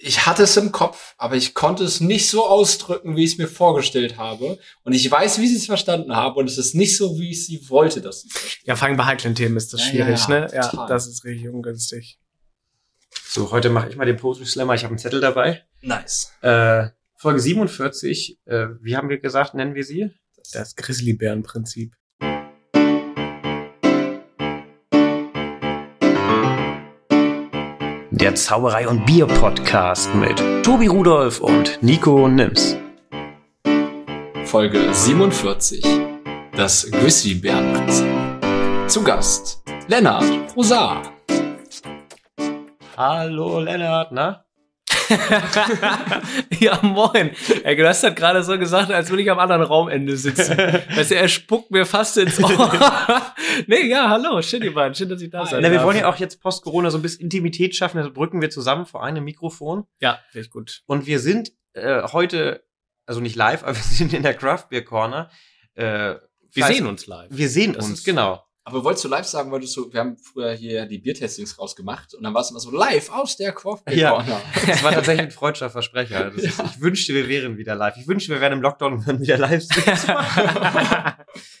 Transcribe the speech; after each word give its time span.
ich 0.00 0.26
hatte 0.26 0.44
es 0.44 0.56
im 0.56 0.70
Kopf, 0.72 1.14
aber 1.18 1.36
ich 1.36 1.54
konnte 1.54 1.82
es 1.84 2.00
nicht 2.00 2.28
so 2.28 2.46
ausdrücken, 2.46 3.16
wie 3.16 3.24
ich 3.24 3.32
es 3.32 3.38
mir 3.38 3.48
vorgestellt 3.48 4.16
habe. 4.16 4.58
Und 4.84 4.92
ich 4.92 5.10
weiß, 5.10 5.40
wie 5.40 5.48
sie 5.48 5.56
es 5.56 5.66
verstanden 5.66 6.14
haben. 6.14 6.36
Und 6.36 6.48
es 6.48 6.58
ist 6.58 6.74
nicht 6.74 6.96
so, 6.96 7.18
wie 7.18 7.30
ich 7.30 7.46
sie 7.46 7.68
wollte, 7.68 8.00
dass 8.00 8.22
sie. 8.22 8.28
Ja, 8.64 8.76
vor 8.76 8.88
allem 8.88 8.96
bei 8.96 9.06
heiklen 9.06 9.34
Themen 9.34 9.56
ist 9.56 9.72
das 9.72 9.80
Ja, 9.80 9.86
schwierig, 9.90 10.20
ja, 10.20 10.28
ne? 10.28 10.48
Ja, 10.52 10.68
total. 10.68 10.88
das 10.88 11.06
ist 11.06 11.24
richtig 11.24 11.48
ungünstig. 11.48 12.18
So, 13.26 13.50
heute 13.50 13.70
mache 13.70 13.88
ich 13.88 13.96
mal 13.96 14.04
den 14.04 14.16
Poetry 14.16 14.46
Slammer. 14.46 14.74
Ich 14.74 14.84
habe 14.84 14.92
einen 14.92 14.98
Zettel 14.98 15.20
dabei. 15.20 15.64
Nice. 15.80 16.32
Äh, 16.42 16.88
Folge 17.16 17.40
47. 17.40 18.38
Äh, 18.44 18.66
wie 18.80 18.96
haben 18.96 19.08
wir 19.08 19.18
gesagt, 19.18 19.54
nennen 19.54 19.74
wir 19.74 19.84
sie? 19.84 20.10
Das 20.52 20.76
Grizzlybären-Prinzip. 20.76 21.94
Der 28.20 28.34
Zauberei 28.34 28.88
und 28.88 29.06
Bier 29.06 29.28
Podcast 29.28 30.12
mit 30.12 30.42
Tobi 30.64 30.88
Rudolf 30.88 31.38
und 31.38 31.80
Nico 31.84 32.26
Nims. 32.26 32.76
Folge 34.44 34.92
47. 34.92 35.84
Das 36.56 36.90
Grizzlybärenprinzip. 36.90 38.08
Zu 38.88 39.04
Gast 39.04 39.62
Lennart 39.86 40.24
Rosar. 40.56 41.02
Hallo 42.96 43.60
Lennart, 43.60 44.10
na? 44.10 44.44
ja, 46.60 46.80
moin. 46.82 47.30
Ey, 47.64 47.76
du 47.76 47.88
hast 47.88 48.02
das 48.04 48.14
gerade 48.14 48.42
so 48.42 48.58
gesagt, 48.58 48.90
als 48.90 49.10
würde 49.10 49.22
ich 49.22 49.30
am 49.30 49.38
anderen 49.38 49.62
Raumende 49.62 50.16
sitzen. 50.16 50.56
weißt 50.58 51.10
du, 51.10 51.14
er 51.16 51.28
spuckt 51.28 51.70
mir 51.70 51.86
fast 51.86 52.16
ins 52.16 52.42
Ohr. 52.42 52.72
nee, 53.66 53.86
ja, 53.86 54.08
hallo, 54.08 54.40
schön, 54.42 54.62
ihr 54.62 54.74
beiden. 54.74 54.94
Schön, 54.94 55.08
dass 55.08 55.20
ich 55.22 55.30
da 55.30 55.46
sein 55.46 55.62
Na, 55.62 55.70
wir 55.70 55.78
darf. 55.78 55.86
wollen 55.86 55.98
ja 55.98 56.08
auch 56.08 56.16
jetzt 56.16 56.40
post-Corona 56.40 56.90
so 56.90 56.98
ein 56.98 57.02
bisschen 57.02 57.22
Intimität 57.22 57.74
schaffen, 57.74 57.98
also 57.98 58.12
brücken 58.12 58.40
wir 58.40 58.50
zusammen 58.50 58.86
vor 58.86 59.02
einem 59.02 59.24
Mikrofon. 59.24 59.84
Ja, 60.00 60.18
richtig 60.34 60.52
gut. 60.52 60.82
Und 60.86 61.06
wir 61.06 61.18
sind 61.20 61.52
äh, 61.74 62.02
heute, 62.12 62.64
also 63.06 63.20
nicht 63.20 63.36
live, 63.36 63.62
aber 63.62 63.74
wir 63.74 63.82
sind 63.82 64.12
in 64.12 64.22
der 64.22 64.34
Craft 64.34 64.66
Beer 64.70 64.84
Corner. 64.84 65.30
Äh, 65.74 66.14
Wir 66.52 66.64
sehen 66.66 66.86
uns 66.86 67.06
live. 67.06 67.28
Wir 67.30 67.48
sehen 67.48 67.74
Das 67.74 67.86
uns, 67.86 68.04
genau. 68.04 68.42
Aber 68.68 68.84
wolltest 68.84 69.04
du 69.04 69.08
live 69.08 69.26
sagen, 69.26 69.50
weil 69.50 69.60
du 69.60 69.66
so, 69.66 69.92
wir 69.92 70.00
haben 70.00 70.16
früher 70.18 70.52
hier 70.52 70.86
die 70.86 70.98
Biertestings 70.98 71.58
rausgemacht 71.58 72.14
und 72.14 72.22
dann 72.22 72.34
war 72.34 72.42
es 72.42 72.50
immer 72.50 72.60
so 72.60 72.70
live 72.70 73.10
aus 73.10 73.36
der 73.36 73.52
Beer 73.52 73.96
Ja. 73.96 74.42
Das 74.66 74.82
war 74.82 74.92
tatsächlich 74.92 75.26
ein 75.26 75.30
freudscher 75.30 75.70
Versprecher. 75.70 76.30
Das 76.30 76.42
ist, 76.42 76.60
Ich 76.60 76.80
wünschte, 76.80 77.14
wir 77.14 77.28
wären 77.28 77.56
wieder 77.56 77.74
live. 77.74 77.96
Ich 77.96 78.06
wünschte, 78.06 78.32
wir 78.32 78.40
wären 78.40 78.52
im 78.52 78.62
Lockdown 78.62 78.92
und 78.92 79.06
würden 79.06 79.20
wieder 79.20 79.38
live. 79.38 79.64
Ja, 79.86 81.16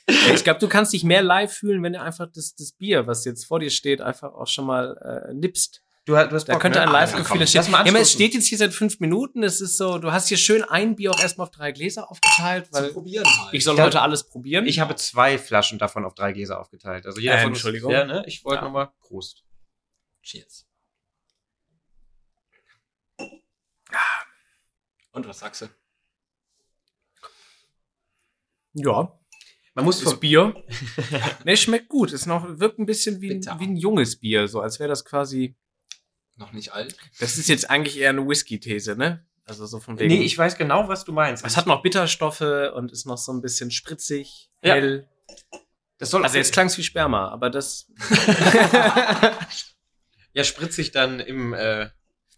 ich 0.34 0.44
glaube, 0.44 0.60
du 0.60 0.68
kannst 0.68 0.92
dich 0.92 1.04
mehr 1.04 1.22
live 1.22 1.52
fühlen, 1.52 1.82
wenn 1.82 1.94
du 1.94 2.00
einfach 2.00 2.28
das, 2.32 2.54
das 2.54 2.72
Bier, 2.72 3.06
was 3.06 3.24
jetzt 3.24 3.46
vor 3.46 3.60
dir 3.60 3.70
steht, 3.70 4.00
einfach 4.00 4.34
auch 4.34 4.46
schon 4.46 4.66
mal 4.66 5.28
äh, 5.30 5.34
nippst. 5.34 5.82
Du, 6.08 6.14
du 6.14 6.30
hast 6.32 6.46
Da 6.46 6.54
Bock, 6.54 6.62
könnte 6.62 6.78
ne? 6.78 6.84
ein 6.84 6.88
Ah, 6.88 6.92
Live-Gefühl 6.92 7.24
komm, 7.26 7.40
entstehen. 7.42 7.64
Ja, 7.70 7.78
aber 7.80 8.00
es 8.00 8.12
steht 8.12 8.32
jetzt 8.32 8.46
hier 8.46 8.56
seit 8.56 8.72
fünf 8.72 8.98
Minuten. 8.98 9.42
Es 9.42 9.60
ist 9.60 9.76
so, 9.76 9.98
du 9.98 10.10
hast 10.10 10.28
hier 10.28 10.38
schön 10.38 10.64
ein 10.64 10.96
Bier 10.96 11.10
auch 11.10 11.20
erstmal 11.20 11.46
auf 11.46 11.50
drei 11.50 11.70
Gläser 11.70 12.10
aufgeteilt, 12.10 12.64
Zum 12.72 12.82
weil 12.82 12.92
Probieren 12.94 13.26
halt. 13.26 13.52
ich 13.52 13.62
soll 13.62 13.76
Ja. 13.76 13.84
heute 13.84 14.00
alles 14.00 14.24
probieren. 14.24 14.64
Ich 14.66 14.80
habe 14.80 14.96
zwei 14.96 15.36
Flaschen 15.36 15.78
davon 15.78 16.06
auf 16.06 16.14
drei 16.14 16.32
Gläser 16.32 16.58
aufgeteilt. 16.60 17.04
Also 17.04 17.20
jeder 17.20 17.34
Äh, 17.34 17.38
von 17.42 17.48
uns. 17.48 17.58
Entschuldigung. 17.58 17.92
Ja, 17.92 18.06
ne? 18.06 18.24
Ich 18.26 18.42
wollte 18.42 18.60
Ja. 18.60 18.64
nochmal 18.64 18.90
Prost. 19.00 19.44
Cheers. 20.22 20.66
Und 25.12 25.28
was 25.28 25.38
sagst 25.40 25.60
du? 25.62 25.66
ja, 28.74 29.12
Man 29.74 29.84
muss 29.84 30.02
das 30.02 30.18
Bier. 30.18 30.54
ne, 31.44 31.56
schmeckt 31.56 31.88
gut. 31.90 32.12
Ist 32.12 32.24
noch, 32.26 32.58
wirkt 32.58 32.78
ein 32.78 32.86
bisschen 32.86 33.20
wie, 33.20 33.32
ein- 33.32 33.42
wie 33.58 33.66
ein 33.66 33.76
junges 33.76 34.18
Bier, 34.18 34.48
so 34.48 34.60
als 34.62 34.78
wäre 34.80 34.88
das 34.88 35.04
quasi. 35.04 35.54
Noch 36.38 36.52
nicht 36.52 36.72
alt? 36.72 36.96
Das 37.20 37.36
ist 37.36 37.48
jetzt 37.48 37.68
eigentlich 37.68 37.98
eher 37.98 38.10
eine 38.10 38.26
Whisky-These, 38.26 38.96
ne? 38.96 39.24
Also 39.44 39.66
so 39.66 39.80
von 39.80 39.98
wegen. 39.98 40.14
Nee, 40.14 40.22
ich 40.24 40.36
weiß 40.38 40.56
genau, 40.56 40.88
was 40.88 41.04
du 41.04 41.12
meinst. 41.12 41.44
es 41.44 41.56
hat 41.56 41.66
noch 41.66 41.82
Bitterstoffe 41.82 42.40
und 42.74 42.92
ist 42.92 43.06
noch 43.06 43.18
so 43.18 43.32
ein 43.32 43.42
bisschen 43.42 43.70
spritzig, 43.70 44.50
Ja. 44.62 44.74
hell. 44.74 45.08
das 45.98 46.10
soll 46.10 46.22
Also 46.22 46.38
jetzt 46.38 46.52
klang 46.52 46.66
es 46.66 46.78
wie 46.78 46.84
Sperma, 46.84 47.28
aber 47.28 47.50
das. 47.50 47.90
ja 50.32 50.44
spritzig 50.44 50.90
dann 50.92 51.20
im, 51.20 51.52
äh, 51.54 51.82
im 51.82 51.88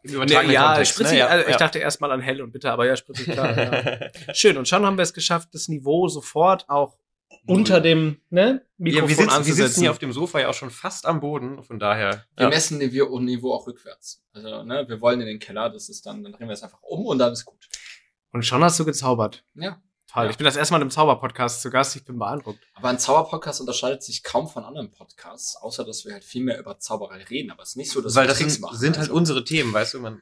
Nee, 0.03 0.15
übertragenen 0.15 0.55
ja, 0.55 0.67
Kontext. 0.69 0.93
spritzig. 0.95 1.19
ne? 1.19 1.27
also 1.29 1.49
ich 1.51 1.57
dachte 1.57 1.79
erstmal 1.79 2.11
an 2.13 2.21
hell 2.21 2.41
und 2.41 2.53
bitter, 2.53 2.73
aber 2.73 2.87
ja, 2.87 2.97
spritzig 2.97 3.27
klar. 3.33 3.57
ja. 3.57 4.11
Schön. 4.35 4.57
Und 4.57 4.67
schon 4.67 4.87
haben 4.87 4.97
wir 4.97 5.03
es 5.03 5.13
geschafft, 5.13 5.49
das 5.53 5.69
Niveau 5.69 6.09
sofort 6.09 6.69
auch 6.71 6.97
unter 7.47 7.81
dem 7.81 8.21
ne, 8.31 8.65
Mikrofon 8.79 9.03
ja, 9.05 9.09
wir, 9.09 9.17
sitzen, 9.17 9.29
wir 9.31 9.37
anzusetzen. 9.37 9.67
sitzen 9.69 9.81
hier 9.83 9.91
auf 9.91 9.99
dem 9.99 10.13
Sofa 10.13 10.41
ja 10.41 10.49
auch 10.49 10.55
schon 10.55 10.71
fast 10.71 11.07
am 11.07 11.21
Boden, 11.21 11.63
von 11.63 11.79
daher. 11.79 12.25
Wir 12.37 12.45
Ja. 12.45 12.49
messen 12.49 12.79
Niveau, 12.79 13.19
Niveau 13.19 13.55
auch 13.55 13.67
rückwärts. 13.67 14.23
Also, 14.33 14.63
ne, 14.63 14.85
wir 14.89 15.01
wollen 15.01 15.21
in 15.21 15.27
den 15.27 15.39
Keller, 15.39 15.71
das 15.71 15.89
ist 15.89 16.07
dann, 16.07 16.23
dann 16.23 16.33
drehen 16.33 16.49
wir 16.49 16.55
es 16.55 16.63
einfach 16.63 16.83
um 16.83 17.07
und 17.07 17.19
dann 17.19 17.33
ist 17.33 17.45
gut. 17.45 17.69
und 18.33 18.45
schon 18.47 18.63
hast 18.63 18.79
du 18.79 18.85
gezaubert. 18.85 19.45
Ja. 19.55 19.83
Toll. 20.13 20.25
Ja. 20.25 20.31
Ich 20.31 20.37
bin 20.39 20.45
das 20.45 20.57
erste 20.57 20.75
Mal 20.75 20.83
im 20.83 20.91
Zauberpodcast 20.91 21.63
zu 21.63 21.71
Gast. 21.71 21.95
Ich 21.95 22.05
bin 22.05 22.19
beeindruckt. 22.19 22.59
Aber 22.75 22.89
ein 22.89 22.99
Zauberpodcast 22.99 23.61
unterscheidet 23.61 24.03
sich 24.03 24.25
kaum 24.25 24.49
von 24.49 24.65
anderen 24.65 24.91
Podcasts, 24.91 25.55
außer 25.57 25.85
dass 25.85 26.05
wir 26.05 26.13
halt 26.15 26.25
viel 26.25 26.43
mehr 26.43 26.59
über 26.59 26.79
Zauberei 26.81 27.23
reden. 27.23 27.53
Aber 27.53 27.63
es 27.63 27.71
ist 27.71 27.77
nicht 27.77 27.91
so, 27.93 28.01
dass 28.01 28.17
Weil 28.17 28.25
wir 28.25 28.29
das 28.31 28.39
Tricks 28.39 28.55
sind, 28.55 28.63
machen. 28.63 28.77
sind 28.79 28.97
halt 28.99 29.09
Also, 29.09 29.15
unsere 29.15 29.45
Themen, 29.45 29.73
weißt 29.73 29.95
du, 29.95 30.01
man. 30.01 30.21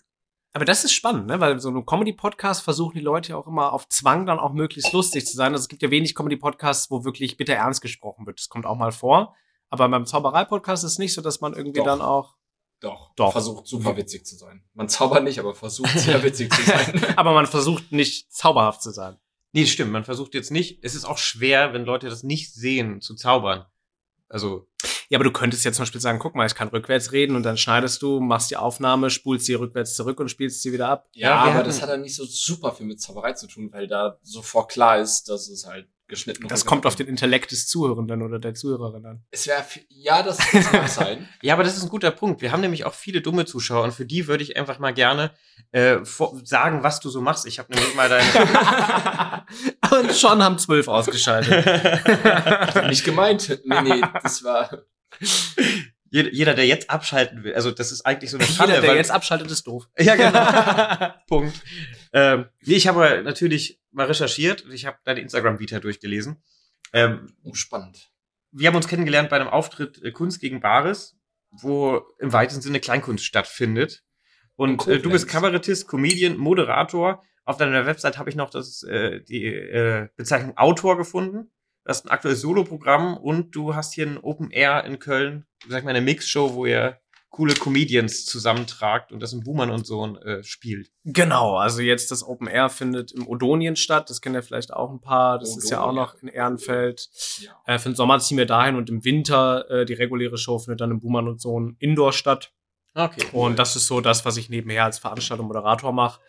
Aber 0.52 0.64
das 0.64 0.84
ist 0.84 0.92
spannend, 0.92 1.26
ne? 1.26 1.40
weil 1.40 1.60
so 1.60 1.68
ein 1.68 1.84
Comedy-Podcast 1.84 2.62
versuchen 2.62 2.94
die 2.94 3.04
Leute 3.04 3.30
ja 3.30 3.36
auch 3.36 3.46
immer 3.46 3.72
auf 3.72 3.88
Zwang 3.88 4.26
dann 4.26 4.38
auch 4.38 4.52
möglichst 4.52 4.92
lustig 4.92 5.26
zu 5.26 5.36
sein. 5.36 5.52
Also 5.52 5.62
es 5.62 5.68
gibt 5.68 5.82
ja 5.82 5.90
wenig 5.90 6.14
Comedy-Podcasts, 6.14 6.90
wo 6.90 7.04
wirklich 7.04 7.36
bitter 7.36 7.54
ernst 7.54 7.82
gesprochen 7.82 8.26
wird. 8.26 8.38
Das 8.38 8.48
kommt 8.48 8.66
auch 8.66 8.76
mal 8.76 8.92
vor. 8.92 9.34
Aber 9.68 9.88
beim 9.88 10.06
Zauberei-Podcast 10.06 10.84
ist 10.84 10.92
es 10.92 10.98
nicht 10.98 11.12
so, 11.12 11.20
dass 11.20 11.40
man 11.40 11.52
irgendwie 11.52 11.78
Doch. 11.78 11.84
dann 11.84 12.00
auch. 12.00 12.36
Doch, 12.80 13.12
Doch. 13.16 13.32
versucht 13.32 13.66
super 13.66 13.96
witzig 13.96 14.24
zu 14.24 14.36
sein. 14.36 14.64
Man 14.72 14.88
zaubert 14.88 15.24
nicht, 15.24 15.38
aber 15.40 15.54
versucht 15.54 15.98
sehr 15.98 16.22
witzig 16.22 16.52
zu 16.52 16.62
sein. 16.62 17.04
Aber 17.16 17.34
man 17.34 17.46
versucht 17.46 17.90
nicht 17.90 18.32
zauberhaft 18.32 18.82
zu 18.82 18.92
sein. 18.92 19.18
Nee, 19.52 19.66
stimmt, 19.66 19.90
man 19.90 20.04
versucht 20.04 20.34
jetzt 20.34 20.52
nicht, 20.52 20.84
es 20.84 20.94
ist 20.94 21.04
auch 21.04 21.18
schwer, 21.18 21.72
wenn 21.72 21.84
Leute 21.84 22.08
das 22.08 22.22
nicht 22.22 22.54
sehen, 22.54 23.00
zu 23.00 23.16
zaubern. 23.16 23.66
Also, 24.28 24.66
Ja, 25.08 25.16
aber 25.18 25.24
du 25.24 25.32
könntest 25.32 25.64
jetzt 25.64 25.76
zum 25.76 25.82
Beispiel 25.84 26.00
sagen, 26.02 26.18
guck 26.18 26.34
mal, 26.34 26.46
ich 26.46 26.54
kann 26.54 26.68
rückwärts 26.68 27.12
reden 27.12 27.34
und 27.34 27.42
dann 27.42 27.56
schneidest 27.56 28.02
du, 28.02 28.20
machst 28.20 28.50
die 28.50 28.56
Aufnahme, 28.58 29.08
spulst 29.08 29.46
sie 29.46 29.54
rückwärts 29.54 29.94
zurück 29.94 30.20
und 30.20 30.28
spielst 30.30 30.60
sie 30.62 30.72
wieder 30.72 30.88
ab. 30.88 31.08
Ja, 31.12 31.28
Ja, 31.30 31.34
aber 31.36 31.54
hatten- 31.54 31.66
das 31.68 31.80
hat 31.80 31.88
ja 31.88 31.96
nicht 31.96 32.14
so 32.14 32.24
super 32.26 32.72
viel 32.72 32.86
mit 32.86 33.00
Zauberei 33.00 33.32
zu 33.32 33.46
tun, 33.46 33.72
weil 33.72 33.86
da 33.86 34.18
sofort 34.22 34.70
klar 34.70 34.98
ist, 34.98 35.28
dass 35.30 35.48
es 35.48 35.66
halt 35.66 35.88
geschnitten 36.08 36.48
Das 36.48 36.64
kommt 36.64 36.86
auf 36.86 36.96
den 36.96 37.06
Intellekt 37.06 37.52
des 37.52 37.68
Zuhörenden 37.68 38.22
oder 38.22 38.38
der 38.38 38.54
Zuhörerin 38.54 39.04
an. 39.06 39.22
Es 39.30 39.46
wäre, 39.46 39.62
ja, 39.88 40.22
das, 40.22 40.38
mag 40.72 40.88
sein. 40.88 41.28
ja, 41.42 41.54
aber 41.54 41.62
das 41.64 41.76
ist 41.76 41.82
ein 41.84 41.88
guter 41.88 42.10
Punkt. 42.10 42.40
Wir 42.42 42.50
haben 42.50 42.60
nämlich 42.62 42.84
auch 42.84 42.94
viele 42.94 43.20
dumme 43.20 43.44
Zuschauer 43.44 43.84
und 43.84 43.92
für 43.92 44.06
die 44.06 44.26
würde 44.26 44.42
ich 44.42 44.56
einfach 44.56 44.78
mal 44.78 44.92
gerne 44.94 45.32
äh, 45.72 46.04
vor, 46.04 46.40
sagen, 46.44 46.82
was 46.82 47.00
du 47.00 47.10
so 47.10 47.20
machst. 47.20 47.46
Ich 47.46 47.58
habe 47.58 47.72
nämlich 47.72 47.94
mal 47.94 48.08
deine. 48.08 49.44
und 50.00 50.12
schon 50.14 50.42
haben 50.42 50.58
zwölf 50.58 50.88
ausgeschaltet. 50.88 51.64
Nicht 52.88 53.04
gemeint. 53.04 53.60
Nee, 53.64 53.80
nee, 53.82 54.02
das 54.22 54.42
war. 54.42 54.84
jeder, 56.10 56.54
der 56.54 56.66
jetzt 56.66 56.88
abschalten 56.88 57.44
will, 57.44 57.54
also 57.54 57.70
das 57.70 57.92
ist 57.92 58.06
eigentlich 58.06 58.30
so 58.30 58.38
eine 58.38 58.46
Falle. 58.46 58.70
Jeder, 58.70 58.80
der 58.80 58.90
weil- 58.90 58.96
jetzt 58.96 59.10
abschaltet, 59.10 59.50
ist 59.50 59.66
doof. 59.66 59.88
Ja, 59.98 60.16
genau. 60.16 61.12
Punkt. 61.26 61.60
Ähm, 62.12 62.46
nee, 62.62 62.74
ich 62.74 62.86
habe 62.88 63.22
natürlich 63.22 63.80
mal 63.90 64.06
recherchiert. 64.06 64.64
Ich 64.72 64.86
habe 64.86 64.98
deine 65.04 65.20
Instagram-Vita 65.20 65.80
durchgelesen. 65.80 66.42
Ähm, 66.92 67.34
Oh, 67.44 67.54
spannend. 67.54 68.10
wir 68.50 68.68
haben 68.68 68.76
uns 68.76 68.88
kennengelernt 68.88 69.28
bei 69.30 69.36
einem 69.36 69.48
Auftritt 69.48 70.02
äh, 70.02 70.10
Kunst 70.12 70.40
gegen 70.40 70.60
Bares, 70.60 71.16
wo 71.50 72.02
im 72.18 72.32
weitesten 72.32 72.62
Sinne 72.62 72.80
Kleinkunst 72.80 73.24
stattfindet. 73.24 74.04
Und 74.56 74.86
äh, 74.88 74.98
du 75.00 75.10
bist. 75.10 75.28
Kabarettist, 75.28 75.86
Comedian, 75.88 76.36
Moderator. 76.36 77.22
Auf 77.44 77.56
deiner 77.56 77.86
Website 77.86 78.18
habe 78.18 78.28
ich 78.30 78.36
noch 78.36 78.50
das, 78.50 78.82
äh, 78.82 79.20
die 79.22 79.44
äh, 79.46 80.08
Bezeichnung 80.16 80.56
Autor 80.56 80.96
gefunden. 80.96 81.50
Du 81.84 81.90
hast 81.90 82.04
ein 82.04 82.10
aktuelles 82.10 82.40
Soloprogramm 82.42 83.16
und 83.16 83.54
du 83.54 83.74
hast 83.74 83.94
hier 83.94 84.06
ein 84.06 84.18
Open 84.18 84.50
Air 84.50 84.84
in 84.84 84.98
Köln, 84.98 85.46
sag 85.68 85.78
ich 85.78 85.84
mal, 85.84 85.90
eine 85.90 86.02
Mixshow, 86.02 86.52
wo 86.54 86.66
ihr 86.66 87.00
coole 87.30 87.54
Comedians 87.54 88.24
zusammentragt 88.24 89.12
und 89.12 89.20
das 89.20 89.32
im 89.32 89.40
Buhmann 89.40 89.70
und 89.70 89.86
Sohn 89.86 90.16
äh, 90.16 90.42
spielt. 90.42 90.90
Genau, 91.04 91.56
also 91.56 91.82
jetzt 91.82 92.10
das 92.10 92.26
Open 92.26 92.48
Air 92.48 92.68
findet 92.68 93.12
im 93.12 93.28
Odonien 93.28 93.76
statt. 93.76 94.08
Das 94.10 94.20
kennen 94.20 94.34
ja 94.34 94.42
vielleicht 94.42 94.72
auch 94.72 94.90
ein 94.90 95.00
paar. 95.00 95.38
Das 95.38 95.56
ist 95.56 95.70
ja 95.70 95.80
auch 95.80 95.90
Odonien. 95.90 96.02
noch 96.02 96.14
in 96.22 96.28
Ehrenfeld. 96.28 97.08
Ja. 97.40 97.52
Äh, 97.66 97.78
für 97.78 97.90
den 97.90 97.96
Sommer 97.96 98.18
ziehen 98.18 98.38
wir 98.38 98.46
dahin 98.46 98.76
und 98.76 98.88
im 98.88 99.04
Winter 99.04 99.70
äh, 99.70 99.84
die 99.84 99.94
reguläre 99.94 100.38
Show 100.38 100.58
findet 100.58 100.80
dann 100.80 100.90
im 100.90 101.00
Buhmann 101.00 101.28
und 101.28 101.40
Sohn 101.40 101.76
Indoor 101.78 102.12
statt. 102.12 102.52
Okay. 102.94 103.26
Und 103.32 103.58
das 103.58 103.76
ist 103.76 103.86
so 103.86 104.00
das, 104.00 104.24
was 104.24 104.36
ich 104.36 104.48
nebenher 104.48 104.84
als 104.84 104.98
Veranstalter 104.98 105.42
und 105.42 105.48
Moderator 105.48 105.92
mache. 105.92 106.20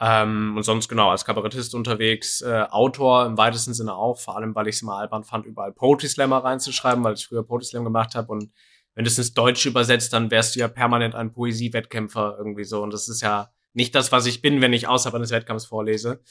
Ähm, 0.00 0.56
und 0.56 0.64
sonst 0.64 0.88
genau 0.88 1.10
als 1.10 1.24
Kabarettist 1.24 1.76
unterwegs, 1.76 2.40
äh, 2.40 2.64
Autor 2.70 3.26
im 3.26 3.38
weitesten 3.38 3.72
Sinne 3.72 3.94
auch, 3.94 4.18
vor 4.18 4.36
allem 4.36 4.52
weil 4.54 4.66
ich 4.66 4.76
es 4.76 4.82
immer 4.82 4.96
albern 4.96 5.22
fand, 5.22 5.46
überall 5.46 5.72
Poetry 5.72 6.08
Slammer 6.08 6.38
reinzuschreiben, 6.38 7.04
weil 7.04 7.14
ich 7.14 7.26
früher 7.26 7.44
Poetry 7.44 7.66
Slam 7.66 7.84
gemacht 7.84 8.16
habe 8.16 8.32
und 8.32 8.50
wenn 8.94 9.04
du 9.04 9.10
es 9.10 9.18
ins 9.18 9.34
Deutsche 9.34 9.68
übersetzt, 9.68 10.12
dann 10.12 10.30
wärst 10.30 10.54
du 10.54 10.60
ja 10.60 10.68
permanent 10.68 11.14
ein 11.14 11.32
Poesiewettkämpfer 11.32 12.36
irgendwie 12.38 12.64
so 12.64 12.82
und 12.82 12.92
das 12.92 13.08
ist 13.08 13.20
ja 13.22 13.50
nicht 13.74 13.94
das, 13.94 14.12
was 14.12 14.26
ich 14.26 14.42
bin, 14.42 14.60
wenn 14.60 14.72
ich 14.72 14.88
außerhalb 14.88 15.14
eines 15.14 15.30
Wettkampfs 15.30 15.66
vorlese. 15.66 16.22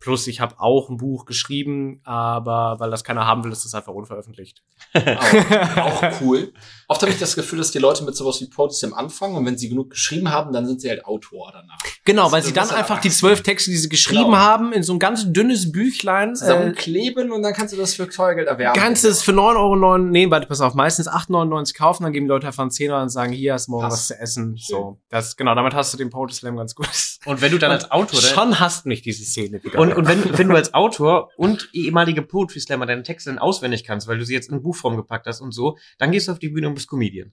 Plus, 0.00 0.26
ich 0.26 0.40
habe 0.40 0.58
auch 0.58 0.88
ein 0.88 0.96
Buch 0.96 1.26
geschrieben, 1.26 2.00
aber 2.04 2.76
weil 2.78 2.90
das 2.90 3.04
keiner 3.04 3.26
haben 3.26 3.44
will, 3.44 3.52
ist 3.52 3.66
das 3.66 3.74
einfach 3.74 3.92
unveröffentlicht. 3.92 4.62
Aber 4.94 5.84
auch 5.84 6.20
cool. 6.22 6.52
Oft 6.90 7.02
habe 7.02 7.12
ich 7.12 7.20
das 7.20 7.36
Gefühl, 7.36 7.58
dass 7.60 7.70
die 7.70 7.78
Leute 7.78 8.02
mit 8.02 8.16
sowas 8.16 8.40
wie 8.40 8.46
Potisem 8.48 8.92
anfangen 8.94 9.36
und 9.36 9.46
wenn 9.46 9.56
sie 9.56 9.68
genug 9.68 9.90
geschrieben 9.90 10.30
haben, 10.32 10.52
dann 10.52 10.66
sind 10.66 10.80
sie 10.80 10.88
halt 10.88 11.04
Autor 11.04 11.50
danach. 11.52 11.78
Genau, 12.04 12.24
Also, 12.24 12.32
weil 12.32 12.40
du 12.42 12.48
sie 12.48 12.52
dann 12.52 12.68
halt 12.68 12.78
einfach 12.80 13.00
die 13.00 13.10
zwölf 13.10 13.42
Texte, 13.42 13.70
die 13.70 13.76
sie 13.76 13.88
geschrieben 13.88 14.24
Genau. 14.24 14.36
haben, 14.38 14.72
in 14.72 14.82
so 14.82 14.92
ein 14.92 14.98
ganz 14.98 15.32
dünnes 15.32 15.70
Büchlein. 15.70 16.30
Äh, 16.30 16.34
Zusammenkleben 16.34 17.30
und 17.30 17.42
dann 17.42 17.52
kannst 17.54 17.72
du 17.72 17.78
das 17.78 17.94
für 17.94 18.08
Teuergeld 18.08 18.48
erwerben. 18.48 18.78
Ganzes 18.78 19.22
für 19.22 19.30
9,09 19.30 19.56
Euro, 19.56 19.98
nee, 19.98 20.28
warte, 20.30 20.48
pass 20.48 20.60
auf, 20.60 20.74
meistens 20.74 21.08
8,99 21.08 21.74
kaufen, 21.76 22.02
dann 22.02 22.12
geben 22.12 22.26
die 22.26 22.30
Leute 22.30 22.48
einfach 22.48 22.62
einen 22.62 22.70
Zehner 22.72 23.00
und 23.02 23.08
sagen, 23.08 23.32
hier 23.32 23.52
hast 23.54 23.68
morgen 23.68 23.84
Passt. 23.84 23.96
was 23.96 24.06
zu 24.08 24.18
essen. 24.20 24.56
So, 24.58 24.98
das, 25.10 25.36
genau, 25.36 25.54
damit 25.54 25.74
hast 25.74 25.92
du 25.94 25.96
den 25.98 26.10
Poetry 26.10 26.34
Slam 26.34 26.56
ganz 26.56 26.74
gut. 26.74 26.88
Und 27.26 27.40
wenn 27.40 27.52
du 27.52 27.58
dann 27.58 27.70
als 27.70 27.90
Autor? 27.90 28.20
Schon 28.20 28.58
hasst 28.58 28.86
mich 28.86 29.02
diese 29.02 29.24
Szene 29.24 29.62
wieder. 29.62 29.78
Und, 29.78 29.92
und 29.92 30.08
wenn, 30.08 30.36
wenn 30.38 30.48
du 30.48 30.56
als 30.56 30.74
Autor 30.74 31.28
und 31.36 31.68
ehemalige 31.72 32.22
Poetry 32.22 32.58
Slammer 32.60 32.86
deine 32.86 33.02
Texte 33.02 33.30
dann 33.30 33.38
auswendig 33.38 33.84
kannst, 33.84 34.08
weil 34.08 34.18
du 34.18 34.24
sie 34.24 34.34
jetzt 34.34 34.50
in 34.50 34.60
Buchform 34.62 34.96
gepackt 34.96 35.26
hast 35.26 35.40
und 35.40 35.52
so, 35.52 35.76
dann 35.98 36.10
gehst 36.12 36.26
du 36.28 36.32
auf 36.32 36.38
die 36.38 36.48
Bühne 36.48 36.68
und 36.68 36.79
bist 36.80 36.88
Comedian. 36.88 37.32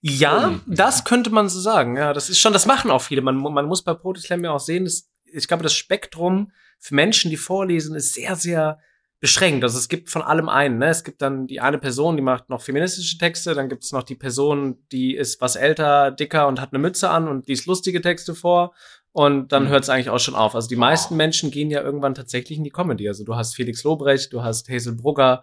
Ja, 0.00 0.60
das 0.66 1.04
könnte 1.04 1.30
man 1.30 1.48
so 1.48 1.58
sagen. 1.60 1.96
Ja, 1.96 2.12
das 2.12 2.28
ist 2.30 2.38
schon, 2.38 2.52
das 2.52 2.66
machen 2.66 2.90
auch 2.90 3.02
viele. 3.02 3.22
Man, 3.22 3.36
man 3.36 3.66
muss 3.66 3.82
bei 3.82 3.94
Poetry 3.94 4.22
Slam 4.22 4.44
ja 4.44 4.52
auch 4.52 4.60
sehen, 4.60 4.84
dass, 4.84 5.08
ich 5.24 5.48
glaube, 5.48 5.62
das 5.62 5.74
Spektrum 5.74 6.52
für 6.78 6.94
Menschen, 6.94 7.30
die 7.30 7.36
vorlesen, 7.36 7.96
ist 7.96 8.14
sehr, 8.14 8.36
sehr 8.36 8.78
beschränkt. 9.18 9.64
Also 9.64 9.78
es 9.78 9.88
gibt 9.88 10.10
von 10.10 10.20
allem 10.22 10.48
einen. 10.50 10.78
Ne? 10.78 10.88
Es 10.88 11.02
gibt 11.02 11.22
dann 11.22 11.46
die 11.46 11.60
eine 11.60 11.78
Person, 11.78 12.16
die 12.16 12.22
macht 12.22 12.50
noch 12.50 12.60
feministische 12.60 13.16
Texte, 13.16 13.54
dann 13.54 13.70
gibt 13.70 13.82
es 13.82 13.92
noch 13.92 14.02
die 14.02 14.14
Person, 14.14 14.76
die 14.92 15.16
ist 15.16 15.40
was 15.40 15.56
älter, 15.56 16.10
dicker 16.10 16.46
und 16.46 16.60
hat 16.60 16.72
eine 16.72 16.78
Mütze 16.78 17.08
an 17.08 17.26
und 17.26 17.48
liest 17.48 17.66
lustige 17.66 18.02
Texte 18.02 18.34
vor. 18.34 18.74
Und 19.12 19.50
dann 19.52 19.64
Mhm. 19.64 19.68
hört 19.68 19.84
es 19.84 19.88
eigentlich 19.88 20.10
auch 20.10 20.20
schon 20.20 20.34
auf. 20.34 20.54
Also 20.54 20.68
die 20.68 20.76
meisten 20.76 21.16
Menschen 21.16 21.50
gehen 21.50 21.70
ja 21.70 21.80
irgendwann 21.80 22.14
tatsächlich 22.14 22.58
in 22.58 22.64
die 22.64 22.70
Comedy. 22.70 23.08
Also 23.08 23.24
du 23.24 23.34
hast 23.34 23.54
Felix 23.56 23.82
Lobrecht, 23.82 24.34
du 24.34 24.42
hast 24.42 24.68
Hazel 24.68 24.94
Brugger, 24.94 25.42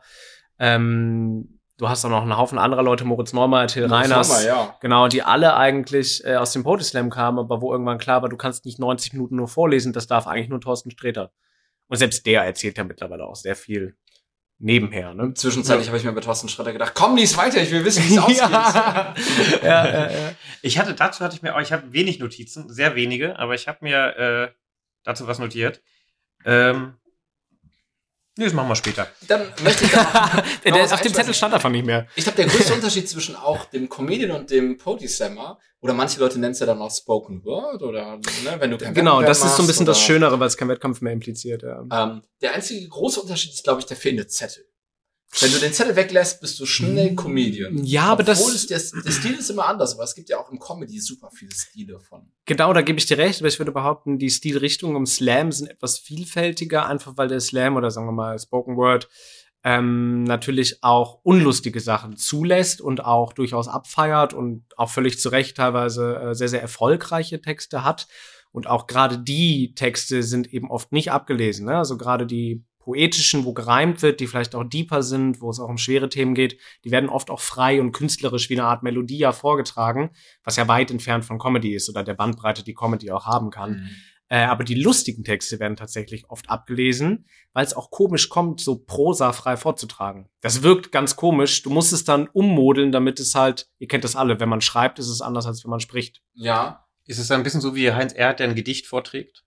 ähm, 0.59 1.59
du 1.83 1.89
hast 1.89 2.05
auch 2.05 2.09
noch 2.09 2.21
einen 2.21 2.37
Haufen 2.37 2.57
anderer 2.57 2.81
Leute, 2.81 3.03
Moritz 3.03 3.33
Neumann, 3.33 3.67
Till 3.67 3.85
Reiners. 3.85 4.29
Sommer, 4.29 4.43
ja. 4.45 4.77
Genau, 4.79 5.09
die 5.09 5.21
alle 5.21 5.55
eigentlich 5.57 6.23
äh, 6.25 6.37
aus 6.37 6.53
dem 6.53 6.63
Poetry 6.63 6.85
Slam 6.85 7.09
kamen, 7.09 7.39
aber 7.39 7.61
wo 7.61 7.73
irgendwann 7.73 7.97
klar 7.97 8.21
war, 8.21 8.29
du 8.29 8.37
kannst 8.37 8.63
nicht 8.65 8.79
90 8.79 9.11
Minuten 9.13 9.35
nur 9.35 9.49
vorlesen, 9.49 9.91
das 9.91 10.07
darf 10.07 10.25
eigentlich 10.25 10.47
nur 10.49 10.61
Thorsten 10.61 10.91
Sträter. 10.91 11.31
Und 11.87 11.97
selbst 11.97 12.25
der 12.25 12.43
erzählt 12.43 12.77
ja 12.77 12.85
mittlerweile 12.85 13.25
auch 13.25 13.35
sehr 13.35 13.57
viel 13.57 13.97
nebenher, 14.59 15.13
ne? 15.13 15.33
Zwischenzeitlich 15.33 15.87
habe 15.87 15.97
ich 15.97 16.05
mir 16.05 16.13
bei 16.13 16.21
Thorsten 16.21 16.47
Schrotter 16.47 16.71
gedacht, 16.71 16.93
komm, 16.95 17.17
lies 17.17 17.35
weiter, 17.37 17.61
ich 17.61 17.69
will 17.71 17.83
wissen, 17.83 18.03
wie 18.07 18.13
es 18.13 18.19
ausgeht. 18.23 18.39
ja. 18.39 19.13
ja, 19.63 19.85
ja, 19.87 20.09
ja. 20.11 20.31
Ich 20.61 20.79
hatte 20.79 20.93
dazu 20.93 21.21
hatte 21.23 21.35
ich 21.35 21.41
mir, 21.41 21.53
auch- 21.53 21.59
ich 21.61 21.73
habe 21.73 21.91
wenig 21.91 22.19
Notizen, 22.19 22.71
sehr 22.71 22.95
wenige, 22.95 23.37
aber 23.37 23.55
ich 23.55 23.67
habe 23.67 23.79
mir 23.81 24.15
äh, 24.17 24.51
dazu 25.03 25.27
was 25.27 25.39
notiert. 25.39 25.81
Ähm, 26.45 26.93
nee, 28.37 28.45
das 28.45 28.53
machen 28.53 28.69
wir 28.69 28.75
später. 28.75 29.07
Dann 29.27 29.51
möchte 29.63 29.85
ich 29.85 29.91
da 29.91 30.03
noch, 30.35 30.43
Der, 30.63 30.71
der, 30.71 30.93
auf 30.93 31.01
dem 31.01 31.13
Zettel 31.13 31.33
stand 31.33 31.53
einfach 31.53 31.69
nicht 31.69 31.85
mehr. 31.85 32.07
Ich 32.15 32.23
glaube, 32.23 32.37
der 32.37 32.47
größte 32.47 32.73
Unterschied 32.73 33.09
zwischen 33.09 33.35
auch 33.35 33.65
dem 33.65 33.89
Comedian 33.89 34.31
und 34.31 34.49
dem 34.49 34.77
Poetry 34.77 35.07
Slammer, 35.07 35.59
oder 35.81 35.93
manche 35.93 36.19
Leute 36.19 36.39
nennen 36.39 36.53
es 36.53 36.59
ja 36.59 36.65
dann 36.65 36.81
auch 36.81 36.91
Spoken 36.91 37.43
Word, 37.43 37.81
oder 37.81 38.17
ne, 38.17 38.55
wenn 38.59 38.71
du 38.71 38.77
kein 38.77 38.93
Genau, 38.93 39.21
das 39.21 39.43
ist 39.43 39.57
so 39.57 39.63
ein 39.63 39.67
bisschen 39.67 39.85
das 39.85 39.99
Schönere, 39.99 40.39
weil 40.39 40.47
es 40.47 40.57
kein 40.57 40.69
Wettkampf 40.69 41.01
mehr 41.01 41.13
impliziert, 41.13 41.63
ja. 41.63 41.83
Ähm, 41.91 42.21
der 42.41 42.53
einzige 42.53 42.87
große 42.87 43.21
Unterschied 43.21 43.53
ist, 43.53 43.63
glaube 43.63 43.81
ich, 43.81 43.85
der 43.85 43.97
fehlende 43.97 44.27
Zettel. 44.27 44.65
Wenn 45.39 45.51
du 45.51 45.59
den 45.59 45.73
Zettel 45.73 45.95
weglässt, 45.95 46.41
bist 46.41 46.59
du 46.59 46.65
schnell 46.65 47.15
Comedian. 47.15 47.83
Ja, 47.83 48.03
aber 48.03 48.23
das- 48.23 48.39
Obwohl 48.39 48.53
es, 48.53 48.67
der, 48.67 48.79
der 49.03 49.11
Stil 49.11 49.33
ist 49.33 49.49
immer 49.49 49.65
anders, 49.65 49.93
aber 49.95 50.03
es 50.03 50.13
gibt 50.15 50.29
ja 50.29 50.37
auch 50.37 50.51
im 50.51 50.59
Comedy 50.59 50.99
super 50.99 51.29
viele 51.33 51.51
Stile 51.53 51.99
von. 51.99 52.21
Genau, 52.45 52.71
da 52.73 52.81
gebe 52.81 52.99
ich 52.99 53.05
dir 53.05 53.17
recht, 53.17 53.39
aber 53.41 53.47
ich 53.47 53.59
würde 53.59 53.71
behaupten, 53.71 54.19
die 54.19 54.29
Stilrichtungen 54.29 54.95
im 54.95 55.05
Slam 55.05 55.51
sind 55.51 55.69
etwas 55.69 55.97
vielfältiger, 55.99 56.85
einfach 56.85 57.17
weil 57.17 57.27
der 57.27 57.39
Slam 57.39 57.75
oder 57.75 57.89
sagen 57.91 58.07
wir 58.07 58.11
mal 58.11 58.37
Spoken 58.37 58.77
Word 58.77 59.09
ähm, 59.63 60.23
natürlich 60.25 60.83
auch 60.83 61.19
unlustige 61.23 61.79
Sachen 61.79 62.17
zulässt 62.17 62.81
und 62.81 63.03
auch 63.05 63.31
durchaus 63.33 63.67
abfeiert 63.69 64.33
und 64.33 64.65
auch 64.77 64.89
völlig 64.89 65.19
zu 65.19 65.29
Recht 65.29 65.55
teilweise 65.57 66.15
äh, 66.17 66.35
sehr, 66.35 66.49
sehr 66.49 66.61
erfolgreiche 66.61 67.39
Texte 67.41 67.83
hat. 67.83 68.07
Und 68.51 68.67
auch 68.67 68.85
gerade 68.87 69.17
die 69.17 69.73
Texte 69.73 70.21
sind 70.21 70.53
eben 70.53 70.69
oft 70.69 70.91
nicht 70.91 71.11
abgelesen. 71.11 71.65
Ne? 71.65 71.77
Also 71.77 71.97
gerade 71.97 72.27
die 72.27 72.63
poetischen, 72.83 73.45
wo 73.45 73.53
gereimt 73.53 74.01
wird, 74.01 74.19
die 74.19 74.27
vielleicht 74.27 74.55
auch 74.55 74.65
deeper 74.65 75.03
sind, 75.03 75.39
wo 75.39 75.49
es 75.49 75.59
auch 75.59 75.69
um 75.69 75.77
schwere 75.77 76.09
Themen 76.09 76.35
geht, 76.35 76.59
die 76.83 76.91
werden 76.91 77.09
oft 77.09 77.29
auch 77.29 77.39
frei 77.39 77.79
und 77.79 77.93
künstlerisch 77.93 78.49
wie 78.49 78.59
eine 78.59 78.67
Art 78.67 78.83
Melodie 78.83 79.17
ja 79.17 79.31
vorgetragen, 79.31 80.11
was 80.43 80.57
ja 80.57 80.67
weit 80.67 80.91
entfernt 80.91 81.23
von 81.23 81.39
Comedy 81.39 81.73
ist 81.73 81.89
oder 81.89 82.03
der 82.03 82.13
Bandbreite, 82.13 82.63
die 82.63 82.73
Comedy 82.73 83.09
auch 83.11 83.25
haben 83.25 83.51
kann. 83.51 83.89
Äh, 84.29 84.45
aber 84.45 84.63
die 84.63 84.75
lustigen 84.75 85.23
Texte 85.23 85.59
werden 85.59 85.77
tatsächlich 85.77 86.29
oft 86.29 86.49
abgelesen, 86.49 87.25
weil 87.53 87.65
es 87.65 87.73
auch 87.73 87.89
komisch 87.89 88.29
kommt, 88.29 88.59
so 88.59 88.79
prosafrei 88.79 89.57
vorzutragen. 89.57 90.27
Das 90.41 90.63
wirkt 90.63 90.91
ganz 90.91 91.15
komisch. 91.15 91.61
Du 91.61 91.69
musst 91.69 91.93
es 91.93 92.03
dann 92.03 92.27
ummodeln, 92.33 92.91
damit 92.91 93.19
es 93.19 93.35
halt, 93.35 93.69
ihr 93.79 93.87
kennt 93.87 94.03
das 94.03 94.15
alle, 94.15 94.39
wenn 94.39 94.49
man 94.49 94.61
schreibt, 94.61 94.99
ist 94.99 95.09
es 95.09 95.21
anders, 95.21 95.45
als 95.45 95.63
wenn 95.63 95.71
man 95.71 95.79
spricht. 95.79 96.21
Ja. 96.33 96.85
Ist 97.05 97.19
es 97.19 97.27
dann 97.27 97.41
ein 97.41 97.43
bisschen 97.43 97.61
so 97.61 97.75
wie 97.75 97.91
Heinz 97.91 98.13
Erhardt, 98.13 98.39
der 98.39 98.49
ein 98.49 98.55
Gedicht 98.55 98.87
vorträgt? 98.87 99.43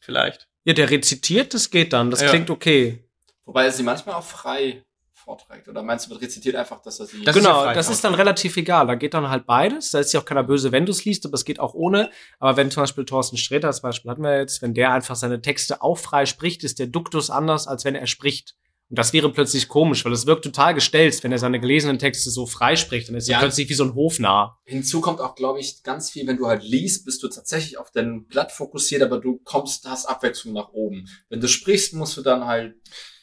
Vielleicht. 0.00 0.48
Ja, 0.64 0.72
der 0.72 0.90
rezitiert, 0.90 1.54
das 1.54 1.70
geht 1.70 1.92
dann, 1.92 2.10
das 2.10 2.20
Ja. 2.22 2.28
klingt 2.30 2.50
okay. 2.50 3.04
Wobei 3.44 3.64
er 3.64 3.72
sie 3.72 3.82
manchmal 3.82 4.14
auch 4.14 4.24
frei 4.24 4.82
vorträgt. 5.24 5.68
Oder 5.68 5.82
meinst 5.82 6.06
du, 6.06 6.10
man 6.10 6.18
rezitiert 6.18 6.54
einfach, 6.54 6.80
dass 6.82 7.00
er 7.00 7.06
sie. 7.06 7.24
Das 7.24 7.34
genau, 7.34 7.62
frei 7.62 7.74
das 7.74 7.88
ist 7.88 8.04
dann 8.04 8.14
relativ 8.14 8.56
egal. 8.56 8.86
Da 8.86 8.94
geht 8.94 9.14
dann 9.14 9.28
halt 9.28 9.46
beides. 9.46 9.90
Da 9.90 9.98
ist 10.00 10.12
ja 10.12 10.20
auch 10.20 10.24
keiner 10.24 10.44
böse, 10.44 10.70
wenn 10.72 10.86
du 10.86 10.92
es 10.92 11.04
liest, 11.04 11.24
aber 11.26 11.34
es 11.34 11.44
geht 11.44 11.60
auch 11.60 11.74
ohne. 11.74 12.10
Aber 12.38 12.56
wenn 12.56 12.70
zum 12.70 12.82
Beispiel 12.82 13.04
Thorsten 13.04 13.36
Sträter, 13.36 13.68
das 13.68 13.82
Beispiel 13.82 14.10
hatten 14.10 14.22
wir 14.22 14.38
jetzt, 14.38 14.62
wenn 14.62 14.74
der 14.74 14.92
einfach 14.92 15.16
seine 15.16 15.40
Texte 15.40 15.82
auch 15.82 15.98
frei 15.98 16.26
spricht, 16.26 16.62
ist 16.64 16.78
der 16.78 16.86
Duktus 16.86 17.30
anders, 17.30 17.66
als 17.66 17.84
wenn 17.84 17.94
er 17.94 18.06
spricht. 18.06 18.54
Und 18.90 18.98
das 18.98 19.12
wäre 19.14 19.32
plötzlich 19.32 19.68
komisch, 19.68 20.04
weil 20.04 20.12
es 20.12 20.26
wirkt 20.26 20.44
total 20.44 20.74
gestelzt, 20.74 21.24
wenn 21.24 21.32
er 21.32 21.38
seine 21.38 21.58
gelesenen 21.58 21.98
Texte 21.98 22.30
so 22.30 22.44
frei 22.46 22.76
spricht. 22.76 23.08
Dann 23.08 23.16
ist 23.16 23.28
er 23.28 23.32
Ja. 23.34 23.38
plötzlich 23.38 23.68
wie 23.70 23.74
so 23.74 23.84
ein 23.84 23.94
Hofnarr. 23.94 24.60
Hinzu 24.64 25.00
kommt 25.00 25.20
auch, 25.20 25.34
glaube 25.34 25.58
ich, 25.60 25.82
ganz 25.82 26.10
viel, 26.10 26.26
wenn 26.26 26.36
du 26.36 26.46
halt 26.46 26.62
liest, 26.62 27.04
bist 27.06 27.22
du 27.22 27.28
tatsächlich 27.28 27.78
auf 27.78 27.90
dein 27.90 28.26
Blatt 28.26 28.52
fokussiert, 28.52 29.02
aber 29.02 29.18
du 29.20 29.40
kommst, 29.42 29.88
hast 29.88 30.04
Abwechslung 30.06 30.52
nach 30.54 30.68
oben. 30.72 31.06
Wenn 31.30 31.40
du 31.40 31.48
sprichst, 31.48 31.94
musst 31.94 32.16
du 32.16 32.22
dann 32.22 32.44
halt. 32.46 32.74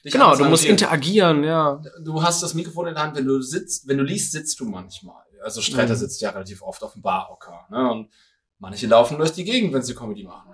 dich 0.03 0.11
Genau, 0.13 0.35
du 0.35 0.45
musst 0.45 0.65
interagieren, 0.65 1.43
ja. 1.43 1.79
Du 2.03 2.23
hast 2.23 2.41
das 2.41 2.55
Mikrofon 2.55 2.87
in 2.87 2.95
der 2.95 3.03
Hand, 3.03 3.15
wenn 3.15 3.25
du 3.25 3.39
sitzt, 3.41 3.87
wenn 3.87 3.99
du 3.99 4.03
liest, 4.03 4.31
sitzt 4.31 4.59
du 4.59 4.65
manchmal. 4.65 5.23
Also 5.43 5.61
Streiter 5.61 5.93
Mhm. 5.93 5.99
sitzt 5.99 6.21
ja 6.21 6.31
relativ 6.31 6.63
oft 6.63 6.81
auf 6.83 6.93
dem 6.93 7.03
Barhocker. 7.03 7.67
Ne? 7.69 7.91
Und 7.91 8.09
manche 8.57 8.87
laufen 8.87 9.17
durch 9.19 9.31
die 9.31 9.43
Gegend, 9.43 9.73
wenn 9.73 9.83
sie 9.83 9.93
Comedy 9.95 10.23
machen. 10.23 10.53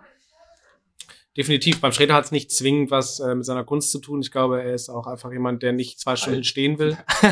Definitiv. 1.37 1.79
Beim 1.79 1.91
Sträter 1.91 2.15
hat 2.15 2.25
es 2.25 2.31
nicht 2.31 2.51
zwingend 2.51 2.89
was 2.89 3.19
äh, 3.19 3.35
mit 3.35 3.45
seiner 3.45 3.63
Kunst 3.63 3.91
zu 3.91 3.99
tun. 3.99 4.21
Ich 4.21 4.31
glaube, 4.31 4.63
er 4.63 4.73
ist 4.73 4.89
auch 4.89 5.05
einfach 5.05 5.31
jemand, 5.31 5.61
der 5.61 5.71
nicht 5.71 5.99
zwei 5.99 6.15
Stunden 6.15 6.43
stehen 6.43 6.79
will. 6.79 6.97
äh, 7.21 7.27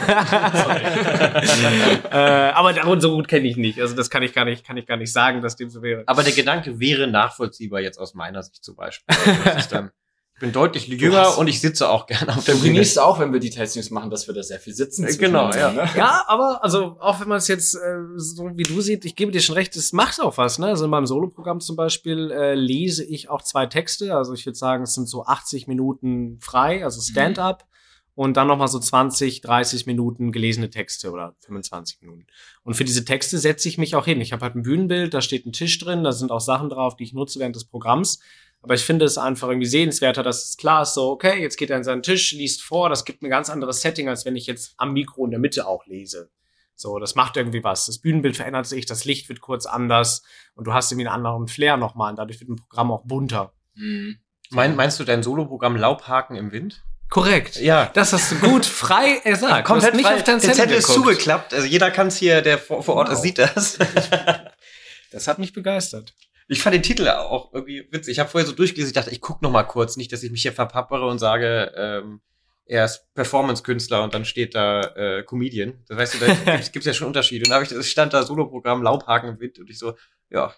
aber 2.16 2.74
darum 2.74 3.02
so 3.02 3.16
gut 3.16 3.28
kenne 3.28 3.48
ich 3.48 3.58
nicht. 3.58 3.82
Also 3.82 3.96
das 3.96 4.12
kann 4.12 4.22
ich 4.22 4.34
gar 4.34 4.46
nicht, 4.46 4.64
kann 4.64 4.78
ich 4.78 4.86
gar 4.86 4.98
nicht 4.98 5.12
sagen, 5.12 5.42
dass 5.42 5.56
dem 5.56 5.70
so 5.70 5.82
wäre. 5.82 6.04
Aber 6.06 6.22
der 6.22 6.34
Gedanke 6.34 6.80
wäre 6.80 7.08
nachvollziehbar 7.08 7.82
jetzt 7.82 7.98
aus 7.98 8.14
meiner 8.14 8.44
Sicht 8.44 8.64
zum 8.64 8.76
Beispiel. 8.76 9.16
Ich 10.36 10.42
bin 10.42 10.52
deutlich 10.52 10.88
jünger 10.88 11.22
hast- 11.22 11.38
und 11.38 11.48
ich 11.48 11.62
sitze 11.62 11.90
auch 11.90 12.08
gerne 12.08 12.36
auf 12.36 12.44
der 12.44 12.56
Du 12.56 12.62
Bühne. 12.62 12.74
genießt 12.74 13.00
auch, 13.00 13.20
wenn 13.20 13.32
wir 13.32 13.40
die 13.40 13.52
Tastings 13.52 13.90
machen, 13.90 14.10
dass 14.10 14.28
wir 14.28 14.34
da 14.34 14.44
sehr 14.44 14.60
viel 14.60 14.74
sitzen. 14.74 15.08
Genau, 15.18 15.50
ja. 15.52 15.72
Ne? 15.72 15.90
Ja, 15.96 16.26
aber 16.28 16.62
also 16.62 16.98
auch 17.00 17.22
wenn 17.22 17.30
man 17.30 17.38
es 17.38 17.48
jetzt 17.48 17.76
äh, 17.76 18.00
so 18.18 18.50
wie 18.54 18.64
du 18.64 18.82
siehst, 18.82 19.06
ich 19.06 19.16
gebe 19.16 19.32
dir 19.32 19.40
schon 19.40 19.56
recht, 19.56 19.74
es 19.78 19.94
macht 19.94 20.20
auch 20.20 20.38
was. 20.38 20.60
Ne? 20.60 20.68
Also 20.68 20.84
in 20.84 20.92
meinem 20.92 21.06
Soloprogramm 21.06 21.62
zum 21.62 21.78
Beispiel 21.78 22.32
äh, 22.32 22.54
lese 22.54 23.06
ich 23.06 23.30
auch 23.30 23.44
zwei 23.44 23.66
Texte. 23.66 24.14
Also 24.14 24.34
ich 24.34 24.46
würde 24.46 24.58
sagen, 24.58 24.84
es 24.84 24.94
sind 24.94 25.08
so 25.08 25.26
80 25.26 25.68
Minuten 25.68 26.38
frei, 26.42 26.84
also 26.84 27.00
Stand-up. 27.02 27.66
Und 28.14 28.38
dann 28.38 28.48
nochmal 28.48 28.70
so 28.70 28.80
20, 28.80 29.42
30 29.42 29.88
Minuten 29.88 30.32
gelesene 30.32 30.70
Texte 30.70 31.12
oder 31.12 31.36
25 31.42 32.02
Minuten. 32.02 32.26
Und 32.64 32.76
für 32.76 32.86
diese 32.86 33.04
Texte 33.04 33.38
setze 33.38 33.68
ich 33.68 33.78
mich 33.78 33.94
auch 33.96 34.06
hin. 34.06 34.22
Ich 34.22 34.32
habe 34.32 34.42
halt 34.44 34.56
ein 34.56 34.64
Bühnenbild, 34.64 35.14
da 35.14 35.20
steht 35.22 35.46
ein 35.46 35.52
Tisch 35.52 35.78
drin, 35.80 36.06
da 36.06 36.14
sind 36.14 36.32
auch 36.32 36.40
Sachen 36.40 36.70
drauf, 36.70 36.96
die 36.96 37.04
ich 37.04 37.14
nutze 37.14 37.40
während 37.40 37.58
des 37.58 37.66
Programms. 37.66 38.20
Aber 38.66 38.74
ich 38.74 38.84
finde 38.84 39.06
es 39.06 39.20
einfach 39.20 39.48
irgendwie 39.50 39.68
sehenswerter, 39.68 40.24
dass 40.24 40.44
es 40.50 40.58
klar 40.58 40.82
ist, 40.82 40.96
so, 40.96 41.12
okay, 41.12 41.40
jetzt 41.40 41.56
geht 41.56 41.70
er 41.70 41.76
an 41.78 41.84
seinen 41.84 42.02
Tisch, 42.02 42.32
liest 42.32 42.64
vor, 42.64 42.90
das 42.90 43.06
gibt 43.06 43.22
ein 43.22 43.30
ganz 43.30 43.52
anderes 43.52 43.82
Setting, 43.82 44.10
als 44.10 44.26
wenn 44.26 44.36
ich 44.36 44.48
jetzt 44.48 44.74
am 44.78 44.94
Mikro 44.94 45.24
in 45.24 45.30
der 45.30 45.40
Mitte 45.40 45.68
auch 45.68 45.86
lese. 45.86 46.32
So, 46.74 46.98
das 46.98 47.14
macht 47.14 47.38
irgendwie 47.38 47.64
was. 47.64 47.86
Das 47.86 48.00
Bühnenbild 48.00 48.36
verändert 48.36 48.66
sich, 48.66 48.88
das 48.88 49.06
Licht 49.06 49.30
wird 49.30 49.40
kurz 49.40 49.68
anders 49.68 50.24
und 50.56 50.66
du 50.66 50.74
hast 50.74 50.92
irgendwie 50.92 51.08
einen 51.08 51.16
anderen 51.24 51.48
Flair 51.48 51.78
nochmal 51.78 52.10
und 52.10 52.16
dadurch 52.18 52.40
wird 52.40 52.50
ein 52.50 52.56
Programm 52.56 52.92
auch 52.92 53.04
bunter. 53.06 53.54
Mhm. 53.76 54.18
Mein, 54.50 54.76
meinst 54.76 55.00
du 55.00 55.04
dein 55.04 55.22
Soloprogramm 55.22 55.76
Laubhaken 55.76 56.36
im 56.36 56.52
Wind? 56.52 56.82
Korrekt. 57.12 57.58
Ja. 57.58 57.92
Das 57.94 58.14
hast 58.14 58.32
du 58.32 58.40
gut 58.40 58.66
frei 58.66 59.20
gesagt. 59.24 59.70
Du 59.70 59.76
hast 59.76 59.94
nicht 59.94 60.08
auf 60.08 60.24
deinen 60.24 60.42
der 60.42 60.54
Zettel 60.54 60.78
ist 60.78 60.88
geguckt. 60.88 61.06
zugeklappt. 61.06 61.54
Also 61.54 61.68
jeder 61.68 61.92
kann 61.92 62.08
es 62.08 62.18
hier, 62.18 62.42
der 62.42 62.58
vor, 62.58 62.82
vor 62.82 62.96
Ort 62.96 63.10
Wow. 63.10 63.14
ist, 63.14 63.22
sieht 63.22 63.38
das. 63.38 63.78
Das 65.12 65.28
hat 65.28 65.38
mich 65.40 65.54
begeistert. 65.54 66.14
Ich 66.48 66.62
fand 66.62 66.76
den 66.76 66.84
Titel 66.84 67.08
auch 67.10 67.54
irgendwie 67.54 67.88
witzig. 67.92 68.14
Ich 68.14 68.20
habe 68.20 68.30
vorher 68.30 68.48
so 68.48 68.54
durchgelesen, 68.54 68.90
ich 68.90 68.94
dachte, 68.94 69.12
ich 69.12 69.22
guck 69.22 69.42
noch 69.42 69.52
mal 69.52 69.64
kurz, 69.64 69.98
nicht, 69.98 70.12
dass 70.12 70.24
ich 70.24 70.32
mich 70.32 70.44
hier 70.44 70.54
verpappere 70.54 71.08
und 71.08 71.20
sage, 71.20 71.72
ähm, 71.76 72.22
er 72.68 72.86
ist 72.86 73.06
Performance-Künstler 73.14 74.04
und 74.04 74.14
dann 74.14 74.26
steht 74.26 74.56
da 74.56 74.82
äh, 74.96 75.24
Comedian. 75.24 75.84
Das 75.88 75.98
weißt 75.98 76.14
du, 76.16 76.18
da 76.20 76.34
gibt's, 76.54 76.72
gibt's 76.72 76.86
ja 76.86 76.94
schon 76.94 77.08
Unterschiede. 77.08 77.46
Und 77.46 77.50
da 77.50 77.56
hab 77.56 77.64
ich, 77.64 77.72
es 77.72 77.90
stand 77.90 78.14
da 78.14 78.24
Soloprogramm 78.24 78.84
Laubhaken 78.84 79.30
im 79.30 79.40
Wind 79.40 79.60
und 79.60 79.70
ich 79.70 79.80
so, 79.80 79.96
ja, 80.30 80.54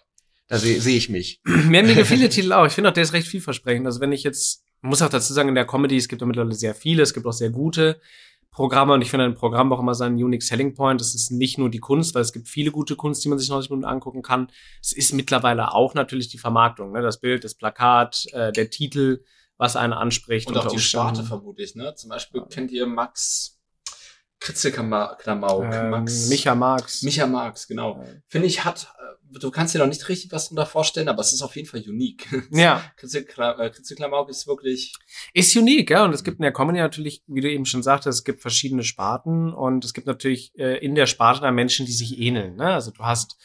da 0.48 0.58
sehe 0.58 0.80
seh 0.80 0.96
ich 0.96 1.08
mich. 1.08 1.40
Mir, 1.44 1.82
mir 1.82 1.94
gefiel 1.94 2.18
der 2.18 2.30
Titel 2.30 2.52
auch. 2.52 2.66
Ich 2.66 2.72
finde 2.72 2.90
auch, 2.90 2.94
der 2.94 3.02
ist 3.02 3.12
recht 3.12 3.28
vielversprechend. 3.28 3.86
Also 3.86 4.00
wenn 4.00 4.12
ich 4.12 4.22
jetzt 4.22 4.64
muss 4.80 5.02
auch 5.02 5.08
dazu 5.08 5.32
sagen, 5.32 5.48
in 5.48 5.54
der 5.54 5.66
Comedy, 5.66 5.96
es 5.96 6.08
gibt 6.08 6.22
ja 6.22 6.26
mittlerweile 6.26 6.54
sehr 6.54 6.74
viele, 6.74 7.02
es 7.02 7.12
gibt 7.12 7.26
auch 7.26 7.32
sehr 7.32 7.50
gute 7.50 8.00
Programme 8.50 8.92
und 8.94 9.02
ich 9.02 9.10
finde 9.10 9.26
ein 9.26 9.34
Programm 9.34 9.72
auch 9.72 9.78
immer 9.78 9.94
seinen 9.94 10.16
Unique 10.16 10.42
Selling 10.42 10.74
Point. 10.74 11.00
Es 11.00 11.14
ist 11.14 11.30
nicht 11.30 11.58
nur 11.58 11.70
die 11.70 11.78
Kunst, 11.78 12.14
weil 12.14 12.22
es 12.22 12.32
gibt 12.32 12.48
viele 12.48 12.70
gute 12.72 12.96
Kunst, 12.96 13.24
die 13.24 13.28
man 13.28 13.38
sich 13.38 13.48
90 13.48 13.70
Minuten 13.70 13.86
angucken 13.88 14.22
kann. 14.22 14.50
Es 14.82 14.92
ist 14.92 15.12
mittlerweile 15.12 15.72
auch 15.74 15.94
natürlich 15.94 16.28
die 16.28 16.38
Vermarktung, 16.38 16.92
ne? 16.92 17.02
das 17.02 17.20
Bild, 17.20 17.44
das 17.44 17.54
Plakat, 17.54 18.26
äh, 18.32 18.50
der 18.52 18.70
Titel, 18.70 19.22
was 19.58 19.76
einen 19.76 19.92
anspricht. 19.92 20.48
Und 20.48 20.56
auch 20.56 20.66
die 20.66 20.78
Sparte 20.78 21.20
Umständen. 21.20 21.28
vermute 21.28 21.62
ich, 21.62 21.74
ne? 21.74 21.94
Zum 21.94 22.10
Beispiel 22.10 22.42
kennt 22.48 22.70
ihr 22.70 22.86
Max 22.86 23.58
Kritzelklamauk, 24.40 25.64
Ähm, 25.64 25.90
Max 25.90 26.28
Micha 26.28 26.54
Marx. 26.54 27.02
Micha 27.02 27.26
Marx, 27.26 27.66
genau. 27.66 28.04
Finde 28.28 28.46
ich, 28.46 28.64
hat, 28.64 28.94
äh, 28.98 29.17
du 29.30 29.50
kannst 29.50 29.74
dir 29.74 29.78
noch 29.78 29.86
nicht 29.86 30.08
richtig 30.08 30.32
was 30.32 30.48
drunter 30.48 30.66
vorstellen, 30.66 31.08
aber 31.08 31.20
es 31.20 31.32
ist 31.32 31.42
auf 31.42 31.56
jeden 31.56 31.68
Fall 31.68 31.82
unique. 31.86 32.26
Ja, 32.50 32.82
äh, 33.02 33.70
Kritzelklamauk 33.70 34.28
ist 34.30 34.46
wirklich, 34.46 34.94
ist 35.34 35.54
unique, 35.56 35.90
ja. 35.90 36.04
Und 36.04 36.14
es 36.14 36.24
gibt 36.24 36.38
in 36.38 36.42
der 36.42 36.52
Comedy 36.52 36.78
natürlich, 36.78 37.22
wie 37.26 37.40
du 37.40 37.50
eben 37.50 37.66
schon 37.66 37.82
sagtest, 37.82 38.18
es 38.18 38.24
gibt 38.24 38.40
verschiedene 38.40 38.82
Sparten 38.82 39.52
und 39.52 39.84
es 39.84 39.92
gibt 39.92 40.06
natürlich 40.06 40.52
äh, 40.58 40.78
in 40.78 40.94
der 40.94 41.06
Sparte 41.06 41.40
dann 41.42 41.54
Menschen, 41.54 41.86
die 41.86 41.92
sich 41.92 42.18
ähneln. 42.18 42.56
Ne? 42.56 42.72
Also 42.72 42.90
du 42.90 43.04
hast 43.04 43.36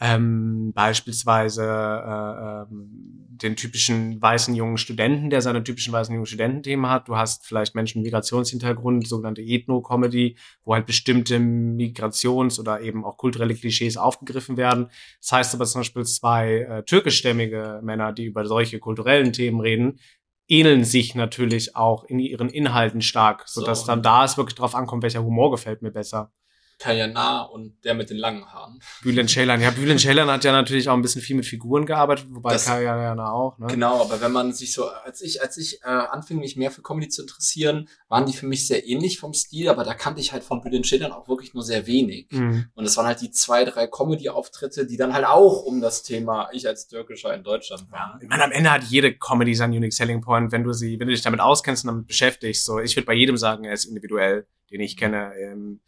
ähm, 0.00 0.72
beispielsweise 0.74 1.62
äh, 1.62 2.62
ähm, 2.72 3.26
den 3.42 3.56
typischen 3.56 4.20
weißen 4.20 4.54
jungen 4.54 4.78
Studenten, 4.78 5.28
der 5.28 5.42
seine 5.42 5.62
typischen 5.62 5.92
weißen 5.92 6.14
jungen 6.14 6.26
Studententhemen 6.26 6.90
hat. 6.90 7.08
Du 7.08 7.16
hast 7.16 7.46
vielleicht 7.46 7.74
Menschen 7.74 8.00
mit 8.00 8.06
Migrationshintergrund, 8.06 9.06
sogenannte 9.06 9.42
Ethno-Comedy, 9.42 10.36
wo 10.64 10.74
halt 10.74 10.86
bestimmte 10.86 11.38
Migrations- 11.38 12.58
oder 12.58 12.80
eben 12.80 13.04
auch 13.04 13.18
kulturelle 13.18 13.54
Klischees 13.54 13.98
aufgegriffen 13.98 14.56
werden. 14.56 14.88
Das 15.20 15.32
heißt 15.32 15.54
aber 15.54 15.66
zum 15.66 15.80
Beispiel 15.80 16.04
zwei 16.04 16.60
äh, 16.60 16.82
türkischstämmige 16.82 17.80
Männer, 17.82 18.12
die 18.12 18.24
über 18.24 18.46
solche 18.46 18.78
kulturellen 18.78 19.32
Themen 19.34 19.60
reden, 19.60 20.00
ähneln 20.48 20.84
sich 20.84 21.14
natürlich 21.14 21.76
auch 21.76 22.04
in 22.04 22.18
ihren 22.18 22.48
Inhalten 22.48 23.02
stark, 23.02 23.44
sodass 23.46 23.82
So. 23.82 23.86
dann 23.86 24.02
da 24.02 24.24
es 24.24 24.36
wirklich 24.36 24.56
drauf 24.56 24.74
ankommt, 24.74 25.02
welcher 25.02 25.22
Humor 25.22 25.50
gefällt 25.50 25.82
mir 25.82 25.92
besser. 25.92 26.32
Kayana 26.80 27.42
und 27.42 27.84
der 27.84 27.94
mit 27.94 28.10
den 28.10 28.16
langen 28.16 28.44
Haaren. 28.52 28.80
Bülent 29.02 29.30
Ceylan. 29.30 29.60
Ja, 29.60 29.70
Bülent 29.70 30.00
Ceylan 30.00 30.28
hat 30.28 30.42
ja 30.44 30.50
natürlich 30.52 30.88
auch 30.88 30.94
ein 30.94 31.02
bisschen 31.02 31.22
viel 31.22 31.36
mit 31.36 31.46
Figuren 31.46 31.86
gearbeitet, 31.86 32.26
wobei 32.30 32.54
Das- 32.54 32.64
Kayana 32.64 33.30
auch, 33.30 33.58
ne? 33.58 33.66
Genau, 33.68 34.00
aber 34.00 34.20
wenn 34.20 34.32
man 34.32 34.52
sich 34.52 34.72
so, 34.72 34.88
als 34.88 35.20
ich, 35.20 35.42
als 35.42 35.56
ich 35.58 35.82
äh, 35.82 35.86
anfing, 35.88 36.38
mich 36.38 36.56
mehr 36.56 36.70
für 36.70 36.82
Comedy 36.82 37.08
zu 37.08 37.22
interessieren, 37.22 37.88
waren 38.08 38.26
die 38.26 38.32
für 38.32 38.46
mich 38.46 38.66
sehr 38.66 38.86
ähnlich 38.88 39.20
vom 39.20 39.34
Stil, 39.34 39.68
aber 39.68 39.84
da 39.84 39.94
kannte 39.94 40.20
ich 40.20 40.32
halt 40.32 40.42
von 40.42 40.60
Bülent 40.62 40.86
Schildern 40.86 41.12
auch 41.12 41.28
wirklich 41.28 41.54
nur 41.54 41.62
sehr 41.62 41.86
wenig. 41.86 42.26
Mhm. 42.30 42.66
Und 42.74 42.84
es 42.84 42.96
waren 42.96 43.06
halt 43.06 43.20
die 43.20 43.30
zwei, 43.30 43.64
drei 43.64 43.86
Comedy-Auftritte, 43.86 44.86
die 44.86 44.96
dann 44.96 45.12
halt 45.12 45.26
auch 45.26 45.62
um 45.62 45.80
das 45.80 46.02
Thema 46.02 46.48
Ich 46.52 46.66
als 46.66 46.88
Türkischer 46.88 47.34
in 47.34 47.42
Deutschland 47.44 47.90
waren. 47.92 48.18
Ich 48.22 48.28
meine, 48.28 48.44
am 48.44 48.52
Ende 48.52 48.70
hat 48.70 48.84
jede 48.84 49.14
Comedy 49.14 49.54
seinen 49.54 49.74
Unique 49.74 49.92
Selling 49.92 50.22
Point, 50.22 50.50
wenn 50.52 50.64
du 50.64 50.72
sie, 50.72 50.98
wenn 50.98 51.06
du 51.06 51.12
dich 51.12 51.22
damit 51.22 51.40
auskennst 51.40 51.84
und 51.84 51.88
damit 51.88 52.06
beschäftigst. 52.06 52.64
So, 52.64 52.78
ich 52.80 52.96
würde 52.96 53.06
bei 53.06 53.14
jedem 53.14 53.36
sagen, 53.36 53.64
er 53.64 53.74
ist 53.74 53.84
individuell, 53.84 54.46
den 54.70 54.80
ich 54.80 54.96
kenne. 54.96 55.32
Ähm, 55.38 55.80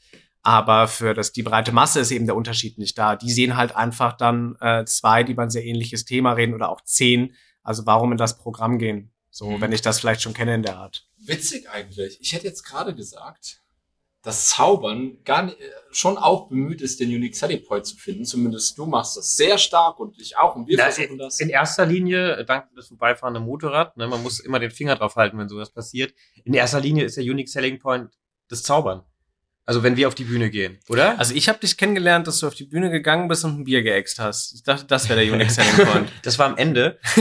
aber 0.43 0.89
für 0.89 1.15
das, 1.15 1.33
die 1.33 1.43
breite 1.43 1.73
Masse 1.73 2.01
ist 2.01 2.11
eben 2.11 2.27
der 2.27 2.37
Unterschied 2.37 2.79
nicht 2.79 2.99
da. 2.99 3.17
Die 3.17 3.31
sehen 3.31 3.57
halt 3.57 3.75
einfach 3.77 4.17
dann 4.17 4.57
äh, 4.61 4.85
zwei, 4.85 5.23
die 5.23 5.33
über 5.33 5.43
ein 5.45 5.51
sehr 5.51 5.65
ähnliches 5.65 6.05
Thema 6.05 6.33
reden 6.33 6.55
oder 6.55 6.69
auch 6.69 6.81
zehn. 6.83 7.35
Also 7.63 7.87
warum 7.87 8.13
in 8.13 8.19
das 8.19 8.39
Programm 8.39 8.79
gehen? 8.79 9.13
So, 9.31 9.51
Mhm. 9.51 9.61
wenn 9.61 9.73
ich 9.73 9.83
das 9.83 10.01
vielleicht 10.01 10.21
schon 10.23 10.35
kenne 10.35 10.55
in 10.55 10.63
der 10.63 10.77
Art. 10.77 11.07
Witzig 11.25 11.71
eigentlich. 11.71 12.19
Ich 12.21 12.33
hätte 12.33 12.47
jetzt 12.47 12.65
gerade 12.65 12.95
gesagt, 12.95 13.61
dass 14.25 14.49
Zaubern 14.51 15.19
gar 15.25 15.45
nicht, 15.45 15.59
äh, 15.61 15.71
schon 15.91 16.17
auch 16.19 16.49
bemüht 16.49 16.81
ist, 16.81 17.01
den 17.01 17.09
Unique 17.09 17.35
Selling 17.37 17.65
Point 17.65 17.87
zu 17.87 17.97
finden. 17.97 18.25
Zumindest 18.25 18.77
du 18.79 18.87
machst 18.87 19.17
das 19.17 19.37
sehr 19.37 19.59
stark 19.59 19.99
und 20.01 20.21
ich 20.21 20.37
auch. 20.37 20.55
Und 20.57 20.67
wir 20.69 20.77
Na, 20.79 20.91
versuchen 20.91 21.19
das. 21.19 21.41
In 21.41 21.49
erster 21.51 21.87
Linie, 21.87 22.37
äh, 22.37 22.45
dank 22.45 22.69
für 22.69 22.75
das 22.77 22.89
vorbeifahrende 22.89 23.41
Motorrad, 23.41 23.97
ne, 23.97 24.07
man 24.09 24.23
muss 24.23 24.39
immer 24.41 24.59
den 24.59 24.71
Finger 24.71 24.97
drauf 24.97 25.17
halten, 25.17 25.39
wenn 25.39 25.49
sowas 25.49 25.71
passiert. 25.73 26.15
In 26.45 26.53
erster 26.55 26.81
Linie 26.81 27.05
ist 27.05 27.17
der 27.17 27.25
Unique 27.25 27.49
Selling 27.49 27.79
Point 27.79 28.11
das 28.49 28.63
Zaubern. 28.63 29.03
Also 29.65 29.83
wenn 29.85 29.97
wir 29.97 30.09
auf 30.09 30.15
die 30.17 30.25
Bühne 30.25 30.51
gehen, 30.51 30.81
oder? 30.89 31.19
Also 31.21 31.35
ich 31.35 31.49
habe 31.49 31.59
dich 31.61 31.77
kennengelernt, 31.77 32.27
dass 32.27 32.41
du 32.41 32.49
auf 32.49 32.55
die 32.55 32.65
Bühne 32.65 32.91
gegangen 32.91 33.29
bist 33.29 33.45
und 33.45 33.61
ein 33.61 33.65
Bier 33.65 33.83
geäxt 33.83 34.19
hast. 34.19 34.53
Ich 34.55 34.65
dachte, 34.65 34.87
das 34.87 35.09
wäre 35.09 35.25
der 35.25 35.33
Unique 35.33 35.51
Selling 35.53 35.87
Point. 35.87 36.13
das 36.23 36.37
war 36.39 36.47
am 36.47 36.57
Ende. 36.57 36.99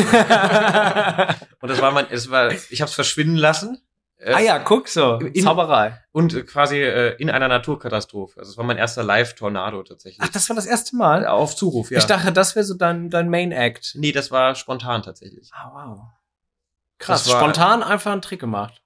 Und 1.62 1.68
das 1.70 1.80
war 1.82 1.92
mein, 1.92 2.08
es 2.10 2.32
war, 2.32 2.52
ich 2.52 2.82
habe 2.82 2.90
es 2.90 2.96
verschwinden 2.96 3.36
lassen. 3.36 3.80
Äh, 4.18 4.34
ah 4.34 4.40
ja, 4.40 4.60
guck 4.60 4.88
so. 4.88 5.18
In- 5.20 5.44
Zauberei. 5.44 6.00
Und 6.12 6.34
äh, 6.34 6.42
quasi 6.44 6.78
äh, 6.82 7.16
in 7.18 7.30
einer 7.30 7.48
Naturkatastrophe. 7.48 8.40
Also 8.40 8.52
es 8.52 8.58
war 8.58 8.64
mein 8.66 8.78
erster 8.78 9.04
Live-Tornado 9.04 9.82
tatsächlich. 9.84 10.20
Ach, 10.22 10.30
das 10.30 10.50
war 10.50 10.56
das 10.56 10.66
erste 10.66 10.96
Mal? 10.96 11.26
Auf 11.28 11.56
Zuruf, 11.56 11.92
ja. 11.92 11.98
Ich 12.00 12.06
dachte, 12.06 12.32
das 12.32 12.56
wäre 12.56 12.64
so 12.66 12.74
dein, 12.76 13.10
dein 13.10 13.30
Main 13.30 13.52
Act. 13.52 13.94
nee, 13.96 14.12
das 14.12 14.32
war 14.32 14.56
spontan 14.56 15.04
tatsächlich. 15.04 15.50
Ah, 15.54 15.72
wow. 15.74 16.00
Krass, 16.98 17.28
war- 17.30 17.40
spontan 17.40 17.82
einfach 17.84 18.12
einen 18.12 18.22
Trick 18.22 18.40
gemacht. 18.40 18.81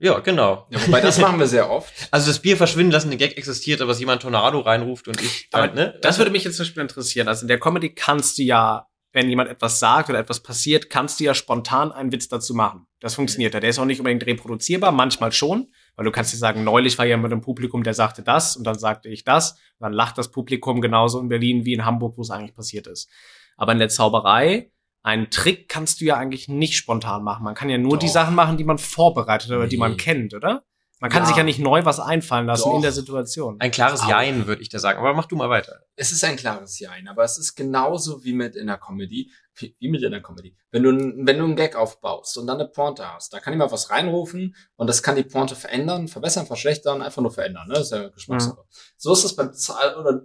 Ja, 0.00 0.20
genau. 0.20 0.66
Ja, 0.70 0.86
wobei 0.86 1.00
das 1.00 1.18
machen 1.18 1.38
wir 1.40 1.46
sehr 1.46 1.70
oft. 1.70 1.92
Also 2.10 2.28
das 2.28 2.40
Bier 2.40 2.56
verschwinden 2.56 2.92
lassen, 2.92 3.10
der 3.10 3.18
Gag 3.18 3.36
existiert, 3.36 3.80
aber 3.80 3.90
dass 3.90 4.00
jemand 4.00 4.22
Tornado 4.22 4.60
reinruft 4.60 5.08
und 5.08 5.20
ich 5.20 5.48
dann, 5.50 5.74
ne? 5.74 5.98
Das 6.02 6.18
würde 6.18 6.30
mich 6.30 6.44
jetzt 6.44 6.56
zum 6.56 6.64
Beispiel 6.64 6.82
interessieren. 6.82 7.28
Also 7.28 7.42
in 7.42 7.48
der 7.48 7.58
Comedy 7.58 7.94
kannst 7.94 8.38
du 8.38 8.42
ja, 8.42 8.86
wenn 9.12 9.28
jemand 9.28 9.50
etwas 9.50 9.80
sagt 9.80 10.08
oder 10.08 10.18
etwas 10.18 10.40
passiert, 10.40 10.88
kannst 10.88 11.18
du 11.18 11.24
ja 11.24 11.34
spontan 11.34 11.90
einen 11.90 12.12
Witz 12.12 12.28
dazu 12.28 12.54
machen. 12.54 12.86
Das 13.00 13.14
funktioniert 13.14 13.54
ja. 13.54 13.60
Der 13.60 13.70
ist 13.70 13.78
auch 13.78 13.84
nicht 13.84 13.98
unbedingt 13.98 14.24
reproduzierbar, 14.26 14.92
manchmal 14.92 15.32
schon, 15.32 15.72
weil 15.96 16.04
du 16.04 16.12
kannst 16.12 16.32
dir 16.32 16.38
sagen, 16.38 16.62
neulich 16.62 16.96
war 16.98 17.06
jemand 17.06 17.32
im 17.32 17.40
Publikum, 17.40 17.82
der 17.82 17.94
sagte 17.94 18.22
das 18.22 18.56
und 18.56 18.64
dann 18.64 18.78
sagte 18.78 19.08
ich 19.08 19.24
das. 19.24 19.52
Und 19.52 19.84
dann 19.84 19.92
lacht 19.92 20.16
das 20.16 20.30
Publikum 20.30 20.80
genauso 20.80 21.20
in 21.20 21.28
Berlin 21.28 21.64
wie 21.64 21.74
in 21.74 21.84
Hamburg, 21.84 22.16
wo 22.16 22.22
es 22.22 22.30
eigentlich 22.30 22.54
passiert 22.54 22.86
ist. 22.86 23.10
Aber 23.56 23.72
in 23.72 23.78
der 23.78 23.88
Zauberei, 23.88 24.70
einen 25.02 25.30
Trick 25.30 25.68
kannst 25.68 26.00
du 26.00 26.04
ja 26.04 26.16
eigentlich 26.16 26.48
nicht 26.48 26.74
spontan 26.76 27.22
machen. 27.24 27.44
Man 27.44 27.54
kann 27.54 27.70
ja 27.70 27.78
nur 27.78 27.92
Doch. 27.92 27.98
die 28.00 28.08
Sachen 28.08 28.34
machen, 28.34 28.56
die 28.56 28.64
man 28.64 28.78
vorbereitet 28.78 29.50
oder 29.50 29.66
die 29.66 29.76
man 29.76 29.92
Nee. 29.92 29.96
kennt, 29.98 30.34
oder? 30.34 30.64
Man 31.00 31.10
kann 31.12 31.22
Ja. 31.22 31.28
sich 31.28 31.36
ja 31.36 31.44
nicht 31.44 31.60
neu 31.60 31.84
was 31.84 32.00
einfallen 32.00 32.46
lassen 32.46 32.64
Doch. 32.70 32.74
in 32.76 32.82
der 32.82 32.90
Situation. 32.90 33.56
Ein 33.60 33.70
klares 33.70 34.02
Au. 34.02 34.08
Jein, 34.08 34.48
würde 34.48 34.62
ich 34.62 34.68
da 34.68 34.80
sagen. 34.80 34.98
Aber 34.98 35.14
mach 35.14 35.26
du 35.26 35.36
mal 35.36 35.48
weiter. 35.48 35.78
Es 35.94 36.10
ist 36.10 36.24
ein 36.24 36.34
klares 36.34 36.76
Jein, 36.80 37.06
aber 37.06 37.22
es 37.22 37.38
ist 37.38 37.54
genauso 37.54 38.24
wie 38.24 38.32
mit 38.32 38.56
in 38.56 38.66
der 38.66 38.78
Comedy, 38.78 39.30
wie 39.54 39.88
mit 39.88 40.02
in 40.02 40.10
der 40.10 40.20
Comedy. 40.22 40.56
Wenn 40.72 40.82
du, 40.82 40.90
wenn 40.90 41.38
du 41.38 41.44
einen 41.44 41.54
Gag 41.54 41.76
aufbaust 41.76 42.36
und 42.36 42.48
dann 42.48 42.58
eine 42.58 42.68
Pointe 42.68 43.06
hast, 43.14 43.32
da 43.32 43.38
kann 43.38 43.52
jemand 43.52 43.70
was 43.70 43.90
reinrufen 43.90 44.56
und 44.74 44.88
das 44.88 45.04
kann 45.04 45.14
die 45.14 45.22
Pointe 45.22 45.54
verändern, 45.54 46.08
verbessern, 46.08 46.46
verschlechtern, 46.46 47.00
einfach 47.00 47.22
nur 47.22 47.30
verändern, 47.30 47.68
ne? 47.68 47.74
Das 47.74 47.84
ist 47.84 47.92
ja 47.92 48.08
Geschmackssache. 48.08 48.64
So 48.96 49.12
ist 49.12 49.22
es 49.24 49.36
beim 49.36 49.52
Zahl 49.54 49.94
oder 49.96 50.22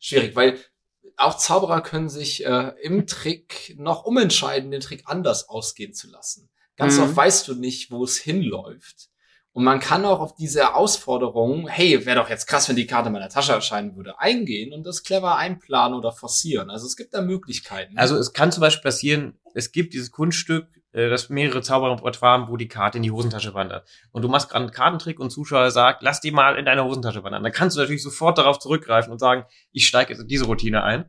schwierig, 0.00 0.34
weil 0.34 0.58
auch 1.16 1.36
Zauberer 1.36 1.80
können 1.80 2.08
sich 2.08 2.44
äh, 2.44 2.72
im 2.82 3.06
Trick 3.06 3.74
noch 3.78 4.04
umentscheiden, 4.04 4.70
den 4.70 4.80
Trick 4.80 5.04
anders 5.06 5.48
ausgehen 5.48 5.94
zu 5.94 6.08
lassen. 6.10 6.48
Ganz 6.76 6.96
Mhm. 6.96 7.04
oft 7.04 7.16
weißt 7.16 7.48
du 7.48 7.54
nicht, 7.54 7.90
wo 7.90 8.04
es 8.04 8.16
hinläuft. 8.16 9.08
Und 9.52 9.64
man 9.64 9.80
kann 9.80 10.04
auch 10.04 10.20
auf 10.20 10.34
diese 10.34 10.60
Herausforderung, 10.60 11.66
hey, 11.68 12.04
wäre 12.04 12.18
doch 12.20 12.28
jetzt 12.28 12.46
krass, 12.46 12.68
wenn 12.68 12.76
die 12.76 12.86
Karte 12.86 13.06
in 13.06 13.14
meiner 13.14 13.30
Tasche 13.30 13.52
erscheinen 13.52 13.96
würde, 13.96 14.20
eingehen 14.20 14.74
und 14.74 14.84
das 14.84 15.02
clever 15.02 15.36
einplanen 15.36 15.96
oder 15.96 16.12
forcieren. 16.12 16.68
Also 16.68 16.86
es 16.86 16.94
gibt 16.96 17.14
da 17.14 17.22
Möglichkeiten. 17.22 17.96
Also 17.96 18.16
es 18.16 18.34
kann 18.34 18.52
zum 18.52 18.60
Beispiel 18.60 18.82
passieren, 18.82 19.38
es 19.54 19.72
gibt 19.72 19.94
dieses 19.94 20.10
Kunststück, 20.10 20.66
äh, 20.96 21.10
das 21.10 21.28
mehrere 21.28 21.60
Zauberer 21.60 21.92
im 21.92 21.98
Repertoire 21.98 22.32
haben, 22.32 22.48
wo 22.48 22.56
die 22.56 22.68
Karte 22.68 22.96
in 22.96 23.02
die 23.02 23.10
Hosentasche 23.10 23.52
wandert. 23.52 23.86
Und 24.12 24.22
du 24.22 24.28
machst 24.28 24.48
gerade 24.48 24.64
einen 24.64 24.72
Kartentrick 24.72 25.20
und 25.20 25.30
Zuschauer 25.30 25.70
sagt, 25.70 26.02
lass 26.02 26.22
die 26.22 26.30
mal 26.30 26.56
in 26.56 26.64
deine 26.64 26.84
Hosentasche 26.84 27.22
wandern. 27.22 27.42
Dann 27.42 27.52
kannst 27.52 27.76
du 27.76 27.80
natürlich 27.80 28.02
sofort 28.02 28.38
darauf 28.38 28.58
zurückgreifen 28.58 29.12
und 29.12 29.18
sagen, 29.18 29.44
ich 29.72 29.86
steige 29.86 30.14
jetzt 30.14 30.22
in 30.22 30.28
diese 30.28 30.46
Routine 30.46 30.82
ein. 30.82 31.04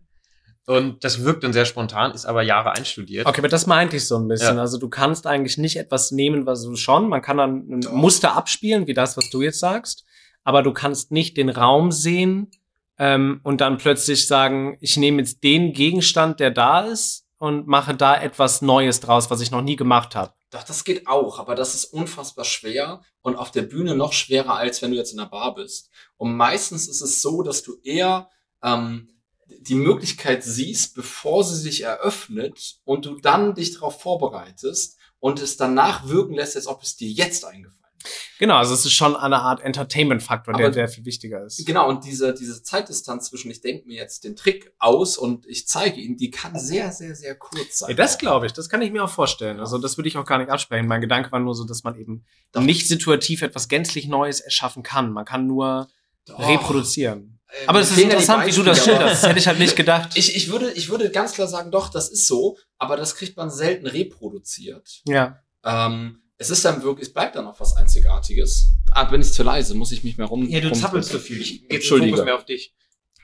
Und 0.65 1.06
das 1.06 1.24
wirkt 1.24 1.46
dann 1.46 1.53
sehr 1.53 1.63
spontan, 1.63 2.12
ist 2.12 2.25
aber 2.25 2.41
Jahre 2.41 2.74
einstudiert. 2.74 3.25
Okay, 3.25 3.39
aber 3.39 3.48
das 3.48 3.65
meinte 3.67 3.96
ich 3.96 4.06
so 4.06 4.17
ein 4.17 4.27
bisschen. 4.27 4.58
Ja. 4.58 4.62
Also 4.62 4.77
du 4.77 4.89
kannst 4.89 5.25
eigentlich 5.25 5.58
nicht 5.58 5.77
etwas 5.77 6.12
nehmen, 6.12 6.46
was 6.46 6.63
du 6.63 6.75
schon, 6.75 7.08
man 7.08 7.22
kann 7.22 7.38
dann 7.38 7.70
ein 7.70 7.82
Doch. 7.82 7.94
Muster 7.94 8.36
abspielen, 8.36 8.88
wie 8.88 8.94
das, 8.94 9.15
was 9.15 9.29
du 9.29 9.41
jetzt 9.41 9.62
sagst, 9.62 10.03
aber 10.44 10.63
du 10.63 10.74
kannst 10.74 11.13
nicht 11.13 11.38
den 11.38 11.48
Raum 11.48 11.94
sehen 11.94 12.51
ähm, 13.00 13.39
und 13.44 13.62
dann 13.62 13.77
plötzlich 13.77 14.27
sagen, 14.27 14.77
ich 14.82 14.98
nehme 14.98 15.20
jetzt 15.20 15.41
den 15.46 15.72
Gegenstand, 15.72 16.41
der 16.41 16.51
da 16.51 16.82
ist 16.82 17.26
und 17.38 17.67
mache 17.67 17.96
da 17.96 18.20
etwas 18.20 18.62
Neues 18.62 19.00
draus, 19.00 19.29
was 19.29 19.41
ich 19.41 19.51
noch 19.51 19.62
nie 19.62 19.75
gemacht 19.75 20.15
habe. 20.15 20.34
Doch, 20.50 20.63
das 20.63 20.84
geht 20.84 21.08
auch, 21.08 21.39
aber 21.39 21.56
das 21.56 21.75
ist 21.75 21.86
unfassbar 21.86 22.46
schwer 22.46 23.01
und 23.22 23.36
auf 23.36 23.51
der 23.51 23.63
Bühne 23.63 23.96
noch 23.96 24.13
schwerer, 24.13 24.56
als 24.56 24.82
wenn 24.82 24.91
du 24.91 24.98
jetzt 24.98 25.13
in 25.13 25.20
einer 25.20 25.29
Bar 25.29 25.56
bist. 25.56 25.89
Und 26.15 26.36
meistens 26.36 26.88
ist 26.88 27.01
es 27.01 27.22
so, 27.22 27.44
dass 27.44 27.63
du 27.63 27.77
eher 27.84 28.29
ähm, 28.63 29.10
die 29.46 29.75
Möglichkeit 29.75 30.44
siehst, 30.44 30.96
bevor 30.96 31.44
sie 31.44 31.58
sich 31.58 31.82
eröffnet 31.82 32.79
und 32.86 33.06
du 33.06 33.20
dann 33.20 33.56
dich 33.56 33.74
darauf 33.74 34.01
vorbereitest 34.01 34.98
und 35.20 35.41
es 35.41 35.58
danach 35.58 36.08
wirken 36.08 36.36
lässt, 36.36 36.56
als 36.56 36.67
ob 36.67 36.82
es 36.82 36.96
dir 36.96 37.10
jetzt 37.10 37.44
eingefallen 37.46 37.74
ist. 37.74 37.76
Genau, 38.39 38.56
also 38.56 38.74
es 38.74 38.86
ist 38.86 38.94
schon 38.94 39.16
eine 39.16 39.39
Art 39.39 39.62
Entertainment-Faktor, 39.62 40.54
der, 40.54 40.70
der 40.70 40.88
viel 40.88 41.06
wichtiger 41.06 41.44
ist. 41.46 41.66
Genau, 41.66 41.89
und 41.89 42.04
diese, 42.06 42.34
diese 42.34 42.62
Zeitdistanz 42.62 43.30
zwischen, 43.30 43.50
ich 43.50 43.62
denke 43.62 43.88
mir 43.88 43.96
jetzt 43.96 44.24
den 44.24 44.36
Trick 44.36 44.72
aus 44.80 45.18
und 45.18 45.46
ich 45.48 45.68
zeige 45.68 46.00
ihn, 46.00 46.18
die 46.18 46.30
kann 46.30 46.58
sehr, 46.60 46.92
sehr, 46.92 47.16
sehr 47.16 47.36
kurz 47.36 47.80
sein. 47.80 47.89
Ja, 47.89 47.96
das 47.96 48.18
glaube 48.18 48.46
ich, 48.46 48.54
das 48.54 48.70
kann 48.70 48.82
ich 48.82 48.92
mir 48.92 49.04
auch 49.04 49.10
vorstellen. 49.10 49.60
Also 49.60 49.77
das 49.77 49.98
würde 49.98 50.08
ich 50.08 50.18
auch 50.18 50.25
gar 50.25 50.38
nicht 50.38 50.50
absprechen. 50.50 50.88
Mein 50.88 51.01
Gedanke 51.01 51.32
war 51.32 51.39
nur 51.39 51.56
so, 51.56 51.66
dass 51.66 51.84
man 51.84 51.98
eben 52.00 52.25
Doch. 52.51 52.62
nicht 52.62 52.88
situativ 52.88 53.42
etwas 53.42 53.68
gänzlich 53.68 54.08
Neues 54.08 54.39
erschaffen 54.39 54.84
kann. 54.84 55.12
Man 55.12 55.25
kann 55.25 55.48
nur 55.48 55.88
Doch. 56.25 56.39
reproduzieren. 56.39 57.39
Äh, 57.50 57.68
Aber 57.68 57.80
es 57.80 57.92
ist 57.92 57.98
interessant, 57.98 58.46
wie 58.46 58.51
du 58.51 58.63
das 58.63 58.84
schilderst. 58.84 59.24
Das 59.24 59.30
hätte 59.30 59.39
ich 59.39 59.48
halt 59.48 59.60
nicht 59.60 59.75
gedacht. 59.75 60.12
Ich, 60.16 60.36
ich, 60.36 60.51
würde, 60.51 60.72
ich 60.74 60.89
würde 60.89 61.10
ganz 61.10 61.34
klar 61.34 61.48
sagen, 61.48 61.72
doch, 61.72 61.89
das 61.89 62.10
ist 62.10 62.27
so, 62.27 62.58
aber 62.77 62.98
das 62.98 63.16
kriegt 63.16 63.38
man 63.38 63.50
selten 63.50 63.88
reproduziert. 63.88 65.01
ja. 65.06 65.39
Ähm, 65.63 66.22
es 66.38 66.50
ist 66.50 66.63
dann 66.65 66.84
wirklich, 66.84 67.08
es 67.08 67.13
bleibt 67.13 67.36
dann 67.36 67.46
noch 67.46 67.60
was 67.60 67.75
Einzigartiges. 67.77 68.67
Ah, 68.91 69.06
bin 69.06 69.22
ich 69.22 69.34
zu 69.34 69.44
leise, 69.44 69.74
muss 69.75 69.91
ich 69.91 70.03
mich 70.03 70.17
mehr 70.17 70.27
rum. 70.27 70.48
Ja, 70.48 70.60
du 70.62 70.70
rum- 70.70 70.77
zappelst 70.79 71.10
zu 71.10 71.20
viel. 71.20 71.41
Ich 71.41 71.67
gebe. 71.67 71.82
Fokus 71.84 72.24
mehr 72.25 72.36
auf 72.36 72.46
dich. 72.46 72.75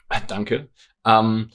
Ah, 0.10 0.20
Danke. 0.22 0.70
Ähm, 1.06 1.52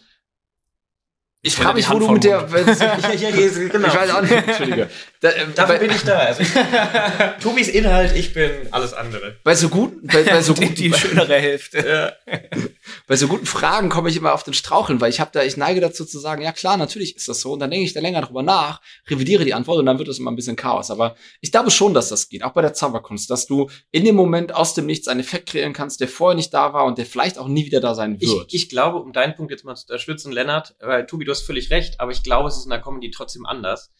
ich 1.41 1.55
frage 1.55 1.75
mich, 1.77 1.89
wo 1.89 1.99
du 1.99 2.09
mit 2.11 2.25
der. 2.25 2.49
ja, 2.49 3.13
ja, 3.13 3.31
genau. 3.31 3.89
Ich 3.89 3.95
weiß 3.95 4.11
auch 4.11 4.23
nicht. 4.23 4.33
Entschuldige. 4.33 4.91
Da, 5.21 5.33
ähm, 5.33 5.53
Dafür 5.55 5.79
bei, 5.79 5.87
bin 5.87 5.91
ich 5.97 6.03
da. 6.03 6.19
Also 6.19 6.43
ich, 6.43 6.49
Tobis 7.43 7.69
Inhalt, 7.69 8.15
ich 8.15 8.33
bin 8.35 8.51
alles 8.71 8.93
andere. 8.93 9.37
bei 9.43 9.55
so 9.57 9.69
guten, 9.69 10.07
bei, 10.07 10.23
bei 10.23 10.43
so 10.43 10.53
die, 10.55 10.61
guten, 10.61 10.75
die 10.77 10.93
schönere 10.93 11.35
Hälfte. 11.35 12.17
Ja. 12.29 12.37
bei 13.09 13.17
so 13.17 13.27
guten 13.27 13.47
Fragen 13.47 13.89
komme 13.89 14.11
ich 14.11 14.17
immer 14.17 14.33
auf 14.33 14.45
den 14.45 14.55
Straucheln, 14.55 15.01
weil 15.01 15.11
ich 15.11 15.19
habe 15.19 15.31
da, 15.33 15.43
ich 15.43 15.57
neige 15.57 15.81
dazu 15.81 16.05
zu 16.05 16.21
sagen, 16.21 16.43
ja 16.43 16.53
klar, 16.53 16.77
natürlich 16.77 17.17
ist 17.17 17.27
das 17.29 17.41
so. 17.41 17.53
Und 17.53 17.59
dann 17.59 17.71
denke 17.71 17.85
ich 17.85 17.95
da 17.95 18.01
länger 18.01 18.21
drüber 18.21 18.45
nach, 18.45 18.81
revidiere 19.09 19.45
die 19.45 19.55
Antwort 19.55 19.79
und 19.79 19.87
dann 19.87 19.99
wird 19.99 20.09
es 20.09 20.21
immer 20.21 20.31
ein 20.31 20.37
bisschen 20.37 20.55
Chaos. 20.57 20.91
Aber 20.91 21.17
ich 21.41 21.51
glaube 21.51 21.73
schon, 21.73 21.95
dass 21.95 22.09
das 22.11 22.29
geht, 22.29 22.45
auch 22.45 22.53
bei 22.53 22.63
der 22.63 22.75
Zauberkunst, 22.75 23.29
dass 23.29 23.47
du 23.47 23.69
in 23.91 24.05
dem 24.05 24.15
Moment 24.15 24.55
aus 24.55 24.75
dem 24.75 24.87
Nichts 24.87 25.09
einen 25.09 25.21
Effekt 25.21 25.49
kreieren 25.49 25.73
kannst, 25.73 26.01
der 26.01 26.07
vorher 26.07 26.37
nicht 26.37 26.55
da 26.55 26.73
war 26.73 26.85
und 26.85 26.97
der 26.97 27.07
vielleicht 27.07 27.39
auch 27.39 27.49
nie 27.49 27.67
wieder 27.67 27.81
da 27.81 27.97
sein 27.97 28.19
Ich, 28.21 28.31
wird. 28.31 28.55
ich 28.55 28.69
glaube, 28.69 28.99
um 28.99 29.13
deinen 29.13 29.35
Punkt 29.35 29.51
jetzt 29.51 29.65
mal 29.65 29.75
zu 29.75 29.87
unterstützen, 29.87 30.31
Lennart, 30.31 30.77
weil 30.79 31.07
Tobi, 31.07 31.25
du 31.25 31.33
hast 31.33 31.43
völlig 31.43 31.71
recht, 31.71 31.99
aber 31.99 32.13
ich 32.13 32.23
glaube, 32.23 32.49
es 32.49 32.57
ist 32.57 32.65
in 32.65 32.71
der 32.71 32.81
Comedy 32.81 33.11
trotzdem 33.11 33.47
anders. 33.47 33.91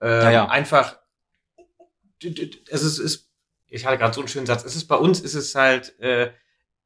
Ähm, 0.00 0.22
Ja, 0.22 0.30
ja. 0.30 0.48
Einfach, 0.48 0.98
es 2.22 2.82
ist, 2.82 2.98
ist 2.98 3.30
ich 3.68 3.84
hatte 3.84 3.98
gerade 3.98 4.14
so 4.14 4.20
einen 4.20 4.28
schönen 4.28 4.46
Satz, 4.46 4.64
es 4.64 4.76
ist 4.76 4.86
bei 4.86 4.96
uns, 4.96 5.20
ist 5.20 5.34
es 5.34 5.54
halt, 5.54 5.98
äh, 6.00 6.32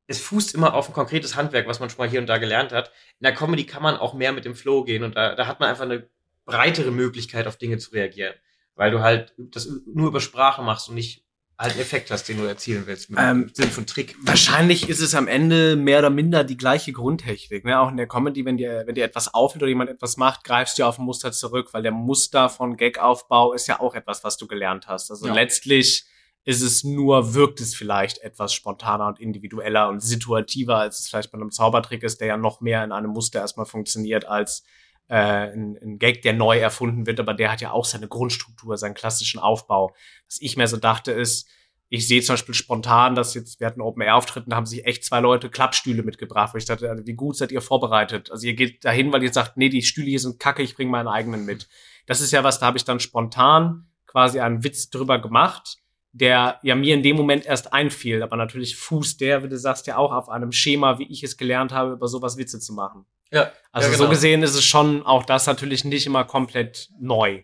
es 0.07 0.21
fußt 0.21 0.55
immer 0.55 0.75
auf 0.75 0.89
ein 0.89 0.93
konkretes 0.95 1.37
Handwerk, 1.37 1.67
was 1.69 1.79
man 1.79 1.91
schon 1.91 1.99
mal 1.99 2.09
hier 2.09 2.21
und 2.21 2.27
da 2.27 2.39
gelernt 2.39 2.73
hat. 2.73 2.89
In 3.21 3.25
der 3.25 3.35
Comedy 3.35 3.65
kann 3.65 3.83
man 3.83 3.97
auch 3.97 4.15
mehr 4.15 4.33
mit 4.33 4.45
dem 4.45 4.55
Flow 4.55 4.83
gehen 4.83 5.05
und 5.05 5.17
da, 5.17 5.35
da 5.35 5.47
hat 5.47 5.61
man 5.61 5.69
einfach 5.69 5.85
eine 5.85 6.09
breitere 6.45 6.91
Möglichkeit, 6.91 7.47
auf 7.47 7.57
Dinge 7.57 7.79
zu 7.79 7.93
reagieren. 7.93 8.35
Weil 8.75 8.91
du 8.91 9.01
halt 9.03 9.35
das 9.37 9.69
nur 9.87 10.09
über 10.09 10.21
Sprache 10.21 10.63
machst 10.63 10.89
und 10.89 10.95
nicht 10.95 11.25
einen 11.61 11.79
Effekt 11.79 12.11
hast, 12.11 12.27
den 12.29 12.39
du 12.39 12.45
erzielen 12.45 12.85
willst. 12.87 13.11
Mit 13.11 13.19
Ähm, 13.21 13.51
Sinn 13.53 13.69
von 13.71 13.87
Trick. 13.87 14.17
Wahrscheinlich 14.23 14.89
ist 14.89 15.01
es 15.01 15.15
am 15.15 15.29
Ende 15.29 15.77
mehr 15.77 15.99
oder 15.99 16.09
minder 16.09 16.43
die 16.43 16.57
gleiche 16.57 16.93
Grundtechnik. 16.93 17.67
Ne? 17.67 17.79
Auch 17.79 17.91
in 17.91 17.99
der 17.99 18.09
Comedy, 18.09 18.47
wenn 18.47 18.57
dir, 18.57 18.85
wenn 18.87 18.95
dir 18.95 19.05
etwas 19.05 19.35
auffällt 19.35 19.63
oder 19.63 19.69
jemand 19.69 19.91
etwas 19.91 20.17
macht, 20.17 20.43
greifst 20.45 20.79
du 20.79 20.85
auf 20.85 20.99
ein 20.99 21.05
Muster 21.05 21.33
zurück, 21.33 21.69
weil 21.73 21.83
der 21.83 21.93
Muster 21.93 22.49
von 22.49 22.79
Gagaufbau 22.79 23.53
ist 23.53 23.67
ja 23.67 23.79
auch 23.79 23.95
etwas, 23.95 24.25
was 24.25 24.39
du 24.39 24.47
gelernt 24.47 24.89
hast. 24.89 25.11
Also 25.11 25.27
Ja. 25.27 25.35
letztlich 25.35 26.07
ist 26.45 26.63
es 26.63 26.83
nur, 26.83 27.35
wirkt 27.35 27.61
es 27.61 27.75
vielleicht 27.75 28.19
etwas 28.23 28.55
spontaner 28.55 29.07
und 29.07 29.21
individueller 29.21 29.91
und 29.91 30.01
situativer, 30.01 30.77
als 30.79 31.01
es 31.01 31.09
vielleicht 31.11 31.31
bei 31.31 31.37
einem 31.39 31.51
Zaubertrick 31.51 32.03
ist, 32.03 32.23
der 32.23 32.29
ja 32.29 32.37
noch 32.39 32.63
mehr 32.63 32.83
in 32.83 32.93
einem 32.93 33.11
Muster 33.11 33.41
erstmal 33.41 33.67
funktioniert 33.67 34.25
als 34.25 34.65
äh, 35.11 35.53
ein, 35.53 35.77
ein 35.83 35.99
Gag, 35.99 36.23
der 36.23 36.33
neu 36.33 36.59
erfunden 36.59 37.05
wird, 37.05 37.19
aber 37.19 37.35
der 37.35 37.51
hat 37.51 37.61
ja 37.61 37.73
auch 37.73 37.85
seine 37.85 38.07
Grundstruktur, 38.07 38.79
seinen 38.79 38.95
klassischen 38.95 39.41
Aufbau. 39.41 39.93
Was 40.27 40.41
ich 40.41 40.57
mir 40.57 40.69
so 40.69 40.77
dachte 40.77 41.11
ist, 41.11 41.49
ich 41.89 42.07
sehe 42.07 42.23
zum 42.23 42.35
Beispiel 42.35 42.55
spontan, 42.55 43.17
dass 43.17 43.35
jetzt, 43.35 43.59
wir 43.59 43.67
hatten 43.67 43.81
Open-Air-Auftritten, 43.81 44.51
da 44.51 44.57
haben 44.57 44.67
sich 44.67 44.87
echt 44.87 45.05
zwei 45.05 45.19
Leute 45.19 45.51
Klappstühle 45.51 46.05
mitgebracht, 46.05 46.55
wo 46.55 46.59
ich 46.59 46.65
dachte, 46.65 47.03
wie 47.05 47.15
gut 47.15 47.37
seid 47.37 47.51
ihr 47.51 47.61
vorbereitet? 47.61 48.31
Also 48.31 48.47
ihr 48.47 48.55
geht 48.55 48.85
dahin, 48.85 49.13
weil 49.13 49.25
ihr 49.25 49.33
sagt, 49.33 49.57
nee, 49.57 49.69
die 49.69 49.83
Stühle 49.83 50.09
hier 50.09 50.21
sind 50.21 50.39
kacke, 50.39 50.63
ich 50.63 50.77
bringe 50.77 50.93
meinen 50.93 51.09
eigenen 51.09 51.45
mit. 51.45 51.69
Das 52.07 52.21
ist 52.21 52.31
ja 52.31 52.45
was, 52.45 52.61
da 52.61 52.67
habe 52.67 52.79
ich 52.79 52.85
dann 52.85 53.01
spontan 53.01 53.89
quasi 54.07 54.39
einen 54.39 54.63
Witz 54.63 54.91
drüber 54.91 55.19
gemacht, 55.19 55.79
der 56.13 56.61
ja 56.63 56.77
mir 56.77 56.95
in 56.95 57.03
dem 57.03 57.17
Moment 57.17 57.47
erst 57.47 57.73
einfiel, 57.73 58.23
aber 58.23 58.37
natürlich 58.37 58.77
fußt 58.77 59.21
der, 59.21 59.43
wie 59.43 59.49
du 59.49 59.59
sagst, 59.59 59.89
ja 59.89 59.97
auch 59.97 60.13
auf 60.13 60.29
einem 60.29 60.53
Schema, 60.53 61.01
wie 61.01 61.11
ich 61.11 61.25
es 61.25 61.37
gelernt 61.37 61.73
habe, 61.73 61.95
über 61.95 62.07
sowas 62.07 62.37
Witze 62.37 62.61
zu 62.61 62.73
machen. 62.73 63.07
Ja, 63.31 63.53
Also 63.73 63.89
ja, 63.89 63.95
so 63.97 64.05
genau. 64.05 64.11
gesehen 64.11 64.43
ist 64.43 64.55
es 64.55 64.65
schon 64.65 65.05
auch 65.05 65.25
das 65.25 65.47
natürlich 65.47 65.85
nicht 65.85 66.07
immer 66.07 66.25
komplett 66.25 66.91
neu. 66.99 67.43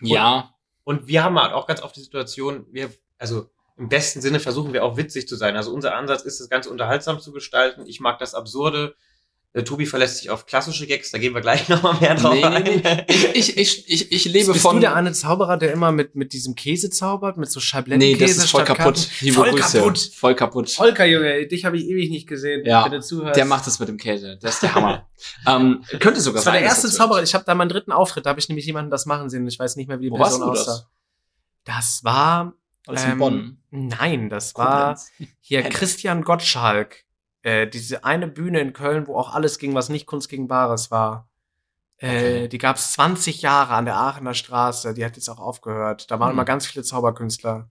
ja, 0.00 0.54
Und 0.84 1.06
wir 1.06 1.24
haben 1.24 1.40
halt 1.40 1.52
auch 1.52 1.66
ganz 1.66 1.82
oft 1.82 1.96
die 1.96 2.02
Situation, 2.02 2.66
wir, 2.70 2.90
also 3.18 3.50
im 3.76 3.88
besten 3.88 4.20
Sinne 4.20 4.40
versuchen 4.40 4.72
wir 4.72 4.84
auch 4.84 4.96
witzig 4.96 5.28
zu 5.28 5.36
sein. 5.36 5.56
Also 5.56 5.72
unser 5.72 5.94
Ansatz 5.94 6.22
ist, 6.22 6.40
das 6.40 6.48
Ganze 6.48 6.70
unterhaltsam 6.70 7.20
zu 7.20 7.32
gestalten. 7.32 7.86
Ich 7.86 8.00
mag 8.00 8.18
das 8.18 8.34
Absurde. 8.34 8.94
Äh, 9.56 9.64
Tobi 9.64 9.86
verlässt 9.86 10.18
sich 10.18 10.28
auf 10.28 10.44
klassische 10.44 10.86
Gags, 10.86 11.10
da 11.10 11.18
gehen 11.18 11.32
wir 11.34 11.40
gleich 11.40 11.66
nochmal 11.70 11.98
mehr 11.98 12.14
drauf 12.14 12.34
Nee, 12.34 12.42
nee, 12.60 12.82
ein. 12.84 13.04
ich, 13.06 13.56
ich, 13.56 13.88
ich, 13.90 14.12
ich 14.12 14.24
lebe 14.26 14.52
Bist 14.52 14.60
von. 14.60 14.76
du 14.76 14.80
der 14.80 14.94
eine 14.94 15.12
Zauberer, 15.12 15.56
der 15.56 15.72
immer 15.72 15.92
mit, 15.92 16.14
mit 16.14 16.34
diesem 16.34 16.54
Käse 16.54 16.90
zaubert, 16.90 17.38
mit 17.38 17.50
so 17.50 17.58
nee, 17.58 17.64
Scheiblettenkäse? 17.64 18.34
das 18.34 18.44
ist 18.44 18.50
voll 18.50 18.64
kaputt. 18.64 19.08
Liebe 19.22 19.34
Voll 19.34 19.50
Grüße. 19.52 19.78
kaputt. 19.78 20.10
Voll 20.14 20.34
kaputt. 20.34 20.70
Volker, 20.70 21.06
Junge, 21.06 21.46
dich 21.46 21.64
habe 21.64 21.78
ich 21.78 21.84
ewig 21.86 22.10
nicht 22.10 22.26
gesehen. 22.26 22.66
Ja, 22.66 22.84
wenn 22.84 22.92
du 22.92 23.00
zuhörst. 23.00 23.34
Der 23.36 23.46
macht 23.46 23.66
das 23.66 23.78
mit 23.78 23.88
dem 23.88 23.96
Käse. 23.96 24.38
Das 24.42 24.54
ist 24.56 24.62
der 24.62 24.74
Hammer. 24.74 25.08
ähm, 25.46 25.82
könnte 26.00 26.20
sogar 26.20 26.40
Das 26.40 26.46
war 26.46 26.52
der 26.52 26.60
sein, 26.60 26.68
erste 26.68 26.90
Zauberer. 26.90 27.22
Ich 27.22 27.34
habe 27.34 27.44
da 27.46 27.54
meinen 27.54 27.70
dritten 27.70 27.92
Auftritt, 27.92 28.26
da 28.26 28.30
habe 28.30 28.40
ich 28.40 28.50
nämlich 28.50 28.66
jemanden 28.66 28.90
das 28.90 29.06
machen 29.06 29.30
sehen. 29.30 29.46
Ich 29.48 29.58
weiß 29.58 29.76
nicht 29.76 29.88
mehr, 29.88 30.00
wie 30.00 30.04
die 30.04 30.10
Wo 30.10 30.16
Person 30.16 30.42
du 30.42 30.50
das? 30.50 30.68
aussah. 30.68 30.86
Das 31.64 32.04
war. 32.04 32.52
War 32.84 32.94
das 32.94 33.04
in 33.04 33.12
ähm, 33.12 33.18
Bonn? 33.18 33.58
Nein, 33.70 34.28
das 34.28 34.54
war 34.54 34.94
Koblenz? 34.94 35.10
hier 35.40 35.62
Henne. 35.62 35.70
Christian 35.74 36.22
Gottschalk. 36.24 37.05
Äh, 37.46 37.68
diese 37.68 38.04
eine 38.04 38.26
Bühne 38.26 38.58
in 38.60 38.72
Köln, 38.72 39.06
wo 39.06 39.16
auch 39.16 39.32
alles 39.32 39.58
ging, 39.58 39.72
was 39.74 39.88
nicht 39.88 40.06
Kunst 40.06 40.28
gegen 40.28 40.48
Bares 40.48 40.90
war. 40.90 41.28
Äh, 41.98 42.08
Okay. 42.08 42.48
Die 42.48 42.58
gab 42.58 42.76
es 42.76 42.92
20 42.92 43.40
Jahre 43.42 43.74
an 43.74 43.84
der 43.84 43.94
Aachener 43.96 44.34
Straße. 44.34 44.94
Die 44.94 45.04
hat 45.04 45.14
jetzt 45.16 45.28
auch 45.28 45.38
aufgehört. 45.38 46.10
Da 46.10 46.18
waren 46.18 46.30
Hm. 46.30 46.34
immer 46.36 46.44
ganz 46.44 46.66
viele 46.66 46.82
Zauberkünstler. 46.84 47.70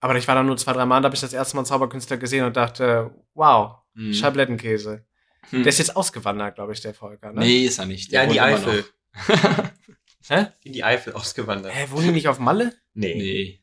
Aber 0.00 0.16
ich 0.16 0.26
war 0.28 0.34
da 0.34 0.42
nur 0.42 0.56
zwei, 0.56 0.72
drei 0.72 0.84
Mal, 0.86 1.00
da 1.00 1.06
habe 1.06 1.14
ich 1.14 1.20
das 1.20 1.32
erste 1.32 1.56
Mal 1.56 1.60
einen 1.60 1.66
Zauberkünstler 1.66 2.16
gesehen 2.16 2.44
und 2.46 2.56
dachte, 2.56 3.10
wow, 3.34 3.76
Hm. 3.94 4.12
Scheiblettenkäse. 4.14 5.04
Hm. 5.50 5.62
Der 5.62 5.68
ist 5.70 5.78
jetzt 5.78 5.94
ausgewandert, 5.94 6.54
glaube 6.56 6.72
ich, 6.72 6.80
der 6.80 6.92
Volker. 6.94 7.32
Ne? 7.32 7.40
Nee, 7.40 7.64
ist 7.66 7.78
er 7.78 7.86
nicht. 7.86 8.10
Ja, 8.12 8.20
Der 8.20 8.28
in 8.28 8.32
die 8.32 8.40
Eifel. 8.40 8.84
Hä? 10.28 10.46
In 10.64 10.72
die 10.72 10.82
Eifel 10.84 11.12
ausgewandert. 11.12 11.72
Hä, 11.74 11.86
wohnen 11.90 12.06
die 12.08 12.12
nicht 12.12 12.28
auf 12.28 12.38
Malle? 12.38 12.72
Nee. 12.94 13.14
Nee. 13.14 13.60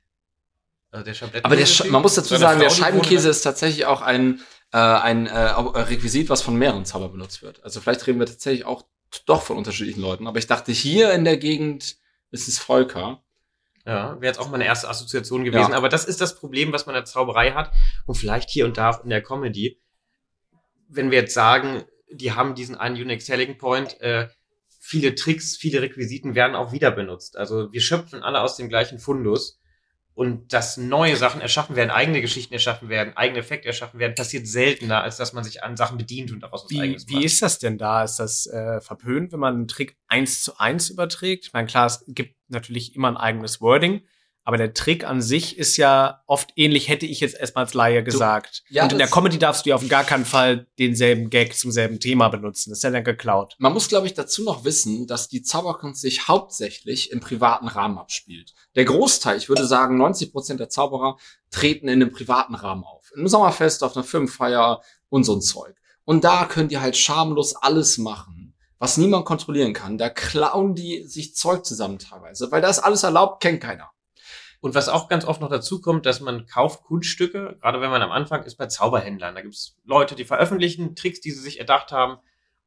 Also 0.91 1.03
der 1.05 1.45
Aber 1.45 1.55
der, 1.55 1.67
Sch- 1.67 1.89
man 1.89 2.01
muss 2.01 2.15
dazu 2.15 2.35
sagen, 2.37 2.59
der 2.59 2.69
Scheibenkäse 2.69 3.29
ist 3.29 3.41
tatsächlich 3.41 3.85
auch 3.85 4.01
ein, 4.01 4.39
äh, 4.73 4.77
ein 4.77 5.27
äh, 5.27 5.29
äh, 5.29 5.79
Requisit, 5.81 6.29
was 6.29 6.41
von 6.41 6.55
mehreren 6.57 6.85
Zauber 6.85 7.09
benutzt 7.09 7.43
wird. 7.43 7.63
Also 7.63 7.79
vielleicht 7.79 8.05
reden 8.07 8.19
wir 8.19 8.25
tatsächlich 8.25 8.65
auch 8.65 8.83
doch 9.25 9.43
von 9.43 9.57
unterschiedlichen 9.57 10.01
Leuten. 10.01 10.27
Aber 10.27 10.39
ich 10.39 10.47
dachte, 10.47 10.71
hier 10.71 11.13
in 11.13 11.23
der 11.23 11.37
Gegend 11.37 11.97
ist 12.31 12.47
es 12.47 12.57
Volker. 12.57 13.23
Ja, 13.85 14.15
wäre 14.15 14.25
jetzt 14.25 14.39
auch 14.39 14.49
meine 14.49 14.65
erste 14.65 14.89
Assoziation 14.89 15.43
gewesen. 15.43 15.71
Ja. 15.71 15.77
Aber 15.77 15.89
das 15.89 16.05
ist 16.05 16.21
das 16.21 16.35
Problem, 16.35 16.73
was 16.73 16.85
man 16.85 16.95
in 16.95 17.01
der 17.01 17.05
Zauberei 17.05 17.51
hat. 17.51 17.71
Und 18.05 18.15
vielleicht 18.15 18.49
hier 18.49 18.65
und 18.65 18.77
da 18.77 18.99
in 19.03 19.09
der 19.09 19.21
Comedy. 19.21 19.79
Wenn 20.87 21.11
wir 21.11 21.19
jetzt 21.19 21.33
sagen, 21.33 21.83
die 22.09 22.31
haben 22.31 22.55
diesen 22.55 22.75
einen 22.75 22.95
Unique 22.95 23.21
Selling 23.21 23.57
Point, 23.57 23.99
äh, 24.01 24.29
viele 24.79 25.13
Tricks, 25.15 25.55
viele 25.55 25.81
Requisiten 25.81 26.33
werden 26.33 26.55
auch 26.55 26.71
wieder 26.71 26.91
benutzt. 26.91 27.37
Also 27.37 27.71
wir 27.71 27.81
schöpfen 27.81 28.23
alle 28.23 28.41
aus 28.41 28.57
dem 28.57 28.69
gleichen 28.69 28.99
Fundus. 28.99 29.59
Und 30.15 30.53
dass 30.53 30.77
neue 30.77 31.15
Sachen 31.15 31.41
erschaffen 31.41 31.75
werden, 31.75 31.89
eigene 31.89 32.21
Geschichten 32.21 32.53
erschaffen 32.53 32.87
werden, 32.87 33.17
eigene 33.17 33.39
Effekte 33.39 33.67
erschaffen 33.67 33.99
werden, 33.99 34.13
passiert 34.13 34.47
seltener, 34.47 35.01
als 35.01 35.17
dass 35.17 35.33
man 35.33 35.43
sich 35.43 35.63
an 35.63 35.75
Sachen 35.75 35.97
bedient 35.97 36.31
und 36.31 36.41
daraus 36.41 36.65
was 36.65 36.69
Wie, 36.69 36.81
eigenes 36.81 37.07
wie 37.07 37.15
macht. 37.15 37.25
ist 37.25 37.41
das 37.41 37.57
denn 37.57 37.79
da? 37.79 38.03
Ist 38.03 38.17
das 38.17 38.45
äh, 38.45 38.79
verpönt, 38.79 39.31
wenn 39.31 39.39
man 39.39 39.55
einen 39.55 39.67
Trick 39.67 39.97
eins 40.07 40.43
zu 40.43 40.59
eins 40.59 40.89
überträgt? 40.91 41.47
Ich 41.47 41.53
meine, 41.53 41.67
klar, 41.67 41.87
es 41.87 42.03
gibt 42.07 42.35
natürlich 42.47 42.95
immer 42.95 43.07
ein 43.07 43.17
eigenes 43.17 43.59
Wording, 43.59 44.03
aber 44.45 44.57
der 44.57 44.73
Trick 44.73 45.05
an 45.05 45.21
sich 45.21 45.57
ist 45.57 45.77
ja 45.77 46.21
oft 46.27 46.51
ähnlich, 46.55 46.89
hätte 46.89 47.05
ich 47.05 47.21
jetzt 47.21 47.35
erstmal 47.35 47.63
als 47.63 47.73
Laie 47.73 48.03
gesagt. 48.03 48.63
Ja, 48.69 48.83
Und 48.83 48.91
in 48.91 48.97
der 48.97 49.07
Comedy 49.07 49.39
darfst 49.39 49.65
du 49.65 49.69
ja 49.69 49.75
auf 49.75 49.87
gar 49.87 50.03
keinen 50.03 50.25
Fall 50.25 50.67
denselben 50.79 51.29
Gag 51.29 51.55
zum 51.55 51.71
selben 51.71 51.99
Thema 51.99 52.27
benutzen. 52.27 52.69
Das 52.69 52.79
ist 52.79 52.83
ja 52.83 52.91
dann 52.91 53.05
geklaut. 53.05 53.55
Man 53.57 53.73
muss, 53.73 53.87
glaube 53.87 54.05
ich, 54.07 54.13
dazu 54.13 54.43
noch 54.43 54.65
wissen, 54.65 55.07
dass 55.07 55.29
die 55.29 55.43
Zauberkunst 55.43 56.01
sich 56.01 56.27
hauptsächlich 56.27 57.11
im 57.11 57.21
privaten 57.21 57.67
Rahmen 57.67 57.97
abspielt. 57.97 58.53
Der 58.75 58.85
Großteil, 58.85 59.37
ich 59.37 59.47
würde 59.47 59.65
sagen, 59.65 59.97
90 59.97 60.33
Prozent 60.33 60.59
der 60.59 60.69
Zauberer 60.69 61.17
treten 61.49 61.87
in 61.87 62.01
einem 62.01 62.11
privaten 62.11 62.55
Rahmen 62.55 62.83
auf. 62.83 63.11
Im 63.15 63.27
Sommerfest, 63.27 63.83
auf 63.83 63.95
einer 63.95 64.03
Firmenfeier 64.03 64.81
und 65.07 65.23
so 65.23 65.35
ein 65.35 65.41
Zeug. 65.41 65.75
Und 66.03 66.25
da 66.25 66.45
könnt 66.45 66.73
ihr 66.73 66.81
halt 66.81 66.97
schamlos 66.97 67.55
alles 67.55 67.97
machen, 67.97 68.55
was 68.77 68.97
niemand 68.97 69.25
kontrollieren 69.25 69.71
kann. 69.71 69.97
Da 69.97 70.09
klauen 70.09 70.75
die 70.75 71.03
sich 71.03 71.33
Zeug 71.35 71.65
zusammen 71.65 71.97
teilweise, 71.99 72.51
weil 72.51 72.61
da 72.61 72.69
ist 72.69 72.79
alles 72.79 73.03
erlaubt, 73.03 73.41
kennt 73.41 73.61
keiner. 73.61 73.92
Und 74.63 74.75
was 74.75 74.87
auch 74.87 75.09
ganz 75.09 75.25
oft 75.25 75.41
noch 75.41 75.49
dazu 75.49 75.81
kommt, 75.81 76.05
dass 76.05 76.21
man 76.21 76.47
kauft 76.47 76.85
Kunststücke, 76.85 77.57
gerade 77.59 77.81
wenn 77.81 77.89
man 77.89 78.01
am 78.01 78.13
Anfang 78.13 78.43
ist 78.43 78.55
bei 78.55 78.67
Zauberhändlern. 78.67 79.35
Da 79.35 79.41
gibt's 79.41 79.75
Leute, 79.83 80.15
die 80.15 80.23
veröffentlichen 80.23 80.95
Tricks, 80.95 81.19
die 81.19 81.31
sie 81.31 81.41
sich 81.41 81.59
erdacht 81.59 81.91
haben. 81.91 82.19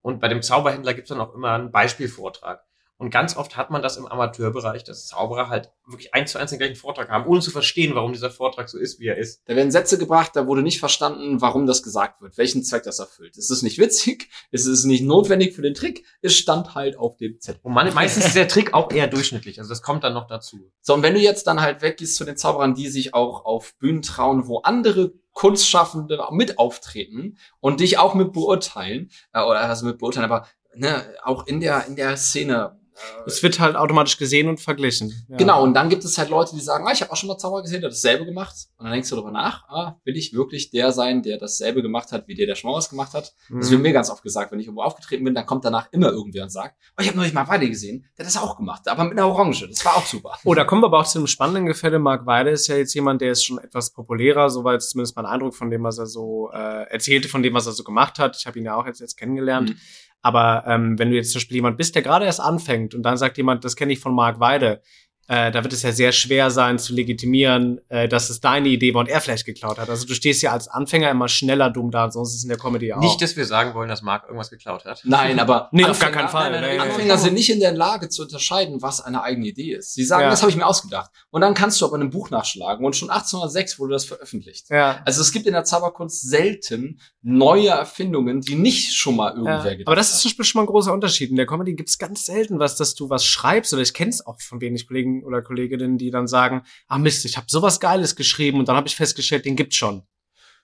Und 0.02 0.20
bei 0.20 0.28
dem 0.28 0.42
Zauberhändler 0.42 0.92
gibt's 0.92 1.08
dann 1.08 1.22
auch 1.22 1.32
immer 1.32 1.52
einen 1.52 1.72
Beispielvortrag. 1.72 2.65
Und 2.98 3.10
ganz 3.10 3.36
oft 3.36 3.56
hat 3.58 3.70
man 3.70 3.82
das 3.82 3.98
im 3.98 4.06
Amateurbereich, 4.06 4.82
dass 4.82 5.06
Zauberer 5.06 5.50
halt 5.50 5.70
wirklich 5.86 6.14
eins 6.14 6.32
zu 6.32 6.38
eins 6.38 6.50
den 6.50 6.58
gleichen 6.58 6.76
Vortrag 6.76 7.10
haben, 7.10 7.26
ohne 7.26 7.40
zu 7.40 7.50
verstehen, 7.50 7.94
warum 7.94 8.14
dieser 8.14 8.30
Vortrag 8.30 8.70
so 8.70 8.78
ist, 8.78 8.98
wie 8.98 9.06
er 9.06 9.18
ist. 9.18 9.42
Da 9.44 9.54
werden 9.54 9.70
Sätze 9.70 9.98
gebracht, 9.98 10.32
da 10.34 10.46
wurde 10.46 10.62
nicht 10.62 10.80
verstanden, 10.80 11.42
warum 11.42 11.66
das 11.66 11.82
gesagt 11.82 12.22
wird, 12.22 12.38
welchen 12.38 12.64
Zweck 12.64 12.84
das 12.84 12.98
erfüllt. 12.98 13.36
Es 13.36 13.50
ist 13.50 13.62
nicht 13.62 13.78
witzig, 13.78 14.30
es 14.50 14.64
ist 14.64 14.84
nicht 14.84 15.04
notwendig 15.04 15.54
für 15.54 15.60
den 15.60 15.74
Trick, 15.74 16.06
es 16.22 16.34
stand 16.36 16.74
halt 16.74 16.96
auf 16.96 17.18
dem 17.18 17.38
Zettel. 17.38 17.60
Und 17.62 17.74
man, 17.74 17.92
meistens 17.92 18.26
ist 18.26 18.36
der 18.36 18.48
Trick 18.48 18.72
auch 18.72 18.90
eher 18.90 19.08
durchschnittlich. 19.08 19.58
Also 19.58 19.68
das 19.68 19.82
kommt 19.82 20.02
dann 20.02 20.14
noch 20.14 20.26
dazu. 20.26 20.72
So, 20.80 20.94
und 20.94 21.02
wenn 21.02 21.14
du 21.14 21.20
jetzt 21.20 21.46
dann 21.46 21.60
halt 21.60 21.82
weggehst 21.82 22.16
zu 22.16 22.24
den 22.24 22.38
Zauberern, 22.38 22.74
die 22.74 22.88
sich 22.88 23.12
auch 23.12 23.44
auf 23.44 23.74
Bühnen 23.76 24.00
trauen, 24.00 24.46
wo 24.46 24.60
andere 24.60 25.12
Kunstschaffende 25.32 26.18
mit 26.30 26.58
auftreten 26.58 27.36
und 27.60 27.80
dich 27.80 27.98
auch 27.98 28.14
mit 28.14 28.32
beurteilen, 28.32 29.10
äh, 29.34 29.42
oder 29.42 29.60
also 29.60 29.84
mit 29.84 29.98
beurteilen, 29.98 30.24
aber 30.24 30.46
ne, 30.74 31.04
auch 31.22 31.46
in 31.46 31.60
der, 31.60 31.86
in 31.86 31.94
der 31.94 32.16
Szene 32.16 32.80
Es 33.26 33.42
wird 33.42 33.60
halt 33.60 33.76
automatisch 33.76 34.16
gesehen 34.18 34.48
und 34.48 34.60
verglichen. 34.60 35.12
Ja. 35.28 35.36
Genau, 35.36 35.62
und 35.62 35.74
dann 35.74 35.88
gibt 35.88 36.04
es 36.04 36.16
halt 36.18 36.30
Leute, 36.30 36.54
die 36.54 36.60
sagen, 36.60 36.86
ah, 36.86 36.92
ich 36.92 37.00
habe 37.02 37.12
auch 37.12 37.16
schon 37.16 37.28
mal 37.28 37.36
Zauberer 37.38 37.62
gesehen, 37.62 37.80
der 37.80 37.88
hat 37.90 37.94
dasselbe 37.94 38.24
gemacht. 38.24 38.54
Und 38.78 38.84
dann 38.84 38.92
denkst 38.92 39.08
du 39.10 39.16
darüber 39.16 39.30
nach, 39.32 39.68
ah, 39.68 40.00
will 40.04 40.16
ich 40.16 40.32
wirklich 40.32 40.70
der 40.70 40.92
sein, 40.92 41.22
der 41.22 41.38
dasselbe 41.38 41.82
gemacht 41.82 42.12
hat, 42.12 42.26
wie 42.28 42.34
der, 42.34 42.46
der 42.46 42.54
schon 42.54 42.70
mal 42.70 42.76
was 42.76 42.88
gemacht 42.90 43.12
hat? 43.14 43.34
Das 43.50 43.66
Mhm. 43.68 43.70
wird 43.72 43.82
mir 43.82 43.92
ganz 43.92 44.10
oft 44.10 44.22
gesagt, 44.22 44.52
wenn 44.52 44.60
ich 44.60 44.66
irgendwo 44.66 44.82
aufgetreten 44.82 45.24
bin, 45.24 45.34
dann 45.34 45.46
kommt 45.46 45.64
danach 45.64 45.88
immer 45.92 46.08
irgendwer 46.10 46.44
und 46.44 46.50
sagt, 46.50 46.76
oh, 46.98 47.02
ich 47.02 47.08
habe 47.08 47.16
neulich 47.18 47.32
mal 47.34 47.46
Weide 47.48 47.68
gesehen, 47.68 48.04
der 48.16 48.24
hat 48.26 48.34
das 48.34 48.40
auch 48.42 48.56
gemacht, 48.56 48.88
aber 48.88 49.04
mit 49.04 49.12
einer 49.12 49.28
Orange. 49.28 49.66
Das 49.68 49.84
war 49.84 49.96
auch 49.96 50.06
super. 50.06 50.32
Oh, 50.44 50.54
da 50.54 50.64
kommen 50.64 50.82
wir 50.82 50.86
aber 50.86 51.00
auch 51.00 51.06
zu 51.06 51.18
einem 51.18 51.26
spannenden 51.26 51.66
Gefälle. 51.66 51.98
Marc 51.98 52.26
Weide 52.26 52.50
ist 52.50 52.66
ja 52.66 52.76
jetzt 52.76 52.94
jemand, 52.94 53.20
der 53.20 53.32
ist 53.32 53.44
schon 53.44 53.58
etwas 53.58 53.90
populärer, 53.92 54.48
soweit 54.50 54.82
zumindest 54.82 55.16
mein 55.16 55.26
Eindruck 55.26 55.54
von 55.54 55.70
dem, 55.70 55.82
was 55.84 55.98
er 55.98 56.06
so 56.06 56.50
äh, 56.52 56.84
erzählte, 56.90 57.28
von 57.28 57.42
dem, 57.42 57.54
was 57.54 57.66
er 57.66 57.72
so 57.72 57.84
gemacht 57.84 58.18
hat. 58.18 58.36
Ich 58.38 58.46
habe 58.46 58.58
ihn 58.58 58.64
ja 58.64 58.74
auch 58.76 58.86
jetzt, 58.86 59.00
jetzt 59.00 59.16
kennengelernt. 59.16 59.70
Mhm. 59.70 59.76
Aber 60.22 60.64
ähm, 60.66 60.98
wenn 60.98 61.10
du 61.10 61.16
jetzt 61.16 61.32
zum 61.32 61.38
Beispiel 61.38 61.56
jemand 61.56 61.76
bist, 61.76 61.94
der 61.94 62.02
gerade 62.02 62.24
erst 62.24 62.40
anfängt 62.40 62.94
und 62.94 63.02
dann 63.02 63.16
sagt 63.16 63.36
jemand, 63.36 63.64
das 63.64 63.76
kenne 63.76 63.92
ich 63.92 64.00
von 64.00 64.14
Marc 64.14 64.40
Weide, 64.40 64.82
äh, 65.28 65.50
da 65.50 65.62
wird 65.64 65.72
es 65.72 65.82
ja 65.82 65.92
sehr 65.92 66.12
schwer 66.12 66.50
sein 66.50 66.78
zu 66.78 66.94
legitimieren, 66.94 67.80
äh, 67.88 68.08
dass 68.08 68.30
es 68.30 68.40
deine 68.40 68.68
Idee 68.68 68.94
war 68.94 69.00
und 69.00 69.08
er 69.08 69.20
vielleicht 69.20 69.44
geklaut 69.44 69.78
hat. 69.78 69.88
Also 69.90 70.06
du 70.06 70.14
stehst 70.14 70.42
ja 70.42 70.52
als 70.52 70.68
Anfänger 70.68 71.10
immer 71.10 71.28
schneller 71.28 71.70
dumm 71.70 71.90
da, 71.90 72.10
sonst 72.10 72.30
ist 72.30 72.36
es 72.38 72.42
in 72.44 72.48
der 72.48 72.58
Comedy 72.58 72.92
auch. 72.92 73.00
Nicht, 73.00 73.20
dass 73.20 73.36
wir 73.36 73.44
sagen 73.44 73.74
wollen, 73.74 73.88
dass 73.88 74.02
Marc 74.02 74.24
irgendwas 74.24 74.50
geklaut 74.50 74.84
hat. 74.84 75.00
Nein, 75.04 75.38
aber 75.40 75.68
Nee, 75.72 75.84
auf 75.84 75.98
gar 75.98 76.10
keinen 76.10 76.28
Fall. 76.28 76.50
Nein, 76.52 76.60
nein, 76.62 76.76
nein. 76.78 76.90
Anfänger 76.90 77.18
sind 77.18 77.34
nicht 77.34 77.50
in 77.50 77.60
der 77.60 77.72
Lage 77.72 78.08
zu 78.08 78.22
unterscheiden, 78.22 78.82
was 78.82 79.00
eine 79.00 79.22
eigene 79.22 79.46
Idee 79.48 79.74
ist. 79.74 79.94
Sie 79.94 80.04
sagen, 80.04 80.22
Ja. 80.24 80.30
das 80.30 80.42
habe 80.42 80.50
ich 80.50 80.56
mir 80.56 80.66
ausgedacht. 80.66 81.10
Und 81.30 81.40
dann 81.40 81.54
kannst 81.54 81.80
du 81.80 81.86
aber 81.86 81.96
in 81.96 82.02
einem 82.02 82.10
Buch 82.10 82.30
nachschlagen 82.30 82.84
und 82.84 82.94
schon 82.96 83.10
1806 83.10 83.78
wurde 83.78 83.92
das 83.94 84.04
veröffentlicht. 84.04 84.70
ja. 84.70 85.00
Also 85.04 85.20
es 85.22 85.32
gibt 85.32 85.46
in 85.46 85.52
der 85.52 85.64
Zauberkunst 85.64 86.28
selten 86.28 87.00
neue 87.22 87.68
Erfindungen, 87.68 88.40
die 88.40 88.54
nicht 88.54 88.94
schon 88.94 89.16
mal 89.16 89.30
irgendwer 89.32 89.56
Ja, 89.64 89.70
gedacht 89.72 89.86
aber 89.88 89.96
das 89.96 90.08
ist 90.10 90.14
hat. 90.16 90.20
zum 90.22 90.30
Beispiel 90.30 90.44
schon 90.44 90.58
mal 90.60 90.62
ein 90.64 90.66
großer 90.68 90.92
Unterschied. 90.92 91.30
In 91.30 91.36
der 91.36 91.46
Comedy 91.46 91.74
gibt 91.74 91.88
es 91.88 91.98
ganz 91.98 92.24
selten 92.24 92.58
was, 92.58 92.76
dass 92.76 92.94
du 92.94 93.10
was 93.10 93.24
schreibst, 93.24 93.72
oder 93.72 93.82
ich 93.82 93.92
kenne 93.94 94.10
es 94.10 94.24
auch 94.26 94.40
von 94.40 94.60
wenig 94.60 94.86
Kollegen 94.86 95.15
oder 95.24 95.42
Kolleginnen, 95.42 95.98
die 95.98 96.10
dann 96.10 96.26
sagen, 96.26 96.62
ah 96.88 96.98
Mist, 96.98 97.24
ich 97.24 97.36
habe 97.36 97.46
sowas 97.48 97.80
Geiles 97.80 98.16
geschrieben 98.16 98.58
und 98.58 98.68
dann 98.68 98.76
habe 98.76 98.88
ich 98.88 98.96
festgestellt, 98.96 99.44
den 99.44 99.56
gibt's 99.56 99.76
schon. 99.76 100.02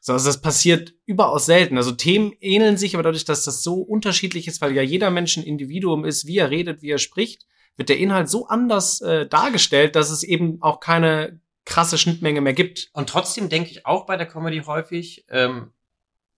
So, 0.00 0.12
also 0.12 0.26
das 0.26 0.42
passiert 0.42 0.94
überaus 1.06 1.46
selten. 1.46 1.76
Also 1.76 1.92
Themen 1.92 2.32
ähneln 2.40 2.76
sich, 2.76 2.94
aber 2.94 3.04
dadurch, 3.04 3.24
dass 3.24 3.44
das 3.44 3.62
so 3.62 3.74
unterschiedlich 3.74 4.48
ist, 4.48 4.60
weil 4.60 4.74
ja 4.74 4.82
jeder 4.82 5.10
Mensch 5.10 5.36
ein 5.36 5.44
Individuum 5.44 6.04
ist, 6.04 6.26
wie 6.26 6.38
er 6.38 6.50
redet, 6.50 6.82
wie 6.82 6.90
er 6.90 6.98
spricht, 6.98 7.46
wird 7.76 7.88
der 7.88 7.98
Inhalt 7.98 8.28
so 8.28 8.48
anders 8.48 9.00
äh, 9.00 9.28
dargestellt, 9.28 9.94
dass 9.94 10.10
es 10.10 10.24
eben 10.24 10.60
auch 10.60 10.80
keine 10.80 11.40
krasse 11.64 11.98
Schnittmenge 11.98 12.40
mehr 12.40 12.52
gibt. 12.52 12.90
Und 12.92 13.08
trotzdem 13.08 13.48
denke 13.48 13.70
ich 13.70 13.86
auch 13.86 14.06
bei 14.06 14.16
der 14.16 14.26
Comedy 14.26 14.60
häufig, 14.66 15.24
ähm, 15.28 15.72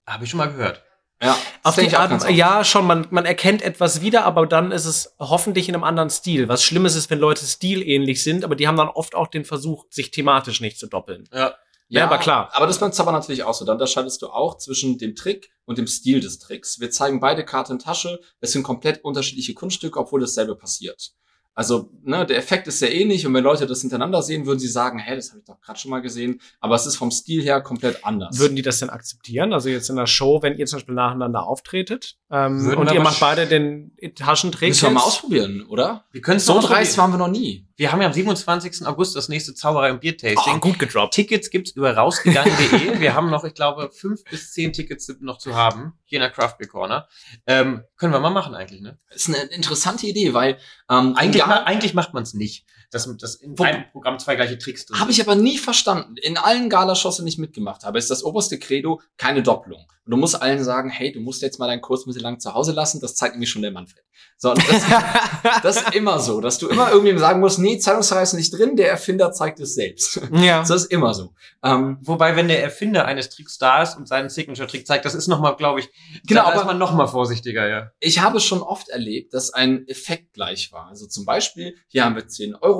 habe 0.07 0.25
ich 0.25 0.31
schon 0.31 0.39
mal 0.39 0.53
gehört. 0.53 0.85
Ja, 1.25 1.39
Auf 1.63 1.77
die 1.77 1.97
Art, 1.97 2.31
ja, 2.31 2.65
schon, 2.65 2.87
man, 2.87 3.07
man 3.11 3.25
erkennt 3.25 3.63
etwas 3.63 4.03
wieder, 4.03 4.25
aber 4.25 4.47
dann 4.47 4.73
ist 4.73 4.85
es 4.85 5.15
hoffentlich 5.19 5.69
in 5.69 5.75
einem 5.75 5.85
anderen 5.85 6.11
Stil. 6.11 6.49
Was 6.49 6.63
Schlimmes 6.63 6.95
ist, 6.95 7.09
wenn 7.09 7.19
Leute 7.19 7.47
stilähnlich 7.47 8.23
sind, 8.23 8.45
aber 8.45 8.57
die 8.57 8.69
haben 8.69 8.77
dann 8.77 8.89
oft 8.89 9.15
auch 9.15 9.29
den 9.29 9.45
Versuch, 9.45 9.87
sich 9.91 10.11
thematisch 10.11 10.61
nicht 10.61 10.79
zu 10.79 10.87
doppeln. 10.87 11.29
Ja. 11.33 11.55
Ja, 11.89 12.07
aber 12.07 12.19
klar. 12.19 12.51
Aber 12.53 12.67
das 12.67 12.79
beim 12.79 12.93
Zauber 12.93 13.13
natürlich 13.13 13.45
auch 13.45 13.55
so. 13.55 13.65
Da 13.65 13.73
unterscheidest 13.73 14.21
du 14.23 14.29
auch 14.29 14.57
zwischen 14.59 14.99
dem 14.99 15.15
Trick 15.15 15.51
und 15.65 15.79
dem 15.79 15.87
Stil 15.87 16.21
des 16.21 16.39
Tricks. 16.39 16.81
Wir 16.81 16.91
zeigen 16.91 17.21
beide 17.21 17.45
Karte 17.45 17.73
in 17.75 17.79
Tasche. 17.79 18.21
Es 18.41 18.53
sind 18.53 18.63
komplett 18.63 19.05
unterschiedliche 19.05 19.55
Kunststücke, 19.55 20.01
obwohl 20.01 20.21
dasselbe 20.21 20.57
passiert. 20.57 21.13
Also, 21.55 21.91
ne, 22.03 22.27
der 22.27 22.37
Effekt 22.37 22.67
ist 22.67 22.81
sehr 22.81 22.93
ähnlich 22.93 23.27
und 23.27 23.35
wenn 23.35 23.45
Leute 23.45 23.67
das 23.67 23.81
hintereinander 23.81 24.23
sehen, 24.23 24.45
würden 24.45 24.59
sie 24.59 24.69
sagen, 24.69 24.99
hä, 24.99 25.15
das 25.15 25.31
habe 25.31 25.39
ich 25.39 25.45
doch 25.45 25.61
gerade 25.61 25.79
schon 25.79 25.91
mal 25.93 26.01
gesehen. 26.03 26.41
Aber 26.61 26.75
es 26.75 26.85
ist 26.85 26.97
vom 26.97 27.13
Stil 27.13 27.43
her 27.43 27.61
komplett 27.61 28.05
anders. 28.05 28.39
Würden 28.39 28.57
die 28.57 28.63
das 28.63 28.81
denn 28.81 28.91
akzeptieren? 28.91 29.53
Also 29.53 29.69
jetzt 29.69 29.89
in 29.89 29.97
der 29.97 30.07
Show, 30.07 30.43
wenn 30.43 30.57
ihr 30.57 30.67
zum 30.67 30.79
Beispiel 30.79 30.95
nacheinander 30.97 31.47
auftretet 31.47 32.17
ähm, 32.31 32.65
Würden 32.65 32.81
und 32.81 32.93
ihr 32.93 33.01
macht 33.01 33.21
beide 33.21 33.47
den 33.47 33.97
Taschentrick. 34.17 34.71
Müssen 34.71 34.83
wir 34.83 34.91
mal 34.91 35.03
ausprobieren, 35.03 35.65
oder? 35.69 36.05
Wir 36.11 36.21
können 36.21 36.39
es 36.39 36.47
So 36.47 36.61
dreist 36.61 36.99
waren 36.99 37.13
wir 37.13 37.19
noch 37.19 37.29
nie. 37.29 37.67
Wir 37.77 37.91
haben 37.91 38.01
ja 38.01 38.07
am 38.07 38.13
27. 38.13 38.87
August 38.87 39.17
das 39.17 39.29
nächste 39.29 39.53
Zauberei 39.53 39.91
und 39.91 40.01
Bier-Tasting. 40.01 40.55
Oh, 40.57 40.61
gut 40.61 40.79
gedroppt. 40.79 41.15
Tickets 41.15 41.51
gibt's 41.51 41.73
über 41.73 41.97
rausgegangen.de. 41.97 43.01
Wir 43.01 43.15
haben 43.15 43.31
noch, 43.31 43.43
ich 43.43 43.55
glaube, 43.55 43.91
fünf 43.93 44.23
bis 44.25 44.53
zehn 44.53 44.73
Tickets 44.73 45.07
sind 45.07 45.23
noch 45.23 45.39
zu 45.39 45.57
haben, 45.57 45.99
hier 46.05 46.19
in 46.19 46.23
der 46.23 46.31
Craft 46.31 46.55
Beer 46.59 46.69
Corner. 46.69 47.09
Ähm, 47.47 47.83
können 47.97 48.13
wir 48.13 48.21
mal 48.21 48.31
machen 48.31 48.55
eigentlich, 48.55 48.81
ne? 48.81 48.99
Das 49.09 49.29
ist 49.29 49.35
eine 49.35 49.51
interessante 49.53 50.07
Idee, 50.07 50.35
weil 50.35 50.59
ähm, 50.89 51.17
Eigentlich, 51.17 51.45
ma 51.47 51.65
eigentlich 51.65 51.95
macht 51.95 52.15
man 52.15 52.23
es 52.23 52.35
nicht, 52.35 52.65
dass, 52.95 53.09
dass 53.19 53.35
in 53.37 53.59
Wo- 53.59 53.65
einem 53.65 53.85
Programm 53.93 54.19
zwei 54.19 54.37
gleiche 54.37 54.59
Tricks 54.59 54.87
drin 54.87 54.99
Habe 55.01 55.11
ich 55.11 55.21
aber 55.21 55.35
nie 55.35 55.59
verstanden. 55.59 56.17
In 56.17 56.37
allen 56.39 56.69
Galashows, 56.71 57.19
die 57.19 57.29
ich 57.29 57.39
mitgemacht 57.39 57.85
habe, 57.85 57.99
ist 57.99 58.11
das 58.11 58.23
oberste 58.25 58.59
Credo 58.59 59.01
keine 59.17 59.43
Doppelung. 59.43 59.87
Und 60.07 60.11
du 60.11 60.17
musst 60.19 60.41
allen 60.41 60.63
sagen, 60.63 60.91
hey, 60.91 61.13
du 61.13 61.21
musst 61.21 61.41
jetzt 61.41 61.59
mal 61.59 61.67
deinen 61.67 61.81
Kurs 61.81 62.05
mittellang 62.05 62.39
zu 62.39 62.53
Hause 62.53 62.73
lassen, 62.73 63.01
das 63.01 63.15
zeigt 63.15 63.35
nämlich 63.35 63.49
schon 63.49 63.63
der 63.63 63.71
Manfred. 63.71 64.05
So, 64.37 64.51
und 64.51 64.59
das, 64.69 64.83
das 65.63 65.77
ist 65.79 65.95
immer 65.95 66.19
so, 66.19 66.41
dass 66.43 66.59
du 66.59 66.69
immer 66.69 66.89
irgendjemandem 66.89 67.19
sagen 67.21 67.41
musst, 67.41 67.59
nee, 67.59 67.79
Zeitungsreihe 67.79 68.23
ist 68.23 68.35
nicht 68.35 68.53
drin, 68.53 68.77
der 68.77 68.91
Erfinder 68.91 69.33
zeigt 69.33 69.61
es 69.61 69.75
selbst. 69.75 70.21
Ja. 70.33 70.61
Das 70.61 70.69
ist 70.71 70.87
immer 70.93 71.15
so. 71.15 71.33
Ähm, 71.63 71.97
Wobei, 72.03 72.37
wenn 72.37 72.49
der 72.49 72.63
Erfinder 72.63 73.07
eines 73.07 73.31
Tricks 73.31 73.57
da 73.57 73.83
ist 73.83 73.97
und 73.97 74.07
seinen 74.07 74.29
Signature-Trick 74.29 74.87
zeigt, 74.87 75.07
das 75.07 75.15
ist 75.15 75.27
nochmal, 75.29 75.57
glaube 75.57 75.81
ich, 75.81 75.89
Genau, 76.27 76.43
da 76.43 76.49
ist 76.51 76.57
aber- 76.59 76.67
man 76.67 76.79
noch 76.79 76.93
mal 76.93 77.07
vorsichtiger, 77.07 77.67
ja. 77.67 77.91
ich 78.01 78.21
habe 78.21 78.41
schon 78.41 78.61
oft 78.63 78.91
erlebt, 78.91 79.33
dass 79.33 79.55
ein 79.55 79.89
Effekt 79.89 80.35
gleich 80.35 80.71
war. 80.71 80.89
Also 80.89 81.07
zum 81.07 81.25
Beispiel, 81.25 81.77
hier 81.89 82.05
haben 82.05 82.15
wir 82.15 82.29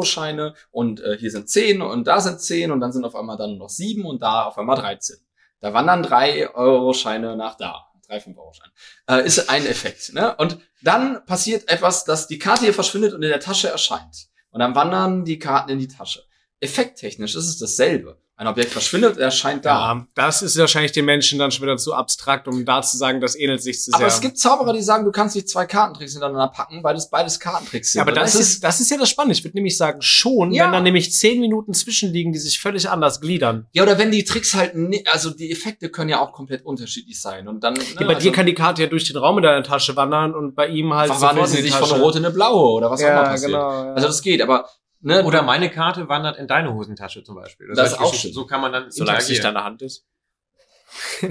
10-Euro-Scheine 0.05 0.55
und 0.71 1.01
äh, 1.01 1.17
hier 1.19 1.31
sind 1.31 1.49
10 1.49 1.83
und 1.83 2.07
da 2.07 2.21
sind 2.21 2.41
10 2.41 2.71
und 2.71 2.81
dann 2.81 2.93
sind 2.93 3.05
auf 3.05 3.17
einmal 3.17 3.37
dann 3.37 3.59
noch 3.59 3.69
7 3.69 4.05
und 4.05 4.23
da 4.23 4.45
auf 4.45 4.59
einmal 4.59 4.77
13. 4.77 5.17
Da 5.61 5.73
wandern 5.73 6.05
3-Euro-Scheine 6.05 7.37
nach 7.37 7.57
da. 7.57 7.87
3 8.07 8.19
5-Euro-Scheine. 8.19 8.73
Äh, 9.09 9.27
ist 9.27 9.49
ein 9.49 9.67
Effekt. 9.67 10.13
Ne? 10.13 10.37
Und 10.37 10.59
dann 10.83 11.25
passiert 11.25 11.71
etwas, 11.71 12.05
dass 12.05 12.27
die 12.27 12.39
Karte 12.39 12.65
hier 12.65 12.75
verschwindet 12.75 13.15
und 13.15 13.23
in 13.23 13.31
der 13.31 13.41
Tasche 13.41 13.69
erscheint. 13.69 14.29
Und 14.51 14.61
dann 14.61 14.75
wandern 14.75 15.25
die 15.25 15.39
Karten 15.39 15.71
in 15.71 15.79
die 15.79 15.89
Tasche. 15.89 16.23
Effekttechnisch 16.61 17.35
ist 17.35 17.49
es 17.49 17.59
dasselbe. 17.59 18.19
Ein 18.37 18.49
Objekt 18.49 18.73
verschwindet, 18.73 19.17
erscheint 19.17 19.65
da. 19.65 19.93
Ja, 19.95 20.07
das 20.17 20.43
ist 20.43 20.59
wahrscheinlich 20.59 20.91
den 20.91 21.05
Menschen 21.05 21.39
dann 21.39 21.53
schon 21.53 21.63
wieder 21.63 21.77
zu 21.77 21.95
abstrakt, 21.95 22.49
um 22.49 22.65
da 22.65 22.83
zu 22.83 22.97
sagen, 22.97 23.21
das 23.21 23.37
ähnelt 23.37 23.63
sich 23.63 23.77
zu 23.81 23.93
sehr. 23.93 23.95
Aber 23.95 24.07
es 24.09 24.21
gibt 24.21 24.39
Zauberer, 24.39 24.73
die 24.73 24.83
sagen, 24.83 25.05
du 25.05 25.13
kannst 25.13 25.37
nicht 25.37 25.49
zwei 25.49 25.67
Kartentricks 25.67 26.13
hintereinander 26.15 26.49
packen, 26.49 26.83
weil 26.83 26.95
das 26.95 27.11
beides 27.11 27.39
Kartentricks 27.39 27.93
sind. 27.93 28.01
Ja, 28.01 28.03
aber 28.03 28.11
Und 28.11 28.17
das 28.19 28.35
ist, 28.35 28.65
das 28.65 28.81
ist 28.81 28.91
ja 28.91 28.97
das 28.99 29.09
Spannende. 29.09 29.35
Ich 29.39 29.45
würde 29.45 29.57
nämlich 29.57 29.77
sagen, 29.77 30.03
schon, 30.03 30.51
Ja. 30.51 30.65
wenn 30.65 30.73
dann 30.73 30.83
nämlich 30.83 31.13
zehn 31.13 31.39
Minuten 31.41 31.75
zwischenliegen, 31.75 32.33
die 32.33 32.41
sich 32.41 32.59
völlig 32.59 32.91
anders 32.91 33.21
gliedern. 33.21 33.69
Ja, 33.73 33.85
oder 33.85 33.99
wenn 33.99 34.11
die 34.11 34.25
Tricks 34.25 34.53
halt, 34.55 34.73
also 35.13 35.31
die 35.31 35.53
Effekte 35.53 35.89
können 35.89 36.11
ja 36.11 36.19
auch 36.21 36.33
komplett 36.33 36.67
unterschiedlich 36.67 37.21
sein. 37.21 37.47
Und 37.47 37.63
dann, 37.63 37.75
ne, 37.75 37.81
Ja, 38.01 38.07
bei 38.07 38.15
also, 38.15 38.21
dir 38.21 38.33
kann 38.33 38.47
die 38.47 38.55
Karte 38.55 38.83
ja 38.83 38.89
durch 38.89 39.05
den 39.05 39.17
Raum 39.17 39.37
in 39.39 39.45
deiner 39.45 39.63
Tasche 39.63 39.95
wandern 39.95 40.35
und 40.35 40.57
bei 40.57 40.67
ihm 40.67 40.93
halt 40.93 41.13
verwandeln 41.13 41.47
sie 41.47 41.63
sich 41.63 41.71
von 41.71 41.83
Tasche. 41.83 41.95
einer 41.95 42.03
rot 42.03 42.17
in 42.17 42.25
eine 42.25 42.35
blaue 42.35 42.73
oder 42.73 42.91
was 42.91 43.01
auch 43.01 43.07
immer 43.07 43.15
Ja, 43.15 43.23
passiert. 43.29 43.53
genau. 43.53 43.71
Ja. 43.85 43.93
Also 43.93 44.09
das 44.09 44.23
geht, 44.23 44.43
aber 44.43 44.69
ne, 45.05 45.23
Oder 45.25 45.43
meine 45.43 45.71
Karte 45.71 46.09
wandert 46.09 46.37
in 46.39 46.47
deine 46.49 46.75
Hosentasche 46.75 47.23
zum 47.23 47.37
Beispiel. 47.37 47.69
Das 47.75 47.93
ist 47.93 47.99
solche 47.99 48.05
auch 48.05 48.15
schön. 48.15 48.33
So 48.33 48.47
kann 48.47 48.61
man 48.61 48.73
dann 48.73 48.91
Solange 48.91 49.19
es 49.19 49.29
nicht 49.29 49.45
deine 49.45 49.63
Hand 49.63 49.83
ist. 49.83 50.05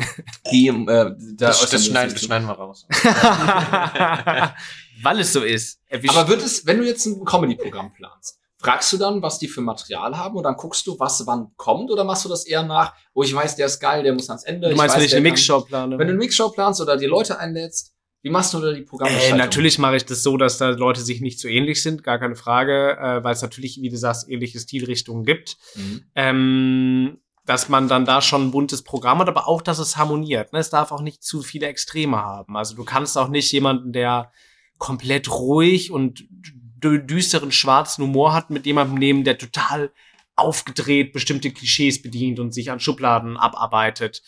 die, 0.52 0.68
äh, 0.68 0.76
da 0.88 1.14
Das, 1.38 1.70
das, 1.70 1.86
schneiden, 1.86 2.14
das 2.14 2.24
schneiden 2.24 2.48
wir 2.48 2.54
raus. 2.54 2.86
Weil 5.02 5.20
es 5.20 5.34
so 5.34 5.42
ist. 5.42 5.80
Erwischt- 5.88 6.16
Aber 6.16 6.28
wird 6.30 6.42
es, 6.44 6.66
wenn 6.66 6.78
du 6.80 6.86
jetzt 6.86 7.06
ein 7.06 7.24
Comedy-Programm 7.24 7.94
planst, 7.94 8.40
fragst 8.58 8.92
du 8.94 8.98
dann, 8.98 9.22
was 9.22 9.40
die 9.40 9.48
für 9.48 9.62
Material 9.62 10.18
haben 10.18 10.36
und 10.38 10.44
dann 10.44 10.56
guckst 10.56 10.86
du, 10.88 10.98
was 11.00 11.26
wann 11.28 11.52
kommt 11.58 11.92
oder 11.92 12.04
machst 12.04 12.26
du 12.26 12.30
das 12.30 12.46
eher 12.46 12.64
nach, 12.64 12.94
oh, 13.14 13.24
ich 13.24 13.34
weiß, 13.34 13.56
der 13.56 13.68
ist 13.68 13.80
geil, 13.80 14.04
der 14.04 14.14
muss 14.14 14.30
ans 14.30 14.44
Ende. 14.44 14.70
du 14.70 14.76
meinst, 14.76 14.96
ich 14.96 14.98
wenn 14.98 15.02
weiß, 15.02 15.06
ich 15.06 15.12
der 15.12 15.18
eine 15.20 15.30
Mixshow 15.30 15.62
plane? 15.62 15.98
Wenn 15.98 16.08
du 16.08 16.14
eine 16.14 16.20
Mixshow 16.20 16.50
planst 16.50 16.82
oder 16.82 16.98
die 16.98 17.06
Leute 17.06 17.40
einlädst, 17.40 17.93
wie 18.24 18.30
machst 18.30 18.54
du 18.54 18.60
da 18.60 18.72
die 18.72 18.82
Äh, 18.82 18.86
Programmgestaltung? 18.86 19.38
natürlich 19.38 19.78
mache 19.78 19.98
ich 19.98 20.06
das 20.06 20.24
so, 20.24 20.38
dass 20.38 20.58
da 20.58 20.70
Leute 20.70 21.02
sich 21.02 21.22
nicht 21.22 21.40
so 21.40 21.48
ähnlich 21.48 21.84
sind, 21.84 22.04
gar 22.04 22.18
keine 22.18 22.36
Frage, 22.36 22.98
äh, 22.98 23.24
weil 23.24 23.34
es 23.34 23.42
natürlich, 23.42 23.80
wie 23.82 23.90
du 23.90 23.98
sagst, 23.98 24.28
ähnliche 24.30 24.60
Stilrichtungen 24.60 25.26
gibt. 25.26 25.58
Mhm. 25.76 26.04
ähm, 26.16 27.18
dass 27.46 27.68
man 27.68 27.90
dann 27.90 28.06
da 28.06 28.22
schon 28.22 28.48
ein 28.48 28.52
buntes 28.52 28.84
Programm 28.84 29.20
hat, 29.20 29.28
aber 29.28 29.50
auch, 29.50 29.62
dass 29.62 29.78
es 29.78 29.98
harmoniert. 29.98 30.54
Ne? 30.54 30.60
Es 30.60 30.70
darf 30.70 30.94
auch 30.94 31.02
nicht 31.02 31.24
zu 31.24 31.42
viele 31.42 31.68
Extreme 31.68 32.16
haben. 32.16 32.56
Also 32.56 32.74
du 32.74 32.86
kannst 32.86 33.18
auch 33.18 33.28
nicht 33.28 33.52
jemanden, 33.52 33.92
der 33.92 34.32
komplett 34.78 35.30
ruhig 35.30 35.92
und 35.92 36.24
dü 36.30 37.00
düsteren 37.06 37.52
schwarzen 37.52 38.06
Humor 38.06 38.34
hat, 38.34 38.50
mit 38.50 38.66
jemandem 38.66 38.98
nehmen, 38.98 39.24
der 39.26 39.38
total 39.38 39.92
aufgedreht 40.38 41.12
bestimmte 41.12 41.52
Klischees 41.52 42.02
bedient 42.02 42.40
und 42.40 42.54
sich 42.54 42.72
an 42.72 42.80
Schubladen 42.80 43.36
abarbeitet. 43.36 44.22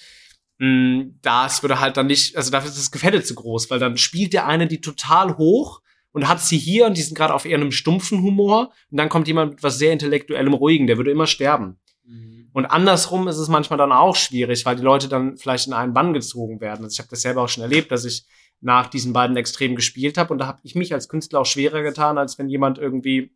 Mm, 0.58 1.18
Das 1.22 1.64
würde 1.64 1.80
halt 1.80 1.98
dann 1.98 2.08
nicht, 2.08 2.38
also 2.38 2.52
dafür 2.52 2.70
ist 2.70 2.78
das 2.78 2.92
Gefälle 2.92 3.24
zu 3.24 3.36
groß, 3.36 3.70
weil 3.70 3.80
dann 3.80 3.98
spielt 3.98 4.34
der 4.34 4.48
eine 4.48 4.68
die 4.68 4.82
total 4.82 5.38
hoch 5.38 5.82
und 6.12 6.28
hat 6.28 6.42
sie 6.42 6.58
hier 6.58 6.86
und 6.86 6.96
die 6.96 7.02
sind 7.02 7.18
gerade 7.18 7.34
auf 7.34 7.46
eher 7.46 7.58
einem 7.58 7.72
stumpfen 7.72 8.22
Humor 8.22 8.72
und 8.90 8.98
dann 8.98 9.10
kommt 9.10 9.28
jemand 9.28 9.52
mit 9.52 9.64
was 9.64 9.78
sehr 9.78 9.92
intellektuellem 9.92 10.54
Ruhigen, 10.54 10.88
der 10.88 10.98
würde 10.98 11.12
immer 11.12 11.28
sterben. 11.28 11.78
Mhm. 12.06 12.50
Und 12.54 12.66
andersrum 12.68 13.28
ist 13.28 13.38
es 13.38 13.50
manchmal 13.50 13.78
dann 13.78 13.92
auch 13.92 14.16
schwierig, 14.16 14.66
weil 14.66 14.78
die 14.78 14.82
Leute 14.82 15.10
dann 15.10 15.36
vielleicht 15.38 15.68
in 15.68 15.74
einen 15.74 15.94
Bann 15.94 16.14
gezogen 16.14 16.62
werden. 16.62 16.86
Also 16.86 16.94
ich 16.94 17.00
habe 17.00 17.10
das 17.10 17.22
selber 17.22 17.42
auch 17.42 17.50
schon 17.50 17.64
erlebt, 17.64 17.92
dass 17.92 18.06
ich 18.06 18.24
nach 18.62 18.88
diesen 18.88 19.12
beiden 19.12 19.36
Extremen 19.36 19.76
gespielt 19.76 20.18
habe 20.18 20.32
und 20.32 20.40
da 20.40 20.48
habe 20.48 20.62
ich 20.64 20.74
mich 20.74 20.94
als 20.94 21.10
Künstler 21.10 21.42
auch 21.42 21.46
schwerer 21.46 21.82
getan, 21.82 22.18
als 22.18 22.40
wenn 22.40 22.48
jemand 22.48 22.78
irgendwie 22.78 23.36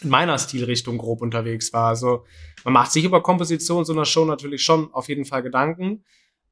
in 0.00 0.08
meiner 0.08 0.38
Stilrichtung 0.38 0.98
grob 0.98 1.20
unterwegs 1.20 1.72
war. 1.72 1.88
Also 1.88 2.24
man 2.64 2.72
macht 2.72 2.90
sich 2.90 3.04
über 3.04 3.22
Komposition 3.22 3.84
so 3.84 3.92
einer 3.92 4.06
Show 4.06 4.24
natürlich 4.24 4.62
schon 4.62 4.92
auf 4.94 5.08
jeden 5.08 5.26
Fall 5.26 5.42
Gedanken, 5.42 6.04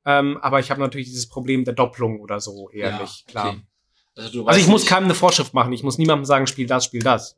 ähm, 0.04 0.38
aber 0.42 0.60
ich 0.60 0.70
habe 0.70 0.80
natürlich 0.80 1.08
dieses 1.08 1.28
Problem 1.28 1.64
der 1.64 1.74
Doppelung 1.74 2.20
oder 2.20 2.40
so 2.40 2.70
eher 2.70 2.90
Ja, 2.90 3.00
nicht, 3.00 3.26
klar. 3.26 3.48
okay. 3.50 3.62
Also, 4.16 4.46
Also 4.46 4.60
ich 4.60 4.66
muss 4.66 4.84
keinem 4.86 5.04
eine 5.04 5.14
Vorschrift 5.14 5.54
machen. 5.54 5.72
Ich 5.72 5.82
muss 5.82 5.96
niemandem 5.98 6.24
sagen, 6.26 6.46
spiel 6.46 6.66
das, 6.66 6.84
spiel 6.84 7.02
das. 7.02 7.36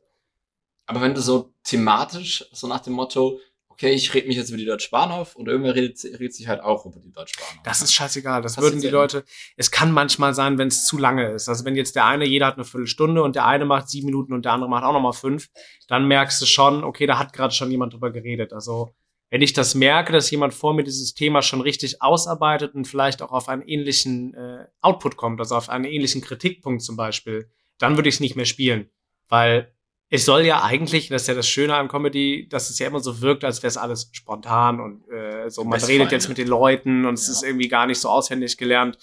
Aber 0.87 1.01
wenn 1.01 1.13
du 1.13 1.21
so 1.21 1.53
thematisch, 1.63 2.45
so 2.51 2.67
nach 2.67 2.81
dem 2.81 2.93
Motto, 2.93 3.39
okay, 3.69 3.91
ich 3.91 4.13
rede 4.13 4.27
mich 4.27 4.37
jetzt 4.37 4.49
über 4.49 4.57
die 4.57 4.65
Deutsche 4.65 4.89
Bahn 4.89 5.11
auf 5.11 5.35
und 5.35 5.47
irgendwer 5.47 5.75
redet, 5.75 6.01
redet 6.03 6.33
sich 6.33 6.47
halt 6.47 6.61
auch 6.61 6.85
über 6.85 6.99
die 6.99 7.11
Deutsche 7.11 7.37
Bahn 7.39 7.57
auf. 7.57 7.63
Das 7.63 7.81
ist 7.81 7.93
scheißegal. 7.93 8.41
Das 8.41 8.55
Passiert 8.55 8.73
würden 8.73 8.81
die. 8.81 8.89
Leute. 8.89 9.23
Es 9.57 9.71
kann 9.71 9.91
manchmal 9.91 10.33
sein, 10.33 10.57
wenn 10.57 10.67
es 10.67 10.85
zu 10.85 10.97
lange 10.97 11.29
ist. 11.31 11.49
Also 11.49 11.65
wenn 11.65 11.75
jetzt 11.75 11.95
der 11.95 12.05
eine, 12.05 12.25
jeder 12.25 12.45
hat 12.47 12.55
eine 12.55 12.65
Viertelstunde 12.65 13.23
und 13.23 13.35
der 13.35 13.45
eine 13.45 13.65
macht 13.65 13.89
sieben 13.89 14.05
Minuten 14.07 14.33
und 14.33 14.45
der 14.45 14.53
andere 14.53 14.69
macht 14.69 14.83
auch 14.83 14.93
nochmal 14.93 15.13
fünf, 15.13 15.49
dann 15.87 16.07
merkst 16.07 16.41
du 16.41 16.45
schon, 16.45 16.83
okay, 16.83 17.05
da 17.05 17.17
hat 17.19 17.33
gerade 17.33 17.53
schon 17.53 17.71
jemand 17.71 17.93
drüber 17.93 18.11
geredet. 18.11 18.53
Also 18.53 18.93
wenn 19.35 19.41
ich 19.41 19.51
das 19.51 19.75
merke, 19.75 20.13
dass 20.13 20.31
jemand 20.31 20.53
vor 20.53 20.73
mir 20.73 20.85
dieses 20.85 21.13
Thema 21.13 21.41
schon 21.41 21.59
richtig 21.59 22.01
ausarbeitet 22.01 22.73
und 22.73 22.87
vielleicht 22.87 23.21
auch 23.21 23.33
auf 23.33 23.49
einen 23.49 23.63
ähnlichen 23.63 24.33
äh, 24.33 24.65
Output 24.79 25.17
kommt, 25.17 25.41
also 25.41 25.57
auf 25.57 25.67
einen 25.67 25.83
ähnlichen 25.83 26.21
Kritikpunkt 26.21 26.81
zum 26.81 26.95
Beispiel, 26.95 27.49
dann 27.77 27.97
würde 27.97 28.07
ich 28.07 28.15
es 28.15 28.21
nicht 28.21 28.37
mehr 28.37 28.45
spielen. 28.45 28.89
Weil 29.27 29.73
es 30.09 30.23
soll 30.23 30.45
ja 30.45 30.63
eigentlich, 30.63 31.09
das 31.09 31.23
ist 31.23 31.27
ja 31.27 31.33
das 31.33 31.49
Schöne 31.49 31.75
an 31.75 31.89
Comedy, 31.89 32.47
dass 32.47 32.69
es 32.69 32.79
ja 32.79 32.87
immer 32.87 33.01
so 33.01 33.19
wirkt, 33.19 33.43
als 33.43 33.61
wäre 33.61 33.67
es 33.67 33.75
alles 33.75 34.07
spontan 34.13 34.79
und 34.79 35.05
äh, 35.11 35.49
so, 35.51 35.65
man 35.65 35.83
redet 35.83 36.13
jetzt 36.13 36.29
mit 36.29 36.37
den 36.37 36.47
Leuten 36.47 37.03
und 37.05 37.15
es 37.15 37.27
Ja. 37.27 37.33
ist 37.33 37.43
irgendwie 37.43 37.67
gar 37.67 37.87
nicht 37.87 37.99
so 37.99 38.07
auswendig 38.07 38.55
gelernt. 38.55 38.97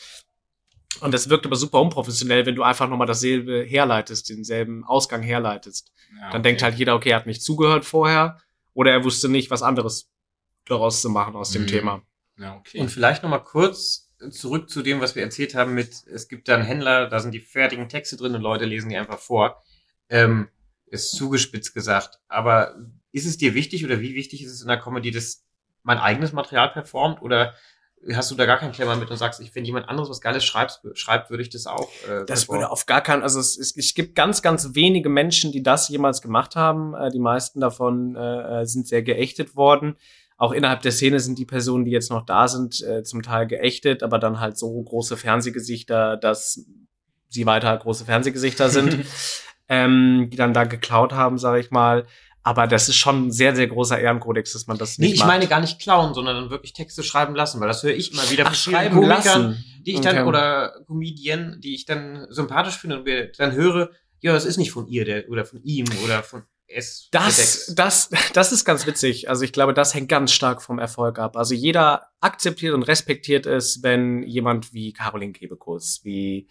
Und 1.02 1.12
das 1.12 1.28
wirkt 1.28 1.44
aber 1.44 1.56
super 1.56 1.78
unprofessionell, 1.82 2.46
wenn 2.46 2.54
du 2.54 2.62
einfach 2.62 2.88
nochmal 2.88 3.06
dasselbe 3.06 3.64
herleitest, 3.64 4.30
denselben 4.30 4.82
Ausgang 4.84 5.20
herleitest. 5.20 5.92
Ja, 6.18 6.30
Dann 6.30 6.42
denkt 6.42 6.62
halt 6.62 6.78
jeder, 6.78 6.94
okay, 6.94 7.10
er 7.10 7.16
hat 7.16 7.26
nicht 7.26 7.42
zugehört 7.42 7.84
vorher 7.84 8.38
oder 8.72 8.92
er 8.92 9.04
wusste 9.04 9.28
nicht, 9.28 9.50
was 9.50 9.62
anderes 9.62 10.08
daraus 10.66 11.00
zu 11.02 11.10
machen 11.10 11.34
aus 11.36 11.50
dem 11.50 11.62
Mhm. 11.62 11.66
Thema. 11.66 12.02
Ja, 12.38 12.56
okay. 12.56 12.80
Und 12.80 12.88
vielleicht 12.90 13.22
noch 13.22 13.30
mal 13.30 13.38
kurz 13.38 14.10
zurück 14.30 14.70
zu 14.70 14.82
dem, 14.82 15.00
was 15.00 15.14
wir 15.16 15.22
erzählt 15.22 15.54
haben 15.54 15.74
mit, 15.74 16.06
es 16.06 16.28
gibt 16.28 16.48
da 16.48 16.54
einen 16.54 16.64
Händler, 16.64 17.08
da 17.08 17.18
sind 17.20 17.32
die 17.32 17.40
fertigen 17.40 17.88
Texte 17.88 18.16
drin 18.16 18.34
und 18.34 18.40
Leute 18.42 18.64
lesen 18.64 18.88
die 18.88 18.96
einfach 18.96 19.18
vor. 19.18 19.62
Ähm, 20.08 20.48
ist 20.86 21.12
zugespitzt 21.12 21.74
gesagt. 21.74 22.20
Aber 22.28 22.76
ist 23.12 23.26
es 23.26 23.36
dir 23.38 23.54
wichtig 23.54 23.84
oder 23.84 24.00
wie 24.00 24.14
wichtig 24.14 24.42
ist 24.44 24.52
es 24.52 24.62
in 24.62 24.68
der 24.68 24.78
Comedy, 24.78 25.10
dass 25.10 25.44
mein 25.82 25.98
eigenes 25.98 26.32
Material 26.32 26.68
performt 26.70 27.20
oder 27.22 27.54
hast 28.12 28.30
du 28.30 28.34
da 28.34 28.46
gar 28.46 28.58
keinen 28.58 28.72
Klemmer 28.72 28.96
mit 28.96 29.10
und 29.10 29.16
sagst, 29.16 29.40
ich, 29.40 29.54
wenn 29.54 29.64
jemand 29.64 29.88
anderes 29.88 30.10
was 30.10 30.20
Geiles 30.20 30.44
schreibt, 30.44 30.80
schreibt 30.94 31.30
würde 31.30 31.42
ich 31.42 31.50
das 31.50 31.66
auch. 31.66 31.88
Äh, 32.08 32.24
Das 32.26 32.48
würde 32.48 32.70
auf 32.70 32.86
gar 32.86 33.00
keinen, 33.00 33.22
also 33.22 33.38
es, 33.40 33.56
es, 33.56 33.76
es 33.76 33.94
gibt 33.94 34.14
ganz, 34.14 34.42
ganz 34.42 34.74
wenige 34.74 35.08
Menschen, 35.08 35.52
die 35.52 35.62
das 35.62 35.88
jemals 35.88 36.20
gemacht 36.20 36.56
haben. 36.56 36.94
Äh, 36.94 37.10
die 37.10 37.20
meisten 37.20 37.60
davon 37.60 38.16
äh, 38.16 38.66
sind 38.66 38.86
sehr 38.88 39.02
geächtet 39.02 39.56
worden. 39.56 39.96
Auch 40.42 40.50
innerhalb 40.50 40.82
der 40.82 40.90
Szene 40.90 41.20
sind 41.20 41.38
die 41.38 41.44
Personen, 41.46 41.84
die 41.84 41.92
jetzt 41.92 42.10
noch 42.10 42.26
da 42.26 42.48
sind, 42.48 42.82
äh, 42.82 43.04
zum 43.04 43.22
Teil 43.22 43.46
geächtet, 43.46 44.02
aber 44.02 44.18
dann 44.18 44.40
halt 44.40 44.58
so 44.58 44.82
große 44.82 45.16
Fernsehgesichter, 45.16 46.16
dass 46.16 46.66
sie 47.28 47.46
weiter 47.46 47.76
große 47.78 48.04
Fernsehgesichter 48.06 48.68
sind, 48.68 48.98
ähm, 49.68 50.30
die 50.32 50.36
dann 50.36 50.52
da 50.52 50.64
geklaut 50.64 51.12
haben, 51.12 51.38
sage 51.38 51.60
ich 51.60 51.70
mal. 51.70 52.06
Aber 52.42 52.66
das 52.66 52.88
ist 52.88 52.96
schon 52.96 53.28
ein 53.28 53.30
sehr, 53.30 53.54
sehr 53.54 53.68
großer 53.68 54.00
Ehrenkodex, 54.00 54.52
dass 54.54 54.66
man 54.66 54.78
das 54.78 54.98
nicht 54.98 55.08
Nee, 55.10 55.14
ich 55.14 55.20
macht. 55.20 55.28
meine 55.28 55.46
gar 55.46 55.60
nicht 55.60 55.78
klauen, 55.80 56.12
sondern 56.12 56.34
dann 56.34 56.50
wirklich 56.50 56.72
Texte 56.72 57.04
schreiben 57.04 57.36
lassen, 57.36 57.60
weil 57.60 57.68
das 57.68 57.84
höre 57.84 57.94
ich 57.94 58.12
immer 58.12 58.28
wieder 58.28 58.42
Ach, 58.44 58.48
von 58.54 58.72
schreiben 58.72 58.94
Komikern, 58.96 59.18
lassen. 59.20 59.64
die 59.86 59.92
ich 59.92 60.00
dann, 60.00 60.16
Okay. 60.18 60.26
oder 60.28 60.72
Comedian, 60.88 61.60
die 61.60 61.76
ich 61.76 61.84
dann 61.86 62.26
sympathisch 62.30 62.78
finde 62.78 62.98
und 62.98 63.38
dann 63.38 63.52
höre, 63.52 63.90
ja, 64.18 64.32
das 64.32 64.44
ist 64.44 64.56
nicht 64.56 64.72
von 64.72 64.88
ihr, 64.88 65.04
der, 65.04 65.28
oder 65.28 65.44
von 65.44 65.62
ihm, 65.62 65.86
oder 66.04 66.24
von 66.24 66.42
es. 66.74 67.08
Das, 67.10 67.72
das, 67.74 68.10
das 68.32 68.52
ist 68.52 68.64
ganz 68.64 68.86
witzig. 68.86 69.28
Also 69.28 69.44
ich 69.44 69.52
glaube, 69.52 69.74
das 69.74 69.94
hängt 69.94 70.08
ganz 70.08 70.32
stark 70.32 70.62
vom 70.62 70.78
Erfolg 70.78 71.18
ab. 71.18 71.36
Also 71.36 71.54
jeder 71.54 72.08
akzeptiert 72.20 72.74
und 72.74 72.82
respektiert 72.82 73.46
es, 73.46 73.82
wenn 73.82 74.22
jemand 74.22 74.72
wie 74.72 74.92
Caroline 74.92 75.32
Kebekus, 75.32 76.00
wie 76.04 76.48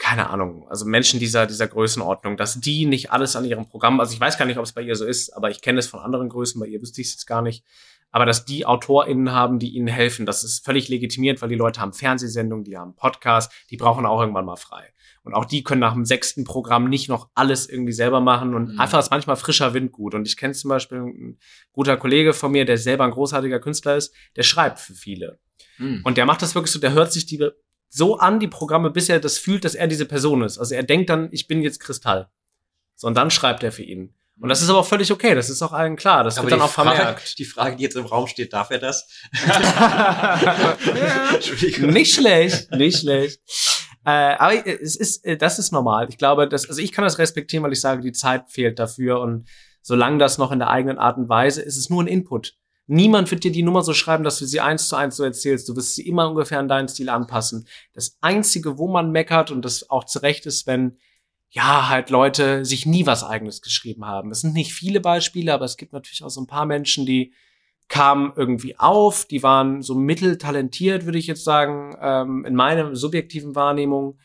keine 0.00 0.30
Ahnung, 0.30 0.66
also 0.70 0.86
Menschen 0.86 1.20
dieser, 1.20 1.46
dieser 1.46 1.68
Größenordnung, 1.68 2.38
dass 2.38 2.58
die 2.58 2.86
nicht 2.86 3.12
alles 3.12 3.36
an 3.36 3.44
ihrem 3.44 3.68
Programm, 3.68 4.00
also 4.00 4.14
ich 4.14 4.20
weiß 4.20 4.38
gar 4.38 4.46
nicht, 4.46 4.56
ob 4.56 4.64
es 4.64 4.72
bei 4.72 4.80
ihr 4.80 4.96
so 4.96 5.04
ist, 5.04 5.30
aber 5.36 5.50
ich 5.50 5.60
kenne 5.60 5.78
es 5.78 5.88
von 5.88 6.00
anderen 6.00 6.30
Größen, 6.30 6.58
bei 6.58 6.66
ihr 6.66 6.80
wüsste 6.80 7.02
ich 7.02 7.08
es 7.08 7.12
jetzt 7.14 7.26
gar 7.26 7.42
nicht, 7.42 7.64
aber 8.10 8.24
dass 8.24 8.46
die 8.46 8.64
AutorInnen 8.64 9.30
haben, 9.30 9.58
die 9.58 9.70
ihnen 9.70 9.88
helfen, 9.88 10.24
das 10.24 10.42
ist 10.42 10.64
völlig 10.64 10.88
legitimiert, 10.88 11.42
weil 11.42 11.50
die 11.50 11.54
Leute 11.54 11.80
haben 11.80 11.92
Fernsehsendungen, 11.92 12.64
die 12.64 12.78
haben 12.78 12.96
Podcasts, 12.96 13.54
die 13.68 13.76
brauchen 13.76 14.06
auch 14.06 14.20
irgendwann 14.20 14.46
mal 14.46 14.56
frei. 14.56 14.90
Und 15.22 15.34
auch 15.34 15.44
die 15.44 15.62
können 15.62 15.80
nach 15.80 15.92
dem 15.92 16.06
sechsten 16.06 16.44
Programm 16.44 16.88
nicht 16.88 17.08
noch 17.08 17.28
alles 17.34 17.68
irgendwie 17.68 17.92
selber 17.92 18.20
machen 18.20 18.54
und 18.54 18.72
Mhm. 18.72 18.80
einfach 18.80 18.98
ist 18.98 19.10
manchmal 19.10 19.36
frischer 19.36 19.74
Wind 19.74 19.92
gut. 19.92 20.14
Und 20.14 20.26
ich 20.26 20.36
kenne 20.36 20.54
zum 20.54 20.70
Beispiel 20.70 20.98
ein 20.98 21.38
guter 21.72 21.96
Kollege 21.98 22.32
von 22.32 22.52
mir, 22.52 22.64
der 22.64 22.78
selber 22.78 23.04
ein 23.04 23.10
großartiger 23.10 23.60
Künstler 23.60 23.96
ist, 23.96 24.14
der 24.36 24.44
schreibt 24.44 24.80
für 24.80 24.94
viele. 24.94 25.38
Hm. 25.76 26.00
Und 26.04 26.16
der 26.16 26.24
macht 26.24 26.40
das 26.42 26.54
wirklich 26.54 26.72
so, 26.72 26.78
der 26.78 26.92
hört 26.92 27.12
sich 27.12 27.26
die 27.26 27.44
so 27.90 28.18
an, 28.18 28.40
die 28.40 28.48
Programme, 28.48 28.90
bis 28.90 29.08
er 29.08 29.20
das 29.20 29.36
fühlt, 29.36 29.64
dass 29.64 29.74
er 29.74 29.88
diese 29.88 30.06
Person 30.06 30.42
ist. 30.42 30.58
Also 30.58 30.74
er 30.74 30.84
denkt 30.84 31.10
dann, 31.10 31.28
ich 31.32 31.48
bin 31.48 31.60
jetzt 31.60 31.80
Kristall. 31.80 32.30
So, 32.94 33.08
und 33.08 33.14
dann 33.14 33.30
schreibt 33.30 33.62
er 33.62 33.72
für 33.72 33.82
ihn. 33.82 34.14
Und 34.38 34.48
das 34.48 34.62
ist 34.62 34.70
aber 34.70 34.78
auch 34.78 34.86
völlig 34.86 35.12
okay, 35.12 35.34
das 35.34 35.50
ist 35.50 35.60
auch 35.60 35.72
allen 35.72 35.96
klar, 35.96 36.24
das 36.24 36.38
Aber 36.38 36.46
wird 36.46 36.52
dann 36.52 36.62
auch 36.62 36.70
Frage, 36.70 36.96
vermerkt. 36.96 37.38
die 37.38 37.44
Frage, 37.44 37.76
die 37.76 37.82
jetzt 37.82 37.96
im 37.96 38.06
Raum 38.06 38.26
steht, 38.26 38.54
darf 38.54 38.70
er 38.70 38.78
das? 38.78 39.06
nicht 41.80 42.14
schlecht, 42.14 42.70
nicht 42.72 43.00
schlecht. 43.00 43.40
Äh, 44.10 44.36
aber 44.38 44.66
es 44.66 44.96
ist, 44.96 45.24
äh, 45.24 45.36
das 45.36 45.58
ist 45.58 45.72
normal. 45.72 46.08
Ich 46.08 46.18
glaube, 46.18 46.48
dass, 46.48 46.68
also 46.68 46.82
ich 46.82 46.90
kann 46.90 47.04
das 47.04 47.18
respektieren, 47.18 47.62
weil 47.62 47.72
ich 47.72 47.80
sage, 47.80 48.02
die 48.02 48.12
Zeit 48.12 48.50
fehlt 48.50 48.78
dafür 48.78 49.20
und 49.20 49.48
solange 49.82 50.18
das 50.18 50.36
noch 50.36 50.50
in 50.50 50.58
der 50.58 50.68
eigenen 50.68 50.98
Art 50.98 51.16
und 51.16 51.28
Weise 51.28 51.62
ist, 51.62 51.76
ist 51.76 51.84
es 51.84 51.90
nur 51.90 52.02
ein 52.02 52.08
Input. 52.08 52.56
Niemand 52.88 53.30
wird 53.30 53.44
dir 53.44 53.52
die 53.52 53.62
Nummer 53.62 53.82
so 53.82 53.94
schreiben, 53.94 54.24
dass 54.24 54.40
du 54.40 54.46
sie 54.46 54.60
eins 54.60 54.88
zu 54.88 54.96
eins 54.96 55.16
so 55.16 55.22
erzählst. 55.22 55.68
Du 55.68 55.76
wirst 55.76 55.94
sie 55.94 56.08
immer 56.08 56.28
ungefähr 56.28 56.58
an 56.58 56.66
deinen 56.66 56.88
Stil 56.88 57.08
anpassen. 57.08 57.68
Das 57.92 58.18
einzige, 58.20 58.78
wo 58.78 58.88
man 58.88 59.12
meckert 59.12 59.52
und 59.52 59.64
das 59.64 59.88
auch 59.90 60.04
zurecht 60.04 60.44
ist, 60.46 60.66
wenn 60.66 60.98
ja, 61.50 61.88
halt 61.88 62.10
Leute 62.10 62.64
sich 62.64 62.86
nie 62.86 63.06
was 63.06 63.22
eigenes 63.22 63.62
geschrieben 63.62 64.06
haben. 64.06 64.32
Es 64.32 64.40
sind 64.40 64.54
nicht 64.54 64.72
viele 64.72 65.00
Beispiele, 65.00 65.54
aber 65.54 65.64
es 65.64 65.76
gibt 65.76 65.92
natürlich 65.92 66.24
auch 66.24 66.30
so 66.30 66.40
ein 66.40 66.46
paar 66.46 66.66
Menschen, 66.66 67.06
die 67.06 67.32
kamen 67.90 68.32
irgendwie 68.36 68.78
auf, 68.78 69.26
die 69.26 69.42
waren 69.42 69.82
so 69.82 69.94
mitteltalentiert, 69.96 71.04
würde 71.04 71.18
ich 71.18 71.26
jetzt 71.26 71.44
sagen, 71.44 71.96
ähm, 72.00 72.44
in 72.46 72.54
meiner 72.54 72.94
subjektiven 72.94 73.54
Wahrnehmung. 73.56 74.16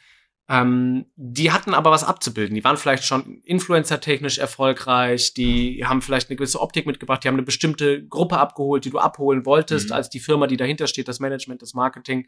Ähm, 0.47 1.08
die 1.15 1.51
hatten 1.51 1.73
aber 1.73 1.89
was 1.89 2.04
abzubilden. 2.04 2.54
Die 2.54 2.63
waren 2.63 2.78
vielleicht 2.78 3.04
schon 3.04 3.41
influencer-technisch 3.43 4.38
erfolgreich, 4.38 5.34
die 5.34 5.84
haben 5.84 6.04
vielleicht 6.04 6.30
eine 6.30 6.38
gewisse 6.38 6.62
Optik 6.62 6.86
mitgebracht, 6.86 7.23
die 7.23 7.28
haben 7.28 7.36
eine 7.36 7.41
bestimmte 7.43 8.06
Gruppe 8.08 8.38
abgeholt, 8.38 8.86
die 8.86 8.91
du 8.91 8.99
abholen 8.99 9.47
wolltest, 9.47 9.89
Mhm. 9.89 9.95
als 9.95 10.12
die 10.12 10.19
Firma, 10.19 10.45
die 10.45 10.58
dahinter 10.58 10.86
steht, 10.86 11.08
das 11.08 11.19
Management, 11.19 11.63
das 11.63 11.73
Marketing. 11.73 12.28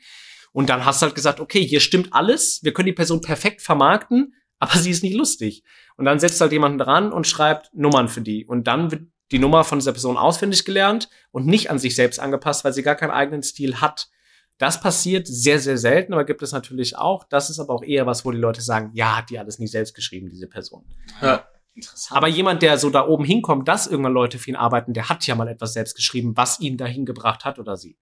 Und 0.52 0.70
dann 0.70 0.84
hast 0.86 1.02
du 1.02 1.06
halt 1.06 1.14
gesagt, 1.16 1.40
okay, 1.40 1.64
hier 1.64 1.80
stimmt 1.80 2.14
alles, 2.14 2.62
wir 2.64 2.74
können 2.74 2.88
die 2.88 2.94
Person 2.94 3.22
perfekt 3.22 3.62
vermarkten, 3.62 4.34
aber 4.58 4.72
sie 4.80 4.90
ist 4.90 5.04
nicht 5.04 5.16
lustig. 5.16 5.64
Und 5.98 6.06
dann 6.06 6.20
setzt 6.20 6.42
halt 6.42 6.52
jemanden 6.52 6.80
dran 6.80 7.14
und 7.14 7.28
schreibt 7.28 7.70
Nummern 7.76 8.08
für 8.08 8.22
die. 8.22 8.44
Und 8.46 8.66
dann 8.66 8.90
wird 8.90 9.04
die 9.32 9.40
Nummer 9.40 9.64
von 9.64 9.80
dieser 9.80 9.92
Person 9.92 10.18
auswendig 10.18 10.66
gelernt 10.66 11.10
und 11.32 11.46
nicht 11.46 11.70
an 11.70 11.80
sich 11.80 11.96
selbst 11.96 12.20
angepasst, 12.20 12.64
weil 12.64 12.74
sie 12.74 12.84
gar 12.84 12.96
keinen 12.96 13.12
eigenen 13.12 13.44
Stil 13.44 13.82
hat. 13.82 14.10
Das 14.58 14.80
passiert 14.80 15.28
sehr, 15.28 15.60
sehr 15.60 15.78
selten, 15.78 16.14
aber 16.14 16.24
gibt 16.24 16.42
es 16.42 16.52
natürlich 16.52 16.98
auch. 16.98 17.26
Das 17.26 17.50
ist 17.50 17.60
aber 17.60 17.74
auch 17.74 17.84
eher 17.84 18.06
was, 18.06 18.26
wo 18.26 18.32
die 18.32 18.38
Leute 18.38 18.62
sagen, 18.62 18.92
ja, 18.94 19.18
hat 19.18 19.30
die 19.30 19.38
alles 19.38 19.60
nie 19.60 19.68
selbst 19.68 19.94
geschrieben, 19.94 20.30
diese 20.30 20.48
Person. 20.48 20.86
Ja. 21.22 21.48
Interessant. 21.76 22.18
Aber 22.18 22.28
jemand, 22.28 22.64
der 22.64 22.80
so 22.80 22.90
da 22.90 23.06
oben 23.06 23.24
hinkommt, 23.24 23.68
dass 23.68 23.86
irgendwann 23.86 24.14
Leute 24.14 24.40
für 24.40 24.50
ihn 24.50 24.56
arbeiten, 24.56 24.94
der 24.94 25.10
hat 25.10 25.28
ja 25.28 25.36
mal 25.36 25.48
etwas 25.48 25.74
selbst 25.74 25.96
geschrieben, 25.96 26.36
was 26.36 26.60
ihn 26.60 26.76
dahin 26.76 27.06
gebracht 27.06 27.46
hat 27.46 27.60
oder 27.60 27.78
sie. 27.78 27.98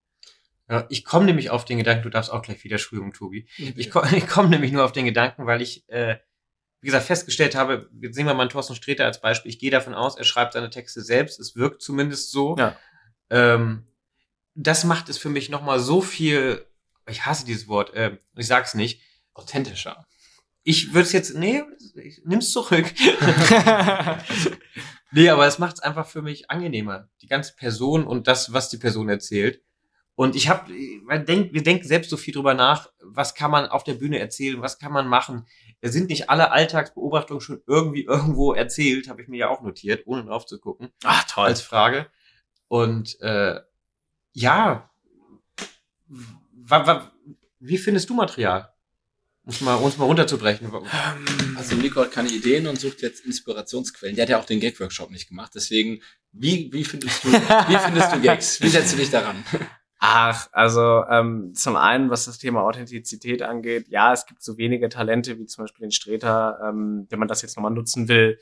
Ja, 0.70 0.86
ich 0.90 1.04
komme 1.04 1.26
nämlich 1.26 1.50
auf 1.50 1.66
den 1.66 1.78
Gedanken, 1.78 2.04
du 2.04 2.10
darfst 2.10 2.32
auch 2.32 2.42
gleich 2.42 2.64
wieder 2.64 2.76
Entschuldigung, 2.76 3.14
Tobi. 3.14 3.48
Ich 3.76 3.92
komme 3.92 4.22
komm 4.22 4.50
nämlich 4.50 4.72
nur 4.72 4.86
auf 4.86 4.94
den 4.94 5.06
Gedanken, 5.06 5.46
weil 5.46 5.62
ich, 5.62 5.88
äh, 5.90 6.16
wie 6.86 6.90
gesagt, 6.90 7.08
festgestellt 7.08 7.56
habe, 7.56 7.90
jetzt 8.00 8.14
sehen 8.14 8.28
wir 8.28 8.36
mal 8.36 8.42
einen 8.42 8.52
Thorsten 8.52 8.76
Sträter 8.76 9.06
als 9.06 9.20
Beispiel. 9.20 9.50
Ich 9.50 9.58
gehe 9.58 9.72
davon 9.72 9.96
aus, 9.96 10.16
er 10.16 10.24
schreibt 10.24 10.54
seine 10.54 10.70
Texte 10.70 11.02
selbst. 11.02 11.40
Es 11.40 11.56
wirkt 11.56 11.82
zumindest 11.82 12.30
so. 12.30 12.56
Ja. 12.60 12.78
Ähm, 13.32 13.88
das 14.54 14.84
macht 14.84 15.10
es 15.10 15.18
für 15.18 15.30
mich 15.30 15.50
nochmal 15.50 15.80
so 15.80 16.00
viel, 16.00 16.64
ich 17.10 17.26
hasse 17.26 17.44
dieses 17.44 17.68
Wort, 17.68 17.96
äh, 17.96 18.20
ich 18.36 18.46
sag's 18.46 18.76
nicht. 18.76 19.02
authentischer. 19.34 20.06
Ich 20.62 20.94
würde 20.94 21.08
es 21.08 21.12
jetzt, 21.12 21.34
nee, 21.34 21.64
ich 21.96 22.22
nimm's 22.24 22.52
zurück. 22.52 22.86
nee, 25.12 25.30
aber 25.30 25.48
es 25.48 25.58
macht 25.58 25.78
es 25.78 25.80
einfach 25.80 26.08
für 26.08 26.22
mich 26.22 26.52
angenehmer. 26.52 27.10
Die 27.24 27.28
ganze 27.28 27.56
Person 27.56 28.06
und 28.06 28.28
das, 28.28 28.54
was 28.54 28.70
die 28.70 28.78
Person 28.78 29.10
erzählt. 29.10 29.64
Und 30.16 30.38
ich 30.38 30.48
habe, 30.48 30.72
man 31.04 31.26
denkt, 31.26 31.54
wir 31.54 31.62
denken 31.62 31.86
selbst 31.86 32.10
so 32.10 32.16
viel 32.16 32.34
drüber 32.34 32.54
nach, 32.54 32.90
was 33.02 33.36
kann 33.36 33.52
man 33.52 33.68
auf 33.68 33.84
der 33.84 33.96
Bühne 33.96 34.18
erzählen, 34.20 34.62
was 34.62 34.80
kann 34.80 34.94
man 34.94 35.08
machen. 35.08 35.46
Es 35.82 35.92
sind 35.92 36.10
nicht 36.10 36.30
alle 36.30 36.52
Alltagsbeobachtungen 36.52 37.42
schon 37.42 37.62
irgendwie 37.68 38.04
irgendwo 38.06 38.54
erzählt, 38.54 39.10
habe 39.10 39.22
ich 39.22 39.28
mir 39.28 39.38
ja 39.38 39.50
auch 39.50 39.62
notiert, 39.62 40.04
ohne 40.06 40.24
drauf 40.24 40.46
zu 40.46 40.60
gucken, 40.60 40.90
Ach, 41.04 41.26
toll. 41.26 41.46
als 41.48 41.62
Frage. 41.62 42.08
Und 42.70 43.20
äh, 43.22 43.60
ja, 44.32 44.90
wie 47.60 47.78
findest 47.78 48.10
du 48.10 48.14
Material? 48.14 48.72
Uns 49.44 49.62
mal, 49.62 49.76
uns 49.76 49.98
mal 49.98 50.06
runterzubrechen. 50.06 50.72
Also 51.56 51.76
Nico 51.76 52.02
hat 52.02 52.12
keine 52.12 52.30
Ideen 52.30 52.66
und 52.66 52.80
sucht 52.80 53.02
jetzt 53.04 53.24
Inspirationsquellen. 53.26 54.16
Der 54.16 54.24
hat 54.24 54.30
ja 54.30 54.40
auch 54.40 54.46
den 54.46 54.60
Gag-Workshop 54.60 55.12
nicht 55.12 55.28
gemacht. 55.28 55.52
Deswegen, 55.54 56.02
wie, 56.32 56.72
wie 56.74 56.84
findest 56.84 57.24
du, 57.24 57.32
wie 57.32 57.78
findest 57.78 58.14
du 58.14 58.22
Gags? 58.22 58.62
Wie 58.62 58.70
setzt 58.70 58.94
du 58.94 58.98
dich 58.98 59.12
daran? 59.12 59.44
Ach, 60.08 60.48
also 60.52 61.04
ähm, 61.10 61.56
zum 61.56 61.76
einen, 61.76 62.12
was 62.12 62.26
das 62.26 62.38
Thema 62.38 62.62
Authentizität 62.62 63.42
angeht, 63.42 63.88
ja, 63.88 64.14
es 64.14 64.28
gibt 64.28 64.44
so 64.44 64.56
wenige 64.60 64.88
Talente 64.88 65.40
wie 65.40 65.48
zum 65.48 65.64
Beispiel 65.64 65.88
den 65.88 65.92
Streter, 65.92 66.60
ähm, 66.64 67.08
wenn 67.10 67.18
man 67.18 67.28
das 67.28 67.42
jetzt 67.42 67.56
nochmal 67.56 67.72
nutzen 67.72 68.08
will. 68.08 68.38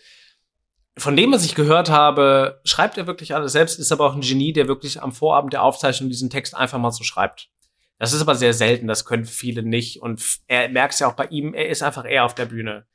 Von 0.98 1.16
dem, 1.16 1.32
was 1.32 1.46
ich 1.46 1.56
gehört 1.56 1.90
habe, 1.90 2.60
schreibt 2.66 2.98
er 2.98 3.08
wirklich 3.08 3.34
alles 3.34 3.54
selbst, 3.54 3.80
ist 3.80 3.94
aber 3.94 4.06
auch 4.06 4.14
ein 4.14 4.20
Genie, 4.20 4.52
der 4.52 4.68
wirklich 4.68 5.02
am 5.02 5.14
Vorabend 5.14 5.54
der 5.54 5.64
Aufzeichnung 5.64 6.10
diesen 6.10 6.30
Text 6.30 6.54
einfach 6.54 6.80
mal 6.80 6.92
so 6.92 7.06
schreibt. 7.06 7.50
Das 7.98 8.12
ist 8.12 8.20
aber 8.20 8.36
sehr 8.36 8.54
selten, 8.54 8.88
das 8.88 9.06
können 9.06 9.24
viele 9.24 9.64
nicht. 9.64 10.02
Und 10.02 10.22
er 10.48 10.68
merkt 10.68 10.96
es 10.96 11.00
ja 11.00 11.08
auch 11.08 11.16
bei 11.16 11.28
ihm, 11.28 11.54
er 11.54 11.70
ist 11.70 11.82
einfach 11.82 12.04
eher 12.04 12.26
auf 12.26 12.36
der 12.36 12.46
Bühne. 12.46 12.88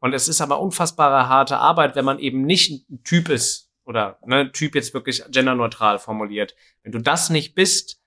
Und 0.00 0.14
es 0.14 0.26
ist 0.26 0.40
aber 0.40 0.60
unfassbare 0.60 1.28
harte 1.28 1.58
Arbeit, 1.58 1.94
wenn 1.94 2.04
man 2.04 2.18
eben 2.18 2.42
nicht 2.42 2.90
ein 2.90 3.04
Typ 3.04 3.28
ist 3.28 3.70
oder 3.84 4.18
ne, 4.26 4.50
Typ 4.50 4.74
jetzt 4.74 4.94
wirklich 4.94 5.22
genderneutral 5.30 6.00
formuliert. 6.00 6.56
Wenn 6.82 6.90
du 6.90 6.98
das 6.98 7.30
nicht 7.30 7.54
bist, 7.54 8.02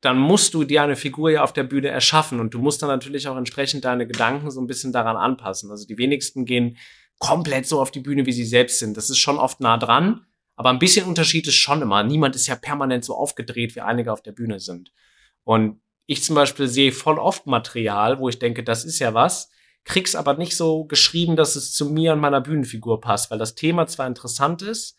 dann 0.00 0.18
musst 0.18 0.54
du 0.54 0.64
dir 0.64 0.82
eine 0.82 0.96
Figur 0.96 1.30
ja 1.30 1.42
auf 1.42 1.52
der 1.52 1.64
Bühne 1.64 1.88
erschaffen 1.88 2.40
und 2.40 2.54
du 2.54 2.58
musst 2.58 2.82
dann 2.82 2.88
natürlich 2.88 3.28
auch 3.28 3.36
entsprechend 3.36 3.84
deine 3.84 4.06
Gedanken 4.06 4.50
so 4.50 4.60
ein 4.60 4.66
bisschen 4.66 4.92
daran 4.92 5.16
anpassen. 5.16 5.70
Also 5.70 5.86
die 5.86 5.98
wenigsten 5.98 6.44
gehen 6.44 6.78
komplett 7.18 7.66
so 7.66 7.80
auf 7.80 7.90
die 7.90 8.00
Bühne, 8.00 8.24
wie 8.24 8.32
sie 8.32 8.44
selbst 8.44 8.78
sind. 8.78 8.96
Das 8.96 9.10
ist 9.10 9.18
schon 9.18 9.38
oft 9.38 9.60
nah 9.60 9.76
dran, 9.76 10.24
aber 10.56 10.70
ein 10.70 10.78
bisschen 10.78 11.06
Unterschied 11.06 11.46
ist 11.46 11.56
schon 11.56 11.82
immer. 11.82 12.02
Niemand 12.02 12.34
ist 12.34 12.46
ja 12.46 12.56
permanent 12.56 13.04
so 13.04 13.14
aufgedreht, 13.14 13.76
wie 13.76 13.82
einige 13.82 14.12
auf 14.12 14.22
der 14.22 14.32
Bühne 14.32 14.58
sind. 14.58 14.92
Und 15.44 15.80
ich 16.06 16.24
zum 16.24 16.34
Beispiel 16.34 16.66
sehe 16.66 16.92
voll 16.92 17.18
oft 17.18 17.46
Material, 17.46 18.18
wo 18.18 18.28
ich 18.28 18.38
denke, 18.38 18.64
das 18.64 18.84
ist 18.84 18.98
ja 18.98 19.12
was, 19.14 19.50
krieg's 19.84 20.14
aber 20.14 20.34
nicht 20.34 20.56
so 20.56 20.84
geschrieben, 20.84 21.36
dass 21.36 21.56
es 21.56 21.72
zu 21.72 21.90
mir 21.90 22.12
und 22.14 22.20
meiner 22.20 22.40
Bühnenfigur 22.40 23.00
passt, 23.00 23.30
weil 23.30 23.38
das 23.38 23.54
Thema 23.54 23.86
zwar 23.86 24.06
interessant 24.06 24.62
ist, 24.62 24.96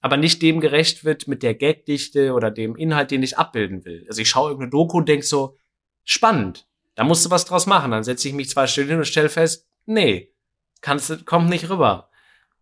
aber 0.00 0.16
nicht 0.16 0.42
dem 0.42 0.60
gerecht 0.60 1.04
wird 1.04 1.28
mit 1.28 1.42
der 1.42 1.54
Gagdichte 1.54 2.32
oder 2.32 2.50
dem 2.50 2.76
Inhalt, 2.76 3.10
den 3.10 3.22
ich 3.22 3.38
abbilden 3.38 3.84
will. 3.84 4.04
Also 4.08 4.22
ich 4.22 4.28
schaue 4.28 4.50
irgendeine 4.50 4.70
Doku 4.70 4.98
und 4.98 5.08
denk 5.08 5.24
so, 5.24 5.56
spannend, 6.04 6.66
da 6.94 7.04
musst 7.04 7.24
du 7.24 7.30
was 7.30 7.44
draus 7.44 7.66
machen. 7.66 7.90
Dann 7.90 8.04
setze 8.04 8.28
ich 8.28 8.34
mich 8.34 8.48
zwei 8.48 8.66
Stunden 8.66 8.90
hin 8.90 8.98
und 8.98 9.04
stelle 9.04 9.28
fest, 9.28 9.68
nee, 9.86 10.32
kannst, 10.80 11.26
kommt 11.26 11.50
nicht 11.50 11.68
rüber. 11.68 12.10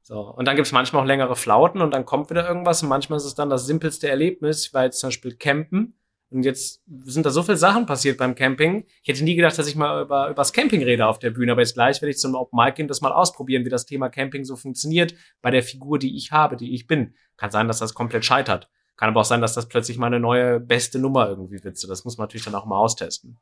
So. 0.02 0.20
Und 0.20 0.46
dann 0.46 0.56
gibt's 0.56 0.72
manchmal 0.72 1.02
auch 1.02 1.06
längere 1.06 1.36
Flauten 1.36 1.82
und 1.82 1.92
dann 1.92 2.06
kommt 2.06 2.30
wieder 2.30 2.48
irgendwas 2.48 2.82
und 2.82 2.88
manchmal 2.88 3.18
ist 3.18 3.24
es 3.24 3.34
dann 3.34 3.50
das 3.50 3.66
simpelste 3.66 4.08
Erlebnis, 4.08 4.72
weil 4.72 4.92
zum 4.92 5.08
Beispiel 5.08 5.36
Campen. 5.36 5.97
Und 6.30 6.42
jetzt 6.42 6.82
sind 7.04 7.24
da 7.24 7.30
so 7.30 7.42
viele 7.42 7.56
Sachen 7.56 7.86
passiert 7.86 8.18
beim 8.18 8.34
Camping. 8.34 8.84
Ich 9.02 9.08
hätte 9.08 9.24
nie 9.24 9.34
gedacht, 9.34 9.58
dass 9.58 9.66
ich 9.66 9.76
mal 9.76 10.02
über, 10.02 10.26
über 10.26 10.34
das 10.34 10.52
Camping 10.52 10.82
rede 10.82 11.06
auf 11.06 11.18
der 11.18 11.30
Bühne, 11.30 11.52
aber 11.52 11.62
jetzt 11.62 11.74
gleich 11.74 12.02
werde 12.02 12.10
ich 12.10 12.18
zum 12.18 12.34
Open 12.34 12.56
Mic 12.56 12.74
gehen, 12.74 12.86
das 12.86 13.00
mal 13.00 13.12
ausprobieren, 13.12 13.64
wie 13.64 13.70
das 13.70 13.86
Thema 13.86 14.10
Camping 14.10 14.44
so 14.44 14.56
funktioniert 14.56 15.14
bei 15.40 15.50
der 15.50 15.62
Figur, 15.62 15.98
die 15.98 16.16
ich 16.16 16.30
habe, 16.30 16.56
die 16.56 16.74
ich 16.74 16.86
bin. 16.86 17.14
Kann 17.38 17.50
sein, 17.50 17.66
dass 17.66 17.78
das 17.78 17.94
komplett 17.94 18.26
scheitert. 18.26 18.68
Kann 18.96 19.08
aber 19.08 19.20
auch 19.20 19.24
sein, 19.24 19.40
dass 19.40 19.54
das 19.54 19.68
plötzlich 19.68 19.96
meine 19.96 20.20
neue 20.20 20.60
beste 20.60 20.98
Nummer 20.98 21.28
irgendwie 21.28 21.64
wird. 21.64 21.82
Das 21.88 22.04
muss 22.04 22.18
man 22.18 22.24
natürlich 22.24 22.44
dann 22.44 22.54
auch 22.54 22.66
mal 22.66 22.78
austesten. 22.78 23.38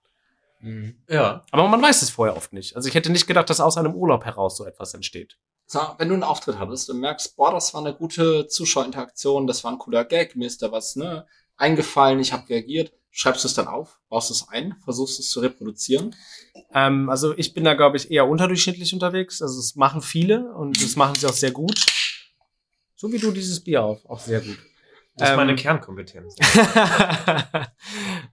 Mhm. 0.61 0.97
Ja. 1.09 1.43
Aber 1.51 1.67
man 1.69 1.83
weiß 1.83 2.03
es 2.03 2.11
vorher 2.11 2.37
oft 2.37 2.53
nicht. 2.53 2.77
Also 2.77 2.89
ich 2.89 2.95
hätte 2.95 3.11
nicht 3.11 3.27
gedacht, 3.27 3.51
dass 3.51 3.61
aus 3.61 3.77
einem 3.77 3.95
Urlaub 3.95 4.25
heraus 4.25 4.57
so 4.57 4.65
etwas 4.65 4.95
entsteht. 4.95 5.39
So, 5.67 5.81
wenn 5.99 6.09
du 6.09 6.15
einen 6.15 6.23
Auftritt 6.23 6.59
hattest 6.59 6.91
und 6.91 7.01
merkst, 7.01 7.37
boah, 7.37 7.51
das 7.51 7.75
war 7.75 7.81
eine 7.81 7.95
gute 7.95 8.47
Zuschauerinteraktion, 8.47 9.49
das 9.49 9.65
war 9.65 9.73
ein 9.73 9.79
cooler 9.79 10.05
Gag, 10.05 10.37
mir 10.37 10.47
ist 10.47 10.63
da 10.63 10.71
was 10.71 10.95
ne, 10.95 11.27
eingefallen, 11.57 12.19
ich 12.21 12.33
habe 12.33 12.49
reagiert, 12.49 12.93
schreibst 13.11 13.45
du 13.45 13.49
es 13.49 13.55
dann 13.55 13.67
auf, 13.69 13.99
baust 14.09 14.31
es 14.31 14.49
ein, 14.49 14.75
versuchst 14.85 15.19
es 15.21 15.31
zu 15.31 15.41
reproduzieren? 15.41 16.15
Ähm, 16.75 17.09
also 17.09 17.37
ich 17.37 17.55
bin 17.55 17.65
da, 17.65 17.75
glaube 17.75 17.97
ich, 17.97 18.11
eher 18.11 18.29
unterdurchschnittlich 18.29 18.93
unterwegs. 18.93 19.41
Also 19.43 19.59
es 19.59 19.75
machen 19.77 20.03
viele 20.03 20.53
und 20.55 20.83
das 20.83 20.97
machen 20.97 21.15
sie 21.15 21.27
auch 21.27 21.33
sehr 21.33 21.51
gut. 21.53 21.85
So 22.95 23.11
wie 23.13 23.19
du 23.19 23.31
dieses 23.33 23.61
Bier 23.63 23.83
auf, 23.85 24.05
auch 24.07 24.21
sehr 24.21 24.41
gut. 24.41 24.59
Das 25.17 25.29
ist 25.29 25.33
Ähm, 25.33 25.37
meine 25.37 25.55
Kernkompetenz. 25.57 26.35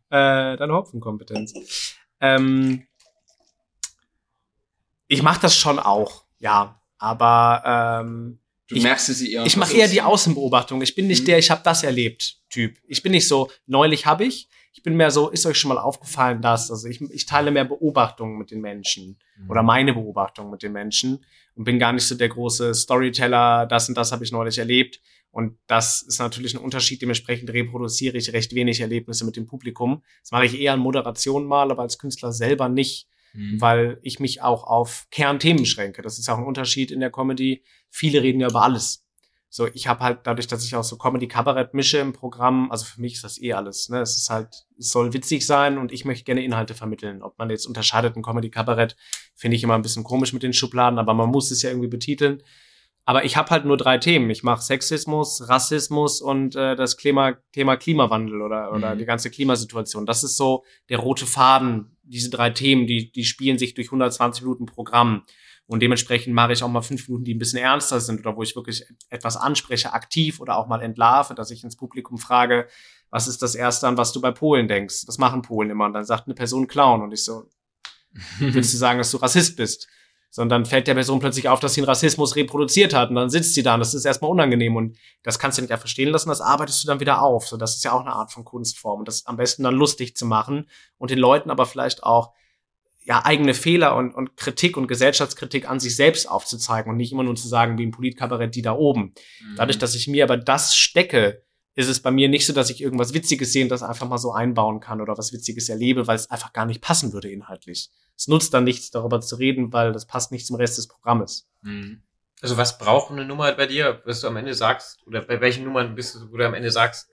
äh, 0.10 0.58
deine 0.58 0.74
Hopfenkompetenz. 0.74 1.54
Ähm, 2.20 2.86
ich 5.08 5.22
mache 5.22 5.42
das 5.42 5.56
schon 5.58 5.80
auch, 5.80 6.24
ja. 6.40 6.80
Aber 6.98 8.02
ähm, 8.04 8.40
Du 8.68 8.76
Ich- 8.76 8.84
merkst 8.84 9.08
sie 9.08 9.34
eher. 9.34 9.46
ich 9.46 9.58
mache 9.58 9.74
eher 9.76 9.90
die 9.90 10.02
Außenbeobachtung. 10.02 10.82
Ich 10.82 10.96
bin 10.96 11.08
nicht 11.08 11.22
Mhm. 11.24 11.26
der, 11.26 11.38
ich 11.38 11.52
habe 11.52 11.62
das 11.64 11.84
erlebt, 11.84 12.38
Typ. 12.54 12.78
Ich 12.88 13.02
bin 13.02 13.12
nicht 13.12 13.28
so, 13.28 13.50
neulich 13.66 14.06
habe 14.06 14.26
ich. 14.26 14.48
Ich 14.74 14.84
bin 14.84 14.96
mehr 14.96 15.12
so, 15.12 15.30
ist 15.30 15.46
euch 15.46 15.58
schon 15.58 15.70
mal 15.70 15.78
aufgefallen, 15.78 16.42
dass, 16.42 16.72
also 16.72 16.88
ich, 16.88 17.00
ich 17.02 17.26
teile 17.26 17.52
mehr 17.52 17.66
Beobachtungen 17.66 18.38
mit 18.38 18.52
den 18.52 18.62
Menschen 18.62 19.20
oder 19.50 19.64
meine 19.64 19.94
Beobachtungen 19.94 20.50
mit 20.50 20.64
den 20.64 20.72
Menschen 20.72 21.24
und 21.56 21.64
bin 21.64 21.78
gar 21.80 21.94
nicht 21.94 22.06
so 22.06 22.16
der 22.16 22.30
große 22.30 22.74
Storyteller, 22.74 23.66
das 23.68 23.90
und 23.90 23.96
das 23.98 24.12
habe 24.12 24.24
ich 24.24 24.32
neulich 24.32 24.58
erlebt. 24.58 25.00
Und 25.32 25.58
das 25.68 26.04
ist 26.04 26.20
natürlich 26.20 26.54
ein 26.54 26.64
Unterschied. 26.64 27.02
Dementsprechend 27.02 27.52
reproduziere 27.52 28.18
ich 28.18 28.34
recht 28.34 28.54
wenig 28.54 28.82
Erlebnisse 28.82 29.26
mit 29.26 29.36
dem 29.36 29.48
Publikum. 29.48 30.04
Das 30.22 30.32
mache 30.32 30.46
ich 30.46 30.60
eher 30.60 30.76
in 30.76 30.80
Moderation 30.80 31.46
mal, 31.46 31.72
aber 31.72 31.82
als 31.82 31.98
Künstler 31.98 32.32
selber 32.32 32.70
nicht, 32.70 33.08
Mhm. 33.36 33.60
weil 33.60 34.00
ich 34.04 34.20
mich 34.20 34.44
auch 34.44 34.64
auf 34.64 35.08
Kernthemen 35.10 35.64
beschränke. 35.64 36.04
Das 36.04 36.20
ist 36.20 36.30
auch 36.30 36.38
ein 36.38 36.46
Unterschied 36.46 36.92
in 36.92 37.00
der 37.00 37.10
Comedy. 37.10 37.64
Viele 37.90 38.22
reden 38.22 38.40
ja 38.40 38.48
über 38.48 38.62
alles. 38.62 39.03
So, 39.56 39.68
ich 39.72 39.86
habe 39.86 40.00
halt 40.04 40.22
dadurch, 40.24 40.48
dass 40.48 40.66
ich 40.66 40.76
auch 40.76 40.84
so 40.84 40.98
Comedy-Kabarett 40.98 41.76
mische 41.76 42.00
im 42.00 42.12
Programm, 42.12 42.72
also 42.72 42.86
für 42.86 43.00
mich 43.00 43.14
ist 43.14 43.24
das 43.24 43.40
eh 43.40 43.54
alles. 43.54 43.88
Ne? 43.88 44.00
Es 44.02 44.18
ist 44.18 44.32
halt, 44.32 44.48
es 44.80 44.90
soll 44.90 45.14
witzig 45.14 45.46
sein 45.46 45.78
und 45.78 45.92
ich 45.92 46.06
möchte 46.06 46.24
gerne 46.24 46.44
Inhalte 46.44 46.74
vermitteln. 46.74 47.22
Ob 47.22 47.38
man 47.38 47.52
jetzt 47.52 47.68
unterscheidet 47.68 48.16
ein 48.16 48.24
Comedy-Kabarett, 48.24 48.96
finde 49.36 49.56
ich 49.56 49.62
immer 49.64 49.76
ein 49.76 49.84
bisschen 49.84 50.04
komisch 50.04 50.34
mit 50.34 50.42
den 50.42 50.54
Schubladen, 50.54 50.98
aber 50.98 51.14
man 51.14 51.30
muss 51.30 51.52
es 51.52 51.62
ja 51.62 51.70
irgendwie 51.70 51.88
betiteln. 51.88 52.42
Aber 53.06 53.26
ich 53.26 53.38
habe 53.38 53.52
halt 53.52 53.66
nur 53.66 53.78
drei 53.78 54.00
Themen. 54.00 54.32
Ich 54.32 54.42
mache 54.42 54.64
Sexismus, 54.64 55.48
Rassismus 55.48 56.20
und 56.20 56.56
äh, 56.56 56.76
das 56.76 56.98
Klima, 56.98 57.34
Thema 57.52 57.78
Klimawandel 57.78 58.42
oder, 58.42 58.72
oder 58.74 58.96
Mhm. 58.96 58.98
die 58.98 59.06
ganze 59.06 59.30
Klimasituation. 59.30 60.08
Das 60.08 60.24
ist 60.24 60.36
so 60.36 60.64
der 60.90 60.98
rote 60.98 61.28
Faden. 61.28 61.96
Diese 62.02 62.32
drei 62.32 62.50
Themen, 62.50 62.88
die, 62.88 63.12
die 63.12 63.24
spielen 63.24 63.60
sich 63.60 63.76
durch 63.76 63.90
120 63.90 64.42
Minuten 64.42 64.66
Programm. 64.66 65.22
Und 65.66 65.82
dementsprechend 65.82 66.34
mache 66.34 66.54
ich 66.54 66.62
auch 66.62 66.68
mal 66.68 66.82
fünf 66.82 67.08
Minuten, 67.08 67.24
die 67.24 67.34
ein 67.34 67.40
bisschen 67.40 67.60
ernster 67.60 68.00
sind 68.00 68.20
oder 68.20 68.36
wo 68.36 68.44
ich 68.44 68.56
wirklich 68.56 68.86
etwas 69.10 69.38
anspreche, 69.38 69.94
aktiv 69.94 70.40
oder 70.40 70.58
auch 70.58 70.68
mal 70.68 70.82
entlarve, 70.82 71.36
dass 71.36 71.52
ich 71.52 71.64
ins 71.64 71.78
Publikum 71.78 72.18
frage, 72.18 72.68
was 73.10 73.28
ist 73.28 73.42
das 73.42 73.56
Erste, 73.56 73.88
an 73.88 73.98
was 73.98 74.12
du 74.12 74.20
bei 74.20 74.32
Polen 74.32 74.68
denkst? 74.68 75.06
Das 75.06 75.18
machen 75.18 75.42
Polen 75.42 75.70
immer. 75.70 75.86
Und 75.86 75.94
dann 75.94 76.04
sagt 76.04 76.28
eine 76.28 76.36
Person 76.36 76.68
Clown 76.68 77.02
und 77.02 77.12
ich 77.14 77.24
so, 77.24 77.46
willst 78.40 78.74
du 78.74 78.78
sagen, 78.80 78.98
dass 78.98 79.12
du 79.12 79.18
Rassist 79.18 79.56
bist? 79.56 79.88
Sondern 80.30 80.66
fällt 80.66 80.88
der 80.88 80.96
Person 80.96 81.20
plötzlich 81.20 81.48
auf, 81.48 81.60
dass 81.60 81.76
sie 81.76 81.82
einen 81.82 81.88
Rassismus 81.90 82.36
reproduziert 82.36 82.94
hat 82.96 83.10
und 83.10 83.16
dann 83.16 83.30
sitzt 83.30 83.54
sie 83.54 83.62
da 83.62 83.76
und 83.76 83.82
das 83.82 83.94
ist 83.94 84.04
erstmal 84.04 84.32
unangenehm 84.32 84.76
und 84.76 84.98
das 85.22 85.38
kannst 85.38 85.60
du 85.60 85.62
nicht 85.62 85.72
einfach 85.72 85.88
stehen 85.88 86.10
lassen, 86.10 86.30
das 86.30 86.42
arbeitest 86.42 86.84
du 86.84 86.88
dann 86.88 87.00
wieder 87.00 87.22
auf. 87.22 87.48
So, 87.48 87.56
das 87.56 87.76
ist 87.76 87.84
ja 87.84 87.92
auch 87.92 88.02
eine 88.02 88.14
Art 88.14 88.32
von 88.32 88.44
Kunstform 88.44 89.00
und 89.00 89.08
das 89.08 89.28
am 89.28 89.38
besten 89.38 89.62
dann 89.62 89.76
lustig 89.76 90.18
zu 90.18 90.26
machen 90.26 90.68
und 90.98 91.12
den 91.12 91.20
Leuten 91.20 91.52
aber 91.52 91.68
vielleicht 91.68 92.02
auch 92.02 92.34
ja 93.06 93.26
eigene 93.26 93.54
Fehler 93.54 93.96
und, 93.96 94.14
und 94.14 94.38
Kritik 94.38 94.78
und 94.78 94.88
Gesellschaftskritik 94.88 95.70
an 95.70 95.80
sich 95.80 95.96
selbst 95.96 96.30
aufzuzeigen 96.30 96.92
und 96.92 96.98
nicht 96.98 97.12
immer 97.12 97.24
nur 97.24 97.36
zu 97.36 97.48
sagen, 97.48 97.78
wie 97.78 97.84
im 97.84 97.92
Politkabarett 97.92 98.56
die 98.56 98.62
da 98.62 98.74
oben. 98.74 99.14
Mhm. 99.42 99.56
Dadurch, 99.58 99.78
dass 99.78 99.96
ich 99.96 100.08
mir 100.08 100.24
aber 100.24 100.38
das 100.38 100.76
stecke, 100.76 101.44
ist 101.76 101.90
es 101.90 102.02
bei 102.02 102.12
mir 102.12 102.30
nicht 102.30 102.46
so, 102.46 102.54
dass 102.54 102.70
ich 102.70 102.82
irgendwas 102.82 103.14
Witziges 103.14 103.52
sehe 103.52 103.64
und 103.64 103.70
das 103.70 103.84
einfach 103.84 104.08
mal 104.08 104.18
so 104.18 104.32
einbauen 104.32 104.80
kann 104.80 105.02
oder 105.02 105.18
was 105.18 105.34
Witziges 105.34 105.70
erlebe, 105.70 106.08
weil 106.08 106.16
es 106.16 106.30
einfach 106.30 106.54
gar 106.54 106.66
nicht 106.66 106.82
passen 106.82 107.14
würde 107.14 107.32
inhaltlich. 107.32 107.90
Es 108.16 108.28
nutzt 108.28 108.54
dann 108.54 108.64
nichts, 108.64 108.92
darüber 108.92 109.22
zu 109.22 109.36
reden, 109.38 109.74
weil 109.74 109.92
das 109.92 110.06
passt 110.06 110.32
nicht 110.32 110.46
zum 110.46 110.56
Rest 110.56 110.78
des 110.78 110.88
Programmes. 110.88 111.50
Mhm. 111.62 112.04
Also 112.42 112.58
was 112.58 112.78
braucht 112.78 113.12
eine 113.12 113.26
Nummer 113.26 113.52
bei 113.54 113.66
dir, 113.66 114.02
was 114.06 114.22
du 114.22 114.28
am 114.28 114.36
Ende 114.36 114.54
sagst, 114.54 115.02
oder 115.08 115.22
bei 115.22 115.42
welchen 115.42 115.64
Nummern 115.64 115.96
bist 115.96 116.16
du, 116.16 116.32
wo 116.32 116.38
du 116.38 116.46
am 116.46 116.54
Ende 116.54 116.72
sagst, 116.72 117.10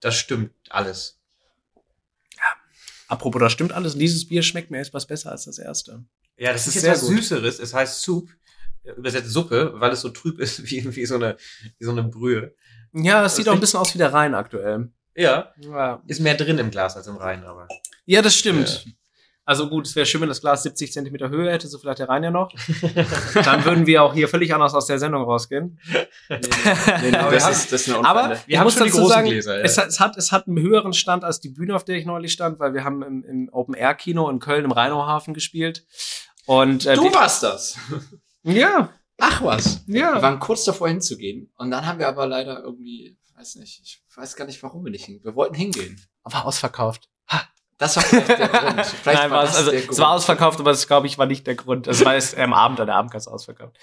das 0.00 0.16
stimmt 0.16 0.52
alles. 0.68 1.19
Apropos, 3.10 3.40
das 3.40 3.52
stimmt 3.52 3.72
alles. 3.72 3.96
Dieses 3.96 4.26
Bier 4.26 4.42
schmeckt 4.42 4.70
mir 4.70 4.78
etwas 4.78 5.06
besser 5.06 5.32
als 5.32 5.44
das 5.44 5.58
erste. 5.58 6.04
Ja, 6.38 6.52
das, 6.52 6.64
Das 6.64 6.68
ist, 6.68 6.68
ist 6.68 6.74
jetzt 6.76 6.82
sehr 6.84 6.92
was 6.92 7.00
gut. 7.02 7.16
Süßeres. 7.16 7.58
Es 7.58 7.74
heißt 7.74 8.02
Soup, 8.02 8.30
äh, 8.84 8.92
übersetzt 8.92 9.30
Suppe, 9.30 9.72
weil 9.74 9.90
es 9.92 10.00
so 10.00 10.10
trüb 10.10 10.38
ist 10.38 10.64
wie, 10.70 10.94
wie, 10.96 11.06
so, 11.06 11.16
eine, 11.16 11.36
wie 11.78 11.84
so 11.84 11.90
eine 11.90 12.04
Brühe. 12.04 12.54
Ja, 12.92 13.24
es 13.24 13.36
sieht 13.36 13.48
auch 13.48 13.54
ein 13.54 13.60
bisschen 13.60 13.80
aus 13.80 13.92
wie 13.94 13.98
der 13.98 14.12
Rhein 14.12 14.34
aktuell. 14.34 14.90
Ja, 15.16 15.52
Ja, 15.58 16.02
ist 16.06 16.20
mehr 16.20 16.34
drin 16.36 16.58
im 16.58 16.70
Glas 16.70 16.96
als 16.96 17.08
im 17.08 17.16
Rhein, 17.16 17.44
aber. 17.44 17.66
ja 18.06 18.22
das 18.22 18.36
stimmt. 18.36 18.86
Also 19.46 19.68
gut, 19.68 19.86
es 19.86 19.96
wäre 19.96 20.06
schön, 20.06 20.20
wenn 20.20 20.28
das 20.28 20.40
Glas 20.40 20.62
70 20.62 20.92
Zentimeter 20.92 21.28
Höhe 21.28 21.50
hätte, 21.50 21.66
so 21.66 21.78
vielleicht 21.78 21.98
der 21.98 22.08
Rhein 22.08 22.22
ja 22.22 22.30
noch. 22.30 22.52
Dann 23.34 23.64
würden 23.64 23.86
wir 23.86 24.02
auch 24.04 24.14
hier 24.14 24.28
völlig 24.28 24.54
anders 24.54 24.74
aus 24.74 24.86
der 24.86 24.98
Sendung 24.98 25.22
rausgehen. 25.24 25.80
Nee, 26.28 26.38
nee, 26.38 27.16
Aber 27.16 27.30
wir 27.30 27.38
das, 27.38 27.44
haben- 27.44 27.52
ist, 27.52 27.72
das 27.72 27.80
ist 27.86 27.94
eine 27.94 28.06
Aber 28.06 28.20
Unfälle. 28.22 28.40
Wir 28.46 28.52
ich 28.52 28.58
haben 28.58 28.64
muss 28.64 28.74
schon 28.74 28.84
die 28.84 28.90
großen 28.90 29.08
sagen, 29.08 29.28
Gläser, 29.28 29.58
ja. 29.58 29.64
es, 29.64 29.76
hat, 29.78 29.88
es, 29.88 29.98
hat, 30.00 30.16
es 30.16 30.30
hat 30.30 30.46
einen 30.46 30.60
höheren 30.60 30.92
Stand 30.92 31.24
als 31.24 31.40
die 31.40 31.48
Bühne, 31.48 31.74
auf 31.74 31.84
der 31.84 31.96
ich 31.96 32.06
neulich 32.06 32.32
stand, 32.32 32.60
weil 32.60 32.74
wir 32.74 32.84
haben 32.84 33.02
im, 33.02 33.24
im 33.24 33.48
Open-Air-Kino 33.50 34.28
in 34.30 34.38
Köln 34.38 34.64
im 34.64 34.72
Rheinauhafen 34.72 35.34
gespielt. 35.34 35.84
Und 36.46 36.86
äh, 36.86 36.94
Du 36.94 37.04
wir- 37.04 37.14
warst 37.14 37.42
das. 37.42 37.76
Ja, 38.42 38.90
Ach 39.22 39.42
was. 39.42 39.82
Wir 39.86 40.00
ja. 40.00 40.22
waren 40.22 40.38
kurz 40.38 40.64
davor 40.64 40.88
hinzugehen. 40.88 41.52
Und 41.56 41.70
dann 41.70 41.84
haben 41.86 41.98
wir 41.98 42.08
aber 42.08 42.26
leider 42.26 42.62
irgendwie, 42.62 43.18
weiß 43.36 43.56
nicht, 43.56 43.80
ich 43.84 44.02
weiß 44.16 44.34
gar 44.36 44.46
nicht, 44.46 44.62
warum 44.62 44.82
wir 44.84 44.90
nicht 44.90 45.04
hingehen. 45.04 45.24
Wir 45.24 45.34
wollten 45.34 45.54
hingehen. 45.54 46.00
War 46.24 46.46
ausverkauft. 46.46 47.08
Das 47.80 47.96
war 47.96 48.02
vielleicht 48.02 48.28
der 48.28 48.48
Grund. 48.48 48.86
Vielleicht 49.02 49.22
Nein, 49.22 49.30
war 49.30 49.42
das 49.42 49.52
es, 49.52 49.56
also, 49.56 49.72
es 49.72 49.98
war 49.98 50.10
ausverkauft, 50.10 50.60
aber 50.60 50.70
es 50.70 50.86
glaube 50.86 51.06
ich 51.06 51.16
war 51.16 51.24
nicht 51.24 51.46
der 51.46 51.54
Grund. 51.54 51.86
Es 51.86 52.04
war 52.04 52.14
erst 52.14 52.36
am 52.36 52.52
Abend, 52.52 52.78
an 52.78 52.86
der 52.86 52.94
Abendkasse 52.94 53.30
ausverkauft. 53.32 53.74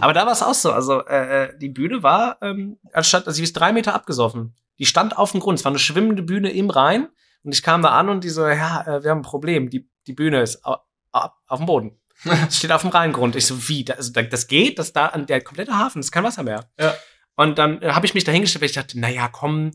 Aber 0.00 0.14
da 0.14 0.24
war 0.24 0.32
es 0.32 0.42
auch 0.42 0.54
so. 0.54 0.72
Also 0.72 1.04
äh, 1.04 1.44
äh, 1.44 1.58
die 1.58 1.68
Bühne 1.68 2.02
war, 2.02 2.38
ähm, 2.40 2.78
anstatt, 2.94 3.26
also 3.26 3.36
sie 3.36 3.42
ist 3.42 3.52
drei 3.52 3.74
Meter 3.74 3.94
abgesoffen. 3.94 4.56
Die 4.78 4.86
stand 4.86 5.18
auf 5.18 5.32
dem 5.32 5.40
Grund. 5.40 5.58
Es 5.58 5.66
war 5.66 5.70
eine 5.70 5.78
schwimmende 5.78 6.22
Bühne 6.22 6.50
im 6.50 6.70
Rhein, 6.70 7.08
Und 7.44 7.52
ich 7.54 7.62
kam 7.62 7.82
da 7.82 7.90
an 7.90 8.08
und 8.08 8.24
die 8.24 8.30
so, 8.30 8.48
ja, 8.48 8.86
äh, 8.86 9.04
wir 9.04 9.10
haben 9.10 9.18
ein 9.18 9.22
Problem. 9.22 9.68
Die, 9.68 9.86
die 10.06 10.14
Bühne 10.14 10.40
ist 10.40 10.64
au, 10.64 10.76
au, 11.12 11.28
auf 11.46 11.58
dem 11.58 11.66
Boden. 11.66 12.00
Steht 12.50 12.72
auf 12.72 12.80
dem 12.80 12.90
Rheingrund. 12.90 13.36
Ich 13.36 13.46
so, 13.46 13.68
wie? 13.68 13.84
Da, 13.84 13.94
also, 13.94 14.12
da, 14.12 14.22
das 14.22 14.46
geht? 14.46 14.78
Das 14.78 14.94
da 14.94 15.08
an 15.08 15.26
der 15.26 15.42
komplette 15.42 15.76
Hafen, 15.76 15.98
das 15.98 16.06
ist 16.06 16.12
kein 16.12 16.24
Wasser 16.24 16.42
mehr. 16.42 16.70
Ja. 16.80 16.94
Und 17.36 17.58
dann 17.58 17.82
äh, 17.82 17.90
habe 17.90 18.06
ich 18.06 18.14
mich 18.14 18.24
dahingestellt, 18.24 18.62
weil 18.62 18.70
ich 18.70 18.76
dachte, 18.76 18.98
naja, 18.98 19.28
komm, 19.28 19.72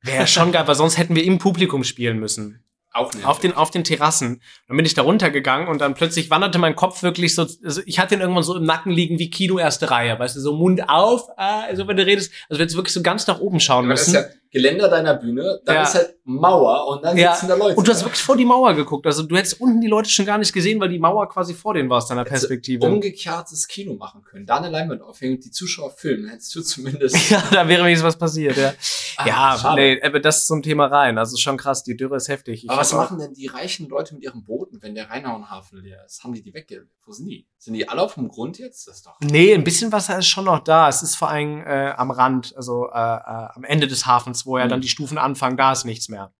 wäre 0.00 0.28
schon 0.28 0.52
geil, 0.52 0.68
weil 0.68 0.76
sonst 0.76 0.96
hätten 0.96 1.16
wir 1.16 1.24
im 1.24 1.38
Publikum 1.38 1.82
spielen 1.82 2.20
müssen. 2.20 2.65
Nicht. 3.14 3.24
Auf 3.24 3.40
den, 3.40 3.52
auf 3.52 3.70
den 3.70 3.84
Terrassen. 3.84 4.42
Dann 4.68 4.76
bin 4.76 4.86
ich 4.86 4.94
da 4.94 5.02
runtergegangen 5.02 5.68
und 5.68 5.80
dann 5.80 5.94
plötzlich 5.94 6.30
wanderte 6.30 6.58
mein 6.58 6.76
Kopf 6.76 7.02
wirklich 7.02 7.34
so, 7.34 7.46
also 7.64 7.80
ich 7.86 7.98
hatte 7.98 8.14
ihn 8.14 8.20
irgendwann 8.20 8.42
so 8.42 8.56
im 8.56 8.64
Nacken 8.64 8.92
liegen 8.92 9.18
wie 9.18 9.30
Kino 9.30 9.58
erste 9.58 9.90
Reihe, 9.90 10.18
weißt 10.18 10.36
du, 10.36 10.40
so 10.40 10.54
Mund 10.54 10.88
auf, 10.88 11.28
ah, 11.36 11.62
also 11.62 11.86
wenn 11.88 11.96
du 11.96 12.06
redest, 12.06 12.32
also 12.48 12.60
wenn 12.60 12.68
du 12.68 12.74
wirklich 12.74 12.94
so 12.94 13.02
ganz 13.02 13.26
nach 13.26 13.40
oben 13.40 13.60
schauen 13.60 13.90
ist 13.90 14.08
müssen. 14.08 14.14
ja 14.14 14.24
Geländer 14.50 14.88
deiner 14.88 15.14
Bühne, 15.14 15.60
dann 15.64 15.74
Ja. 15.76 15.82
ist 15.82 15.94
halt 15.94 16.14
Mauer 16.24 16.86
und 16.88 17.04
dann 17.04 17.16
Ja. 17.16 17.34
sitzen 17.34 17.48
da 17.48 17.54
Leute. 17.56 17.76
Und 17.76 17.86
du 17.86 17.92
hast 17.92 18.02
wirklich 18.04 18.22
vor 18.22 18.36
die 18.36 18.44
Mauer 18.44 18.74
geguckt. 18.74 19.06
Also 19.06 19.22
du 19.22 19.36
hättest 19.36 19.60
unten 19.60 19.80
die 19.80 19.86
Leute 19.88 20.08
schon 20.08 20.24
gar 20.26 20.38
nicht 20.38 20.52
gesehen, 20.52 20.80
weil 20.80 20.88
die 20.88 20.98
Mauer 20.98 21.28
quasi 21.28 21.54
vor 21.54 21.74
denen 21.74 21.88
war 21.90 21.98
aus 21.98 22.08
deiner 22.08 22.22
Hättest 22.22 22.48
Perspektive. 22.48 22.86
umgekehrtes 22.86 23.68
Kino 23.68 23.94
machen 23.94 24.22
können. 24.22 24.46
Da 24.46 24.56
eine 24.56 24.70
Leinwand 24.70 25.02
aufhängen 25.02 25.36
und 25.36 25.44
die 25.44 25.50
Zuschauer 25.50 25.90
filmen, 25.90 26.28
hättest 26.28 26.54
du 26.54 26.62
zumindest. 26.62 27.16
Ja, 27.30 27.42
da 27.50 27.68
wäre 27.68 27.84
wenigstens 27.84 28.06
was 28.06 28.18
passiert, 28.18 28.56
ja. 28.56 28.72
Ah, 29.18 29.26
ja, 29.26 29.58
schade. 29.60 29.80
nee, 29.80 30.02
aber 30.02 30.20
das 30.20 30.46
zum 30.46 30.62
Thema 30.62 30.86
rein. 30.86 31.18
Also 31.18 31.36
schon 31.36 31.56
krass, 31.56 31.82
die 31.82 31.96
Dürre 31.96 32.16
ist 32.16 32.28
heftig. 32.28 32.64
Ich 32.64 32.70
Aber 32.70 32.80
was 32.80 32.92
machen 32.92 33.18
denn 33.18 33.34
die 33.34 33.46
reichen 33.46 33.88
Leute 33.88 34.14
mit 34.14 34.22
ihren 34.22 34.44
Booten, 34.44 34.80
wenn 34.82 34.94
der 34.94 35.10
Rheinauenhafen 35.10 35.80
leer 35.82 36.04
ist? 36.06 36.22
Haben 36.24 36.34
die 36.34 36.42
die 36.42 36.54
wegge... 36.54 36.86
Wo 37.04 37.12
sind 37.12 37.26
die? 37.28 37.46
Sind 37.66 37.74
die 37.74 37.88
alle 37.88 38.00
auf 38.00 38.14
dem 38.14 38.28
Grund 38.28 38.58
jetzt? 38.58 38.86
Das 38.86 38.96
ist 38.98 39.06
doch... 39.06 39.16
Nee, 39.20 39.52
ein 39.52 39.64
bisschen 39.64 39.90
Wasser 39.92 40.18
ist 40.18 40.28
schon 40.28 40.44
noch 40.44 40.60
da. 40.60 40.88
Es 40.88 41.02
ist 41.02 41.16
vor 41.16 41.28
allem 41.28 41.60
äh, 41.66 41.90
am 41.96 42.10
Rand, 42.12 42.54
also 42.56 42.86
äh, 42.86 42.90
äh, 42.96 43.48
am 43.54 43.64
Ende 43.64 43.86
des 43.88 44.06
Hafens, 44.06 44.46
wo 44.46 44.56
ja 44.56 44.64
Mhm. 44.66 44.70
dann 44.70 44.80
die 44.80 44.88
Stufen 44.88 45.18
anfangen, 45.18 45.56
da 45.56 45.72
ist 45.72 45.84
nichts 45.84 46.08
mehr. 46.08 46.32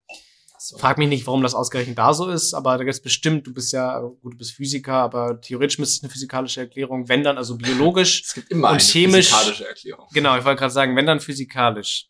Achso. 0.55 0.79
Frag 0.79 0.99
mich 0.99 1.09
nicht, 1.09 1.27
warum 1.27 1.43
das 1.43 1.55
ausgerechnet 1.55 1.99
da 1.99 2.14
so 2.14 2.29
ist, 2.31 2.55
aber 2.55 2.79
da 2.79 2.85
gibt's 2.85 3.03
bestimmt, 3.03 3.47
du 3.47 3.53
bist 3.53 3.72
ja, 3.72 3.99
gut, 4.01 4.35
du 4.35 4.39
bist 4.39 4.53
Physiker, 4.53 4.95
aber 4.95 5.41
theoretisch 5.41 5.79
müsste 5.79 5.97
es 5.99 6.03
eine 6.05 6.11
physikalische 6.12 6.61
Erklärung, 6.61 7.09
wenn 7.09 7.22
dann, 7.24 7.37
also 7.37 7.57
biologisch. 7.59 8.22
Es 8.24 8.35
gibt 8.35 8.51
immer 8.51 8.68
Und 8.68 8.74
eine 8.74 8.83
chemisch- 8.83 9.29
physikalische 9.31 9.68
Erklärung. 9.68 10.07
genau, 10.14 10.39
ich 10.39 10.45
wollte 10.45 10.61
gerade 10.61 10.72
sagen, 10.72 10.97
wenn 10.97 11.07
dann 11.07 11.20
physikalisch. 11.20 12.07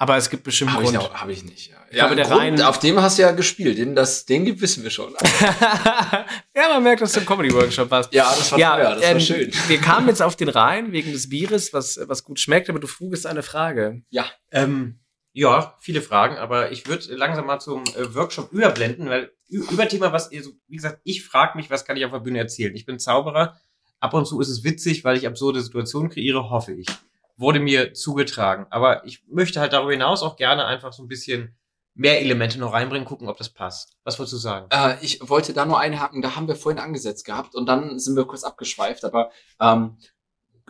Aber 0.00 0.16
es 0.16 0.30
gibt 0.30 0.44
bestimmt 0.44 0.72
Habe 0.72 0.84
ich, 0.84 0.90
Grund. 0.90 1.02
auch- 1.02 1.14
hab 1.14 1.28
ich 1.28 1.42
nicht, 1.44 1.70
ja. 1.70 1.76
Ich 1.90 1.96
glaube, 1.96 2.14
der 2.14 2.26
Grund, 2.26 2.40
Rhein- 2.40 2.62
auf 2.62 2.78
dem 2.78 3.00
hast 3.02 3.18
du 3.18 3.22
ja 3.22 3.32
gespielt. 3.32 3.78
Den, 3.78 3.96
das, 3.96 4.24
den 4.26 4.44
gibt, 4.44 4.60
wissen 4.60 4.82
wir 4.84 4.90
schon. 4.90 5.12
ja, 6.54 6.68
man 6.68 6.82
merkt, 6.82 7.00
dass 7.02 7.12
du 7.12 7.20
im 7.20 7.26
Comedy-Workshop 7.26 7.90
warst. 7.90 8.12
Ja, 8.12 8.24
das 8.30 8.52
war 8.52 8.58
teuer, 8.58 8.94
das 8.94 9.04
ähm, 9.04 9.14
war 9.14 9.20
schön. 9.20 9.52
Wir 9.66 9.78
kamen 9.80 10.08
jetzt 10.08 10.22
auf 10.22 10.36
den 10.36 10.48
Rhein 10.48 10.92
wegen 10.92 11.12
des 11.12 11.28
Bieres, 11.28 11.72
was, 11.72 11.98
was 12.06 12.24
gut 12.24 12.38
schmeckt, 12.40 12.68
aber 12.70 12.78
du 12.78 12.86
frugest 12.86 13.26
eine 13.26 13.42
Frage. 13.42 14.02
Ähm, 14.52 15.00
ja, 15.32 15.74
viele 15.80 16.02
Fragen, 16.02 16.36
aber 16.36 16.72
ich 16.72 16.86
würde 16.86 17.14
langsam 17.14 17.46
mal 17.46 17.58
zum 17.58 17.84
äh, 17.84 18.14
Workshop 18.14 18.52
überblenden, 18.52 19.08
weil 19.08 19.32
ü- 19.50 19.64
Überthema, 19.70 20.12
was 20.12 20.30
ihr 20.32 20.42
so, 20.42 20.50
wie 20.68 20.76
gesagt, 20.76 21.00
ich 21.04 21.24
frage 21.24 21.56
mich, 21.56 21.70
was 21.70 21.84
kann 21.84 21.96
ich 21.96 22.04
auf 22.04 22.12
der 22.12 22.20
Bühne 22.20 22.38
erzählen? 22.38 22.74
Ich 22.74 22.86
bin 22.86 22.98
Zauberer. 22.98 23.58
Ab 24.00 24.14
und 24.14 24.26
zu 24.26 24.40
ist 24.40 24.48
es 24.48 24.62
witzig, 24.62 25.02
weil 25.04 25.16
ich 25.16 25.26
absurde 25.26 25.60
Situationen 25.60 26.08
kreiere, 26.10 26.50
hoffe 26.50 26.72
ich. 26.72 26.86
Wurde 27.38 27.60
mir 27.60 27.94
zugetragen. 27.94 28.66
Aber 28.70 29.04
ich 29.06 29.22
möchte 29.28 29.60
halt 29.60 29.72
darüber 29.72 29.92
hinaus 29.92 30.22
auch 30.22 30.36
gerne 30.36 30.66
einfach 30.66 30.92
so 30.92 31.02
ein 31.02 31.08
bisschen 31.08 31.56
mehr 31.94 32.20
Elemente 32.20 32.58
noch 32.60 32.72
reinbringen, 32.74 33.06
gucken, 33.06 33.28
ob 33.28 33.38
das 33.38 33.48
passt. 33.48 33.96
Was 34.04 34.18
wolltest 34.18 34.34
du 34.34 34.36
sagen? 34.38 34.66
Äh, 34.70 34.96
ich 35.02 35.20
wollte 35.28 35.52
da 35.52 35.64
nur 35.64 35.80
einhaken, 35.80 36.20
da 36.22 36.36
haben 36.36 36.46
wir 36.46 36.54
vorhin 36.56 36.78
angesetzt 36.80 37.24
gehabt 37.24 37.54
und 37.54 37.66
dann 37.66 37.98
sind 37.98 38.14
wir 38.16 38.24
kurz 38.24 38.44
abgeschweift, 38.44 39.04
aber 39.04 39.30
ähm, 39.60 39.96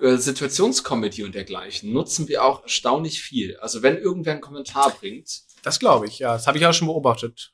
äh, 0.01 0.17
Situationscomedy 0.17 1.25
und 1.25 1.35
dergleichen 1.35 1.93
nutzen 1.93 2.29
wir 2.29 2.45
auch 2.45 2.63
erstaunlich 2.63 3.21
viel. 3.21 3.59
Also 3.61 3.83
wenn 3.83 3.99
irgendwer 3.99 4.33
einen 4.33 4.41
Kommentar 4.41 4.91
bringt, 4.91 5.29
Das 5.65 5.79
glaube 5.79 6.07
ich, 6.07 6.19
ja. 6.21 6.33
Das 6.35 6.47
habe 6.47 6.57
ich 6.57 6.65
auch 6.67 6.73
schon 6.73 6.89
beobachtet. 6.89 7.53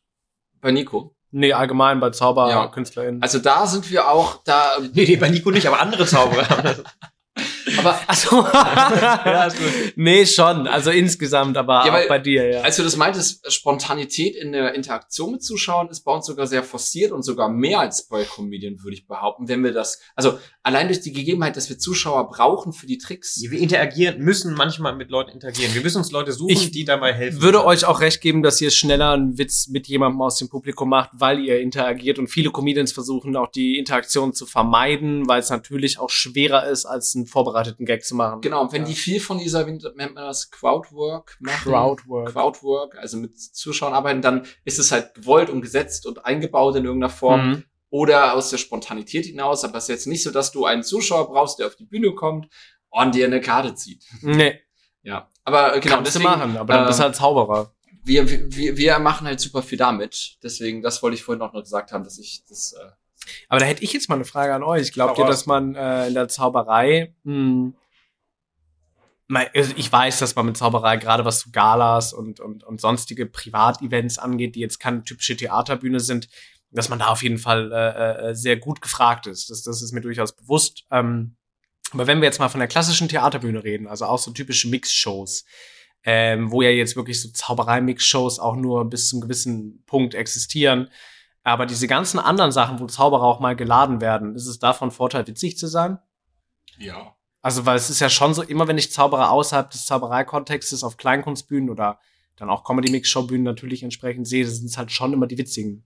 bei 0.60 0.70
Nico, 0.70 1.16
Nee, 1.36 1.52
allgemein 1.52 1.98
bei 1.98 2.06
Ja. 2.08 2.12
ZauberkünstlerInnen. 2.12 3.22
also 3.22 3.40
da 3.40 3.66
sind 3.66 3.90
wir 3.90 4.08
auch 4.08 4.44
da, 4.44 4.76
Nee, 4.92 5.04
nee, 5.04 5.16
bei 5.16 5.30
Nico 5.30 5.50
nicht, 5.50 5.66
aber 5.66 5.80
andere 5.80 6.06
Zauberer. 6.06 6.76
aber 7.78 7.98
Achso. 8.06 8.42
ja, 8.52 9.44
ist 9.46 9.56
gut. 9.58 9.92
nee, 9.96 10.26
schon. 10.26 10.66
Also 10.66 10.90
insgesamt, 10.90 11.56
aber 11.56 11.84
Ja, 11.86 11.92
weil- 11.92 12.04
auch 12.04 12.08
bei 12.08 12.18
dir, 12.18 12.48
ja. 12.48 12.60
als 12.62 12.76
du 12.76 12.82
das 12.82 12.96
meintest, 12.96 13.50
Spontanität 13.52 14.36
in 14.36 14.52
der 14.52 14.74
Interaktion 14.74 15.32
mit 15.32 15.42
Zuschauern 15.42 15.88
ist 15.88 16.00
bei 16.04 16.12
uns 16.12 16.26
sogar 16.26 16.46
sehr 16.46 16.62
forciert 16.62 17.12
und 17.12 17.22
sogar 17.22 17.48
mehr 17.48 17.80
als 17.80 18.08
bei 18.08 18.24
Comedian, 18.24 18.82
würde 18.82 18.94
ich 18.94 19.06
behaupten, 19.06 19.48
wenn 19.48 19.62
wir 19.64 19.72
das, 19.72 20.00
also 20.14 20.38
allein 20.62 20.88
durch 20.88 21.00
die 21.00 21.12
Gegebenheit, 21.12 21.56
dass 21.56 21.68
wir 21.68 21.78
Zuschauer 21.78 22.28
brauchen 22.28 22.72
für 22.72 22.86
die 22.86 22.98
Tricks. 22.98 23.40
Wir 23.48 23.58
interagieren, 23.58 24.18
müssen 24.20 24.54
manchmal 24.54 24.94
mit 24.96 25.10
Leuten 25.10 25.30
interagieren. 25.30 25.74
Wir 25.74 25.82
müssen 25.82 25.98
uns 25.98 26.10
Leute 26.10 26.32
suchen, 26.32 26.50
Ich 26.50 26.70
die 26.70 26.84
dabei 26.84 27.12
helfen. 27.12 27.42
würde 27.42 27.64
euch 27.64 27.84
auch 27.84 28.00
recht 28.00 28.20
geben, 28.20 28.42
dass 28.42 28.60
ihr 28.60 28.70
schneller 28.70 29.12
einen 29.12 29.38
Witz 29.38 29.68
mit 29.68 29.86
jemandem 29.88 30.20
aus 30.22 30.36
dem 30.38 30.48
Publikum 30.48 30.88
macht, 30.88 31.10
weil 31.12 31.38
ihr 31.40 31.60
interagiert 31.60 32.18
und 32.18 32.28
viele 32.28 32.50
Comedians 32.50 32.92
versuchen 32.92 33.36
auch 33.36 33.50
die 33.50 33.78
Interaktion 33.78 34.32
zu 34.32 34.46
vermeiden, 34.46 35.28
weil 35.28 35.40
es 35.40 35.50
natürlich 35.50 35.98
auch 35.98 36.10
schwerer 36.10 36.66
ist, 36.68 36.84
als 36.86 37.14
einen 37.14 37.26
vorbereiteten 37.54 37.86
Gag 37.86 38.04
zu 38.04 38.14
machen. 38.14 38.40
Genau, 38.40 38.62
und 38.62 38.72
wenn 38.72 38.82
Ja. 38.82 38.88
die 38.88 38.94
viel 38.94 39.20
von 39.20 39.38
dieser, 39.38 39.64
nennt 39.64 40.14
man 40.14 40.14
das, 40.16 40.50
Crowdwork 40.50 41.36
machen. 41.40 41.70
Crowdwork. 41.70 42.32
Crowdwork, 42.32 42.98
also 42.98 43.16
mit 43.16 43.38
Zuschauern 43.38 43.94
arbeiten, 43.94 44.22
dann 44.22 44.46
ist 44.64 44.78
es 44.78 44.90
halt 44.92 45.14
gewollt 45.14 45.50
und 45.50 45.60
gesetzt 45.62 46.06
und 46.06 46.24
eingebaut 46.24 46.76
in 46.76 46.84
irgendeiner 46.84 47.10
Form. 47.12 47.48
Mhm. 47.50 47.64
Oder 47.90 48.34
aus 48.34 48.50
der 48.50 48.58
Spontanität 48.58 49.24
hinaus, 49.26 49.62
aber 49.62 49.78
es 49.78 49.84
ist 49.84 49.88
jetzt 49.88 50.06
nicht 50.08 50.24
so, 50.24 50.32
dass 50.32 50.50
du 50.50 50.64
einen 50.64 50.82
Zuschauer 50.82 51.28
brauchst, 51.30 51.60
der 51.60 51.68
auf 51.68 51.76
die 51.76 51.84
Bühne 51.84 52.12
kommt 52.12 52.48
und 52.90 53.14
dir 53.14 53.26
eine 53.26 53.40
Karte 53.40 53.74
zieht. 53.76 54.04
Nee, 54.20 54.60
Ja, 55.02 55.28
aber 55.44 55.76
äh, 55.76 55.80
genau, 55.80 55.96
kannst 55.96 56.14
deswegen, 56.16 56.30
du 56.32 56.36
machen, 56.38 56.56
aber 56.56 56.72
dann 56.74 56.82
ähm, 56.82 56.86
bist 56.88 56.98
du 56.98 57.04
halt 57.04 57.14
Zauberer. 57.14 57.72
wir, 58.02 58.28
wir, 58.28 58.76
wir 58.76 58.98
machen 58.98 59.28
halt 59.28 59.38
super 59.38 59.62
viel 59.62 59.78
damit. 59.78 60.38
Deswegen, 60.42 60.82
das 60.82 61.02
wollte 61.04 61.14
ich 61.14 61.22
vorhin 61.22 61.40
auch 61.42 61.52
noch 61.52 61.62
gesagt 61.62 61.92
haben, 61.92 62.02
dass 62.02 62.18
ich 62.18 62.44
das, 62.48 62.72
äh, 62.72 62.90
Aber 63.48 63.60
da 63.60 63.66
hätte 63.66 63.82
ich 63.82 63.92
jetzt 63.92 64.08
mal 64.08 64.16
eine 64.16 64.24
Frage 64.24 64.54
an 64.54 64.62
euch. 64.62 64.92
Glaubt 64.92 65.18
ihr, 65.18 65.24
dass 65.26 65.46
man 65.46 65.74
äh, 65.74 66.08
in 66.08 66.14
der 66.14 66.28
Zauberei, 66.28 67.14
mh, 67.24 67.72
mal- 69.28 69.50
also 69.54 69.72
ich 69.76 69.90
weiß, 69.90 70.18
dass 70.18 70.34
man 70.36 70.46
mit 70.46 70.56
Zauberei 70.56 70.96
gerade 70.96 71.24
was 71.24 71.40
zu 71.40 71.50
Galas 71.50 72.12
und, 72.12 72.40
und, 72.40 72.64
und 72.64 72.80
sonstige 72.80 73.26
Privatevents 73.26 74.18
angeht, 74.18 74.54
die 74.54 74.60
jetzt 74.60 74.78
keine 74.78 75.02
typische 75.04 75.36
Theaterbühne 75.36 76.00
sind, 76.00 76.28
dass 76.70 76.88
man 76.88 76.98
da 76.98 77.06
auf 77.06 77.22
jeden 77.22 77.38
Fall 77.38 77.70
äh, 77.72 78.30
äh, 78.30 78.34
sehr 78.34 78.56
gut 78.56 78.80
gefragt 78.82 79.26
ist. 79.26 79.50
Das, 79.50 79.62
das 79.62 79.80
ist 79.80 79.92
mir 79.92 80.00
durchaus 80.00 80.34
bewusst. 80.34 80.84
Ähm, 80.90 81.36
aber 81.92 82.06
wenn 82.08 82.20
wir 82.20 82.26
jetzt 82.26 82.40
mal 82.40 82.48
von 82.48 82.58
der 82.58 82.68
klassischen 82.68 83.08
Theaterbühne 83.08 83.62
reden, 83.62 83.86
also 83.86 84.06
auch 84.06 84.18
so 84.18 84.32
typische 84.32 84.68
Mix-Shows, 84.68 85.44
ähm, 86.02 86.50
wo 86.50 86.62
ja 86.62 86.70
jetzt 86.70 86.96
wirklich 86.96 87.22
so 87.22 87.30
Zauberei-Mix-Shows 87.30 88.40
auch 88.40 88.56
nur 88.56 88.90
bis 88.90 89.08
zum 89.08 89.20
gewissen 89.20 89.84
Punkt 89.86 90.14
existieren, 90.14 90.90
aber 91.44 91.66
diese 91.66 91.86
ganzen 91.86 92.18
anderen 92.18 92.50
Sachen, 92.50 92.80
wo 92.80 92.86
Zauberer 92.86 93.22
auch 93.22 93.38
mal 93.38 93.54
geladen 93.54 94.00
werden, 94.00 94.34
ist 94.34 94.46
es 94.46 94.58
davon 94.58 94.90
Vorteil, 94.90 95.26
witzig 95.26 95.56
zu 95.58 95.68
sein? 95.68 95.98
ja. 96.78 97.14
Also, 97.42 97.66
weil 97.66 97.76
es 97.76 97.90
ist 97.90 98.00
ja 98.00 98.08
schon 98.08 98.32
so, 98.32 98.40
immer 98.42 98.68
wenn 98.68 98.78
ich 98.78 98.90
Zauberer 98.90 99.30
außerhalb 99.30 99.68
des 99.68 99.84
Zaubereikontextes 99.84 100.82
auf 100.82 100.96
Kleinkunstbühnen 100.96 101.68
oder 101.68 102.00
dann 102.36 102.48
auch 102.48 102.64
Comedy-Mix-Show-Bühnen 102.64 103.42
natürlich 103.44 103.82
entsprechend 103.82 104.26
sehe, 104.26 104.48
sind 104.48 104.64
es 104.64 104.78
halt 104.78 104.90
schon 104.90 105.12
immer 105.12 105.26
die 105.26 105.36
witzigen. 105.36 105.84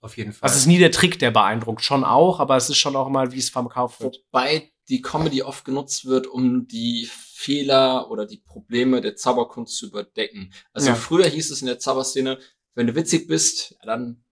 Auf 0.00 0.16
jeden 0.16 0.32
Fall. 0.32 0.46
Also, 0.46 0.54
es 0.54 0.62
ist 0.62 0.66
nie 0.66 0.78
der 0.78 0.90
Trick, 0.90 1.18
der 1.18 1.30
beeindruckt. 1.30 1.84
Schon 1.84 2.04
auch, 2.04 2.40
aber 2.40 2.56
es 2.56 2.70
ist 2.70 2.78
schon 2.78 2.96
auch 2.96 3.06
immer, 3.08 3.30
wie 3.32 3.38
es 3.38 3.50
verkauft 3.50 4.00
wird. 4.00 4.24
Wobei 4.32 4.72
die 4.88 5.02
Comedy 5.02 5.42
oft 5.42 5.66
genutzt 5.66 6.06
wird, 6.06 6.26
um 6.26 6.66
die 6.66 7.06
Fehler 7.12 8.10
oder 8.10 8.24
die 8.24 8.38
Probleme 8.38 9.02
der 9.02 9.14
Zauberkunst 9.14 9.76
zu 9.76 9.88
überdecken. 9.88 10.54
Also 10.72 10.88
Ja. 10.88 10.94
früher 10.94 11.26
hieß 11.26 11.50
es 11.50 11.60
in 11.60 11.66
der 11.66 11.78
Zauberszene, 11.78 12.38
wenn 12.74 12.86
du 12.86 12.94
witzig 12.94 13.28
bist, 13.28 13.76
dann 13.82 14.24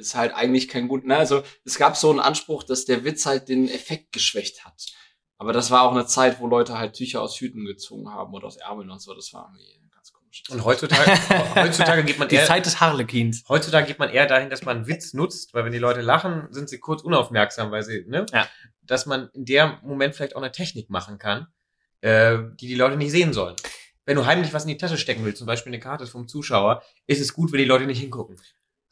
bist 0.00 0.14
halt 0.14 0.34
eigentlich 0.34 0.68
kein 0.68 0.88
gut. 0.88 1.04
Ne? 1.04 1.14
Also 1.16 1.42
es 1.66 1.76
gab 1.76 1.94
so 1.94 2.08
einen 2.10 2.20
Anspruch, 2.20 2.62
dass 2.62 2.86
der 2.86 3.04
Witz 3.04 3.26
halt 3.26 3.48
den 3.50 3.68
Effekt 3.68 4.12
geschwächt 4.12 4.64
hat. 4.64 4.86
Aber 5.36 5.52
das 5.52 5.70
war 5.70 5.82
auch 5.82 5.92
eine 5.92 6.06
Zeit, 6.06 6.40
wo 6.40 6.46
Leute 6.46 6.78
halt 6.78 6.94
Tücher 6.94 7.20
aus 7.20 7.38
Hüten 7.38 7.66
gezogen 7.66 8.10
haben 8.10 8.32
oder 8.32 8.46
aus 8.46 8.56
Ärmeln 8.56 8.90
und 8.90 9.00
so. 9.00 9.14
Das 9.14 9.32
war 9.34 9.52
irgendwie 9.54 9.90
ganz 9.90 10.10
komisch. 10.12 10.42
Und 10.48 10.64
heutzutage, 10.64 11.10
heutzutage 11.54 12.04
geht 12.04 12.18
man 12.18 12.28
Die 12.28 12.36
eher, 12.36 12.46
Zeit 12.46 12.64
des 12.64 12.80
Harlequins. 12.80 13.44
heutzutage 13.48 13.86
geht 13.86 13.98
man 13.98 14.08
eher 14.08 14.26
dahin, 14.26 14.48
dass 14.48 14.62
man 14.64 14.78
einen 14.78 14.86
Witz 14.86 15.12
nutzt, 15.12 15.52
weil 15.52 15.64
wenn 15.66 15.72
die 15.72 15.78
Leute 15.78 16.00
lachen, 16.00 16.48
sind 16.50 16.70
sie 16.70 16.78
kurz 16.78 17.02
unaufmerksam, 17.02 17.70
weil 17.70 17.82
sie, 17.82 18.04
ne? 18.06 18.24
Ja. 18.32 18.48
Dass 18.82 19.04
man 19.04 19.28
in 19.34 19.44
der 19.44 19.78
Moment 19.82 20.14
vielleicht 20.14 20.34
auch 20.34 20.42
eine 20.42 20.52
Technik 20.52 20.88
machen 20.88 21.18
kann, 21.18 21.46
äh, 22.00 22.38
die 22.58 22.68
die 22.68 22.74
Leute 22.74 22.96
nicht 22.96 23.12
sehen 23.12 23.32
sollen. 23.32 23.56
Wenn 24.06 24.16
du 24.16 24.24
heimlich 24.24 24.52
was 24.54 24.64
in 24.64 24.68
die 24.70 24.78
Tasche 24.78 24.96
stecken 24.96 25.24
willst, 25.24 25.38
zum 25.38 25.46
Beispiel 25.46 25.72
eine 25.72 25.80
Karte 25.80 26.06
vom 26.06 26.26
Zuschauer, 26.26 26.82
ist 27.06 27.20
es 27.20 27.32
gut, 27.34 27.52
wenn 27.52 27.58
die 27.58 27.64
Leute 27.66 27.86
nicht 27.86 28.00
hingucken. 28.00 28.40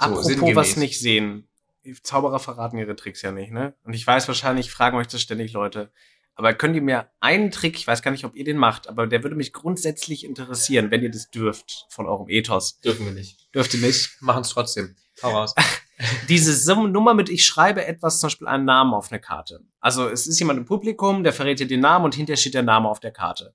So, 0.01 0.07
Apropos 0.07 0.55
was 0.55 0.77
nicht 0.77 0.99
sehen. 0.99 1.49
Die 1.85 1.95
Zauberer 2.01 2.39
verraten 2.39 2.79
ihre 2.79 2.97
Tricks 2.97 3.23
ja 3.23 3.33
nicht, 3.33 3.51
ne? 3.51 3.75
Und 3.85 3.95
ich 3.95 4.07
weiß 4.07 4.29
wahrscheinlich, 4.29 4.71
fragen 4.71 4.97
euch 4.97 5.07
das 5.07 5.23
ständig 5.23 5.53
Leute. 5.53 5.91
Aber 6.35 6.55
könnt 6.55 6.77
ihr 6.77 6.83
mir 6.83 7.11
einen 7.19 7.51
Trick, 7.51 7.77
ich 7.77 7.87
weiß 7.87 8.01
gar 8.01 8.13
nicht, 8.13 8.25
ob 8.25 8.37
ihr 8.37 8.45
den 8.45 8.59
macht, 8.59 8.89
aber 8.89 9.09
der 9.09 9.25
würde 9.25 9.35
mich 9.35 9.53
grundsätzlich 9.53 10.25
interessieren, 10.25 10.93
wenn 10.93 11.03
ihr 11.03 11.11
das 11.11 11.31
dürft, 11.31 11.87
von 11.89 12.07
eurem 12.07 12.29
Ethos. 12.29 12.79
Dürfen 12.79 13.07
wir 13.07 13.13
nicht. 13.13 13.53
Dürft 13.53 13.75
ihr 13.75 13.81
nicht? 13.81 14.11
Machen 14.21 14.43
es 14.43 14.51
trotzdem. 14.51 14.95
Hau 15.21 15.31
raus. 15.31 15.55
Diese 16.29 16.75
Nummer 16.77 17.15
mit, 17.15 17.29
ich 17.29 17.45
schreibe 17.45 17.85
etwas, 17.85 18.21
zum 18.21 18.29
Beispiel 18.29 18.47
einen 18.47 18.65
Namen 18.65 18.95
auf 18.95 19.11
eine 19.11 19.21
Karte. 19.21 19.65
Also 19.81 20.09
es 20.09 20.29
ist 20.29 20.39
jemand 20.39 20.61
im 20.61 20.65
Publikum, 20.65 21.25
der 21.25 21.33
verrät 21.33 21.59
dir 21.59 21.67
den 21.67 21.81
Namen 21.81 22.05
und 22.05 22.15
hinterher 22.15 22.37
steht 22.37 22.55
der 22.55 22.63
Name 22.63 22.89
auf 22.89 23.01
der 23.01 23.11
Karte. 23.11 23.53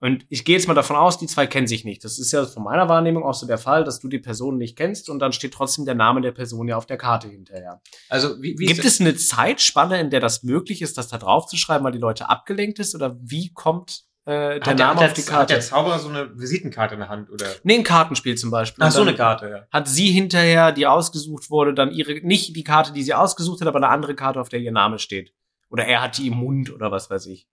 Und 0.00 0.24
ich 0.28 0.44
gehe 0.44 0.56
jetzt 0.56 0.68
mal 0.68 0.74
davon 0.74 0.96
aus, 0.96 1.18
die 1.18 1.26
zwei 1.26 1.46
kennen 1.46 1.66
sich 1.66 1.84
nicht. 1.84 2.04
Das 2.04 2.18
ist 2.18 2.30
ja 2.30 2.46
von 2.46 2.62
meiner 2.62 2.88
Wahrnehmung 2.88 3.24
auch 3.24 3.34
so 3.34 3.46
der 3.46 3.58
Fall, 3.58 3.82
dass 3.82 3.98
du 3.98 4.08
die 4.08 4.20
Person 4.20 4.56
nicht 4.56 4.76
kennst 4.76 5.10
und 5.10 5.18
dann 5.18 5.32
steht 5.32 5.52
trotzdem 5.52 5.86
der 5.86 5.96
Name 5.96 6.20
der 6.20 6.30
Person 6.30 6.68
ja 6.68 6.76
auf 6.76 6.86
der 6.86 6.98
Karte 6.98 7.28
hinterher. 7.28 7.80
Also, 8.08 8.40
wie, 8.40 8.56
wie 8.58 8.66
Gibt 8.66 8.84
es 8.84 9.00
eine 9.00 9.16
Zeitspanne, 9.16 10.00
in 10.00 10.10
der 10.10 10.20
das 10.20 10.44
möglich 10.44 10.82
ist, 10.82 10.98
das 10.98 11.08
da 11.08 11.18
drauf 11.18 11.46
zu 11.46 11.56
schreiben, 11.56 11.84
weil 11.84 11.92
die 11.92 11.98
Leute 11.98 12.28
abgelenkt 12.28 12.78
ist? 12.78 12.94
Oder 12.94 13.16
wie 13.20 13.52
kommt 13.52 14.04
äh, 14.24 14.60
der 14.60 14.66
hat 14.66 14.78
Name 14.78 14.98
der, 15.00 15.08
auf 15.08 15.14
die 15.14 15.22
Hat 15.22 15.28
der 15.28 15.56
Karte? 15.56 15.60
Zauberer 15.60 15.98
so 15.98 16.08
eine 16.10 16.38
Visitenkarte 16.38 16.94
in 16.94 17.00
der 17.00 17.08
Hand, 17.08 17.30
oder? 17.30 17.46
Nee, 17.64 17.76
ein 17.76 17.82
Kartenspiel 17.82 18.36
zum 18.36 18.50
Beispiel. 18.50 18.84
Ach, 18.84 18.92
so 18.92 19.00
eine 19.00 19.14
Karte, 19.16 19.48
ja. 19.48 19.66
Hat 19.70 19.88
sie 19.88 20.10
hinterher, 20.10 20.70
die 20.70 20.86
ausgesucht 20.86 21.50
wurde, 21.50 21.74
dann 21.74 21.90
ihre, 21.90 22.20
nicht 22.24 22.54
die 22.54 22.64
Karte, 22.64 22.92
die 22.92 23.02
sie 23.02 23.14
ausgesucht 23.14 23.62
hat, 23.62 23.68
aber 23.68 23.78
eine 23.78 23.88
andere 23.88 24.14
Karte, 24.14 24.40
auf 24.40 24.48
der 24.48 24.60
ihr 24.60 24.70
Name 24.70 24.98
steht. 24.98 25.32
Oder 25.70 25.86
er 25.86 26.02
hat 26.02 26.18
die 26.18 26.28
im 26.28 26.36
Mund 26.36 26.70
oder 26.72 26.92
was 26.92 27.10
weiß 27.10 27.26
ich. 27.26 27.48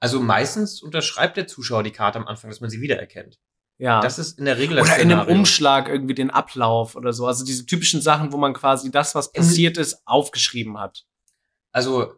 Also 0.00 0.20
meistens 0.20 0.82
unterschreibt 0.82 1.36
der 1.36 1.46
Zuschauer 1.46 1.82
die 1.82 1.90
Karte 1.90 2.18
am 2.18 2.26
Anfang, 2.26 2.50
dass 2.50 2.60
man 2.60 2.70
sie 2.70 2.80
wiedererkennt. 2.80 3.38
Ja. 3.78 4.00
Das 4.00 4.18
ist 4.18 4.38
in 4.38 4.46
der 4.46 4.58
Regel 4.58 4.76
das 4.76 4.86
oder 4.86 4.96
in 4.96 5.10
einem 5.10 5.20
Szenario. 5.20 5.38
Umschlag 5.38 5.88
irgendwie 5.88 6.14
den 6.14 6.30
Ablauf 6.30 6.96
oder 6.96 7.12
so. 7.12 7.26
Also 7.26 7.44
diese 7.44 7.66
typischen 7.66 8.00
Sachen, 8.00 8.32
wo 8.32 8.38
man 8.38 8.54
quasi 8.54 8.90
das, 8.90 9.14
was 9.14 9.32
passiert 9.32 9.78
ist, 9.78 10.02
aufgeschrieben 10.06 10.78
hat. 10.78 11.06
Also 11.72 12.14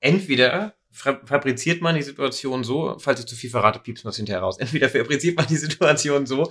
entweder 0.00 0.74
fabriziert 0.90 1.82
man 1.82 1.94
die 1.94 2.02
Situation 2.02 2.64
so, 2.64 2.96
falls 2.98 3.20
ich 3.20 3.26
zu 3.26 3.36
viel 3.36 3.50
verrate, 3.50 3.78
piepst 3.78 4.04
man 4.04 4.10
es 4.10 4.16
hinterher 4.16 4.42
raus. 4.42 4.58
Entweder 4.58 4.88
fabriziert 4.88 5.36
man 5.36 5.46
die 5.46 5.56
Situation 5.56 6.26
so. 6.26 6.50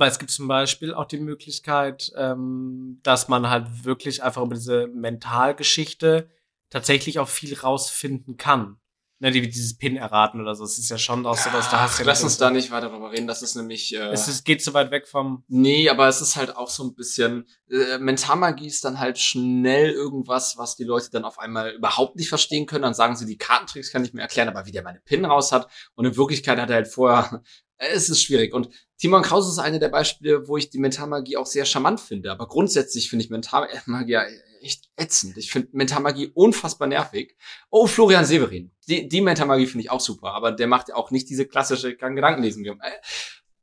Aber 0.00 0.08
es 0.08 0.18
gibt 0.18 0.30
zum 0.30 0.48
Beispiel 0.48 0.94
auch 0.94 1.04
die 1.04 1.18
Möglichkeit, 1.18 2.10
ähm, 2.16 3.00
dass 3.02 3.28
man 3.28 3.50
halt 3.50 3.84
wirklich 3.84 4.22
einfach 4.22 4.40
über 4.40 4.54
diese 4.54 4.86
Mentalgeschichte 4.86 6.30
tatsächlich 6.70 7.18
auch 7.18 7.28
viel 7.28 7.54
rausfinden 7.54 8.38
kann. 8.38 8.78
Ne, 9.18 9.30
die, 9.30 9.42
dieses 9.42 9.76
Pin 9.76 9.98
erraten 9.98 10.40
oder 10.40 10.54
so. 10.54 10.64
Es 10.64 10.78
ist 10.78 10.88
ja 10.88 10.96
schon 10.96 11.26
auch 11.26 11.36
sowas, 11.36 11.68
da 11.70 11.80
hast 11.82 11.98
du 11.98 12.02
ja 12.04 12.06
Lass 12.06 12.22
uns 12.22 12.38
da 12.38 12.48
nicht 12.48 12.70
weiter 12.70 12.88
drüber 12.88 13.12
reden. 13.12 13.26
Das 13.26 13.42
ist 13.42 13.56
nämlich. 13.56 13.94
Äh, 13.94 14.08
Es 14.10 14.26
ist, 14.26 14.46
geht 14.46 14.64
so 14.64 14.72
weit 14.72 14.90
weg 14.90 15.06
vom. 15.06 15.44
Nee, 15.48 15.90
aber 15.90 16.08
es 16.08 16.22
ist 16.22 16.36
halt 16.36 16.56
auch 16.56 16.70
so 16.70 16.84
ein 16.84 16.94
bisschen, 16.94 17.46
äh, 17.70 17.98
Mentalmagie 17.98 18.68
ist 18.68 18.82
dann 18.82 18.98
halt 18.98 19.18
schnell 19.18 19.90
irgendwas, 19.90 20.56
was 20.56 20.76
die 20.76 20.84
Leute 20.84 21.10
dann 21.10 21.26
auf 21.26 21.38
einmal 21.38 21.72
überhaupt 21.72 22.16
nicht 22.16 22.30
verstehen 22.30 22.64
können. 22.64 22.84
Dann 22.84 22.94
sagen 22.94 23.16
sie, 23.16 23.26
die 23.26 23.36
Kartentricks 23.36 23.92
kann 23.92 24.02
ich 24.02 24.14
mir 24.14 24.22
erklären, 24.22 24.48
aber 24.48 24.64
wie 24.64 24.72
der 24.72 24.82
meine 24.82 25.00
PIN 25.00 25.26
raus 25.26 25.52
hat. 25.52 25.70
Und 25.94 26.06
in 26.06 26.16
Wirklichkeit 26.16 26.58
hat 26.58 26.70
er 26.70 26.76
halt 26.76 26.88
vorher, 26.88 27.42
es 27.80 28.08
ist 28.08 28.22
schwierig. 28.22 28.52
Und 28.52 28.68
Timon 28.98 29.22
Kraus 29.22 29.48
ist 29.48 29.58
eine 29.58 29.78
der 29.78 29.88
Beispiele, 29.88 30.46
wo 30.46 30.56
ich 30.56 30.70
die 30.70 30.78
Mentalmagie 30.78 31.36
auch 31.36 31.46
sehr 31.46 31.64
charmant 31.64 32.00
finde. 32.00 32.30
Aber 32.30 32.46
grundsätzlich 32.46 33.08
finde 33.08 33.24
ich 33.24 33.30
Mentalmagie 33.30 34.18
echt 34.62 34.90
ätzend. 34.96 35.38
Ich 35.38 35.50
finde 35.50 35.68
Mentalmagie 35.72 36.30
unfassbar 36.34 36.86
nervig. 36.86 37.36
Oh, 37.70 37.86
Florian 37.86 38.26
Severin. 38.26 38.70
Die, 38.88 39.08
die 39.08 39.20
Mentalmagie 39.22 39.66
finde 39.66 39.84
ich 39.84 39.90
auch 39.90 40.00
super, 40.00 40.32
aber 40.32 40.52
der 40.52 40.66
macht 40.66 40.88
ja 40.90 40.96
auch 40.96 41.10
nicht 41.10 41.30
diese 41.30 41.46
klassische 41.46 41.96
Gedankenlesen. 41.96 42.64
Äh, 42.66 42.74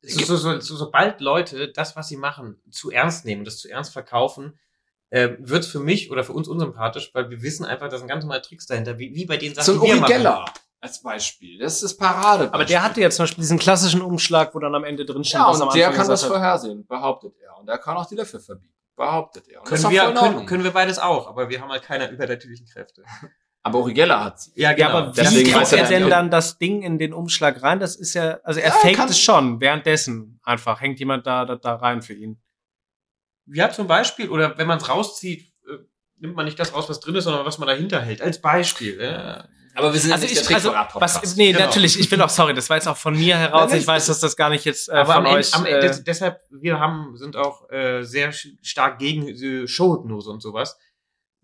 So, 0.02 0.26
so, 0.26 0.38
so, 0.38 0.60
so, 0.60 0.76
sobald 0.76 1.22
Leute 1.22 1.72
das, 1.72 1.96
was 1.96 2.08
sie 2.08 2.18
machen, 2.18 2.62
zu 2.72 2.92
ernst 2.92 3.26
nehmen, 3.26 3.46
das 3.46 3.58
zu 3.58 3.70
ernst 3.70 3.94
verkaufen, 3.94 4.58
äh, 5.10 5.30
wird 5.40 5.66
für 5.66 5.80
mich 5.80 6.12
oder 6.12 6.24
für 6.24 6.34
uns 6.34 6.48
unsympathisch, 6.48 7.12
weil 7.14 7.30
wir 7.30 7.42
wissen 7.42 7.66
einfach, 7.66 7.90
da 7.90 7.98
sind 7.98 8.08
ganz 8.08 8.24
normale 8.24 8.42
Tricks 8.42 8.68
dahinter, 8.68 9.00
wie, 9.00 9.14
wie 9.16 9.26
bei 9.26 9.38
den 9.38 9.54
So 9.56 9.62
Sachen, 9.62 9.82
ein 9.82 9.82
die 9.82 9.88
wir 9.88 10.20
machen. 10.20 10.52
Als 10.80 11.02
Beispiel. 11.02 11.58
Das 11.60 11.82
ist 11.82 11.98
Parade. 11.98 12.54
Aber 12.54 12.64
der 12.64 12.84
hatte 12.84 13.02
ja 13.02 13.10
zum 13.10 13.24
Beispiel 13.24 13.42
diesen 13.42 13.58
klassischen 13.58 14.02
Umschlag, 14.02 14.54
wo 14.54 14.60
dann 14.60 14.76
am 14.76 14.84
Ende 14.84 15.06
drin 15.06 15.24
steht, 15.24 15.40
ja, 15.40 15.48
und 15.48 15.74
der 15.74 15.92
kann 15.92 16.08
das 16.08 16.22
hat. 16.24 16.30
vorhersehen, 16.30 16.86
behauptet 16.86 17.34
er. 17.42 17.58
Und 17.58 17.68
er 17.68 17.80
kann 17.80 17.98
auch 17.98 18.06
die 18.06 18.16
Löffel 18.16 18.40
verbieten, 18.40 18.74
behauptet 18.96 19.48
er. 19.48 19.62
Und 19.62 19.72
das 19.72 19.82
Können 19.82 19.94
wir, 19.94 20.14
können, 20.14 20.46
können 20.46 20.64
wir 20.64 20.72
beides 20.72 21.00
auch, 21.00 21.28
aber 21.28 21.50
wir 21.50 21.62
haben 21.62 21.72
halt 21.72 21.82
keine 21.84 22.10
übernatürlichen 22.12 22.68
Kräfte. 22.68 23.04
aber 23.64 23.80
Uri 23.80 23.94
Geller 23.96 24.24
hat 24.24 24.40
sie. 24.40 24.52
Ja, 24.56 24.72
Ja, 24.78 24.90
aber 24.90 25.12
wie 25.18 25.22
Deswegen 25.22 25.44
kriegt 25.46 25.58
weiß 25.58 25.74
er 25.74 25.88
denn 25.88 26.10
dann 26.12 26.30
das 26.30 26.60
Ding 26.60 26.84
in 26.84 27.00
den 27.00 27.12
Umschlag 27.12 27.64
rein? 27.64 27.80
Das 27.80 27.96
ist 27.96 28.14
ja, 28.14 28.40
also 28.44 28.60
er 28.60 28.68
Ja, 28.70 28.74
faked 28.76 29.10
es 29.10 29.20
schon, 29.20 29.60
währenddessen 29.60 30.40
einfach. 30.44 30.80
Hängt 30.80 31.00
jemand 31.00 31.26
da, 31.26 31.46
da, 31.46 31.56
da 31.56 31.76
rein 31.76 32.04
für 32.04 32.14
ihn. 32.14 32.40
Ja, 33.48 33.72
zum 33.72 33.88
Beispiel, 33.88 34.30
oder 34.30 34.58
wenn 34.60 34.68
man 34.68 34.78
es 34.78 34.88
rauszieht, 34.90 35.52
äh, 35.68 35.78
nimmt 36.18 36.36
man 36.36 36.46
nicht 36.46 36.60
das 36.60 36.74
raus, 36.76 36.88
was 36.88 37.00
drin 37.00 37.16
ist, 37.16 37.24
sondern 37.24 37.46
was 37.46 37.58
man 37.58 37.68
dahinter 37.68 38.00
hält. 38.02 38.22
Als 38.22 38.40
Beispiel. 38.42 39.02
Ja. 39.02 39.48
Aber 39.78 39.94
wir 39.94 40.00
sind 40.00 40.12
Also 40.12 40.24
nicht 40.26 40.40
ich, 40.42 40.48
der 40.48 40.56
also, 40.56 40.74
was, 40.96 41.36
nee, 41.36 41.52
Genau. 41.52 41.66
natürlich, 41.66 42.00
ich 42.00 42.10
will 42.10 42.22
auch, 42.22 42.30
sorry, 42.30 42.54
das 42.54 42.70
war 42.70 42.78
jetzt 42.78 42.88
auch 42.88 42.98
von 42.98 43.16
mir 43.16 43.38
heraus. 43.38 43.70
Nein, 43.70 43.80
Ich 43.80 43.88
weiß, 43.88 44.08
das 44.08 44.20
dass 44.20 44.32
das 44.32 44.36
gar 44.36 44.50
nicht 44.50 44.66
jetzt 44.66 44.90
äh, 44.90 44.94
Aber 44.94 45.14
von 45.14 45.28
euch. 45.28 45.54
am 45.54 45.66
Ende 45.66 45.80
äh, 45.80 45.88
des, 45.88 46.04
deshalb, 46.04 46.40
wir 46.50 46.80
haben, 46.80 47.16
sind 47.18 47.36
auch 47.36 47.70
äh, 47.70 48.04
sehr 48.04 48.32
stark 48.32 48.98
gegen 48.98 49.28
äh, 49.28 49.68
Showhypnose 49.68 50.30
und 50.32 50.42
sowas. 50.42 50.78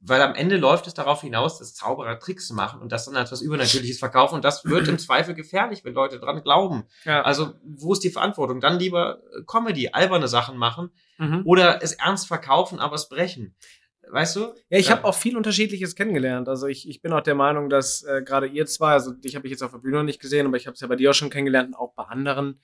Weil 0.06 0.22
am 0.22 0.36
Ende 0.36 0.58
läuft 0.58 0.86
es 0.88 0.94
darauf 0.94 1.22
hinaus, 1.22 1.60
dass 1.60 1.76
Zauberer 1.76 2.20
Tricks 2.20 2.50
machen 2.50 2.82
und 2.82 2.92
das 2.92 3.06
dann 3.06 3.16
als 3.16 3.32
was 3.32 3.42
Übernatürliches 3.42 4.00
verkaufen. 4.00 4.36
Und 4.36 4.44
das 4.44 4.66
wird 4.66 4.90
im 4.90 5.00
Zweifel 5.00 5.34
gefährlich, 5.34 5.86
wenn 5.86 5.94
Leute 5.94 6.20
dran 6.20 6.42
glauben. 6.44 6.84
ja. 7.06 7.22
Also, 7.22 7.54
wo 7.64 7.94
ist 7.94 8.04
die 8.04 8.10
Verantwortung? 8.10 8.60
Dann 8.60 8.80
lieber 8.80 9.20
äh, 9.20 9.44
Comedy, 9.48 9.90
alberne 9.94 10.28
Sachen 10.28 10.58
machen 10.58 10.92
mhm. 11.20 11.44
oder 11.46 11.82
es 11.82 11.94
ernst 11.94 12.28
verkaufen, 12.28 12.80
aber 12.80 12.96
es 12.96 13.08
brechen. 13.08 13.56
Weißt 14.14 14.36
du? 14.36 14.54
Ja, 14.70 14.78
ich 14.78 14.88
Ja. 14.90 14.92
habe 14.98 15.06
auch 15.06 15.16
viel 15.16 15.36
Unterschiedliches 15.36 15.96
kennengelernt. 15.96 16.48
Also 16.48 16.68
ich, 16.68 16.88
ich 16.88 17.02
bin 17.02 17.12
auch 17.14 17.22
der 17.22 17.34
Meinung, 17.34 17.68
dass 17.70 18.04
äh, 18.04 18.22
gerade 18.24 18.46
ihr 18.46 18.68
zwei, 18.68 18.92
also 18.92 19.12
dich 19.12 19.36
habe 19.36 19.48
ich 19.48 19.52
jetzt 19.52 19.64
auf 19.64 19.72
der 19.72 19.80
Bühne 19.80 19.98
noch 19.98 20.04
nicht 20.04 20.22
gesehen, 20.22 20.46
aber 20.46 20.56
ich 20.56 20.68
habe 20.68 20.76
es 20.76 20.82
ja 20.82 20.88
bei 20.88 20.96
dir 20.96 21.10
auch 21.10 21.14
schon 21.16 21.32
kennengelernt 21.32 21.70
und 21.70 21.76
auch 21.76 21.94
bei 21.96 22.04
anderen, 22.04 22.60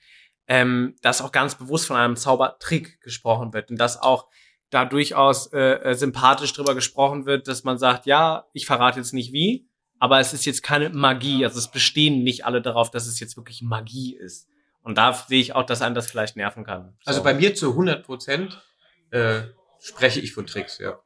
ähm, 0.46 0.94
dass 1.02 1.20
auch 1.20 1.32
ganz 1.32 1.56
bewusst 1.56 1.86
von 1.88 1.96
einem 1.96 2.14
Zaubertrick 2.14 3.00
gesprochen 3.00 3.52
wird 3.52 3.68
und 3.70 3.78
dass 3.80 4.00
auch 4.00 4.28
da 4.70 4.84
durchaus 4.84 5.52
äh, 5.52 5.58
äh, 5.58 5.94
sympathisch 5.94 6.52
drüber 6.52 6.76
gesprochen 6.76 7.26
wird, 7.26 7.48
dass 7.48 7.64
man 7.64 7.78
sagt, 7.78 8.06
ja, 8.06 8.46
ich 8.52 8.64
verrate 8.66 9.00
jetzt 9.00 9.12
nicht 9.12 9.32
wie, 9.32 9.68
aber 9.98 10.20
es 10.20 10.32
ist 10.32 10.44
jetzt 10.46 10.62
keine 10.62 10.90
Magie. 10.90 11.44
Also 11.44 11.58
es 11.58 11.68
bestehen 11.68 12.22
nicht 12.22 12.44
alle 12.46 12.62
darauf, 12.62 12.92
dass 12.92 13.08
es 13.08 13.18
jetzt 13.18 13.36
wirklich 13.36 13.60
Magie 13.62 14.14
ist. 14.16 14.46
Und 14.82 14.96
da 14.96 15.12
sehe 15.12 15.40
ich 15.40 15.56
auch, 15.56 15.64
dass 15.66 15.82
einen 15.82 15.96
das 15.96 16.08
vielleicht 16.08 16.36
nerven 16.36 16.62
kann. 16.64 16.96
Also 17.04 17.18
So. 17.18 17.24
bei 17.24 17.34
mir 17.34 17.56
zu 17.56 17.70
100 17.70 18.04
Prozent 18.04 18.62
äh, 19.10 19.42
spreche 19.80 20.20
ich 20.20 20.32
von 20.32 20.46
Tricks, 20.46 20.78
ja. 20.78 21.00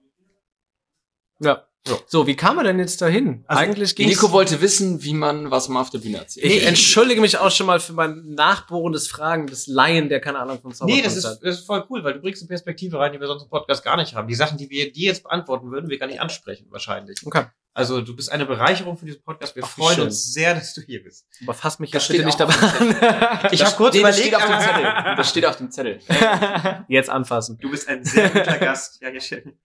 Ja. 1.40 1.66
Ja. 1.86 1.96
So, 2.06 2.26
wie 2.26 2.34
kam 2.34 2.56
er 2.56 2.64
denn 2.64 2.78
jetzt 2.78 3.02
dahin? 3.02 3.44
Also, 3.46 3.60
Eigentlich 3.62 3.94
ging's 3.94 4.08
Nico 4.12 4.32
wollte 4.32 4.62
wissen, 4.62 5.02
wie 5.04 5.12
man 5.12 5.50
was 5.50 5.68
mal 5.68 5.82
auf 5.82 5.90
der 5.90 5.98
Bühne 5.98 6.16
erzählt. 6.16 6.46
Ich 6.46 6.50
Nee, 6.52 6.58
ich- 6.60 6.66
entschuldige 6.66 7.20
mich 7.20 7.36
auch 7.36 7.50
schon 7.50 7.66
mal 7.66 7.78
für 7.78 7.92
mein 7.92 8.22
nachbohrendes 8.30 9.06
Fragen 9.08 9.46
des 9.46 9.66
Laien, 9.66 10.08
der 10.08 10.20
keine 10.20 10.38
Ahnung 10.38 10.62
von 10.62 10.70
Nee, 10.70 10.76
Zauberkunst 10.78 11.04
das 11.04 11.16
ist, 11.16 11.40
das 11.42 11.58
ist 11.58 11.66
voll 11.66 11.84
cool, 11.90 12.02
weil 12.02 12.14
du 12.14 12.20
bringst 12.20 12.40
eine 12.40 12.48
Perspektive 12.48 12.98
rein, 12.98 13.12
die 13.12 13.20
wir 13.20 13.26
sonst 13.26 13.42
im 13.42 13.50
Podcast 13.50 13.84
gar 13.84 13.98
nicht 13.98 14.14
haben. 14.14 14.26
Die 14.28 14.34
Sachen, 14.34 14.56
die 14.56 14.70
wir 14.70 14.90
dir 14.92 15.08
jetzt 15.08 15.24
beantworten 15.24 15.70
würden, 15.72 15.90
wir 15.90 15.98
gar 15.98 16.06
nicht 16.06 16.22
ansprechen, 16.22 16.68
wahrscheinlich. 16.70 17.18
Okay, 17.22 17.44
Also 17.74 18.00
du 18.00 18.16
bist 18.16 18.32
eine 18.32 18.46
Bereicherung 18.46 18.96
für 18.96 19.04
diesen 19.04 19.22
Podcast. 19.22 19.54
Wir 19.54 19.64
Ach, 19.64 19.68
freuen 19.68 19.96
schön. 19.96 20.04
uns 20.04 20.32
sehr, 20.32 20.54
dass 20.54 20.72
du 20.72 20.80
hier 20.80 21.02
bist. 21.04 21.26
aber 21.42 21.52
fass 21.52 21.80
mich 21.80 21.90
Das 21.90 22.04
jetzt 22.08 22.12
bitte 22.16 22.24
nicht 22.24 22.40
dabei 22.40 22.54
an. 22.54 22.96
Ich 23.52 23.60
Das- 23.60 23.72
hab 23.72 23.76
kurz 23.76 23.92
nee, 23.92 24.00
überlegt, 24.00 24.20
steht 24.22 24.34
auf 24.36 24.46
dem 24.46 24.58
Zettel. 24.58 24.84
Das 25.18 25.28
steht 25.28 25.44
auf 25.44 25.56
dem 25.58 25.70
Zettel. 25.70 26.00
jetzt 26.88 27.10
anfassen. 27.10 27.58
Du 27.60 27.70
bist 27.70 27.86
ein 27.88 28.02
sehr 28.06 28.30
guter 28.30 28.56
Gast. 28.56 29.02
Ja, 29.02 29.20
schön. 29.20 29.58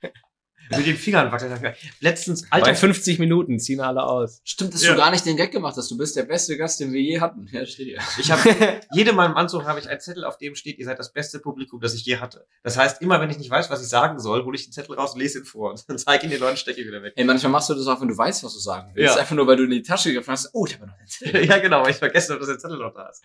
Mit 0.78 0.86
den 0.86 0.96
Fingern 0.98 1.32
wackelt. 1.32 1.76
Letztens, 2.00 2.44
Alter, 2.52 2.68
Alter, 2.68 2.80
50 2.80 3.20
Minuten 3.20 3.60
ziehen 3.60 3.80
alle 3.82 4.04
aus. 4.04 4.42
Stimmt, 4.44 4.74
dass 4.74 4.84
Ja. 4.84 4.92
du 4.92 4.98
gar 4.98 5.12
nicht 5.12 5.26
den 5.26 5.36
Gag 5.38 5.52
gemacht 5.52 5.76
hast. 5.78 5.90
Du 5.90 5.98
bist 5.98 6.16
der 6.16 6.24
beste 6.24 6.58
Gast, 6.58 6.80
den 6.80 6.94
wir 6.94 7.02
je 7.02 7.20
hatten. 7.20 7.48
Ja, 7.52 7.66
steht 7.66 7.88
hier. 7.88 8.00
ich 8.20 8.32
habe 8.32 8.42
jedem 8.94 9.16
meinem 9.16 9.36
Anzug 9.36 9.66
habe 9.66 9.80
ich 9.80 9.90
einen 9.90 10.00
Zettel, 10.00 10.24
auf 10.26 10.38
dem 10.38 10.56
steht, 10.56 10.78
ihr 10.80 10.86
seid 10.86 11.00
das 11.00 11.12
beste 11.14 11.40
Publikum, 11.40 11.80
das 11.82 11.94
ich 11.94 12.06
je 12.06 12.18
hatte. 12.18 12.46
Das 12.64 12.78
heißt, 12.78 13.02
immer 13.02 13.20
wenn 13.22 13.30
ich 13.30 13.38
nicht 13.38 13.50
weiß, 13.50 13.70
was 13.70 13.82
ich 13.82 13.90
sagen 13.90 14.20
soll, 14.20 14.44
hole 14.46 14.56
ich 14.56 14.66
den 14.66 14.72
Zettel 14.74 14.96
raus 14.96 15.14
und 15.14 15.20
lese 15.20 15.40
ihn 15.40 15.46
vor 15.46 15.72
und 15.72 15.84
dann 15.90 15.98
zeige 15.98 16.26
ihn 16.26 16.30
den 16.32 16.40
Leuten, 16.40 16.58
stecke 16.58 16.82
ihn 16.82 16.88
wieder 16.88 17.02
weg. 17.02 17.14
Ey, 17.16 17.26
manchmal 17.26 17.52
machst 17.52 17.70
du 17.70 17.74
das 17.74 17.88
auch, 17.88 18.00
wenn 18.02 18.08
du 18.08 18.18
weißt, 18.18 18.44
was 18.44 18.54
du 18.54 18.60
sagen 18.60 18.92
willst. 18.94 19.16
Ja. 19.16 19.22
Einfach 19.22 19.36
nur, 19.36 19.48
weil 19.48 19.58
du 19.58 19.64
in 19.64 19.72
die 19.72 19.82
Tasche 19.82 20.10
gegriffen 20.10 20.32
hast. 20.32 20.50
Oh, 20.54 20.66
ich 20.68 20.76
habe 20.76 20.88
noch 20.88 20.98
den 20.98 21.08
Zettel. 21.08 21.46
ja, 21.50 21.58
genau, 21.60 21.84
weil 21.84 21.92
ich 21.92 21.98
vergessen 21.98 22.32
habe, 22.34 22.40
dass 22.40 22.50
der 22.50 22.60
Zettel 22.60 22.78
noch 22.78 22.94
da 22.94 23.10
ist. 23.10 23.24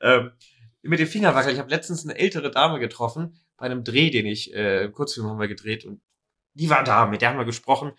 ähm, 0.00 0.30
mit 0.82 1.00
den 1.00 1.06
Fingerwackeln. 1.06 1.54
Ich 1.54 1.58
habe 1.60 1.70
letztens 1.70 2.04
eine 2.04 2.18
ältere 2.18 2.50
Dame 2.50 2.78
getroffen, 2.78 3.40
bei 3.56 3.66
einem 3.66 3.84
Dreh, 3.84 4.10
den 4.10 4.26
ich, 4.26 4.52
äh, 4.54 4.90
Kurzfilm 4.90 5.28
haben 5.28 5.38
wir 5.40 5.48
gedreht 5.48 5.84
und 5.86 6.00
die 6.54 6.70
war 6.70 6.84
da, 6.84 7.06
mit 7.06 7.22
der 7.22 7.30
haben 7.30 7.38
wir 7.38 7.44
gesprochen 7.44 7.92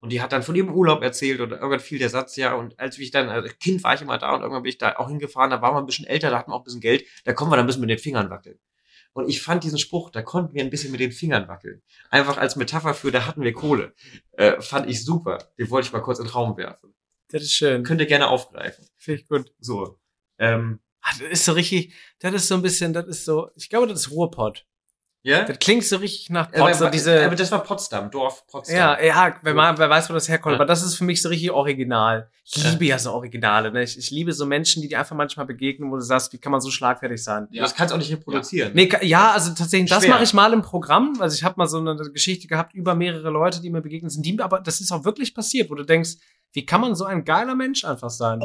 und 0.00 0.10
die 0.10 0.20
hat 0.20 0.32
dann 0.32 0.42
von 0.42 0.54
ihrem 0.54 0.72
Urlaub 0.72 1.02
erzählt 1.02 1.40
und 1.40 1.52
irgendwann 1.52 1.80
fiel 1.80 1.98
der 1.98 2.08
Satz 2.08 2.36
ja 2.36 2.54
und 2.54 2.78
als 2.78 2.98
ich 2.98 3.10
dann, 3.10 3.28
als 3.28 3.58
Kind 3.58 3.82
war 3.84 3.94
ich 3.94 4.02
immer 4.02 4.18
da 4.18 4.34
und 4.34 4.40
irgendwann 4.42 4.62
bin 4.62 4.70
ich 4.70 4.78
da 4.78 4.96
auch 4.96 5.08
hingefahren, 5.08 5.50
da 5.50 5.60
waren 5.62 5.74
wir 5.74 5.80
ein 5.80 5.86
bisschen 5.86 6.06
älter, 6.06 6.30
da 6.30 6.38
hatten 6.38 6.50
wir 6.50 6.54
auch 6.54 6.60
ein 6.60 6.64
bisschen 6.64 6.80
Geld, 6.80 7.04
da 7.24 7.32
kommen 7.32 7.50
wir 7.50 7.56
dann 7.56 7.64
ein 7.64 7.66
bisschen 7.66 7.82
mit 7.82 7.90
den 7.90 7.98
Fingern 7.98 8.30
wackeln. 8.30 8.58
Und 9.14 9.28
ich 9.28 9.42
fand 9.42 9.62
diesen 9.62 9.78
Spruch, 9.78 10.08
da 10.08 10.22
konnten 10.22 10.54
wir 10.54 10.62
ein 10.64 10.70
bisschen 10.70 10.90
mit 10.90 11.00
den 11.00 11.12
Fingern 11.12 11.46
wackeln. 11.46 11.82
Einfach 12.08 12.38
als 12.38 12.56
Metapher 12.56 12.94
für, 12.94 13.10
da 13.10 13.26
hatten 13.26 13.42
wir 13.42 13.52
Kohle. 13.52 13.92
Äh, 14.32 14.62
fand 14.62 14.88
ich 14.88 15.04
super. 15.04 15.52
Den 15.58 15.68
wollte 15.68 15.86
ich 15.86 15.92
mal 15.92 16.00
kurz 16.00 16.18
in 16.18 16.24
den 16.24 16.32
Raum 16.32 16.56
werfen. 16.56 16.94
Das 17.28 17.42
ist 17.42 17.52
schön. 17.52 17.82
Könnt 17.82 18.00
ihr 18.00 18.06
gerne 18.06 18.28
aufgreifen. 18.28 18.86
Finde 18.96 19.20
ich 19.20 19.28
gut. 19.28 19.52
So. 19.60 19.98
Ähm, 20.38 20.80
Ah, 21.02 21.10
Das 21.18 21.28
ist 21.28 21.44
so 21.44 21.52
richtig, 21.52 21.92
das 22.20 22.32
ist 22.34 22.48
so 22.48 22.54
ein 22.54 22.62
bisschen, 22.62 22.92
das 22.92 23.06
ist 23.06 23.24
so, 23.24 23.50
ich 23.56 23.68
glaube, 23.68 23.88
das 23.88 24.00
ist 24.00 24.10
Ruhrpott. 24.12 24.66
Ja? 25.24 25.44
Das 25.44 25.58
klingt 25.60 25.84
so 25.84 25.98
richtig 25.98 26.30
nach 26.30 26.48
Aber, 26.52 26.66
Potsdam. 26.66 26.90
diese, 26.90 27.14
Äh, 27.20 27.24
aber 27.26 27.36
das 27.36 27.52
war 27.52 27.62
Potsdam, 27.62 28.10
Dorf 28.10 28.44
Potsdam. 28.48 28.76
ja, 28.76 29.00
ja, 29.00 29.36
wer, 29.42 29.54
mal, 29.54 29.78
wer 29.78 29.88
weiß, 29.88 30.10
wo 30.10 30.14
das 30.14 30.28
herkommt, 30.28 30.54
Ja. 30.54 30.56
aber 30.58 30.66
das 30.66 30.82
ist 30.82 30.96
für 30.96 31.04
mich 31.04 31.22
so 31.22 31.28
richtig 31.28 31.52
original. 31.52 32.28
Ich 32.44 32.56
Ja. 32.62 32.70
liebe 32.70 32.86
ja 32.86 32.98
so 32.98 33.12
Originale, 33.12 33.70
ne? 33.70 33.84
Ich, 33.84 33.96
ich 33.96 34.10
liebe 34.10 34.32
so 34.32 34.46
Menschen, 34.46 34.82
die 34.82 34.88
dir 34.88 34.98
einfach 34.98 35.14
manchmal 35.14 35.46
begegnen, 35.46 35.92
wo 35.92 35.94
du 35.94 36.02
sagst, 36.02 36.32
wie 36.32 36.38
kann 36.38 36.50
man 36.50 36.60
so 36.60 36.72
schlagfertig 36.72 37.22
sein? 37.22 37.46
Ja. 37.52 37.62
Das 37.62 37.74
kannst 37.76 37.92
du 37.92 37.94
auch 37.94 38.00
nicht 38.00 38.10
reproduzieren. 38.10 38.72
Nee, 38.74 38.90
ja, 39.02 39.30
also 39.30 39.50
tatsächlich, 39.54 39.88
das 39.90 40.02
Schwer. 40.02 40.14
mache 40.14 40.24
ich 40.24 40.34
mal 40.34 40.52
im 40.52 40.62
Programm. 40.62 41.14
Also 41.20 41.36
ich 41.36 41.44
habe 41.44 41.54
mal 41.56 41.68
so 41.68 41.78
eine 41.78 41.94
Geschichte 42.12 42.48
gehabt 42.48 42.74
über 42.74 42.96
mehrere 42.96 43.30
Leute, 43.30 43.60
die 43.62 43.70
mir 43.70 43.80
begegnet 43.80 44.10
sind, 44.10 44.26
die, 44.26 44.40
aber 44.40 44.58
das 44.58 44.80
ist 44.80 44.90
auch 44.90 45.04
wirklich 45.04 45.34
passiert, 45.36 45.70
wo 45.70 45.76
du 45.76 45.84
denkst, 45.84 46.14
wie 46.52 46.66
kann 46.66 46.80
man 46.80 46.96
so 46.96 47.04
ein 47.04 47.24
geiler 47.24 47.54
Mensch 47.54 47.84
einfach 47.84 48.10
sein? 48.10 48.42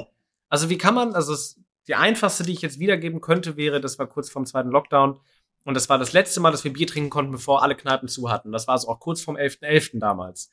Also 0.48 0.70
wie 0.70 0.78
kann 0.78 0.94
man, 0.94 1.14
also 1.16 1.34
es, 1.34 1.60
die 1.88 1.96
einfachste, 1.96 2.44
die 2.44 2.52
ich 2.54 2.62
jetzt 2.62 2.78
wiedergeben 2.80 3.20
könnte, 3.20 3.58
wäre, 3.58 3.82
das 3.82 3.98
war 3.98 4.06
kurz 4.08 4.30
vorm 4.30 4.46
zweiten 4.46 4.70
Lockdown 4.70 5.20
und 5.68 5.74
das 5.74 5.90
war 5.90 5.98
das 5.98 6.14
letzte 6.14 6.40
Mal, 6.40 6.52
dass 6.52 6.64
wir 6.64 6.72
Bier 6.72 6.88
trinken 6.88 7.10
konnten, 7.10 7.34
bevor 7.34 7.62
alle 7.62 7.76
Kneipen 7.76 8.08
zu 8.08 8.32
hatten. 8.32 8.54
Das 8.54 8.68
war 8.68 8.76
also 8.76 8.88
auch 8.88 9.02
kurz 9.02 9.22
vorm 9.22 9.36
11.11. 9.36 10.00
damals. 10.00 10.50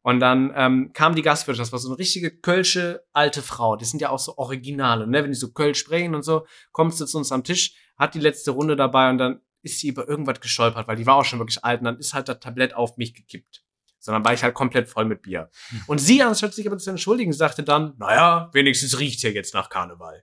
Und 0.00 0.20
dann 0.20 0.54
ähm, 0.56 0.90
kam 0.94 1.14
die 1.14 1.20
Gastwirtin, 1.20 1.60
das 1.60 1.70
war 1.70 1.78
so 1.78 1.90
eine 1.90 1.98
richtige 1.98 2.34
kölsche 2.34 3.04
alte 3.12 3.42
Frau. 3.42 3.76
Die 3.76 3.84
sind 3.84 4.00
ja 4.00 4.08
auch 4.08 4.18
so 4.18 4.38
Originale, 4.38 5.06
ne? 5.06 5.22
Wenn 5.22 5.32
die 5.32 5.36
so 5.36 5.52
Kölsch 5.52 5.80
sprechen 5.80 6.14
und 6.14 6.22
so, 6.22 6.46
kommst 6.72 6.98
du 6.98 7.04
zu 7.04 7.18
uns 7.18 7.30
am 7.30 7.44
Tisch, 7.44 7.74
hat 7.98 8.14
die 8.14 8.20
letzte 8.20 8.52
Runde 8.52 8.74
dabei 8.74 9.10
und 9.10 9.18
dann 9.18 9.42
ist 9.60 9.80
sie 9.80 9.88
über 9.88 10.08
irgendwas 10.08 10.40
gestolpert, 10.40 10.88
weil 10.88 10.96
die 10.96 11.04
war 11.04 11.16
auch 11.16 11.26
schon 11.26 11.40
wirklich 11.40 11.62
alt 11.62 11.80
und 11.80 11.84
dann 11.84 11.98
ist 11.98 12.14
halt 12.14 12.30
das 12.30 12.40
Tablett 12.40 12.74
auf 12.74 12.96
mich 12.96 13.12
gekippt. 13.12 13.62
Sondern 14.04 14.22
war 14.22 14.34
ich 14.34 14.42
halt 14.42 14.52
komplett 14.52 14.86
voll 14.86 15.06
mit 15.06 15.22
Bier. 15.22 15.48
Und 15.86 15.96
sie, 15.98 16.22
anstatt 16.22 16.52
sich 16.52 16.66
aber 16.66 16.76
zu 16.76 16.90
entschuldigen, 16.90 17.32
sagte 17.32 17.62
dann, 17.62 17.94
naja, 17.96 18.50
wenigstens 18.52 18.98
riecht's 18.98 19.22
ja 19.22 19.30
jetzt 19.30 19.54
nach 19.54 19.70
Karneval. 19.70 20.22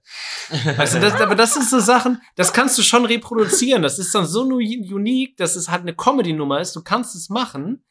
Also 0.78 1.00
das, 1.00 1.20
aber 1.20 1.34
das 1.34 1.56
sind 1.56 1.68
so 1.68 1.80
Sachen, 1.80 2.22
das 2.36 2.54
kannst 2.54 2.78
du 2.78 2.84
schon 2.84 3.06
reproduzieren. 3.06 3.82
Das 3.82 3.98
ist 3.98 4.14
dann 4.14 4.28
so 4.28 4.44
unique, 4.44 5.36
dass 5.38 5.56
es 5.56 5.70
halt 5.70 5.82
eine 5.82 5.96
Comedy-Nummer 5.96 6.62
ist. 6.62 6.76
Du 6.76 6.84
kannst 6.84 7.16
es 7.16 7.30
machen. 7.30 7.84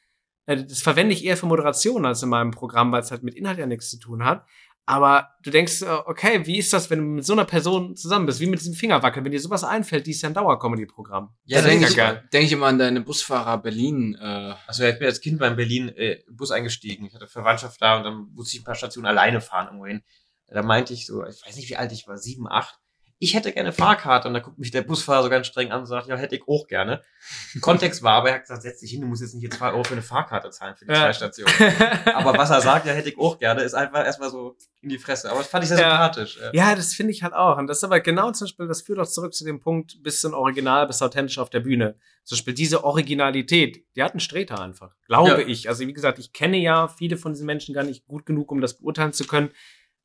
Äh, 0.47 0.65
Das 0.65 0.81
verwende 0.81 1.13
ich 1.13 1.25
eher 1.25 1.37
für 1.37 1.47
Moderation 1.47 2.07
als 2.07 2.23
in 2.23 2.29
meinem 2.29 2.53
Programm, 2.53 2.93
weil 2.93 3.03
es 3.03 3.11
halt 3.11 3.25
mit 3.25 3.35
Inhalt 3.35 3.59
ja 3.59 3.67
nichts 3.67 3.91
zu 3.91 3.99
tun 3.99 4.25
hat. 4.25 4.47
Aber 4.91 5.37
du 5.45 5.51
denkst, 5.51 5.83
äh, 5.83 5.99
okay, 6.07 6.45
wie 6.47 6.59
ist 6.59 6.73
das, 6.73 6.91
wenn 6.91 6.99
du 6.99 7.05
mit 7.05 7.25
so 7.25 7.33
einer 7.33 7.45
Person 7.45 7.95
zusammen 7.95 8.27
bist? 8.27 8.41
Wie 8.41 8.47
mit 8.47 8.59
diesem 8.59 8.75
Fingerwackeln? 8.75 9.25
Wenn 9.25 9.31
dir 9.31 9.39
sowas 9.39 9.63
einfällt, 9.63 10.05
die 10.05 10.11
ist 10.11 10.23
ja 10.23 10.29
ein 10.29 10.35
Dauer-Comedy-Programm. 10.35 11.33
Ja, 11.45 11.63
denke 11.63 11.87
ich, 11.87 11.95
denk 12.33 12.45
ich 12.45 12.51
immer 12.51 12.67
an 12.67 12.81
deine 12.81 13.01
Busfahrer 13.01 13.59
Berlin. 13.59 14.17
Äh, 14.21 14.55
Also 14.67 14.83
ich 14.83 14.99
bin 14.99 15.07
als 15.07 15.21
Kind 15.21 15.39
beim 15.39 15.55
Berlin 15.55 15.91
äh, 15.91 16.25
Bus 16.29 16.51
eingestiegen. 16.51 17.07
Ich 17.07 17.15
hatte 17.15 17.29
Verwandtschaft 17.29 17.81
da 17.81 17.99
und 17.99 18.03
dann 18.03 18.33
musste 18.35 18.57
ich 18.57 18.63
ein 18.63 18.65
paar 18.65 18.75
Stationen 18.75 19.07
alleine 19.07 19.41
fahren 19.41 19.67
irgendwo 19.67 19.87
hin. 19.87 20.03
Da 20.49 20.65
meinte 20.65 20.93
ich 20.93 21.07
so, 21.07 21.25
ich 21.25 21.41
weiß 21.47 21.55
nicht, 21.55 21.71
wie 21.71 21.77
alt 21.77 21.93
ich 21.93 22.09
war, 22.09 22.19
sieben, 22.19 22.49
acht. 22.51 22.80
Ich 23.23 23.35
hätte 23.35 23.53
gerne 23.53 23.71
Fahrkarte. 23.73 24.27
Und 24.29 24.35
da 24.35 24.41
guckt 24.41 24.59
mich 24.59 24.71
der 24.71 24.81
Busfahrer 24.81 25.23
so 25.23 25.29
ganz 25.29 25.47
streng 25.47 25.71
an 25.73 25.81
und 25.81 25.87
sagt, 25.87 26.09
ja, 26.09 26.17
hätte 26.17 26.35
ich 26.37 26.43
auch 26.49 26.67
gerne. 26.67 27.03
Kontext 27.61 28.03
war 28.03 28.15
aber, 28.15 28.31
er 28.31 28.35
hat 28.37 28.43
gesagt, 28.43 28.63
setz 28.63 28.81
dich 28.81 28.93
hin, 28.93 29.03
du 29.03 29.07
musst 29.07 29.21
jetzt 29.21 29.35
nicht 29.35 29.43
hier 29.43 29.51
zwei 29.51 29.73
Euro 29.73 29.85
für 29.85 29.93
eine 29.93 30.01
Fahrkarte 30.03 30.49
zahlen 30.51 30.75
für 30.75 30.87
die 30.87 30.93
Ja. 30.93 31.01
zwei 31.03 31.13
Stationen. 31.13 31.53
Aber 32.15 32.37
was 32.39 32.49
er 32.49 32.63
sagt, 32.63 32.87
ja, 32.87 32.93
hätte 32.95 33.11
ich 33.11 33.19
auch 33.19 33.39
gerne, 33.39 33.61
ist 33.63 33.75
einfach 33.75 34.05
erstmal 34.07 34.31
so 34.31 34.57
in 34.81 34.89
die 34.89 34.99
Fresse. 34.99 35.31
Aber 35.31 35.41
das 35.41 35.49
fand 35.49 35.65
ich 35.65 35.69
sehr 35.69 35.79
Ja. 35.79 35.91
sympathisch. 35.91 36.39
Ja, 36.55 36.75
das 36.75 36.95
finde 36.95 37.13
ich 37.13 37.23
halt 37.23 37.35
auch. 37.35 37.59
Und 37.59 37.67
das 37.67 37.77
ist 37.79 37.85
aber 37.85 38.01
genau 38.01 38.31
zum 38.33 38.47
Beispiel, 38.47 38.67
das 38.67 38.81
führt 38.83 38.99
auch 38.99 39.07
zurück 39.07 39.35
zu 39.35 39.45
dem 39.45 39.61
Punkt, 39.61 40.03
bisschen 40.03 40.33
original, 40.33 40.87
bis 40.87 41.03
authentisch 41.03 41.39
auf 41.39 41.51
der 41.51 41.61
Bühne. 41.61 41.97
Zum 42.25 42.37
Beispiel 42.37 42.55
diese 42.55 42.85
Originalität, 42.85 43.85
die 43.97 44.03
hat 44.03 44.13
einen 44.13 44.21
Streter 44.21 44.61
einfach. 44.61 44.95
Glaube 45.07 45.43
Ja. 45.43 45.47
ich. 45.47 45.69
Also 45.69 45.87
wie 45.87 45.93
gesagt, 45.93 46.19
ich 46.19 46.33
kenne 46.33 46.57
ja 46.57 46.89
viele 46.89 47.17
von 47.19 47.33
diesen 47.33 47.45
Menschen 47.47 47.75
gar 47.75 47.85
nicht 47.85 48.07
gut 48.07 48.25
genug, 48.25 48.51
um 48.51 48.61
das 48.63 48.79
beurteilen 48.79 49.13
zu 49.13 49.27
können. 49.27 49.51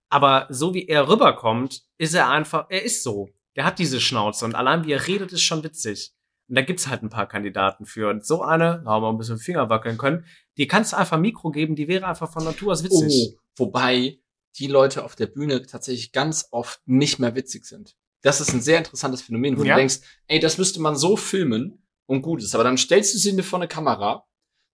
Aber 0.09 0.47
so 0.49 0.73
wie 0.73 0.87
er 0.87 1.07
rüberkommt, 1.09 1.83
ist 1.97 2.13
er 2.13 2.29
einfach, 2.29 2.67
er 2.69 2.83
ist 2.83 3.03
so. 3.03 3.29
Der 3.55 3.65
hat 3.65 3.79
diese 3.79 3.99
Schnauze 4.01 4.45
und 4.45 4.55
allein 4.55 4.85
wie 4.85 4.91
er 4.91 5.07
redet, 5.07 5.31
ist 5.31 5.41
schon 5.41 5.63
witzig. 5.63 6.11
Und 6.47 6.55
da 6.55 6.61
gibt's 6.61 6.87
halt 6.87 7.01
ein 7.01 7.09
paar 7.09 7.27
Kandidaten 7.27 7.85
für. 7.85 8.09
Und 8.09 8.25
so 8.25 8.41
eine, 8.43 8.81
da 8.85 8.91
haben 8.91 9.03
wir 9.03 9.09
ein 9.09 9.17
bisschen 9.17 9.39
Finger 9.39 9.69
wackeln 9.69 9.97
können, 9.97 10.25
die 10.57 10.67
kannst 10.67 10.93
du 10.93 10.97
einfach 10.97 11.17
ein 11.17 11.21
Mikro 11.21 11.49
geben, 11.51 11.75
die 11.75 11.87
wäre 11.87 12.05
einfach 12.05 12.31
von 12.31 12.43
Natur 12.43 12.71
aus 12.73 12.83
witzig. 12.83 13.33
oh, 13.35 13.39
wobei 13.57 14.19
die 14.57 14.67
Leute 14.67 15.03
auf 15.03 15.15
der 15.15 15.27
Bühne 15.27 15.65
tatsächlich 15.65 16.11
ganz 16.11 16.47
oft 16.51 16.81
nicht 16.85 17.19
mehr 17.19 17.35
witzig 17.35 17.65
sind. 17.65 17.95
Das 18.21 18.41
ist 18.41 18.53
ein 18.53 18.61
sehr 18.61 18.77
interessantes 18.77 19.21
Phänomen, 19.21 19.57
wo 19.57 19.63
Ja. 19.63 19.73
du 19.75 19.79
denkst, 19.79 19.99
ey, 20.27 20.39
das 20.39 20.57
müsste 20.57 20.79
man 20.81 20.95
so 20.95 21.17
filmen 21.17 21.83
und 22.05 22.21
gut 22.21 22.41
ist. 22.41 22.55
Aber 22.55 22.63
dann 22.63 22.77
stellst 22.77 23.13
du 23.13 23.17
sie 23.17 23.41
vor 23.43 23.59
eine 23.59 23.67
Kamera, 23.67 24.25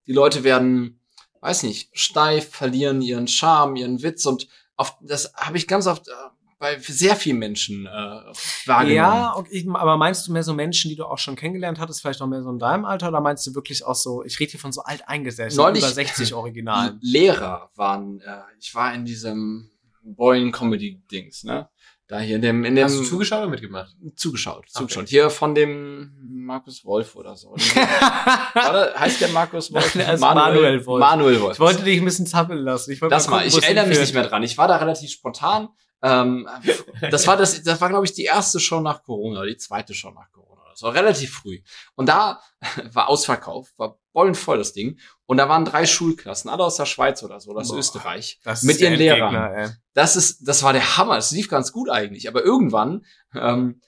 die 0.08 0.14
Leute 0.14 0.44
werden, 0.44 1.00
weiß 1.42 1.64
nicht, 1.64 1.90
steif, 1.94 2.50
verlieren 2.50 3.02
ihren 3.02 3.28
Charme, 3.28 3.76
ihren 3.76 4.04
Witz 4.04 4.26
und 4.26 4.48
auf, 4.82 4.98
das 5.02 5.34
habe 5.36 5.58
ich 5.58 5.68
ganz 5.68 5.88
oft 5.88 6.08
äh, 6.08 6.12
bei 6.60 6.78
sehr 6.78 7.16
vielen 7.16 7.40
Menschen 7.40 7.88
äh, 7.88 7.90
wahrgenommen. 7.90 8.96
Ja, 8.96 9.36
okay, 9.36 9.68
aber 9.74 9.98
meinst 9.98 10.28
du 10.28 10.32
mehr 10.32 10.44
so 10.44 10.54
Menschen, 10.54 10.90
die 10.90 10.96
du 10.96 11.06
auch 11.06 11.18
schon 11.18 11.36
kennengelernt 11.36 11.80
hattest, 11.80 12.02
vielleicht 12.02 12.20
noch 12.20 12.28
mehr 12.28 12.44
so 12.44 12.52
in 12.52 12.60
deinem 12.60 12.86
Alter, 12.86 13.08
oder 13.08 13.20
meinst 13.20 13.46
du 13.48 13.56
wirklich 13.56 13.84
auch 13.84 13.96
so, 13.96 14.24
ich 14.24 14.40
rede 14.40 14.52
hier 14.52 14.60
von 14.60 14.72
so 14.72 14.82
alteingesessen, 14.84 15.58
Neulich- 15.58 15.84
über 15.84 15.92
60 15.92 16.34
Originalen? 16.36 17.00
Lehrer 17.02 17.72
waren, 17.76 18.22
äh, 18.22 18.42
ich 18.60 18.76
war 18.76 18.94
in 18.94 19.06
diesem 19.06 19.72
Boyne 20.04 20.52
Comedy 20.52 21.02
Dings, 21.12 21.44
ne? 21.44 21.68
Da 22.12 22.20
hier 22.20 22.36
in 22.36 22.42
dem, 22.42 22.66
in 22.66 22.76
dem 22.76 22.84
Hast 22.84 23.00
du 23.00 23.04
zugeschaut 23.04 23.40
oder 23.40 23.48
mitgemacht? 23.50 23.96
zugeschaut, 24.18 24.66
Okay. 24.66 24.72
zugeschaut. 24.74 25.08
Hier 25.08 25.30
von 25.30 25.56
dem 25.56 26.12
Markus 26.30 26.84
Wolf 26.84 27.16
oder 27.16 27.38
so. 27.38 27.52
Warte, 28.54 29.00
heißt 29.00 29.22
der 29.22 29.30
Markus 29.30 29.72
Wolf? 29.72 29.96
Nein, 29.96 30.06
der 30.08 30.14
ist 30.16 30.20
Manuel 30.20 30.86
Wolf. 30.86 31.00
Manuel 31.00 31.40
Wolf. 31.40 31.54
ich 31.54 31.60
wollte 31.62 31.84
dich 31.86 32.00
ein 32.00 32.04
bisschen 32.04 32.28
zappeln 32.28 32.66
lassen. 32.66 32.92
Ich 32.92 33.02
wollte 33.02 33.16
das 33.16 33.30
mal, 33.30 33.38
gucken, 33.46 33.58
ich 33.58 33.64
erinnere 33.64 33.88
mich 33.88 33.98
nicht 33.98 34.14
mehr 34.14 34.28
dran. 34.28 34.44
Ich 34.44 34.58
war 34.58 34.68
da 34.68 34.76
relativ 34.76 35.10
spontan. 35.10 35.70
Ähm, 36.04 36.50
das 37.12 37.26
war 37.28 37.38
das, 37.38 37.64
das 37.64 37.80
war 37.80 37.88
glaube 37.88 38.04
ich 38.06 38.12
die 38.12 38.26
erste 38.26 38.60
Show 38.60 38.82
nach 38.82 39.04
Corona, 39.04 39.46
die 39.46 39.56
zweite 39.56 39.94
Show 39.94 40.12
nach 40.12 40.30
Corona. 40.34 40.51
Das 40.82 40.88
war 40.88 40.94
relativ 40.96 41.34
früh. 41.34 41.62
Und 41.96 42.10
da 42.10 42.42
war 42.94 43.08
Ausverkauf, 43.08 43.70
war 43.78 44.00
bollenvoll 44.14 44.58
das 44.58 44.74
Ding. 44.74 45.00
Und 45.26 45.38
da 45.38 45.48
waren 45.48 45.64
drei 45.64 45.86
Schulklassen, 45.86 46.50
alle 46.50 46.64
aus 46.64 46.76
der 46.76 46.86
Schweiz 46.86 47.24
oder 47.24 47.40
so, 47.40 47.52
oder 47.52 47.62
aus 47.62 47.70
Boah, 47.70 47.78
Österreich, 47.78 48.40
Das 48.44 48.64
mit 48.64 48.80
ihren 48.80 48.96
Lehrern. 48.96 49.34
Endgegner, 49.34 49.58
ey. 49.58 49.70
Das 49.94 50.16
ist, 50.16 50.48
das 50.48 50.64
war 50.64 50.74
der 50.74 50.98
Hammer. 50.98 51.18
Es 51.18 51.32
lief 51.32 51.50
ganz 51.50 51.72
gut 51.72 51.90
eigentlich. 51.90 52.28
Aber 52.28 52.44
irgendwann 52.44 53.06
ähm, 53.36 53.82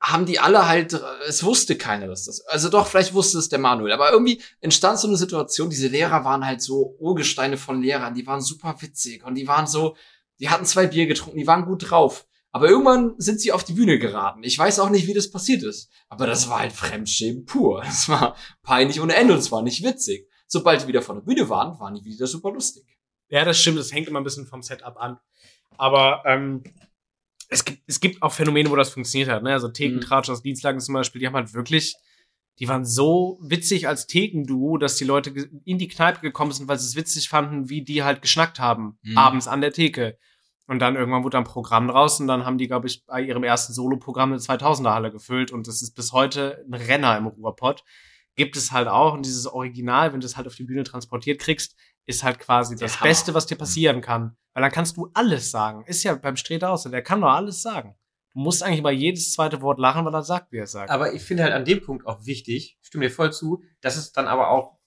haben 0.00 0.24
die 0.24 0.40
alle 0.40 0.66
halt, 0.66 0.98
es 1.28 1.44
wusste 1.44 1.76
keiner, 1.76 2.06
dass 2.06 2.24
das. 2.24 2.40
Also 2.46 2.70
doch, 2.70 2.86
vielleicht 2.86 3.12
wusste 3.12 3.38
es 3.38 3.50
der 3.50 3.58
Manuel. 3.58 3.92
Aber 3.92 4.10
irgendwie 4.10 4.42
entstand 4.60 4.98
so 4.98 5.08
eine 5.08 5.18
Situation. 5.18 5.68
Diese 5.70 5.88
Lehrer 5.88 6.24
waren 6.24 6.44
halt 6.44 6.62
so 6.62 6.96
Urgesteine 6.98 7.58
von 7.58 7.82
Lehrern. 7.82 8.14
Die 8.14 8.26
waren 8.26 8.40
super 8.40 8.76
witzig 8.80 9.24
und 9.24 9.34
die 9.34 9.46
waren 9.46 9.66
so, 9.66 9.96
die 10.38 10.48
hatten 10.48 10.64
zwei 10.64 10.86
Bier 10.86 11.06
getrunken, 11.06 11.38
die 11.38 11.46
waren 11.46 11.66
gut 11.66 11.90
drauf. 11.90 12.26
Aber 12.52 12.68
irgendwann 12.68 13.14
sind 13.18 13.40
sie 13.40 13.52
auf 13.52 13.62
die 13.62 13.74
Bühne 13.74 13.98
geraten. 13.98 14.42
Ich 14.42 14.58
weiß 14.58 14.80
auch 14.80 14.90
nicht, 14.90 15.06
wie 15.06 15.14
das 15.14 15.30
passiert 15.30 15.62
ist. 15.62 15.90
Aber 16.08 16.26
das 16.26 16.48
war 16.48 16.60
halt 16.60 16.72
Fremdschämen 16.72 17.44
pur. 17.44 17.82
Es 17.86 18.08
war 18.08 18.36
peinlich 18.62 19.00
ohne 19.00 19.14
Ende 19.14 19.34
und 19.34 19.38
es 19.38 19.52
war 19.52 19.62
nicht 19.62 19.84
witzig. 19.84 20.28
Sobald 20.48 20.82
die 20.82 20.88
wieder 20.88 21.02
von 21.02 21.16
der 21.16 21.22
Bühne 21.22 21.48
waren, 21.48 21.78
waren 21.78 21.94
die 21.94 22.04
wieder 22.04 22.26
super 22.26 22.50
lustig. 22.50 22.84
Ja, 23.28 23.44
das 23.44 23.60
stimmt, 23.60 23.78
das 23.78 23.92
hängt 23.92 24.08
immer 24.08 24.18
ein 24.20 24.24
bisschen 24.24 24.46
vom 24.46 24.62
Setup 24.62 24.96
an. 24.96 25.18
Aber 25.78 26.24
ähm, 26.26 26.64
es, 27.48 27.64
gibt, 27.64 27.82
es 27.86 28.00
gibt 28.00 28.20
auch 28.22 28.32
Phänomene, 28.32 28.68
wo 28.68 28.74
das 28.74 28.90
funktioniert 28.90 29.30
hat. 29.30 29.44
Ne? 29.44 29.52
Also 29.52 29.68
Thekentratsch 29.68 30.28
aus 30.28 30.42
Dienstlagen 30.42 30.80
zum 30.80 30.94
Beispiel, 30.94 31.20
die 31.20 31.28
haben 31.28 31.34
halt 31.36 31.54
wirklich, 31.54 31.94
die 32.58 32.66
waren 32.66 32.84
so 32.84 33.38
witzig 33.40 33.86
als 33.86 34.08
Thekenduo, 34.08 34.76
dass 34.76 34.96
die 34.96 35.04
Leute 35.04 35.30
in 35.64 35.78
die 35.78 35.86
Kneipe 35.88 36.20
gekommen 36.20 36.50
sind, 36.50 36.66
weil 36.68 36.78
sie 36.80 36.86
es 36.88 36.96
witzig 36.96 37.28
fanden, 37.28 37.68
wie 37.70 37.84
die 37.84 38.02
halt 38.02 38.20
geschnackt 38.20 38.58
haben, 38.58 38.98
Mhm. 39.02 39.16
abends 39.16 39.46
an 39.46 39.60
der 39.60 39.72
Theke. 39.72 40.18
Und 40.70 40.78
dann 40.78 40.94
irgendwann 40.94 41.24
wurde 41.24 41.36
ein 41.36 41.42
Programm 41.42 41.88
draus 41.88 42.20
und 42.20 42.28
dann 42.28 42.44
haben 42.44 42.56
die, 42.56 42.68
glaube 42.68 42.86
ich, 42.86 43.04
bei 43.04 43.20
ihrem 43.20 43.42
ersten 43.42 43.72
Soloprogramm 43.72 44.30
eine 44.30 44.40
2000er-Halle 44.40 45.10
gefüllt 45.10 45.50
und 45.50 45.66
das 45.66 45.82
ist 45.82 45.96
bis 45.96 46.12
heute 46.12 46.64
ein 46.64 46.74
Renner 46.74 47.18
im 47.18 47.26
Ruhrpott. 47.26 47.82
Gibt 48.36 48.56
es 48.56 48.70
halt 48.70 48.86
auch 48.86 49.14
und 49.14 49.26
dieses 49.26 49.48
Original, 49.48 50.12
wenn 50.12 50.20
du 50.20 50.26
es 50.26 50.36
halt 50.36 50.46
auf 50.46 50.54
die 50.54 50.62
Bühne 50.62 50.84
transportiert 50.84 51.40
kriegst, 51.40 51.74
ist 52.06 52.22
halt 52.22 52.38
quasi 52.38 52.76
das 52.76 53.00
Hammer. 53.00 53.08
Beste, 53.10 53.34
was 53.34 53.46
dir 53.46 53.56
passieren 53.56 54.00
kann. 54.00 54.36
Weil 54.54 54.62
dann 54.62 54.70
kannst 54.70 54.96
du 54.96 55.10
alles 55.12 55.50
sagen. 55.50 55.84
Ist 55.86 56.04
ja 56.04 56.14
beim 56.14 56.36
Streter 56.36 56.70
auch 56.70 56.76
so, 56.78 56.88
der 56.88 57.02
kann 57.02 57.20
doch 57.20 57.30
alles 57.30 57.62
sagen. 57.62 57.96
Du 58.32 58.38
musst 58.38 58.62
eigentlich 58.62 58.82
mal 58.82 58.92
jedes 58.92 59.32
zweite 59.32 59.60
Wort 59.62 59.80
lachen, 59.80 60.04
weil 60.04 60.14
er 60.14 60.22
sagt, 60.22 60.52
wie 60.52 60.58
er 60.58 60.68
sagt. 60.68 60.90
Aber 60.90 61.12
ich 61.12 61.22
finde 61.22 61.42
halt 61.42 61.52
an 61.52 61.64
dem 61.64 61.80
Punkt 61.82 62.06
auch 62.06 62.26
wichtig, 62.26 62.78
ich 62.80 62.86
stimme 62.86 63.06
dir 63.08 63.10
voll 63.12 63.32
zu, 63.32 63.60
dass 63.80 63.96
es 63.96 64.12
dann 64.12 64.28
aber 64.28 64.50
auch 64.50 64.78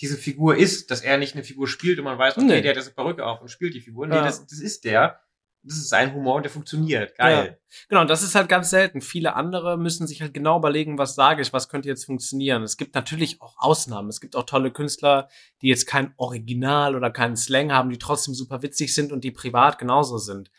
diese 0.00 0.16
Figur 0.16 0.56
ist, 0.56 0.90
dass 0.90 1.00
er 1.00 1.16
nicht 1.16 1.34
eine 1.34 1.44
Figur 1.44 1.68
spielt 1.68 1.98
und 2.00 2.06
man 2.06 2.18
weiß, 2.18 2.36
okay, 2.38 2.46
Nee. 2.46 2.60
der 2.62 2.70
hat 2.70 2.76
jetzt 2.76 2.86
eine 2.88 2.94
Perücke 2.96 3.24
auf 3.24 3.40
und 3.40 3.48
spielt 3.52 3.74
die 3.74 3.80
Figur. 3.80 4.08
Nee, 4.08 4.16
Ja. 4.16 4.24
das, 4.24 4.44
das 4.44 4.58
ist 4.58 4.84
der. 4.84 5.20
Das 5.68 5.76
ist 5.76 5.90
sein 5.90 6.14
Humor 6.14 6.36
und 6.36 6.44
der 6.44 6.50
funktioniert. 6.50 7.14
Geil. 7.16 7.60
Genau, 7.90 8.00
und 8.00 8.08
das 8.08 8.22
ist 8.22 8.34
halt 8.34 8.48
ganz 8.48 8.70
selten. 8.70 9.02
Viele 9.02 9.34
andere 9.34 9.76
müssen 9.76 10.06
sich 10.06 10.22
halt 10.22 10.32
genau 10.32 10.58
überlegen, 10.58 10.96
was 10.96 11.14
sage 11.14 11.42
ich, 11.42 11.52
was 11.52 11.68
könnte 11.68 11.88
jetzt 11.88 12.06
funktionieren. 12.06 12.62
Es 12.62 12.78
gibt 12.78 12.94
natürlich 12.94 13.42
auch 13.42 13.54
Ausnahmen. 13.58 14.08
Es 14.08 14.22
gibt 14.22 14.34
auch 14.34 14.44
tolle 14.44 14.70
Künstler, 14.70 15.28
die 15.60 15.68
jetzt 15.68 15.86
kein 15.86 16.14
Original 16.16 16.96
oder 16.96 17.10
keinen 17.10 17.36
Slang 17.36 17.70
haben, 17.70 17.90
die 17.90 17.98
trotzdem 17.98 18.32
super 18.32 18.62
witzig 18.62 18.94
sind 18.94 19.12
und 19.12 19.24
die 19.24 19.30
privat 19.30 19.78
genauso 19.78 20.16
sind. 20.16 20.50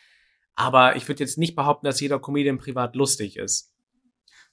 Aber 0.53 0.95
ich 0.95 1.07
würde 1.07 1.24
jetzt 1.24 1.39
nicht 1.39 1.55
behaupten, 1.55 1.88
dass 1.88 2.01
jeder 2.01 2.20
Comedian 2.20 2.60
privat 2.60 2.95
lustig 2.95 3.38
ist. 3.38 3.74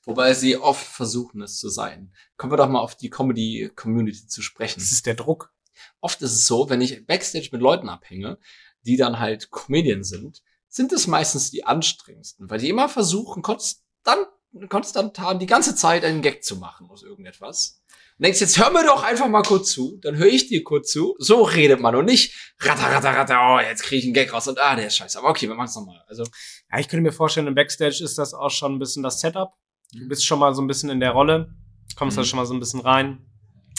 Wobei 0.05 0.33
sie 0.33 0.57
oft 0.57 0.87
versuchen, 0.87 1.43
es 1.43 1.59
zu 1.59 1.69
sein. 1.69 2.15
Kommen 2.39 2.53
wir 2.53 2.57
doch 2.57 2.69
mal 2.69 2.81
auf 2.81 2.97
die 2.97 3.11
Comedy-Community 3.11 4.27
zu 4.27 4.41
sprechen. 4.41 4.81
Das 4.81 4.93
ist 4.93 5.05
der 5.05 5.17
Druck. 5.17 5.53
Oft 6.01 6.23
ist 6.23 6.33
es 6.33 6.47
so, 6.47 6.71
wenn 6.71 6.81
ich 6.81 7.07
Backstage 7.07 7.51
mit 7.53 7.61
Leuten 7.61 7.89
abhänge, 7.89 8.39
die 8.87 8.97
dann 8.97 9.19
halt 9.19 9.51
Comedian 9.51 10.05
sind, 10.05 10.43
sind 10.77 10.93
es 10.93 11.07
meistens 11.07 11.51
die 11.51 11.65
anstrengendsten, 11.65 12.51
weil 12.51 12.59
die 12.59 12.69
immer 12.69 12.89
versuchen, 12.89 13.43
konstant 13.43 14.29
konstant 14.69 15.19
die 15.41 15.47
ganze 15.47 15.75
Zeit 15.75 16.05
einen 16.05 16.23
Gag 16.23 16.45
zu 16.45 16.57
machen 16.57 16.89
aus 16.91 17.03
irgendetwas. 17.03 17.83
Und 18.19 18.25
denkst, 18.25 18.41
jetzt 18.41 18.59
hör 18.59 18.71
mir 18.71 18.85
doch 18.85 19.03
einfach 19.03 19.29
mal 19.29 19.43
kurz 19.43 19.73
zu, 19.73 19.99
dann 20.03 20.17
höre 20.17 20.29
ich 20.29 20.49
dir 20.49 20.65
kurz 20.65 20.91
zu. 20.91 21.15
So 21.19 21.43
redet 21.43 21.81
man 21.81 21.95
und 21.95 22.07
nicht 22.07 22.55
ratter, 22.61 22.85
ratter, 22.91 23.11
ratter, 23.15 23.39
oh, 23.57 23.61
jetzt 23.61 23.83
kriege 23.83 23.99
ich 24.01 24.05
einen 24.05 24.15
Gag 24.15 24.33
raus 24.33 24.49
und 24.49 24.59
ah, 24.59 24.75
der 24.77 24.87
ist 24.87 24.97
scheiße. 24.97 25.19
Aber 25.19 25.29
okay, 25.31 25.49
wir 25.49 25.55
machen 25.55 25.69
es 25.69 25.75
nochmal. 25.77 26.03
Also, 26.09 26.25
Ja, 26.73 26.79
ich 26.79 26.89
könnte 26.89 27.03
mir 27.03 27.13
vorstellen, 27.13 27.47
im 27.47 27.55
Backstage 27.55 28.03
ist 28.03 28.17
das 28.19 28.33
auch 28.35 28.51
schon 28.51 28.75
ein 28.75 28.79
bisschen 28.79 29.03
das 29.03 29.21
Setup. 29.21 29.53
Du 29.93 30.09
bist 30.09 30.25
schon 30.25 30.39
mal 30.39 30.55
so 30.55 30.63
ein 30.63 30.67
bisschen 30.67 30.89
in 30.91 31.01
der 31.01 31.11
Rolle, 31.13 31.55
kommst 31.97 32.17
da 32.17 32.23
Mhm. 32.23 32.27
schon 32.27 32.37
mal 32.39 32.47
so 32.47 32.55
ein 32.55 32.61
bisschen 32.61 32.81
rein. 32.81 33.27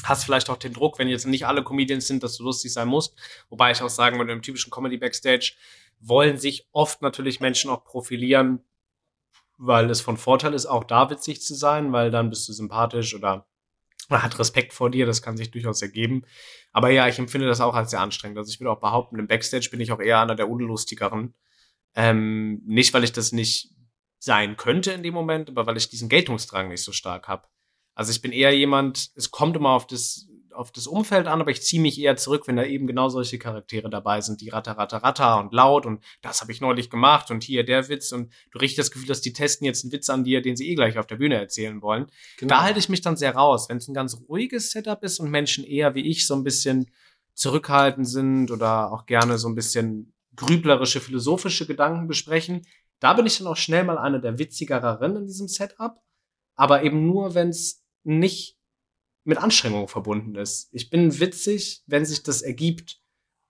Hast 0.04 0.24
vielleicht 0.26 0.50
auch 0.52 0.58
den 0.58 0.74
Druck, 0.74 1.00
wenn 1.00 1.08
jetzt 1.08 1.26
nicht 1.26 1.48
alle 1.48 1.64
Comedians 1.64 2.06
sind, 2.06 2.22
dass 2.22 2.38
du 2.38 2.44
lustig 2.44 2.72
sein 2.72 2.88
musst. 2.88 3.16
Wobei 3.50 3.72
ich 3.72 3.82
auch 3.82 3.90
sagen 3.90 4.20
würde, 4.20 4.34
im 4.34 4.44
typischen 4.44 4.70
Comedy 4.72 4.98
Backstage 4.98 5.54
wollen 6.00 6.38
sich 6.38 6.68
oft 6.72 7.02
natürlich 7.02 7.40
Menschen 7.40 7.70
auch 7.70 7.84
profilieren, 7.84 8.64
weil 9.58 9.90
es 9.90 10.02
von 10.02 10.18
Vorteil 10.18 10.54
ist, 10.54 10.66
auch 10.66 10.84
da 10.84 11.10
witzig 11.10 11.42
zu 11.42 11.56
sein, 11.56 11.92
weil 11.92 12.12
dann 12.12 12.30
bist 12.30 12.48
du 12.48 12.54
sympathisch 12.54 13.16
oder 13.16 13.48
man 14.10 14.24
hat 14.24 14.40
Respekt 14.40 14.74
vor 14.74 14.90
dir, 14.90 15.06
das 15.06 15.22
kann 15.22 15.38
sich 15.38 15.52
durchaus 15.52 15.82
ergeben. 15.82 16.24
Aber 16.72 16.90
ja, 16.90 17.08
ich 17.08 17.20
empfinde 17.20 17.48
das 17.48 17.60
auch 17.60 17.76
als 17.76 17.92
sehr 17.92 18.00
anstrengend. 18.00 18.38
Also 18.38 18.50
ich 18.52 18.60
würde 18.60 18.72
auch 18.72 18.80
behaupten, 18.80 19.20
im 19.20 19.28
Backstage 19.28 19.70
bin 19.70 19.82
ich 19.82 19.92
auch 19.92 20.00
eher 20.00 20.22
einer 20.22 20.36
der 20.36 20.50
unlustigeren. 20.50 21.34
Ähm, 21.94 22.62
nicht, 22.66 22.94
weil 22.94 23.04
ich 23.04 23.12
das 23.12 23.32
nicht 23.32 23.74
sein 24.20 24.56
könnte 24.58 24.92
in 24.92 25.04
dem 25.04 25.14
Moment, 25.14 25.50
aber 25.50 25.66
weil 25.66 25.78
ich 25.78 25.90
diesen 25.90 26.10
Geltungsdrang 26.10 26.70
nicht 26.70 26.84
so 26.84 26.92
stark 26.92 27.28
habe. 27.28 27.48
Also 27.96 28.12
ich 28.12 28.22
bin 28.22 28.32
eher 28.32 28.56
jemand, 28.56 29.12
es 29.16 29.32
kommt 29.32 29.56
immer 29.56 29.72
auf 29.72 29.88
das, 29.88 30.28
auf 30.58 30.72
das 30.72 30.88
Umfeld 30.88 31.28
an, 31.28 31.40
aber 31.40 31.52
ich 31.52 31.62
ziehe 31.62 31.82
mich 31.82 32.00
eher 32.00 32.18
zurück, 32.18 32.48
wenn 32.48 32.56
da 32.56 32.64
eben 32.64 32.88
genau 32.88 33.10
solche 33.10 33.38
Charaktere 33.38 33.90
dabei 33.90 34.22
sind, 34.22 34.42
die 34.42 34.50
ratter, 34.50 34.74
ratter, 34.74 34.98
ratter 34.98 35.40
und 35.40 35.54
laut 35.54 35.86
und 35.86 36.04
das 36.22 36.42
habe 36.42 36.52
ich 36.52 36.62
neulich 36.62 36.90
gemacht 36.90 37.32
und 37.32 37.44
hier 37.44 37.64
der 37.64 37.88
Witz 37.90 38.12
und 38.12 38.34
du 38.52 38.60
riechst 38.60 38.78
das 38.78 38.92
Gefühl, 38.92 39.08
dass 39.08 39.22
die 39.22 39.34
testen 39.34 39.66
jetzt 39.66 39.84
einen 39.84 39.92
Witz 39.92 40.10
an 40.10 40.24
dir, 40.24 40.42
den 40.42 40.56
sie 40.56 40.70
eh 40.70 40.76
gleich 40.76 40.98
auf 40.98 41.08
der 41.08 41.18
Bühne 41.18 41.36
erzählen 41.36 41.82
wollen. 41.82 42.08
genau. 42.38 42.56
Da 42.56 42.64
halte 42.64 42.80
ich 42.80 42.90
mich 42.90 43.02
dann 43.02 43.18
sehr 43.18 43.36
raus. 43.36 43.70
Wenn 43.70 43.78
es 43.78 43.88
ein 43.88 43.94
ganz 43.94 44.18
ruhiges 44.28 44.72
Setup 44.72 45.04
ist 45.04 45.20
und 45.20 45.30
Menschen 45.30 45.64
eher 45.64 45.96
wie 45.96 46.10
ich 46.10 46.28
so 46.28 46.36
ein 46.36 46.44
bisschen 46.44 46.90
zurückhaltend 47.34 48.08
sind 48.08 48.52
oder 48.52 48.92
auch 48.92 49.06
gerne 49.06 49.38
so 49.38 49.48
ein 49.48 49.56
bisschen 49.56 50.14
grüblerische, 50.36 51.00
philosophische 51.00 51.68
Gedanken 51.68 52.08
besprechen, 52.08 52.66
da 53.00 53.14
bin 53.14 53.26
ich 53.26 53.38
dann 53.38 53.48
auch 53.48 53.58
schnell 53.58 53.84
mal 53.84 53.98
eine 53.98 54.20
der 54.20 54.40
witzigeren 54.40 55.16
in 55.16 55.26
diesem 55.28 55.48
Setup. 55.48 56.02
Aber 56.56 56.84
eben 56.84 57.06
nur, 57.06 57.36
wenn 57.36 57.50
es 57.50 57.84
nicht 58.04 58.57
mit 59.28 59.38
Anstrengung 59.38 59.88
verbunden 59.88 60.36
ist. 60.36 60.70
Ich 60.72 60.90
bin 60.90 61.20
witzig, 61.20 61.84
wenn 61.88 62.06
sich 62.06 62.24
das 62.24 62.42
ergibt. 62.42 63.00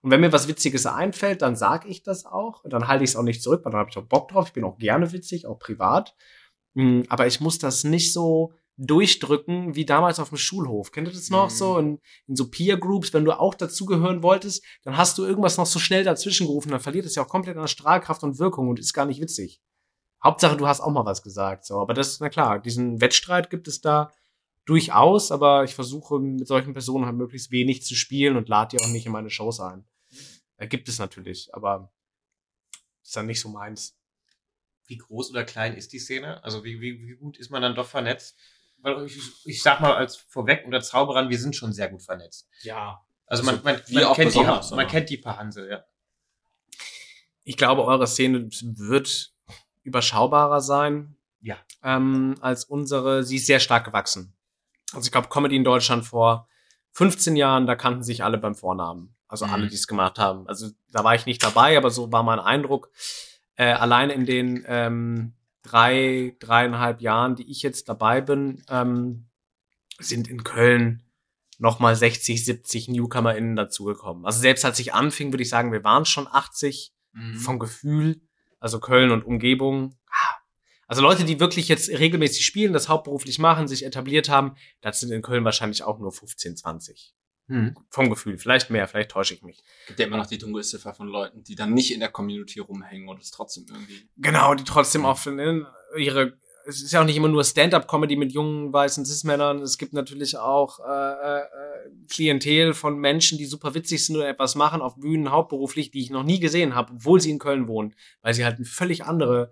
Und 0.01 0.11
wenn 0.11 0.21
mir 0.21 0.31
was 0.31 0.47
Witziges 0.47 0.85
einfällt, 0.85 1.41
dann 1.41 1.55
sage 1.55 1.87
ich 1.87 2.03
das 2.03 2.25
auch. 2.25 2.63
Und 2.63 2.71
dann 2.73 2.87
halte 2.87 3.03
ich 3.03 3.11
es 3.11 3.15
auch 3.15 3.23
nicht 3.23 3.41
zurück, 3.41 3.61
weil 3.63 3.71
dann 3.71 3.79
habe 3.79 3.89
ich 3.89 3.97
auch 3.97 4.05
Bock 4.05 4.29
drauf. 4.29 4.47
Ich 4.47 4.53
bin 4.53 4.63
auch 4.63 4.77
gerne 4.77 5.11
witzig, 5.11 5.45
auch 5.47 5.59
privat. 5.59 6.15
Mm, 6.75 7.01
Aber 7.09 7.27
ich 7.27 7.41
muss 7.41 7.57
das 7.59 7.83
nicht 7.83 8.13
so 8.13 8.53
durchdrücken 8.77 9.75
wie 9.75 9.85
damals 9.85 10.19
auf 10.19 10.29
dem 10.29 10.37
Schulhof. 10.37 10.91
Kennt 10.91 11.07
ihr 11.07 11.13
das 11.13 11.29
noch 11.29 11.45
Mhm. 11.49 11.53
so? 11.55 11.77
In, 11.79 11.99
in 12.27 12.35
so 12.35 12.49
Peer 12.49 12.77
Groups, 12.77 13.13
wenn 13.13 13.25
du 13.25 13.37
auch 13.39 13.55
dazugehören 13.55 14.21
wolltest, 14.23 14.63
dann 14.83 14.97
hast 14.97 15.17
du 15.17 15.25
irgendwas 15.25 15.57
noch 15.57 15.65
so 15.65 15.79
schnell 15.79 16.03
dazwischen 16.03 16.45
gerufen, 16.47 16.69
dann 16.69 16.79
verliert 16.79 17.05
es 17.05 17.15
ja 17.15 17.23
auch 17.23 17.27
komplett 17.27 17.57
an 17.57 17.67
Strahlkraft 17.67 18.23
und 18.23 18.37
Wirkung 18.39 18.69
und 18.69 18.79
ist 18.79 18.93
gar 18.93 19.05
nicht 19.05 19.19
witzig. 19.21 19.61
Hauptsache, 20.23 20.57
du 20.57 20.67
hast 20.67 20.81
auch 20.81 20.91
mal 20.91 21.05
was 21.05 21.21
gesagt. 21.23 21.65
So, 21.65 21.79
aber 21.79 21.93
das, 21.93 22.19
na 22.19 22.29
klar, 22.29 22.59
diesen 22.59 23.01
Wettstreit 23.01 23.49
gibt 23.49 23.67
es 23.67 23.81
da 23.81 24.11
durchaus, 24.67 25.31
aber 25.31 25.63
ich 25.63 25.73
versuche 25.73 26.19
mit 26.19 26.47
solchen 26.47 26.73
Personen 26.73 27.05
halt 27.05 27.15
möglichst 27.15 27.51
wenig 27.51 27.83
zu 27.83 27.95
spielen 27.95 28.35
und 28.35 28.49
lade 28.49 28.75
die 28.75 28.83
auch 28.83 28.89
nicht 28.89 29.05
in 29.05 29.11
meine 29.11 29.29
Shows 29.29 29.59
ein. 29.59 29.85
Äh, 30.57 30.67
gibt 30.67 30.89
es 30.89 30.99
natürlich, 30.99 31.49
aber 31.53 31.91
ist 33.01 33.15
dann 33.15 33.25
nicht 33.25 33.39
so 33.39 33.49
meins. 33.49 33.97
Wie 34.85 34.97
groß 34.97 35.31
oder 35.31 35.43
klein 35.43 35.75
ist 35.75 35.93
die 35.93 35.99
Szene? 35.99 36.43
Also 36.43 36.63
wie, 36.63 36.79
wie, 36.81 37.07
wie 37.07 37.15
gut 37.15 37.37
ist 37.37 37.49
man 37.49 37.61
dann 37.61 37.75
doch 37.75 37.87
vernetzt? 37.87 38.37
Weil 38.79 39.05
ich, 39.05 39.17
ich 39.45 39.63
sag 39.63 39.79
mal 39.79 39.95
als 39.95 40.17
vorweg 40.17 40.63
unter 40.65 40.81
Zauberern, 40.81 41.29
wir 41.29 41.39
sind 41.39 41.55
schon 41.55 41.73
sehr 41.73 41.89
gut 41.89 42.03
vernetzt. 42.03 42.47
Ja. 42.61 43.03
Also 43.25 43.43
man, 43.43 43.55
Also 43.55 43.63
man, 43.65 43.81
man, 43.89 44.03
auch 44.03 44.15
kennt, 44.15 44.35
die, 44.35 44.75
man 44.75 44.87
kennt 44.87 45.09
die 45.09 45.17
paar 45.17 45.37
Hansel, 45.37 45.69
ja. 45.69 45.83
Ich 47.43 47.57
glaube, 47.57 47.85
eure 47.85 48.07
Szene 48.07 48.49
wird 48.61 49.33
überschaubarer 49.83 50.61
sein. 50.61 51.15
Ja. 51.39 51.57
Ähm, 51.83 52.35
als 52.41 52.65
unsere. 52.65 53.23
Sie 53.23 53.37
ist 53.37 53.45
sehr 53.45 53.59
stark 53.59 53.85
gewachsen. 53.85 54.36
Also 54.93 55.05
ich 55.07 55.11
glaube, 55.11 55.29
Comedy 55.29 55.55
in 55.55 55.63
Deutschland 55.63 56.05
vor 56.05 56.47
15 56.93 57.35
Jahren, 57.35 57.67
da 57.67 57.75
kannten 57.75 58.03
sich 58.03 58.23
alle 58.23 58.37
beim 58.37 58.55
Vornamen. 58.55 59.15
Also 59.27 59.45
Mhm. 59.45 59.53
alle, 59.53 59.67
die 59.67 59.75
es 59.75 59.87
gemacht 59.87 60.17
haben. 60.19 60.47
Also 60.47 60.69
da 60.91 61.03
war 61.03 61.13
ich 61.15 61.25
nicht 61.25 61.43
dabei, 61.43 61.77
aber 61.77 61.89
so 61.91 62.11
war 62.11 62.23
mein 62.23 62.39
Eindruck. 62.39 62.89
Äh, 63.55 63.71
allein 63.73 64.09
in 64.09 64.25
den 64.25 64.63
ähm, 64.67 65.33
drei, 65.63 66.35
dreieinhalb 66.39 67.01
Jahren, 67.01 67.35
die 67.35 67.49
ich 67.51 67.61
jetzt 67.61 67.89
dabei 67.89 68.21
bin, 68.21 68.63
ähm, 68.69 69.27
sind 69.99 70.27
in 70.29 70.43
Köln 70.43 71.03
nochmal 71.59 71.95
60, 71.95 72.45
70 72.45 72.87
NewcomerInnen 72.87 73.55
dazugekommen. 73.55 74.25
Also 74.25 74.39
selbst 74.39 74.63
als 74.63 74.79
ich 74.79 74.93
anfing, 74.93 75.33
würde 75.33 75.41
ich 75.43 75.49
sagen, 75.49 75.71
wir 75.71 75.83
waren 75.83 76.05
schon 76.05 76.27
80 76.27 76.93
Mhm. 77.13 77.35
vom 77.39 77.57
Gefühl, 77.59 78.21
also 78.59 78.79
Köln 78.79 79.09
und 79.11 79.25
Umgebung. 79.25 79.97
Also 80.87 81.01
Leute, 81.01 81.25
die 81.25 81.39
wirklich 81.39 81.67
jetzt 81.67 81.89
regelmäßig 81.89 82.45
spielen, 82.45 82.73
das 82.73 82.89
hauptberuflich 82.89 83.39
machen, 83.39 83.67
sich 83.67 83.85
etabliert 83.85 84.29
haben, 84.29 84.55
das 84.81 85.01
sind 85.01 85.11
in 85.11 85.21
Köln 85.21 85.43
wahrscheinlich 85.43 85.83
auch 85.83 85.99
nur 85.99 86.11
15, 86.11 86.55
20. 86.55 87.13
Vom 87.89 88.09
Gefühl. 88.09 88.37
Vielleicht 88.37 88.69
mehr, 88.69 88.87
vielleicht 88.87 89.11
täusche 89.11 89.33
ich 89.33 89.41
mich. 89.41 89.63
gibt 89.87 89.99
ja 89.99 90.07
immer 90.07 90.17
noch 90.17 90.27
die 90.27 90.37
Dunkelziffer 90.37 90.93
von 90.93 91.07
Leuten, 91.07 91.43
die 91.43 91.55
dann 91.55 91.73
nicht 91.73 91.93
in 91.93 92.01
der 92.01 92.09
Community 92.09 92.59
rumhängen 92.59 93.07
und 93.07 93.21
es 93.21 93.31
trotzdem 93.31 93.65
irgendwie. 93.69 94.09
Genau, 94.17 94.53
die 94.53 94.65
trotzdem 94.65 95.05
auch 95.05 95.17
für 95.17 95.31
ne, 95.31 95.65
ihre. 95.97 96.37
Es 96.65 96.81
ist 96.81 96.91
ja 96.91 96.99
auch 96.99 97.05
nicht 97.05 97.15
immer 97.15 97.29
nur 97.29 97.45
Stand-up-Comedy 97.45 98.17
mit 98.17 98.33
jungen 98.33 98.73
weißen 98.73 99.05
Cis-Männern. 99.05 99.61
Es 99.61 99.77
gibt 99.77 99.93
natürlich 99.93 100.37
auch 100.37 100.81
äh, 100.81 101.11
äh, 101.11 101.43
Klientel 102.09 102.73
von 102.73 102.99
Menschen, 102.99 103.37
die 103.37 103.45
super 103.45 103.73
witzig 103.73 104.05
sind 104.05 104.17
oder 104.17 104.27
etwas 104.27 104.55
machen 104.55 104.81
auf 104.81 104.97
Bühnen 104.97 105.31
hauptberuflich, 105.31 105.91
die 105.91 106.01
ich 106.01 106.09
noch 106.09 106.23
nie 106.23 106.41
gesehen 106.41 106.75
habe, 106.75 106.91
obwohl 106.91 107.21
sie 107.21 107.29
in 107.29 107.39
Köln 107.39 107.69
wohnen, 107.69 107.95
weil 108.21 108.33
sie 108.33 108.43
halt 108.43 108.57
eine 108.57 108.65
völlig 108.65 109.05
andere 109.05 109.51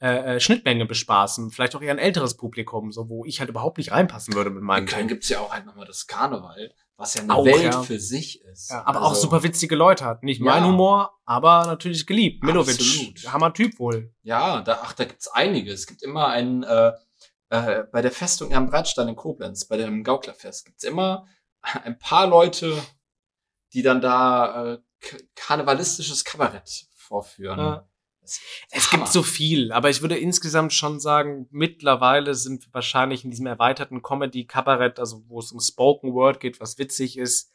äh, 0.00 0.36
äh, 0.36 0.40
Schnittmenge 0.40 0.84
bespaßen. 0.86 1.50
Vielleicht 1.50 1.74
auch 1.74 1.80
eher 1.82 1.92
ein 1.92 1.98
älteres 1.98 2.36
Publikum, 2.36 2.92
so 2.92 3.08
wo 3.08 3.24
ich 3.24 3.40
halt 3.40 3.48
überhaupt 3.50 3.78
nicht 3.78 3.92
reinpassen 3.92 4.34
würde 4.34 4.50
mit 4.50 4.60
In 4.60 4.66
meinem 4.66 4.86
Köln 4.86 5.00
Ding. 5.02 5.08
gibt's 5.08 5.28
ja 5.28 5.40
auch 5.40 5.52
halt 5.52 5.64
nochmal 5.64 5.86
das 5.86 6.06
Karneval, 6.06 6.74
was 6.96 7.14
ja 7.14 7.22
eine 7.22 7.34
Auch, 7.34 7.44
Welt 7.46 7.62
ja. 7.62 7.82
für 7.82 7.98
sich 7.98 8.42
ist. 8.44 8.70
Ja, 8.70 8.84
aber 8.86 9.00
auch 9.02 9.10
Also, 9.10 9.22
super 9.22 9.42
witzige 9.42 9.74
Leute 9.74 10.04
hat. 10.04 10.22
Nicht 10.22 10.40
mein 10.40 10.62
Ja. 10.62 10.68
Humor, 10.68 11.18
aber 11.24 11.64
natürlich 11.66 12.06
geliebt. 12.06 12.44
Milovic, 12.44 12.74
Absolut. 12.74 13.32
Hammer 13.32 13.54
Typ 13.54 13.78
wohl. 13.78 14.12
Ja, 14.22 14.60
da, 14.60 14.80
ach, 14.82 14.92
da 14.92 15.04
gibt's 15.04 15.28
einige. 15.28 15.72
Es 15.72 15.86
gibt 15.86 16.02
immer 16.02 16.28
einen, 16.28 16.62
äh, 16.62 16.92
äh, 17.48 17.84
bei 17.90 18.02
der 18.02 18.12
Festung 18.12 18.52
am 18.54 18.66
Breitstein 18.68 19.08
in 19.08 19.16
Koblenz, 19.16 19.66
bei 19.66 19.76
dem 19.78 20.04
Gauklerfest, 20.04 20.66
gibt's 20.66 20.84
immer 20.84 21.26
ein 21.84 21.98
paar 21.98 22.26
Leute, 22.26 22.76
die 23.72 23.82
dann 23.82 24.00
da 24.00 24.74
äh, 24.74 24.78
karnevalistisches 25.34 26.24
Kabarett 26.24 26.86
vorführen. 26.94 27.58
Ja. 27.58 27.88
Es 28.70 28.92
Hammer. 28.92 29.02
gibt 29.02 29.12
so 29.12 29.22
viel, 29.22 29.72
aber 29.72 29.90
ich 29.90 30.02
würde 30.02 30.16
insgesamt 30.16 30.72
schon 30.72 31.00
sagen, 31.00 31.46
mittlerweile 31.50 32.34
sind 32.34 32.66
wir 32.66 32.74
wahrscheinlich 32.74 33.24
in 33.24 33.30
diesem 33.30 33.46
erweiterten 33.46 34.02
Comedy-Kabarett, 34.02 34.98
also 34.98 35.24
wo 35.28 35.38
es 35.38 35.52
um 35.52 35.60
Spoken 35.60 36.12
Word 36.12 36.40
geht, 36.40 36.60
was 36.60 36.78
witzig 36.78 37.18
ist, 37.18 37.52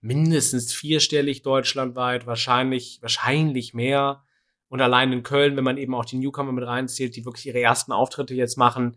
mindestens 0.00 0.72
vierstellig 0.72 1.42
deutschlandweit, 1.42 2.26
wahrscheinlich, 2.26 2.98
wahrscheinlich 3.00 3.72
mehr. 3.72 4.24
Und 4.68 4.80
allein 4.80 5.12
in 5.12 5.22
Köln, 5.22 5.56
wenn 5.56 5.64
man 5.64 5.76
eben 5.76 5.94
auch 5.94 6.04
die 6.04 6.16
Newcomer 6.16 6.52
mit 6.52 6.66
reinzählt, 6.66 7.14
die 7.14 7.24
wirklich 7.24 7.46
ihre 7.46 7.60
ersten 7.60 7.92
Auftritte 7.92 8.34
jetzt 8.34 8.56
machen, 8.56 8.96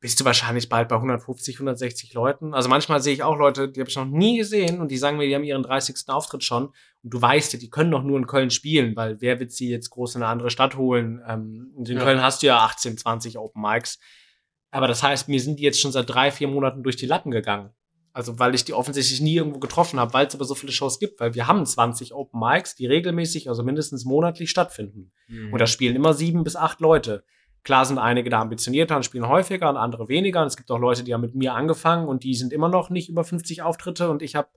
bist 0.00 0.20
du 0.20 0.24
wahrscheinlich 0.24 0.68
bald 0.68 0.88
bei 0.88 0.96
150, 0.96 1.56
160 1.56 2.14
Leuten. 2.14 2.54
Also 2.54 2.68
manchmal 2.68 3.02
sehe 3.02 3.14
ich 3.14 3.24
auch 3.24 3.36
Leute, 3.36 3.68
die 3.68 3.80
habe 3.80 3.90
ich 3.90 3.96
noch 3.96 4.04
nie 4.04 4.38
gesehen 4.38 4.80
und 4.80 4.90
die 4.90 4.96
sagen 4.96 5.16
mir, 5.18 5.26
die 5.26 5.34
haben 5.34 5.42
ihren 5.42 5.64
30. 5.64 6.08
Auftritt 6.08 6.44
schon. 6.44 6.66
Und 7.02 7.14
du 7.14 7.20
weißt 7.20 7.52
ja, 7.52 7.58
die 7.58 7.68
können 7.70 7.90
doch 7.90 8.04
nur 8.04 8.16
in 8.16 8.26
Köln 8.28 8.50
spielen, 8.50 8.94
weil 8.94 9.20
wer 9.20 9.40
wird 9.40 9.50
sie 9.50 9.68
jetzt 9.68 9.90
groß 9.90 10.14
in 10.14 10.22
eine 10.22 10.30
andere 10.30 10.50
Stadt 10.50 10.76
holen? 10.76 11.20
Ähm, 11.26 11.72
und 11.74 11.88
in 11.88 11.96
Ja. 11.96 12.04
Köln 12.04 12.22
hast 12.22 12.42
du 12.42 12.46
ja 12.46 12.58
18, 12.58 12.96
20 12.96 13.38
Open 13.38 13.60
Mics. 13.60 13.98
Aber 14.70 14.86
das 14.86 15.02
heißt, 15.02 15.28
mir 15.28 15.40
sind 15.40 15.58
die 15.58 15.64
jetzt 15.64 15.80
schon 15.80 15.92
seit 15.92 16.08
drei, 16.08 16.30
vier 16.30 16.46
Monaten 16.46 16.82
durch 16.84 16.96
die 16.96 17.06
Lappen 17.06 17.32
gegangen. 17.32 17.70
Also 18.12 18.38
weil 18.38 18.54
ich 18.54 18.64
die 18.64 18.74
offensichtlich 18.74 19.20
nie 19.20 19.36
irgendwo 19.36 19.58
getroffen 19.58 19.98
habe, 19.98 20.12
weil 20.12 20.26
es 20.26 20.34
aber 20.34 20.44
so 20.44 20.54
viele 20.54 20.72
Shows 20.72 20.98
gibt, 20.98 21.20
weil 21.20 21.34
wir 21.34 21.46
haben 21.46 21.64
20 21.64 22.14
Open 22.14 22.40
Mics, 22.40 22.74
die 22.74 22.86
regelmäßig, 22.86 23.48
also 23.48 23.62
mindestens 23.62 24.04
monatlich 24.04 24.50
stattfinden. 24.50 25.12
Mhm. 25.28 25.52
Und 25.52 25.58
da 25.58 25.66
spielen 25.66 25.96
immer 25.96 26.14
sieben 26.14 26.44
bis 26.44 26.56
acht 26.56 26.80
Leute. 26.80 27.24
Klar 27.68 27.84
sind 27.84 27.98
einige 27.98 28.30
da 28.30 28.40
ambitionierter 28.40 28.96
und 28.96 29.04
spielen 29.04 29.28
häufiger 29.28 29.68
und 29.68 29.76
andere 29.76 30.08
weniger. 30.08 30.40
Und 30.40 30.46
es 30.46 30.56
gibt 30.56 30.70
auch 30.70 30.78
Leute, 30.78 31.04
die 31.04 31.12
haben 31.12 31.20
mit 31.20 31.34
mir 31.34 31.52
angefangen 31.52 32.08
und 32.08 32.24
die 32.24 32.34
sind 32.34 32.50
immer 32.50 32.70
noch 32.70 32.88
nicht 32.88 33.10
über 33.10 33.24
50 33.24 33.60
Auftritte 33.60 34.08
und 34.08 34.22
ich 34.22 34.36
habe 34.36 34.48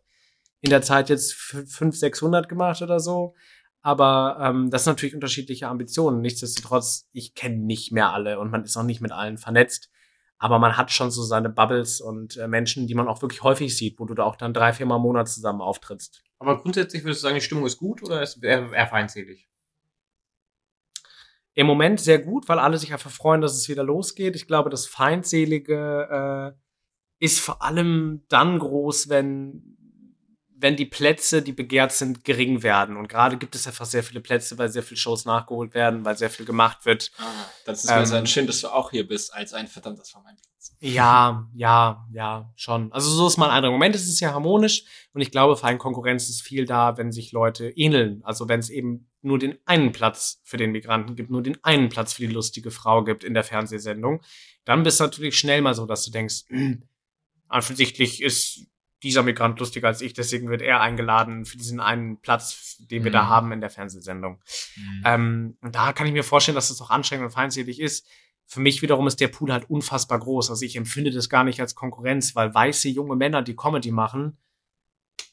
in 0.61 0.69
der 0.69 0.81
Zeit 0.81 1.09
jetzt 1.09 1.33
500, 1.33 1.93
600 1.93 2.47
gemacht 2.47 2.81
oder 2.81 3.01
so. 3.01 3.35
Aber 3.81 4.37
ähm, 4.39 4.69
das 4.69 4.85
sind 4.85 4.93
natürlich 4.93 5.13
unterschiedliche 5.13 5.67
Ambitionen. 5.67 6.21
Nichtsdestotrotz, 6.21 7.09
ich 7.11 7.35
kenne 7.35 7.57
nicht 7.57 7.91
mehr 7.91 8.13
alle 8.13 8.39
und 8.39 8.49
man 8.49 8.63
ist 8.63 8.77
auch 8.77 8.83
nicht 8.83 9.01
mit 9.01 9.11
allen 9.11 9.37
vernetzt. 9.37 9.89
Aber 10.37 10.57
man 10.57 10.77
hat 10.77 10.89
schon 10.89 11.11
so 11.11 11.21
seine 11.21 11.49
Bubbles 11.49 11.99
und 11.99 12.37
äh, 12.37 12.47
Menschen, 12.47 12.87
die 12.87 12.95
man 12.95 13.09
auch 13.09 13.21
wirklich 13.21 13.43
häufig 13.43 13.75
sieht, 13.75 13.99
wo 13.99 14.05
du 14.05 14.13
da 14.13 14.23
auch 14.23 14.37
dann 14.37 14.53
drei, 14.53 14.71
vier 14.71 14.85
Mal 14.85 14.95
im 14.95 15.01
Monat 15.01 15.27
zusammen 15.27 15.59
auftrittst. 15.59 16.23
Aber 16.39 16.61
grundsätzlich 16.61 17.03
würdest 17.03 17.23
du 17.23 17.23
sagen, 17.23 17.35
die 17.35 17.41
Stimmung 17.41 17.65
ist 17.65 17.77
gut 17.77 18.01
oder 18.03 18.21
ist 18.21 18.41
eher, 18.41 18.71
eher 18.71 18.87
feindselig? 18.87 19.50
Im 21.53 21.67
Moment 21.67 21.99
sehr 21.99 22.19
gut, 22.19 22.47
weil 22.47 22.59
alle 22.59 22.77
sich 22.77 22.93
einfach 22.93 23.11
freuen, 23.11 23.41
dass 23.41 23.55
es 23.55 23.67
wieder 23.67 23.83
losgeht. 23.83 24.35
Ich 24.35 24.47
glaube, 24.47 24.69
das 24.69 24.85
Feindselige 24.85 26.53
äh, 26.57 27.25
ist 27.25 27.39
vor 27.39 27.61
allem 27.61 28.23
dann 28.29 28.59
groß, 28.59 29.09
wenn 29.09 29.71
wenn 30.61 30.75
die 30.75 30.85
Plätze, 30.85 31.41
die 31.41 31.53
begehrt 31.53 31.91
sind, 31.91 32.23
gering 32.23 32.61
werden. 32.61 32.95
Und 32.95 33.07
gerade 33.07 33.37
gibt 33.37 33.55
es 33.55 33.65
einfach 33.65 33.85
sehr 33.85 34.03
viele 34.03 34.21
Plätze, 34.21 34.57
weil 34.57 34.69
sehr 34.69 34.83
viele 34.83 34.99
Shows 34.99 35.25
nachgeholt 35.25 35.73
werden, 35.73 36.05
weil 36.05 36.17
sehr 36.17 36.29
viel 36.29 36.45
gemacht 36.45 36.85
wird. 36.85 37.11
Ah, 37.17 37.23
das 37.65 37.83
ist 37.83 37.89
mir 37.89 37.97
Ähm, 37.97 38.05
sehr 38.05 38.25
schön, 38.27 38.47
dass 38.47 38.61
du 38.61 38.67
auch 38.69 38.91
hier 38.91 39.07
bist, 39.07 39.33
als 39.33 39.53
ein 39.53 39.67
verdammt, 39.67 39.99
das 39.99 40.13
war 40.13 40.21
mein 40.21 40.35
Platz. 40.35 40.50
Ja, 40.83 41.47
ja, 41.53 42.07
ja, 42.11 42.51
schon. 42.55 42.91
Also 42.91 43.11
so 43.11 43.27
ist 43.27 43.37
mein 43.37 43.51
Eindruck. 43.51 43.69
Im 43.69 43.73
Moment 43.73 43.95
ist 43.95 44.09
es 44.09 44.19
ja 44.19 44.33
harmonisch 44.33 44.83
und 45.13 45.21
ich 45.21 45.29
glaube, 45.29 45.55
Feinkonkurrenz 45.55 46.27
ist 46.27 46.41
viel 46.41 46.65
da, 46.65 46.97
wenn 46.97 47.11
sich 47.11 47.31
Leute 47.31 47.69
ähneln. 47.69 48.21
Also 48.23 48.49
wenn 48.49 48.59
es 48.59 48.69
eben 48.71 49.07
nur 49.21 49.37
den 49.37 49.59
einen 49.65 49.91
Platz 49.91 50.41
für 50.43 50.57
den 50.57 50.71
Migranten 50.71 51.15
gibt, 51.15 51.29
nur 51.29 51.43
den 51.43 51.63
einen 51.63 51.89
Platz 51.89 52.13
für 52.13 52.23
die 52.25 52.33
lustige 52.33 52.71
Frau 52.71 53.03
gibt 53.03 53.23
in 53.23 53.35
der 53.35 53.43
Fernsehsendung, 53.43 54.21
dann 54.65 54.81
bist 54.81 54.99
du 54.99 55.03
natürlich 55.03 55.37
schnell 55.37 55.61
mal 55.61 55.75
so, 55.75 55.85
dass 55.85 56.03
du 56.03 56.09
denkst, 56.11 56.45
hm, 56.47 56.81
offensichtlich 57.47 58.21
ist 58.23 58.65
dieser 59.03 59.23
Migrant 59.23 59.59
lustiger 59.59 59.87
als 59.87 60.01
ich, 60.01 60.13
deswegen 60.13 60.49
wird 60.49 60.61
er 60.61 60.79
eingeladen 60.81 61.45
für 61.45 61.57
diesen 61.57 61.79
einen 61.79 62.21
Platz, 62.21 62.77
den 62.79 63.03
wir 63.03 63.11
da 63.11 63.23
Mhm. 63.23 63.29
haben 63.29 63.51
in 63.51 63.61
der 63.61 63.69
Fernsehsendung. 63.71 64.41
Ähm, 65.05 65.57
und 65.61 65.75
da 65.75 65.91
kann 65.93 66.05
ich 66.07 66.13
mir 66.13 66.23
vorstellen, 66.23 66.55
dass 66.55 66.69
das 66.69 66.81
auch 66.81 66.91
anstrengend 66.91 67.25
und 67.25 67.31
feindselig 67.31 67.79
ist. 67.79 68.07
Für 68.51 68.59
mich 68.59 68.81
wiederum 68.81 69.07
ist 69.07 69.21
der 69.21 69.29
Pool 69.29 69.53
halt 69.53 69.69
unfassbar 69.69 70.19
groß. 70.19 70.49
Also 70.49 70.65
ich 70.65 70.75
empfinde 70.75 71.11
das 71.11 71.29
gar 71.29 71.45
nicht 71.45 71.61
als 71.61 71.73
Konkurrenz, 71.73 72.35
weil 72.35 72.53
weiße 72.53 72.89
junge 72.89 73.15
Männer, 73.15 73.41
die 73.43 73.55
Comedy 73.55 73.91
machen, 73.91 74.37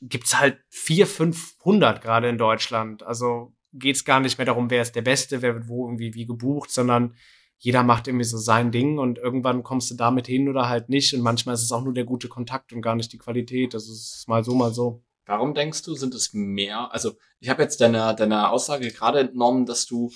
gibt's 0.00 0.38
halt 0.38 0.60
vier, 0.68 1.04
500 1.04 2.00
gerade 2.00 2.28
in 2.28 2.38
Deutschland. 2.38 3.02
Also 3.02 3.56
geht's 3.72 4.04
gar 4.04 4.20
nicht 4.20 4.38
mehr 4.38 4.44
darum, 4.44 4.70
wer 4.70 4.82
ist 4.82 4.94
der 4.94 5.02
Beste, 5.02 5.42
wer 5.42 5.56
wird 5.56 5.66
wo 5.66 5.88
irgendwie 5.88 6.14
wie 6.14 6.26
gebucht, 6.26 6.70
sondern 6.70 7.16
jeder 7.56 7.82
macht 7.82 8.06
irgendwie 8.06 8.24
so 8.24 8.38
sein 8.38 8.70
Ding 8.70 8.98
und 8.98 9.18
irgendwann 9.18 9.64
kommst 9.64 9.90
du 9.90 9.96
damit 9.96 10.28
hin 10.28 10.48
oder 10.48 10.68
halt 10.68 10.88
nicht. 10.88 11.12
Und 11.12 11.22
manchmal 11.22 11.56
ist 11.56 11.64
es 11.64 11.72
auch 11.72 11.82
nur 11.82 11.94
der 11.94 12.04
gute 12.04 12.28
Kontakt 12.28 12.72
und 12.72 12.82
gar 12.82 12.94
nicht 12.94 13.12
die 13.12 13.18
Qualität. 13.18 13.74
Das 13.74 13.88
ist 13.88 14.28
mal 14.28 14.44
so, 14.44 14.54
mal 14.54 14.72
so. 14.72 15.02
Warum 15.26 15.54
denkst 15.54 15.82
du, 15.82 15.96
sind 15.96 16.14
es 16.14 16.34
mehr? 16.34 16.92
Also, 16.92 17.14
ich 17.40 17.48
habe 17.48 17.62
jetzt 17.62 17.80
deine, 17.80 18.14
deine 18.14 18.50
Aussage 18.50 18.92
gerade 18.92 19.18
entnommen, 19.18 19.66
dass 19.66 19.86
du 19.86 20.12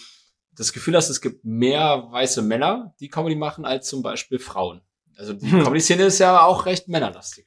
das 0.56 0.72
Gefühl 0.72 0.96
hast, 0.96 1.08
es 1.08 1.20
gibt 1.20 1.44
mehr 1.44 2.08
weiße 2.10 2.42
Männer, 2.42 2.94
die 3.00 3.08
Comedy 3.08 3.36
machen, 3.36 3.64
als 3.64 3.88
zum 3.88 4.02
Beispiel 4.02 4.38
Frauen. 4.38 4.82
Also 5.16 5.32
die 5.32 5.50
Hm. 5.50 5.62
Comedy-Szene 5.64 6.04
ist 6.04 6.18
ja 6.18 6.42
auch 6.44 6.66
recht 6.66 6.88
männerlastig. 6.88 7.46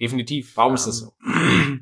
Definitiv. 0.00 0.56
Warum 0.56 0.74
ist 0.74 0.86
das 0.86 0.98
so? 0.98 1.14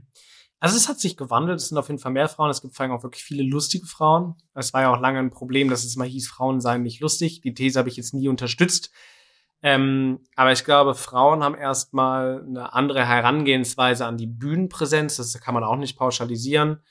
Also 0.63 0.77
es 0.77 0.91
hat 0.91 1.01
sich 1.01 1.17
gewandelt, 1.17 1.59
es 1.59 1.69
sind 1.69 1.79
auf 1.79 1.89
jeden 1.89 1.99
Fall 1.99 2.13
mehr 2.13 2.29
Frauen, 2.29 2.51
es 2.51 2.61
gibt 2.61 2.77
vor 2.77 2.85
allem 2.85 2.93
auch 2.93 3.03
wirklich 3.03 3.25
viele 3.25 3.43
lustige 3.43 3.87
Frauen. 3.87 4.35
Es 4.53 4.75
war 4.75 4.83
ja 4.83 4.95
auch 4.95 5.01
lange 5.01 5.19
ein 5.19 5.31
Problem, 5.31 5.71
dass 5.71 5.85
es 5.85 5.97
mal 5.97 6.07
hieß, 6.07 6.29
Frauen 6.29 6.61
seien 6.61 6.83
nicht 6.83 7.01
lustig. 7.01 7.41
Die 7.41 7.55
These 7.55 7.79
habe 7.79 7.89
ich 7.89 7.97
jetzt 7.97 8.13
nie 8.13 8.29
unterstützt. 8.29 8.91
Ähm, 9.63 10.21
aber 10.37 10.53
ich 10.53 10.65
glaube, 10.65 10.95
Frauen 10.95 11.43
haben 11.43 11.55
erstmal 11.55 12.45
eine 12.47 12.75
andere 12.75 13.07
Herangehensweise 13.07 14.05
an 14.05 14.19
die 14.19 14.27
Bühnenpräsenz. 14.27 15.17
Das 15.17 15.33
kann 15.41 15.55
man 15.55 15.65
auch 15.65 15.77
nicht 15.77 15.97
pauschalisieren. 15.97 16.83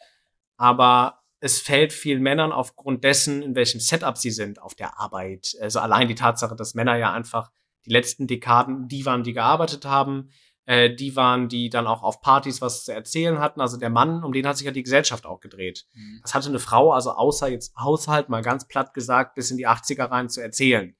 Aber 0.57 1.18
es 1.39 1.61
fällt 1.61 1.93
vielen 1.93 2.21
Männern 2.21 2.51
aufgrund 2.51 3.03
dessen, 3.03 3.41
in 3.41 3.55
welchem 3.55 3.79
Setup 3.79 4.17
sie 4.17 4.31
sind, 4.31 4.61
auf 4.61 4.75
der 4.75 4.99
Arbeit. 4.99 5.55
Also 5.61 5.79
allein 5.79 6.07
die 6.07 6.15
Tatsache, 6.15 6.55
dass 6.55 6.73
Männer 6.73 6.97
ja 6.97 7.13
einfach 7.13 7.51
die 7.85 7.91
letzten 7.91 8.27
Dekaden 8.27 8.87
die 8.87 9.05
waren, 9.05 9.23
die 9.23 9.33
gearbeitet 9.33 9.85
haben, 9.85 10.31
äh, 10.65 10.93
die 10.93 11.15
waren, 11.15 11.47
die 11.47 11.69
dann 11.69 11.87
auch 11.87 12.03
auf 12.03 12.21
Partys 12.21 12.61
was 12.61 12.83
zu 12.83 12.93
erzählen 12.93 13.39
hatten. 13.39 13.61
Also 13.61 13.77
der 13.77 13.89
Mann, 13.89 14.23
um 14.23 14.33
den 14.33 14.45
hat 14.45 14.57
sich 14.57 14.65
ja 14.65 14.71
die 14.71 14.83
Gesellschaft 14.83 15.25
auch 15.25 15.39
gedreht. 15.39 15.87
Das 16.21 16.33
hatte 16.33 16.49
eine 16.49 16.59
Frau, 16.59 16.91
also 16.91 17.11
außer 17.11 17.47
jetzt 17.47 17.75
Haushalt, 17.77 18.29
mal 18.29 18.41
ganz 18.41 18.67
platt 18.67 18.93
gesagt, 18.93 19.35
bis 19.35 19.49
in 19.49 19.57
die 19.57 19.67
80er 19.67 20.11
rein 20.11 20.29
zu 20.29 20.41
erzählen. 20.41 20.95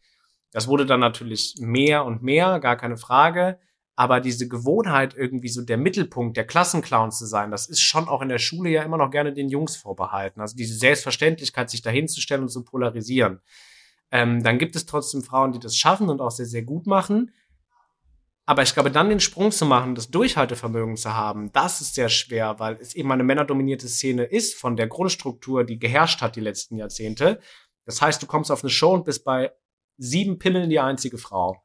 Das 0.51 0.67
wurde 0.67 0.85
dann 0.85 0.99
natürlich 0.99 1.55
mehr 1.59 2.05
und 2.05 2.23
mehr, 2.23 2.59
gar 2.59 2.77
keine 2.77 2.97
Frage. 2.97 3.59
Aber 3.99 4.21
diese 4.21 4.47
Gewohnheit, 4.47 5.13
irgendwie 5.13 5.49
so 5.49 5.61
der 5.61 5.75
Mittelpunkt 5.75 6.37
der 6.37 6.47
Klassenclown 6.47 7.11
zu 7.11 7.25
sein, 7.25 7.51
das 7.51 7.67
ist 7.67 7.81
schon 7.81 8.07
auch 8.07 8.21
in 8.21 8.29
der 8.29 8.39
Schule 8.39 8.69
ja 8.69 8.83
immer 8.83 8.95
noch 8.95 9.11
gerne 9.11 9.33
den 9.33 9.49
Jungs 9.49 9.75
vorbehalten. 9.75 10.39
Also 10.39 10.55
diese 10.55 10.75
Selbstverständlichkeit, 10.75 11.69
sich 11.69 11.81
dahinzustellen 11.81 12.43
und 12.43 12.49
zu 12.49 12.63
polarisieren. 12.63 13.41
Ähm, 14.09 14.41
dann 14.41 14.57
gibt 14.57 14.77
es 14.77 14.85
trotzdem 14.85 15.21
Frauen, 15.21 15.51
die 15.51 15.59
das 15.59 15.75
schaffen 15.75 16.07
und 16.07 16.21
auch 16.21 16.31
sehr, 16.31 16.45
sehr 16.45 16.61
gut 16.61 16.87
machen. 16.87 17.33
Aber 18.45 18.61
ich 18.61 18.73
glaube, 18.73 18.89
dann 18.89 19.09
den 19.09 19.19
Sprung 19.19 19.51
zu 19.51 19.65
machen, 19.65 19.95
das 19.95 20.09
Durchhaltevermögen 20.09 20.95
zu 20.95 21.13
haben, 21.13 21.51
das 21.51 21.81
ist 21.81 21.93
sehr 21.93 22.07
schwer, 22.07 22.57
weil 22.57 22.77
es 22.79 22.95
eben 22.95 23.11
eine 23.11 23.25
männerdominierte 23.25 23.89
Szene 23.89 24.23
ist 24.23 24.55
von 24.55 24.77
der 24.77 24.87
Grundstruktur, 24.87 25.65
die 25.65 25.77
geherrscht 25.77 26.21
hat 26.21 26.37
die 26.37 26.41
letzten 26.41 26.77
Jahrzehnte. 26.77 27.41
Das 27.83 28.01
heißt, 28.01 28.23
du 28.23 28.27
kommst 28.27 28.49
auf 28.49 28.63
eine 28.63 28.69
Show 28.69 28.93
und 28.93 29.03
bist 29.03 29.25
bei 29.25 29.51
sieben 29.97 30.39
Pimmeln 30.39 30.69
die 30.69 30.79
einzige 30.79 31.17
Frau. 31.17 31.61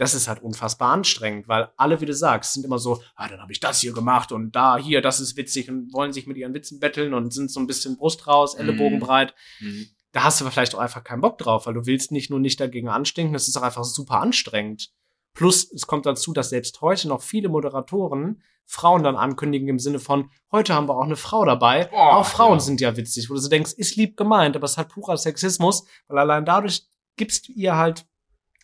Das 0.00 0.14
ist 0.14 0.28
halt 0.28 0.42
unfassbar 0.42 0.92
anstrengend, 0.92 1.46
weil 1.46 1.68
alle, 1.76 2.00
wie 2.00 2.06
du 2.06 2.14
sagst, 2.14 2.54
sind 2.54 2.64
immer 2.64 2.78
so, 2.78 3.02
ah, 3.16 3.28
dann 3.28 3.40
habe 3.40 3.52
ich 3.52 3.60
das 3.60 3.80
hier 3.80 3.92
gemacht 3.92 4.32
und 4.32 4.56
da, 4.56 4.78
hier, 4.78 5.02
das 5.02 5.20
ist 5.20 5.36
witzig 5.36 5.68
und 5.68 5.92
wollen 5.92 6.14
sich 6.14 6.26
mit 6.26 6.38
ihren 6.38 6.54
Witzen 6.54 6.80
betteln 6.80 7.12
und 7.12 7.34
sind 7.34 7.50
so 7.50 7.60
ein 7.60 7.66
bisschen 7.66 7.98
Brust 7.98 8.26
raus, 8.26 8.54
Ellenbogen 8.54 8.96
Mhm. 8.96 9.00
breit. 9.00 9.34
Mhm. 9.60 9.88
Da 10.12 10.24
hast 10.24 10.40
du 10.40 10.48
vielleicht 10.48 10.74
auch 10.74 10.78
einfach 10.78 11.04
keinen 11.04 11.20
Bock 11.20 11.36
drauf, 11.36 11.66
weil 11.66 11.74
du 11.74 11.84
willst 11.84 12.12
nicht 12.12 12.30
nur 12.30 12.40
nicht 12.40 12.58
dagegen 12.58 12.88
anstinken, 12.88 13.34
das 13.34 13.46
ist 13.46 13.58
auch 13.58 13.62
einfach 13.62 13.84
super 13.84 14.20
anstrengend. 14.20 14.90
Plus, 15.34 15.70
es 15.70 15.86
kommt 15.86 16.06
dazu, 16.06 16.32
dass 16.32 16.48
selbst 16.48 16.80
heute 16.80 17.06
noch 17.06 17.20
viele 17.20 17.50
Moderatoren 17.50 18.42
Frauen 18.64 19.02
dann 19.02 19.16
ankündigen 19.16 19.68
im 19.68 19.78
Sinne 19.78 19.98
von, 19.98 20.30
heute 20.50 20.72
haben 20.74 20.88
wir 20.88 20.96
auch 20.96 21.04
eine 21.04 21.16
Frau 21.16 21.44
dabei. 21.44 21.90
Oh, 21.92 21.96
auch 21.96 22.26
Frauen 22.26 22.54
ja. 22.54 22.60
sind 22.60 22.80
ja 22.80 22.96
witzig, 22.96 23.28
wo 23.28 23.34
du 23.34 23.40
so 23.40 23.48
denkst, 23.50 23.72
ist 23.74 23.96
lieb 23.96 24.16
gemeint, 24.16 24.56
aber 24.56 24.64
es 24.64 24.72
ist 24.72 24.76
halt 24.78 24.88
purer 24.88 25.18
Sexismus, 25.18 25.84
weil 26.08 26.18
allein 26.18 26.44
dadurch 26.46 26.84
gibst 27.16 27.48
du 27.48 27.52
ihr 27.52 27.76
halt 27.76 28.06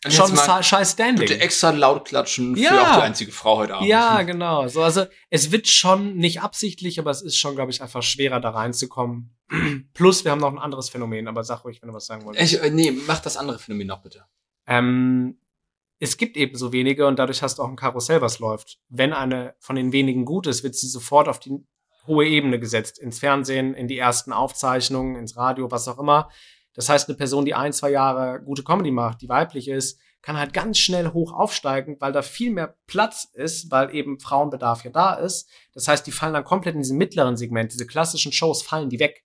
Und 0.04 0.12
schon 0.12 0.34
mal 0.34 0.48
ein 0.48 0.62
scheiß 0.62 0.92
Standing. 0.92 1.26
bitte 1.26 1.40
extra 1.40 1.70
laut 1.70 2.04
klatschen 2.06 2.54
für 2.54 2.62
Ja. 2.62 2.92
auch 2.92 2.96
die 2.96 3.02
einzige 3.02 3.32
Frau 3.32 3.56
heute 3.58 3.74
Abend. 3.76 3.88
Ja, 3.88 4.22
genau. 4.22 4.68
So, 4.68 4.82
also 4.82 5.06
es 5.30 5.50
wird 5.50 5.66
schon 5.66 6.16
nicht 6.16 6.42
absichtlich, 6.42 6.98
aber 7.00 7.10
es 7.10 7.22
ist 7.22 7.38
schon, 7.38 7.54
glaube 7.56 7.70
ich, 7.72 7.82
einfach 7.82 8.02
schwerer 8.02 8.38
da 8.40 8.50
reinzukommen. 8.50 9.34
Plus, 9.94 10.24
wir 10.24 10.32
haben 10.32 10.40
noch 10.40 10.52
ein 10.52 10.58
anderes 10.58 10.90
Phänomen, 10.90 11.26
aber 11.28 11.42
sag 11.44 11.64
ruhig, 11.64 11.80
wenn 11.82 11.88
du 11.88 11.94
was 11.94 12.06
sagen 12.06 12.24
wolltest. 12.24 12.52
Ich, 12.52 12.62
äh, 12.62 12.70
nee, 12.70 12.92
mach 13.06 13.20
das 13.20 13.36
andere 13.36 13.58
Phänomen 13.58 13.86
noch 13.88 14.02
bitte. 14.02 14.24
Ähm, 14.66 15.38
es 15.98 16.16
gibt 16.18 16.36
eben 16.36 16.56
so 16.56 16.72
wenige 16.72 17.06
und 17.06 17.18
dadurch 17.18 17.42
hast 17.42 17.58
du 17.58 17.62
auch 17.62 17.68
ein 17.68 17.76
Karussell, 17.76 18.20
was 18.20 18.38
läuft. 18.38 18.78
Wenn 18.88 19.12
eine 19.14 19.54
von 19.60 19.76
den 19.76 19.92
wenigen 19.92 20.24
gut 20.26 20.46
ist, 20.46 20.62
wird 20.62 20.74
sie 20.74 20.88
sofort 20.88 21.26
auf 21.28 21.40
die 21.40 21.52
hohe 22.06 22.26
Ebene 22.26 22.60
gesetzt. 22.60 22.98
Ins 22.98 23.18
Fernsehen, 23.18 23.74
in 23.74 23.88
die 23.88 23.98
ersten 23.98 24.32
Aufzeichnungen, 24.32 25.16
ins 25.16 25.36
Radio, 25.36 25.70
was 25.70 25.88
auch 25.88 25.98
immer. 25.98 26.28
Das 26.76 26.88
heißt, 26.88 27.08
eine 27.08 27.16
Person, 27.16 27.44
die 27.44 27.54
ein, 27.54 27.72
zwei 27.72 27.90
Jahre 27.90 28.40
gute 28.44 28.62
Comedy 28.62 28.90
macht, 28.90 29.22
die 29.22 29.28
weiblich 29.28 29.68
ist, 29.68 29.98
kann 30.22 30.38
halt 30.38 30.52
ganz 30.52 30.78
schnell 30.78 31.12
hoch 31.12 31.32
aufsteigen, 31.32 31.96
weil 32.00 32.12
da 32.12 32.20
viel 32.20 32.50
mehr 32.50 32.76
Platz 32.86 33.28
ist, 33.32 33.70
weil 33.70 33.94
eben 33.94 34.20
Frauenbedarf 34.20 34.84
ja 34.84 34.90
da 34.90 35.14
ist. 35.14 35.48
Das 35.72 35.88
heißt, 35.88 36.06
die 36.06 36.12
fallen 36.12 36.34
dann 36.34 36.44
komplett 36.44 36.74
in 36.74 36.80
diesem 36.80 36.98
mittleren 36.98 37.36
Segment. 37.36 37.72
Diese 37.72 37.86
klassischen 37.86 38.32
Shows 38.32 38.62
fallen 38.62 38.90
die 38.90 38.98
weg. 38.98 39.24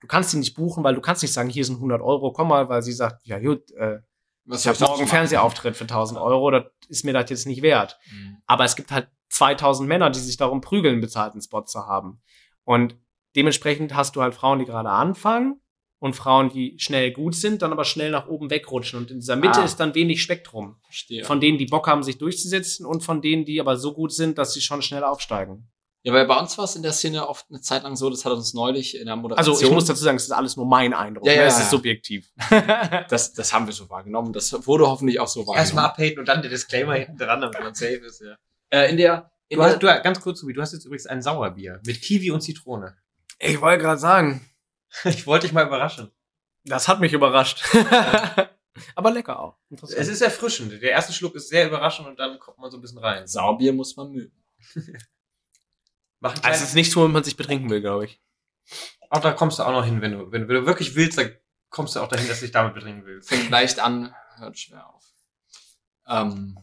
Du 0.00 0.08
kannst 0.08 0.30
sie 0.30 0.38
nicht 0.38 0.54
buchen, 0.54 0.82
weil 0.82 0.96
du 0.96 1.00
kannst 1.00 1.22
nicht 1.22 1.32
sagen, 1.32 1.48
hier 1.48 1.64
sind 1.64 1.76
100 1.76 2.02
Euro, 2.02 2.32
komm 2.32 2.48
mal, 2.48 2.68
weil 2.68 2.82
sie 2.82 2.92
sagt, 2.92 3.24
ja 3.24 3.38
gut, 3.38 3.70
äh, 3.72 4.00
Was 4.44 4.62
ich 4.62 4.68
habe 4.68 4.78
morgen 4.80 5.02
einen? 5.02 5.08
Fernsehauftritt 5.08 5.76
für 5.76 5.84
1000 5.84 6.18
Euro, 6.18 6.50
das 6.50 6.64
ist 6.88 7.04
mir 7.04 7.12
das 7.12 7.30
jetzt 7.30 7.46
nicht 7.46 7.62
wert. 7.62 7.98
Mhm. 8.10 8.38
Aber 8.46 8.64
es 8.64 8.74
gibt 8.74 8.90
halt 8.90 9.08
2000 9.30 9.88
Männer, 9.88 10.10
die 10.10 10.18
sich 10.18 10.36
darum 10.36 10.60
prügeln, 10.60 11.00
bezahlten 11.00 11.40
Spot 11.40 11.62
zu 11.62 11.86
haben. 11.86 12.20
Und 12.64 12.96
dementsprechend 13.36 13.94
hast 13.94 14.16
du 14.16 14.22
halt 14.22 14.34
Frauen, 14.34 14.58
die 14.58 14.64
gerade 14.64 14.90
anfangen 14.90 15.60
und 16.02 16.14
Frauen, 16.14 16.50
die 16.50 16.74
schnell 16.78 17.12
gut 17.12 17.34
sind, 17.34 17.62
dann 17.62 17.72
aber 17.72 17.84
schnell 17.84 18.10
nach 18.10 18.26
oben 18.26 18.50
wegrutschen. 18.50 18.98
Und 18.98 19.10
in 19.10 19.20
dieser 19.20 19.36
Mitte 19.36 19.60
Ah. 19.60 19.64
ist 19.64 19.76
dann 19.76 19.94
wenig 19.94 20.20
Spektrum. 20.22 20.76
Verstehe. 20.84 21.24
Von 21.24 21.40
denen, 21.40 21.58
die 21.58 21.66
Bock 21.66 21.86
haben, 21.86 22.02
sich 22.02 22.18
durchzusetzen 22.18 22.84
und 22.84 23.02
von 23.04 23.22
denen, 23.22 23.44
die 23.44 23.60
aber 23.60 23.76
so 23.76 23.92
gut 23.94 24.12
sind, 24.12 24.36
dass 24.36 24.52
sie 24.52 24.60
schon 24.60 24.82
schnell 24.82 25.04
aufsteigen. 25.04 25.68
ja, 26.02 26.12
weil 26.12 26.26
bei 26.26 26.36
uns 26.36 26.58
war 26.58 26.64
es 26.64 26.74
in 26.74 26.82
der 26.82 26.92
Szene 26.92 27.28
oft 27.28 27.46
eine 27.48 27.60
Zeit 27.60 27.84
lang 27.84 27.94
so, 27.94 28.10
das 28.10 28.24
hat 28.24 28.32
uns 28.32 28.52
neulich 28.54 28.98
in 28.98 29.06
der 29.06 29.14
Moderation. 29.14 29.54
Also 29.54 29.64
ich 29.64 29.70
muss 29.72 29.84
dazu 29.84 30.02
sagen, 30.02 30.16
es 30.16 30.24
ist 30.24 30.32
alles 30.32 30.56
nur 30.56 30.66
mein 30.66 30.92
Eindruck. 30.92 31.24
Ja, 31.24 31.32
ja, 31.34 31.42
ne? 31.42 31.46
Es 31.46 31.54
ja, 31.54 31.58
ist 31.60 31.64
ja. 31.66 31.70
subjektiv. 31.70 32.32
das, 33.08 33.32
das 33.34 33.52
haben 33.52 33.66
wir 33.66 33.72
so 33.72 33.88
wahrgenommen. 33.88 34.32
Das 34.32 34.66
wurde 34.66 34.88
hoffentlich 34.88 35.20
auch 35.20 35.28
so 35.28 35.40
wahrgenommen. 35.40 35.58
Erstmal 35.60 35.84
abhaten 35.84 36.18
und 36.18 36.26
dann 36.26 36.42
der 36.42 36.50
Disclaimer 36.50 36.94
hinten 36.94 37.16
dran, 37.16 37.40
damit 37.40 37.60
man 37.60 37.74
safe 37.74 37.94
ist, 38.04 38.20
ja. 38.20 38.34
Äh, 38.70 38.90
in 38.90 38.96
der, 38.96 39.30
in 39.48 39.56
Du 39.58 39.62
der 39.62 39.72
hast, 39.74 39.82
du, 39.82 40.02
ganz 40.02 40.20
kurz, 40.20 40.40
Tobi, 40.40 40.52
du 40.54 40.60
hast 40.62 40.72
jetzt 40.72 40.84
übrigens 40.86 41.06
ein 41.06 41.22
Sauerbier 41.22 41.80
mit 41.86 42.00
Kiwi 42.02 42.32
und 42.32 42.40
Zitrone. 42.40 42.96
ich 43.38 43.60
wollte 43.60 43.82
gerade 43.84 44.00
sagen, 44.00 44.40
Ich 45.04 45.26
wollte 45.26 45.46
dich 45.46 45.52
mal 45.54 45.66
überraschen. 45.66 46.10
das 46.64 46.86
hat 46.88 47.00
mich 47.00 47.12
überrascht. 47.12 47.64
aber 48.94 49.10
lecker 49.10 49.38
auch. 49.40 49.58
Interessant. 49.70 50.00
Es 50.00 50.08
ist 50.08 50.20
erfrischend. 50.20 50.72
Der 50.72 50.90
erste 50.90 51.12
Schluck 51.12 51.34
ist 51.34 51.48
sehr 51.48 51.66
überraschend 51.66 52.08
und 52.08 52.18
dann 52.18 52.38
kommt 52.38 52.58
man 52.58 52.70
so 52.70 52.78
ein 52.78 52.80
bisschen 52.80 52.98
rein. 52.98 53.26
Saubier 53.26 53.72
muss 53.72 53.96
man 53.96 54.12
mögen. 54.12 54.42
Also 56.22 56.62
es 56.62 56.62
ist 56.68 56.74
nichts, 56.74 56.94
womit 56.94 57.12
man 57.12 57.24
sich 57.24 57.36
betrinken 57.36 57.68
will, 57.68 57.80
glaube 57.80 58.04
ich. 58.04 58.20
Auch 59.10 59.18
da 59.20 59.32
kommst 59.32 59.58
du 59.58 59.64
auch 59.64 59.72
noch 59.72 59.84
hin, 59.84 60.00
wenn 60.00 60.12
du, 60.12 60.30
wenn, 60.30 60.42
du- 60.42 60.48
wenn 60.48 60.54
du 60.54 60.66
wirklich 60.66 60.94
willst, 60.94 61.18
dann 61.18 61.34
kommst 61.68 61.96
du 61.96 62.00
auch 62.00 62.06
dahin, 62.06 62.28
dass 62.28 62.38
du 62.38 62.44
dich 62.44 62.52
damit 62.52 62.74
betrinken 62.74 63.04
willst. 63.04 63.28
Fängt 63.28 63.50
leicht 63.50 63.80
an, 63.80 64.14
hört 64.36 64.56
schwer 64.56 64.88
auf. 64.88 65.04
Ähm, 66.06 66.56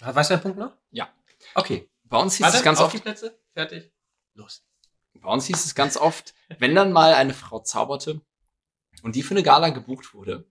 Weißt 0.00 0.30
du 0.30 0.34
den 0.36 0.42
Punkt 0.42 0.58
noch? 0.58 0.76
Ja. 0.90 1.08
Okay. 1.54 1.88
bei 2.04 2.18
uns 2.18 2.34
hieß 2.34 2.44
Warte, 2.44 2.56
es 2.56 2.62
ganz 2.64 2.78
auf 2.80 2.86
oft, 2.86 2.94
die 2.96 2.98
Plätze. 3.00 3.38
Fertig. 3.52 3.92
Los. 4.34 4.64
Bei 5.22 5.30
uns 5.30 5.46
hieß 5.46 5.64
es 5.64 5.74
ganz 5.74 5.96
oft, 5.96 6.34
wenn 6.58 6.74
dann 6.74 6.92
mal 6.92 7.14
eine 7.14 7.34
Frau 7.34 7.60
zauberte, 7.60 8.20
und 9.02 9.16
die 9.16 9.22
für 9.22 9.32
eine 9.34 9.42
Gala 9.42 9.70
gebucht 9.70 10.12
wurde. 10.14 10.46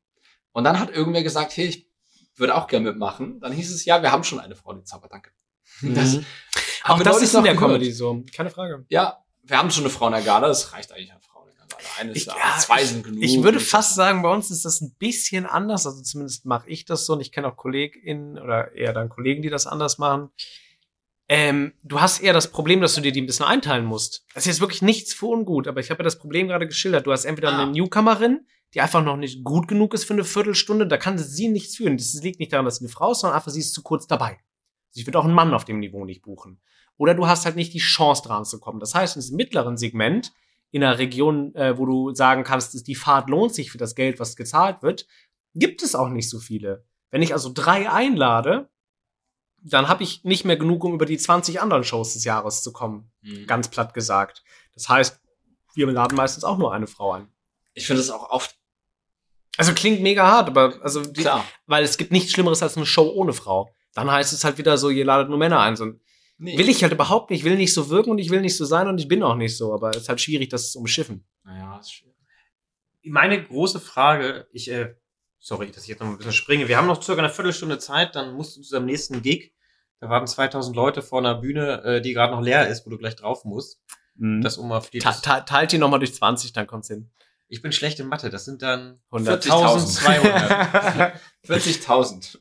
Und 0.53 0.63
dann 0.63 0.79
hat 0.79 0.89
irgendwer 0.89 1.21
gesagt, 1.23 1.55
hey, 1.57 1.65
ich 1.67 1.87
würde 2.35 2.55
auch 2.55 2.67
gerne 2.67 2.89
mitmachen. 2.89 3.39
Dann 3.41 3.51
hieß 3.51 3.71
es, 3.71 3.85
ja, 3.85 4.01
wir 4.01 4.11
haben 4.11 4.23
schon 4.23 4.39
eine 4.39 4.55
Frau, 4.55 4.73
die 4.73 4.83
zaubert, 4.83 5.11
danke. 5.11 5.31
Das, 5.81 6.13
Mhm. 6.15 6.25
haben 6.83 6.99
Auch 7.01 7.03
das 7.03 7.21
ist 7.21 7.35
in 7.35 7.43
der 7.43 7.53
gehört. 7.53 7.71
Comedy 7.73 7.91
so. 7.91 8.23
Keine 8.33 8.49
Frage. 8.49 8.85
Ja, 8.89 9.23
wir 9.43 9.57
haben 9.57 9.69
schon 9.69 9.83
eine 9.83 9.91
Frau 9.91 10.07
in 10.07 10.13
der 10.13 10.21
Gala, 10.23 10.47
das 10.47 10.73
reicht 10.73 10.91
eigentlich 10.91 11.11
eine 11.11 11.21
Frau 11.21 11.43
in 11.43 11.49
der 11.49 11.57
Gala. 11.57 11.83
Eine 11.99 12.11
ist 12.11 12.17
Ich- 12.17 12.25
da, 12.25 12.35
ja, 12.37 12.57
zwei 12.57 12.83
sind 12.85 13.03
genug. 13.03 13.21
Ich 13.21 13.43
würde 13.43 13.59
fast 13.59 13.93
sagen, 13.95 14.21
bei 14.23 14.31
uns 14.33 14.49
ist 14.49 14.65
das 14.65 14.81
ein 14.81 14.95
bisschen 14.97 15.45
anders. 15.45 15.85
Also 15.85 16.01
zumindest 16.01 16.45
mache 16.45 16.67
ich 16.69 16.85
das 16.85 17.05
so 17.05 17.13
und 17.13 17.19
ich 17.21 17.31
kenne 17.31 17.47
auch 17.49 17.57
KollegInnen 17.57 18.39
oder 18.39 18.71
eher 18.73 18.93
dann 18.93 19.09
Kollegen, 19.09 19.41
die 19.43 19.49
das 19.49 19.67
anders 19.67 19.97
machen. 19.99 20.29
Ähm, 21.31 21.73
du 21.83 22.01
hast 22.01 22.21
eher 22.21 22.33
das 22.33 22.51
Problem, 22.51 22.81
dass 22.81 22.95
du 22.95 23.01
dir 23.01 23.11
die 23.11 23.21
ein 23.21 23.27
bisschen 23.27 23.45
einteilen 23.45 23.85
musst. 23.85 24.25
Das 24.33 24.43
ist 24.43 24.47
jetzt 24.53 24.61
wirklich 24.61 24.81
nichts 24.81 25.13
für 25.13 25.27
ungut, 25.27 25.67
aber 25.67 25.79
ich 25.79 25.91
habe 25.91 25.99
ja 25.99 26.03
das 26.05 26.17
Problem 26.17 26.47
gerade 26.47 26.65
geschildert. 26.67 27.05
Du 27.05 27.11
hast 27.11 27.25
entweder 27.25 27.53
Ah. 27.53 27.61
eine 27.61 27.71
Newcomerin, 27.71 28.47
die 28.73 28.81
einfach 28.81 29.03
noch 29.03 29.15
nicht 29.17 29.43
gut 29.43 29.67
genug 29.67 29.93
ist 29.93 30.05
für 30.05 30.13
eine 30.13 30.23
Viertelstunde, 30.23 30.87
da 30.87 30.97
kann 30.97 31.17
sie 31.19 31.47
nichts 31.47 31.75
führen. 31.77 31.97
Das 31.97 32.13
liegt 32.23 32.39
nicht 32.39 32.51
daran, 32.51 32.65
dass 32.65 32.77
sie 32.77 32.85
eine 32.85 32.91
Frau 32.91 33.11
ist, 33.11 33.19
sondern 33.21 33.37
einfach, 33.37 33.51
sie 33.51 33.59
ist 33.59 33.73
zu 33.73 33.83
kurz 33.83 34.07
dabei. 34.07 34.31
Also 34.89 35.01
Ich 35.01 35.05
würde 35.07 35.19
auch 35.19 35.25
einen 35.25 35.33
Mann 35.35 35.53
auf 35.53 35.65
dem 35.65 35.79
Niveau 35.79 36.03
nicht 36.03 36.23
buchen. 36.23 36.59
Oder 36.97 37.13
du 37.13 37.27
hast 37.27 37.45
halt 37.45 37.55
nicht 37.55 37.73
die 37.73 37.79
Chance 37.79 38.23
dran 38.23 38.43
zu 38.43 38.59
kommen. 38.59 38.79
Das 38.79 38.95
heißt, 38.95 39.15
in 39.15 39.21
diesem 39.21 39.37
mittleren 39.37 39.77
Segment, 39.77 40.33
in 40.71 40.83
einer 40.83 40.97
Region, 40.97 41.53
äh, 41.55 41.77
wo 41.77 41.85
du 41.85 42.13
sagen 42.13 42.43
kannst, 42.43 42.87
die 42.87 42.95
Fahrt 42.95 43.29
lohnt 43.29 43.53
sich 43.53 43.71
für 43.71 43.77
das 43.77 43.95
Geld, 43.95 44.19
was 44.19 44.35
gezahlt 44.35 44.81
wird, 44.81 45.07
gibt 45.55 45.81
es 45.83 45.95
auch 45.95 46.09
nicht 46.09 46.29
so 46.29 46.39
viele. 46.39 46.85
Wenn 47.11 47.21
ich 47.21 47.33
also 47.33 47.51
drei 47.53 47.89
einlade, 47.89 48.69
dann 49.63 49.87
habe 49.87 50.03
ich 50.03 50.23
nicht 50.23 50.45
mehr 50.45 50.57
genug, 50.57 50.83
um 50.83 50.93
über 50.93 51.05
die 51.05 51.17
20 51.17 51.61
anderen 51.61 51.83
Shows 51.83 52.13
des 52.13 52.23
Jahres 52.23 52.61
zu 52.63 52.71
kommen. 52.71 53.11
Mhm. 53.21 53.45
Ganz 53.47 53.67
platt 53.69 53.93
gesagt. 53.93 54.43
Das 54.73 54.87
heißt, 54.89 55.19
wir 55.75 55.87
laden 55.91 56.15
meistens 56.15 56.43
auch 56.43 56.57
nur 56.57 56.73
eine 56.73 56.87
Frau 56.87 57.13
ein. 57.13 57.27
Ich 57.73 57.87
finde 57.87 58.01
es 58.01 58.09
auch 58.09 58.29
oft 58.29 58.55
Also 59.57 59.73
klingt 59.73 60.01
mega 60.01 60.25
hart, 60.27 60.47
aber 60.49 60.79
also 60.81 61.01
die, 61.01 61.21
klar. 61.21 61.45
weil 61.67 61.83
es 61.83 61.97
gibt 61.97 62.11
nichts 62.11 62.31
Schlimmeres 62.31 62.63
als 62.63 62.77
eine 62.77 62.85
Show 62.85 63.09
ohne 63.09 63.33
Frau. 63.33 63.73
Dann 63.93 64.09
heißt 64.11 64.33
es 64.33 64.43
halt 64.43 64.57
wieder 64.57 64.77
so, 64.77 64.89
ihr 64.89 65.05
ladet 65.05 65.29
nur 65.29 65.37
Männer 65.37 65.59
ein. 65.59 65.75
So, 65.75 65.93
Nee. 66.41 66.57
will 66.57 66.69
ich 66.69 66.81
halt 66.83 66.93
überhaupt 66.93 67.31
nicht, 67.31 67.39
ich 67.41 67.45
will 67.45 67.57
nicht 67.57 67.73
so 67.73 67.89
wirken 67.89 68.11
und 68.11 68.17
ich 68.17 68.29
will 68.29 68.39
nicht 68.39 68.55
so 68.55 68.63
sein 68.63 68.87
und 68.87 68.97
ich 68.97 69.09
bin 69.09 69.23
auch 69.23 69.35
nicht 69.35 69.57
so, 69.57 69.73
aber 69.73 69.89
es 69.89 70.03
ist 70.03 70.09
halt 70.09 70.21
schwierig, 70.21 70.47
das 70.47 70.71
zu 70.71 70.79
umschiffen. 70.79 71.25
Naja, 71.43 71.77
ist 71.79 71.91
schwierig. 71.91 72.15
Meine 73.03 73.43
große 73.43 73.81
Frage, 73.81 74.47
ich, 74.53 74.69
äh, 74.71 74.95
sorry, 75.39 75.71
dass 75.71 75.83
ich 75.83 75.89
jetzt 75.89 75.99
noch 76.01 76.07
ein 76.07 76.17
bisschen 76.17 76.33
springe. 76.33 76.67
Wir 76.67 76.77
haben 76.77 76.87
noch 76.87 77.01
circa 77.01 77.21
eine 77.21 77.29
Viertelstunde 77.31 77.79
Zeit, 77.79 78.15
dann 78.15 78.33
musst 78.33 78.57
du 78.57 78.61
zu 78.61 78.73
deinem 78.73 78.85
nächsten 78.85 79.21
Gig. 79.21 79.53
Da 80.01 80.09
warten 80.09 80.27
2000 80.27 80.75
Leute 80.75 81.01
vor 81.01 81.19
einer 81.19 81.35
Bühne, 81.35 81.83
äh, 81.83 82.01
die 82.01 82.13
gerade 82.13 82.33
noch 82.33 82.41
leer 82.41 82.67
ist, 82.67 82.85
wo 82.85 82.89
du 82.89 82.97
gleich 82.97 83.15
drauf 83.15 83.43
musst. 83.45 83.81
Das 84.41 84.57
um 84.57 84.71
auf 84.71 84.89
die. 84.89 84.99
Te- 84.99 85.13
te- 85.21 85.43
Teilt 85.45 85.71
die 85.71 85.77
nochmal 85.77 85.99
durch 85.99 86.13
20, 86.13 86.51
dann 86.53 86.67
kommt's 86.67 86.87
hin. 86.89 87.09
ich 87.47 87.61
bin 87.61 87.71
schlecht 87.71 87.99
in 87.99 88.07
Mathe. 88.07 88.29
Das 88.29 88.45
sind 88.45 88.61
dann 88.61 88.99
40.000. 89.11 89.99
40.200. 90.03 91.11
40.000. 91.47 92.37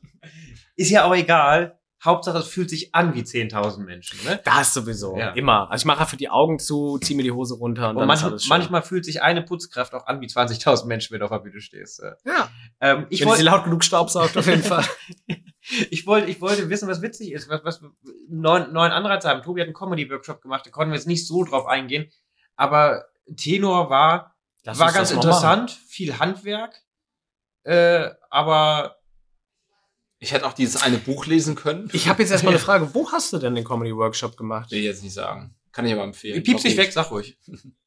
ist 0.75 0.89
ja 0.89 1.05
auch 1.05 1.15
egal. 1.15 1.78
Hauptsache, 2.03 2.37
es 2.37 2.47
fühlt 2.47 2.69
sich 2.69 2.95
an 2.95 3.13
wie 3.13 3.21
10.000 3.21 3.83
Menschen. 3.83 4.23
Ne? 4.23 4.39
Das 4.45 4.73
sowieso. 4.73 5.17
Ja. 5.17 5.31
Immer. 5.31 5.69
Also 5.69 5.83
ich 5.83 5.85
mache 5.85 5.99
einfach 5.99 6.17
die 6.17 6.29
Augen 6.29 6.57
zu, 6.59 6.97
ziehe 6.99 7.17
mir 7.17 7.23
die 7.23 7.31
Hose 7.31 7.55
runter 7.55 7.89
und, 7.89 7.97
Und 7.97 8.01
dann 8.01 8.03
ist 8.03 8.07
manchmal, 8.07 8.31
alles 8.31 8.43
schön. 8.43 8.49
manchmal 8.49 8.81
fühlt 8.83 9.05
sich 9.05 9.21
eine 9.21 9.41
Putzkraft 9.41 9.93
auch 9.93 10.07
an 10.07 10.21
wie 10.21 10.27
20.000 10.27 10.85
Menschen, 10.85 11.13
wenn 11.13 11.19
du 11.19 11.25
auf 11.25 11.31
der 11.31 11.39
Bühne 11.39 11.59
stehst. 11.59 12.01
Ja. 12.25 12.49
Ähm, 12.79 13.07
ich 13.09 13.21
Wenn 13.21 13.27
wollte 13.27 13.41
sie 13.41 13.45
laut 13.45 13.65
genug 13.65 13.83
staubsaugt, 13.83 14.37
auf 14.37 14.47
jeden 14.47 14.63
Fall. 14.63 14.85
ich 15.91 16.07
wollte, 16.07 16.29
ich 16.29 16.41
wollte 16.41 16.69
wissen, 16.69 16.87
was 16.87 17.01
witzig 17.01 17.31
ist, 17.31 17.49
was, 17.49 17.63
was 17.63 17.81
neuen, 18.27 18.73
neuen 18.73 18.91
Anreiz 18.91 19.25
haben. 19.25 19.41
Tobi 19.41 19.61
hat 19.61 19.67
einen 19.67 19.75
Comedy-Workshop 19.75 20.41
gemacht, 20.41 20.65
da 20.65 20.71
konnten 20.71 20.91
wir 20.91 20.97
jetzt 20.97 21.07
nicht 21.07 21.27
so 21.27 21.43
drauf 21.43 21.65
eingehen, 21.65 22.09
aber 22.55 23.05
Tenor 23.35 23.89
war, 23.89 24.35
Lass 24.63 24.79
war 24.79 24.91
ganz 24.91 25.11
interessant, 25.11 25.71
viel 25.71 26.19
Handwerk, 26.19 26.75
äh, 27.63 28.09
aber 28.29 28.98
Ich 30.19 30.33
hätte 30.33 30.45
auch 30.45 30.53
dieses 30.53 30.81
eine 30.81 30.97
Buch 30.97 31.25
lesen 31.25 31.55
können. 31.55 31.89
Ich 31.93 32.09
habe 32.09 32.21
jetzt 32.21 32.31
erstmal 32.31 32.53
eine 32.53 32.59
Frage. 32.59 32.93
Wo 32.93 33.09
hast 33.11 33.31
du 33.31 33.37
denn 33.37 33.55
den 33.55 33.63
Comedy 33.63 33.95
Workshop 33.95 34.35
gemacht? 34.35 34.69
Will 34.69 34.79
ich 34.79 34.85
jetzt 34.85 35.01
nicht 35.01 35.13
sagen. 35.13 35.55
Kann 35.71 35.85
ich 35.85 35.93
aber 35.93 36.03
empfehlen. 36.03 36.43
piepst 36.43 36.63
Glaub 36.63 36.71
nicht 36.71 36.77
weg, 36.77 36.91
sag 36.91 37.11
ruhig. 37.11 37.37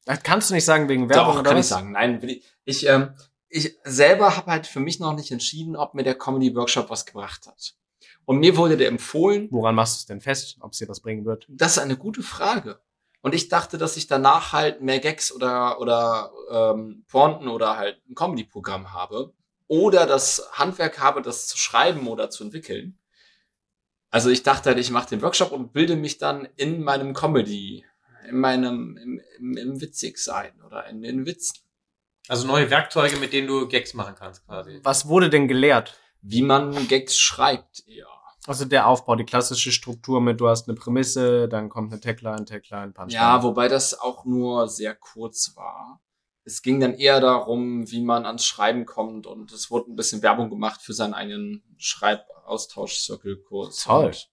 Das 0.05 0.23
kannst 0.23 0.49
du 0.49 0.55
nicht 0.55 0.65
sagen 0.65 0.89
wegen 0.89 1.09
Werbung 1.09 1.33
Doch, 1.33 1.39
oder 1.39 1.49
kann 1.49 1.59
was? 1.59 1.65
ich 1.67 1.69
sagen. 1.69 1.91
Nein, 1.91 2.21
will 2.21 2.31
ich. 2.31 2.43
Ich, 2.65 2.87
ähm, 2.87 3.13
ich 3.49 3.77
selber 3.83 4.35
habe 4.35 4.51
halt 4.51 4.67
für 4.67 4.79
mich 4.79 4.99
noch 4.99 5.13
nicht 5.13 5.31
entschieden, 5.31 5.75
ob 5.75 5.93
mir 5.93 6.03
der 6.03 6.15
Comedy 6.15 6.55
Workshop 6.55 6.89
was 6.89 7.05
gebracht 7.05 7.45
hat. 7.45 7.75
Und 8.25 8.39
mir 8.39 8.57
wurde 8.57 8.77
der 8.77 8.87
empfohlen. 8.87 9.47
Woran 9.51 9.75
machst 9.75 9.95
du 9.95 9.99
es 9.99 10.05
denn 10.07 10.21
fest, 10.21 10.57
ob 10.61 10.71
es 10.71 10.79
dir 10.79 10.87
was 10.87 11.01
bringen 11.01 11.25
wird? 11.25 11.45
Das 11.49 11.77
ist 11.77 11.83
eine 11.83 11.97
gute 11.97 12.23
Frage. 12.23 12.79
Und 13.21 13.35
ich 13.35 13.47
dachte, 13.47 13.77
dass 13.77 13.95
ich 13.95 14.07
danach 14.07 14.53
halt 14.53 14.81
mehr 14.81 14.99
Gags 14.99 15.31
oder 15.31 15.79
oder 15.79 16.31
ähm, 16.51 17.05
Pointen 17.07 17.47
oder 17.47 17.77
halt 17.77 18.01
ein 18.09 18.15
Comedy-Programm 18.15 18.91
habe 18.91 19.33
oder 19.67 20.05
das 20.05 20.49
Handwerk 20.53 20.99
habe, 20.99 21.21
das 21.21 21.47
zu 21.47 21.57
schreiben 21.57 22.07
oder 22.07 22.29
zu 22.29 22.43
entwickeln. 22.43 22.99
Also 24.09 24.29
ich 24.29 24.43
dachte 24.43 24.69
halt, 24.69 24.79
ich 24.79 24.91
mache 24.91 25.09
den 25.09 25.21
Workshop 25.21 25.51
und 25.51 25.73
bilde 25.73 25.95
mich 25.95 26.19
dann 26.19 26.47
in 26.55 26.83
meinem 26.83 27.13
Comedy, 27.13 27.83
in 28.29 28.37
meinem 28.39 28.97
im, 28.97 29.21
im, 29.39 29.57
im 29.57 29.81
Witzigsein 29.81 30.61
oder 30.61 30.85
in 30.87 31.01
den 31.01 31.25
Witzen. 31.25 31.63
Also 32.27 32.47
neue 32.47 32.69
Werkzeuge, 32.69 33.17
mit 33.17 33.33
denen 33.33 33.47
du 33.47 33.67
Gags 33.67 33.93
machen 33.93 34.15
kannst, 34.15 34.45
quasi. 34.45 34.79
Was 34.83 35.07
wurde 35.07 35.29
denn 35.29 35.47
gelehrt? 35.47 35.99
Wie 36.21 36.41
man 36.41 36.87
Gags 36.87 37.17
schreibt, 37.17 37.83
ja. 37.85 38.05
Also 38.45 38.65
der 38.65 38.87
Aufbau, 38.87 39.15
die 39.15 39.23
klassische 39.23 39.71
Struktur 39.71 40.19
mit, 40.21 40.39
du 40.41 40.47
hast 40.47 40.67
eine 40.67 40.75
Prämisse, 40.75 41.47
dann 41.47 41.69
kommt 41.69 41.91
eine 41.91 42.01
Tagline, 42.01 42.45
Tagline, 42.45 42.91
Punchline. 42.91 43.21
Ja, 43.21 43.41
wobei 43.41 43.67
das 43.67 43.97
auch 43.97 44.25
nur 44.25 44.67
sehr 44.67 44.95
kurz 44.95 45.55
war. 45.55 46.02
Es 46.45 46.61
ging 46.61 46.79
dann 46.79 46.93
eher 46.93 47.21
darum, 47.21 47.89
wie 47.89 48.01
man 48.01 48.25
ans 48.25 48.45
Schreiben 48.45 48.85
kommt 48.85 49.27
und 49.27 49.51
es 49.51 49.71
wurde 49.71 49.91
ein 49.91 49.95
bisschen 49.95 50.21
Werbung 50.21 50.49
gemacht 50.49 50.81
für 50.81 50.93
seinen 50.93 51.13
eigenen 51.13 51.63
Schreibaustausch-Circle-Kurs. 51.77 53.83
Toll. 53.83 54.07
Und 54.07 54.29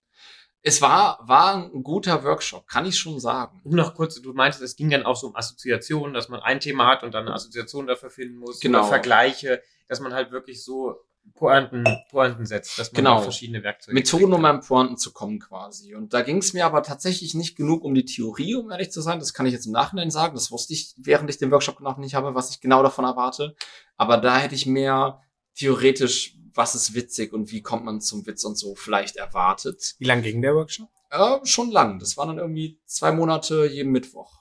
Es 0.63 0.83
war, 0.83 1.21
war 1.23 1.55
ein 1.55 1.83
guter 1.83 2.25
Workshop, 2.25 2.67
kann 2.67 2.85
ich 2.85 2.99
schon 2.99 3.21
sagen. 3.21 3.61
Um 3.65 3.77
noch 3.77 3.95
kurz, 3.95 4.21
du 4.21 4.33
meintest, 4.33 4.63
es 4.63 4.77
ging 4.77 4.91
dann 4.91 5.07
auch 5.07 5.17
so 5.17 5.29
um 5.29 5.37
Assoziationen, 5.37 6.13
dass 6.13 6.29
man 6.29 6.41
ein 6.41 6.61
Thema 6.61 6.87
hat 6.89 7.03
und 7.03 7.15
dann 7.15 7.27
eine 7.27 7.35
Assoziation 7.35 7.87
dafür 7.87 8.11
finden 8.11 8.39
muss. 8.39 8.61
Genau. 8.61 8.81
Oder 8.81 8.89
Vergleiche, 8.89 9.63
dass 9.89 10.01
man 10.01 10.13
halt 10.13 10.33
wirklich 10.33 10.65
so 10.65 10.97
Pointen, 11.35 11.85
Pointen 12.11 12.45
setzt, 12.45 12.79
dass 12.79 12.93
man 12.93 12.97
Genau. 13.05 13.21
verschiedene 13.23 13.63
Werkzeuge 13.63 13.95
Methoden, 13.95 14.33
um 14.35 14.45
an 14.45 14.61
Pointen 14.61 14.99
zu 14.99 15.13
kommen 15.13 15.39
quasi. 15.39 15.95
Und 15.95 16.13
da 16.13 16.21
ging 16.21 16.37
es 16.39 16.53
mir 16.53 16.67
aber 16.67 16.83
tatsächlich 16.83 17.35
nicht 17.35 17.57
genug 17.57 17.83
um 17.83 17.95
die 17.95 18.05
Theorie, 18.05 18.57
um 18.57 18.71
ehrlich 18.71 18.91
zu 18.91 19.01
sein. 19.01 19.19
Das 19.19 19.33
kann 19.33 19.47
ich 19.47 19.53
jetzt 19.53 19.65
im 19.67 19.73
Nachhinein 19.73 20.11
sagen. 20.11 20.35
Das 20.35 20.51
wusste 20.51 20.75
ich, 20.75 20.95
während 20.99 21.31
ich 21.31 21.39
den 21.39 21.51
Workshop 21.51 21.81
noch 21.81 21.97
nicht 21.97 22.15
habe, 22.15 22.35
was 22.35 22.51
ich 22.51 22.61
genau 22.61 22.83
davon 22.83 23.07
erwarte. 23.07 23.55
Aber 23.97 24.19
da 24.19 24.37
hätte 24.39 24.55
ich 24.55 24.67
mehr 24.67 25.23
theoretisch, 25.55 26.37
was 26.55 26.75
ist 26.75 26.95
witzig 26.95 27.33
und 27.33 27.51
wie 27.53 27.63
kommt 27.63 27.85
man 27.85 28.01
zum 28.01 28.27
Witz 28.27 28.45
und 28.45 28.59
so 28.59 28.75
vielleicht 28.75 29.17
erwartet. 29.17 29.95
Wie 29.99 30.05
lang 30.07 30.21
ging 30.23 30.43
der 30.43 30.55
Workshop? 30.55 30.89
Ja, 31.11 31.41
schon 31.45 31.71
lang. 31.71 31.99
Das 31.99 32.17
waren 32.17 32.29
dann 32.29 32.39
irgendwie 32.39 32.79
zwei 32.85 33.13
Monate 33.13 33.67
jeden 33.67 33.93
Mittwoch. 33.93 34.41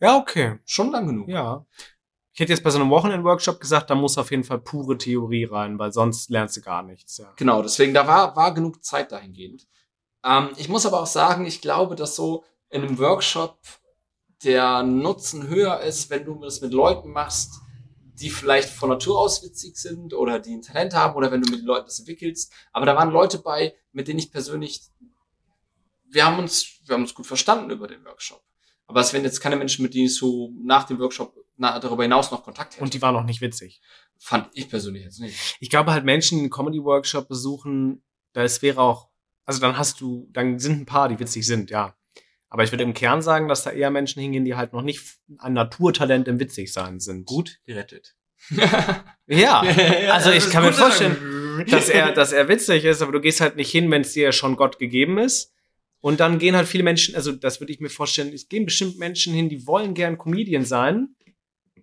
Ja, 0.00 0.16
okay. 0.16 0.58
Schon 0.64 0.90
lang 0.90 1.06
genug. 1.06 1.28
Ja. 1.28 1.66
Ich 2.34 2.40
hätte 2.40 2.52
jetzt 2.52 2.64
bei 2.64 2.70
so 2.70 2.80
einem 2.80 2.90
Wochenend-Workshop 2.90 3.60
gesagt, 3.60 3.90
da 3.90 3.94
muss 3.94 4.18
auf 4.18 4.32
jeden 4.32 4.42
Fall 4.42 4.58
pure 4.58 4.98
Theorie 4.98 5.44
rein, 5.44 5.78
weil 5.78 5.92
sonst 5.92 6.30
lernst 6.30 6.56
du 6.56 6.62
gar 6.62 6.82
nichts. 6.82 7.18
Ja. 7.18 7.32
Genau, 7.36 7.62
deswegen, 7.62 7.94
da 7.94 8.08
war, 8.08 8.34
war 8.34 8.52
genug 8.52 8.84
Zeit 8.84 9.12
dahingehend. 9.12 9.68
Ähm, 10.24 10.48
ich 10.56 10.68
muss 10.68 10.84
aber 10.84 11.00
auch 11.00 11.06
sagen, 11.06 11.46
ich 11.46 11.60
glaube, 11.60 11.94
dass 11.94 12.16
so 12.16 12.42
in 12.70 12.82
einem 12.82 12.98
Workshop 12.98 13.56
der 14.42 14.82
Nutzen 14.82 15.46
höher 15.46 15.78
ist, 15.82 16.10
wenn 16.10 16.24
du 16.24 16.34
das 16.40 16.60
mit 16.60 16.72
Leuten 16.72 17.12
machst, 17.12 17.60
die 18.14 18.30
vielleicht 18.30 18.68
von 18.68 18.88
Natur 18.88 19.20
aus 19.20 19.44
witzig 19.44 19.76
sind 19.76 20.12
oder 20.12 20.40
die 20.40 20.54
ein 20.54 20.62
Talent 20.62 20.92
haben 20.92 21.14
oder 21.14 21.30
wenn 21.30 21.40
du 21.40 21.50
mit 21.52 21.62
Leuten 21.62 21.86
das 21.86 22.00
entwickelst. 22.00 22.52
Aber 22.72 22.84
da 22.84 22.96
waren 22.96 23.10
Leute 23.10 23.38
bei, 23.38 23.76
mit 23.92 24.08
denen 24.08 24.18
ich 24.18 24.32
persönlich, 24.32 24.82
wir 26.10 26.26
haben 26.26 26.40
uns, 26.40 26.80
wir 26.84 26.94
haben 26.94 27.02
uns 27.02 27.14
gut 27.14 27.28
verstanden 27.28 27.70
über 27.70 27.86
den 27.86 28.04
Workshop. 28.04 28.42
Aber 28.88 29.00
es 29.00 29.12
wären 29.12 29.22
jetzt 29.22 29.40
keine 29.40 29.54
Menschen, 29.54 29.84
mit 29.84 29.94
denen 29.94 30.06
ich 30.06 30.16
so 30.16 30.52
nach 30.60 30.82
dem 30.82 30.98
Workshop 30.98 31.43
na, 31.56 31.78
darüber 31.78 32.02
hinaus 32.02 32.30
noch 32.30 32.42
Kontakt 32.42 32.74
hätte. 32.74 32.82
Und 32.82 32.94
die 32.94 33.02
waren 33.02 33.14
noch 33.14 33.24
nicht 33.24 33.40
witzig. 33.40 33.80
fand 34.18 34.48
ich 34.54 34.68
persönlich 34.68 35.04
jetzt 35.04 35.20
nicht. 35.20 35.56
Ich 35.60 35.70
glaube 35.70 35.92
halt 35.92 36.04
Menschen, 36.04 36.38
die 36.38 36.44
einen 36.44 36.50
Comedy-Workshop 36.50 37.28
besuchen, 37.28 38.02
das 38.32 38.62
wäre 38.62 38.80
auch, 38.80 39.08
also 39.44 39.60
dann 39.60 39.76
hast 39.76 40.00
du, 40.00 40.28
dann 40.32 40.58
sind 40.58 40.80
ein 40.80 40.86
paar, 40.86 41.08
die 41.08 41.18
witzig 41.18 41.46
sind, 41.46 41.70
ja. 41.70 41.96
Aber 42.48 42.62
ich 42.62 42.72
würde 42.72 42.84
im 42.84 42.94
Kern 42.94 43.20
sagen, 43.20 43.48
dass 43.48 43.64
da 43.64 43.70
eher 43.70 43.90
Menschen 43.90 44.22
hingehen, 44.22 44.44
die 44.44 44.54
halt 44.54 44.72
noch 44.72 44.82
nicht 44.82 45.18
ein 45.38 45.54
Naturtalent 45.54 46.28
im 46.28 46.38
Witzigsein 46.38 47.00
sind. 47.00 47.26
gut 47.26 47.60
gerettet. 47.64 48.14
Ja. 49.26 49.60
Also 50.12 50.30
ich 50.30 50.50
kann 50.50 50.64
mir 50.64 50.72
vorstellen, 50.72 51.16
dass 51.68 51.88
er, 51.88 52.12
dass 52.12 52.32
er 52.32 52.46
witzig 52.48 52.84
ist, 52.84 53.00
aber 53.00 53.12
du 53.12 53.20
gehst 53.20 53.40
halt 53.40 53.56
nicht 53.56 53.70
hin, 53.70 53.90
wenn 53.90 54.02
es 54.02 54.12
dir 54.12 54.32
schon 54.32 54.56
Gott 54.56 54.78
gegeben 54.78 55.16
ist. 55.18 55.52
Und 56.00 56.20
dann 56.20 56.38
gehen 56.38 56.54
halt 56.54 56.68
viele 56.68 56.84
Menschen, 56.84 57.14
also 57.14 57.32
das 57.32 57.60
würde 57.60 57.72
ich 57.72 57.80
mir 57.80 57.88
vorstellen, 57.88 58.30
es 58.34 58.48
gehen 58.48 58.66
bestimmt 58.66 58.98
Menschen 58.98 59.32
hin, 59.32 59.48
die 59.48 59.66
wollen 59.66 59.94
gern 59.94 60.18
Comedian 60.18 60.66
sein 60.66 61.16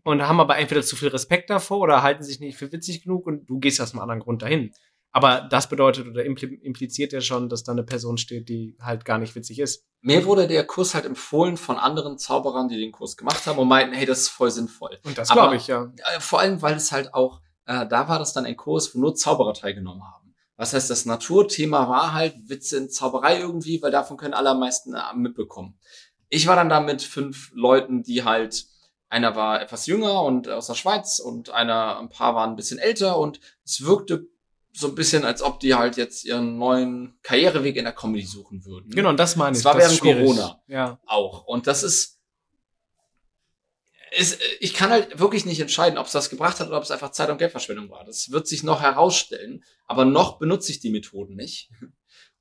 und 0.04 0.28
haben 0.28 0.39
aber 0.39 0.58
entweder 0.58 0.82
zu 0.82 0.95
viel 0.95 1.10
Respekt 1.10 1.49
davor 1.49 1.80
oder 1.80 2.04
halten 2.04 2.24
sich 2.24 2.39
nicht 2.39 2.58
für 2.58 2.72
witzig 2.72 3.04
genug 3.04 3.28
und 3.28 3.49
du 3.49 3.60
gehst 3.60 3.82
aus 3.82 3.91
einem 3.91 4.02
anderen 4.02 4.22
Grund 4.22 4.41
dahin. 4.41 4.72
Aber 5.14 5.41
das 5.41 5.68
bedeutet 5.68 6.08
oder 6.08 6.24
impli 6.24 6.56
impliziert 6.56 7.12
ja 7.12 7.20
schon, 7.20 7.49
dass 7.49 7.64
da 7.64 7.74
eine 7.74 7.84
Person 7.84 8.18
steht, 8.18 8.47
die 8.47 8.78
halt 8.80 9.04
gar 9.04 9.18
nicht 9.18 9.36
witzig 9.36 9.60
ist. 9.60 9.86
Mir 10.02 10.26
wurde 10.26 10.47
der 10.47 10.66
Kurs 10.66 10.95
halt 10.95 11.06
empfohlen 11.06 11.58
von 11.58 11.78
anderen 11.78 12.18
Zauberern, 12.18 12.70
die 12.70 12.80
den 12.80 12.93
Kurs 12.93 13.18
gemacht 13.18 13.45
haben 13.45 13.60
und 13.60 13.68
meinten, 13.68 13.93
hey, 13.93 14.06
das 14.06 14.22
ist 14.22 14.30
voll 14.30 14.52
sinnvoll. 14.52 14.99
Und 15.04 15.18
das 15.18 15.30
glaube 15.30 15.58
ich, 15.58 15.68
ja. 15.68 15.91
Äh, 16.16 16.20
Vor 16.22 16.39
allem, 16.39 16.62
weil 16.62 16.76
es 16.76 16.93
halt 16.93 17.14
auch, 17.14 17.41
äh, 17.66 17.86
da 17.86 18.08
war 18.08 18.20
das 18.20 18.32
dann 18.32 18.45
ein 18.45 18.56
Kurs, 18.56 18.95
wo 18.95 18.99
nur 18.99 19.14
Zauberer 19.14 19.54
teilgenommen 19.54 20.02
haben. 20.02 20.34
Was 20.56 20.74
heißt, 20.74 20.89
das 20.89 21.06
Naturthema 21.06 21.89
war 21.89 22.14
halt 22.14 22.36
Witze 22.47 22.78
in 22.78 22.89
Zauberei 22.89 23.39
irgendwie, 23.39 23.82
weil 23.82 23.91
davon 23.91 24.16
können 24.16 24.34
alle 24.34 24.52
am 24.52 24.60
meisten 24.60 24.93
äh, 24.93 24.99
mitbekommen. 25.16 25.78
Ich 26.30 26.47
war 26.47 26.56
dann 26.56 26.70
da 26.70 26.80
mit 26.80 27.02
fünf 27.02 27.52
Leuten, 27.54 28.04
die 28.04 28.24
halt, 28.24 28.66
einer 29.12 29.36
war 29.36 29.62
etwas 29.62 29.86
jünger 29.86 30.24
und 30.24 30.47
aus 30.49 30.68
der 30.68 30.74
Schweiz 30.76 31.20
und 31.20 31.49
einer, 31.49 31.99
ein 31.99 32.09
paar 32.09 32.34
waren 32.34 32.51
ein 32.51 32.55
bisschen 32.55 32.80
älter 32.80 33.18
und 33.20 33.39
es 33.66 33.86
wirkte 33.86 34.26
so 34.74 34.88
ein 34.88 34.95
bisschen, 34.95 35.26
als 35.26 35.41
ob 35.41 35.59
die 35.59 35.76
halt 35.76 35.97
jetzt 35.97 36.24
ihren 36.24 36.57
neuen 36.57 37.20
Karriereweg 37.22 37.76
in 37.76 37.84
der 37.84 37.93
Comedy 37.93 38.26
suchen 38.26 38.64
würden. 38.66 38.89
Genau, 38.89 39.09
und 39.09 39.18
das 39.20 39.36
meine 39.36 39.51
Es 39.51 39.59
ich. 39.59 39.66
war 39.66 39.74
das 39.76 39.91
ist 39.91 40.03
während 40.03 40.18
schwierig. 40.20 40.38
Corona. 40.38 40.62
Ja. 40.68 40.99
auch. 41.05 41.43
Und 41.45 41.68
das 41.68 41.84
ist, 41.84 42.20
ist, 44.18 44.39
ich 44.62 44.74
kann 44.74 44.91
halt 44.91 45.20
wirklich 45.20 45.45
nicht 45.45 45.59
entscheiden, 45.59 45.97
ob 45.97 46.05
es 46.05 46.14
das 46.14 46.30
gebracht 46.30 46.59
hat 46.62 46.68
oder 46.70 46.78
ob 46.78 46.84
es 46.84 46.91
einfach 46.91 47.12
Zeit- 47.12 47.30
und 47.30 47.38
Geldverschwendung 47.38 47.89
war. 47.89 48.05
Das 48.05 48.32
wird 48.32 48.47
sich 48.47 48.64
noch 48.64 48.82
herausstellen. 48.82 49.64
Aber 49.88 50.05
noch 50.05 50.39
benutze 50.39 50.72
ich 50.72 50.80
die 50.80 50.89
Methoden 50.89 51.36
nicht. 51.36 51.70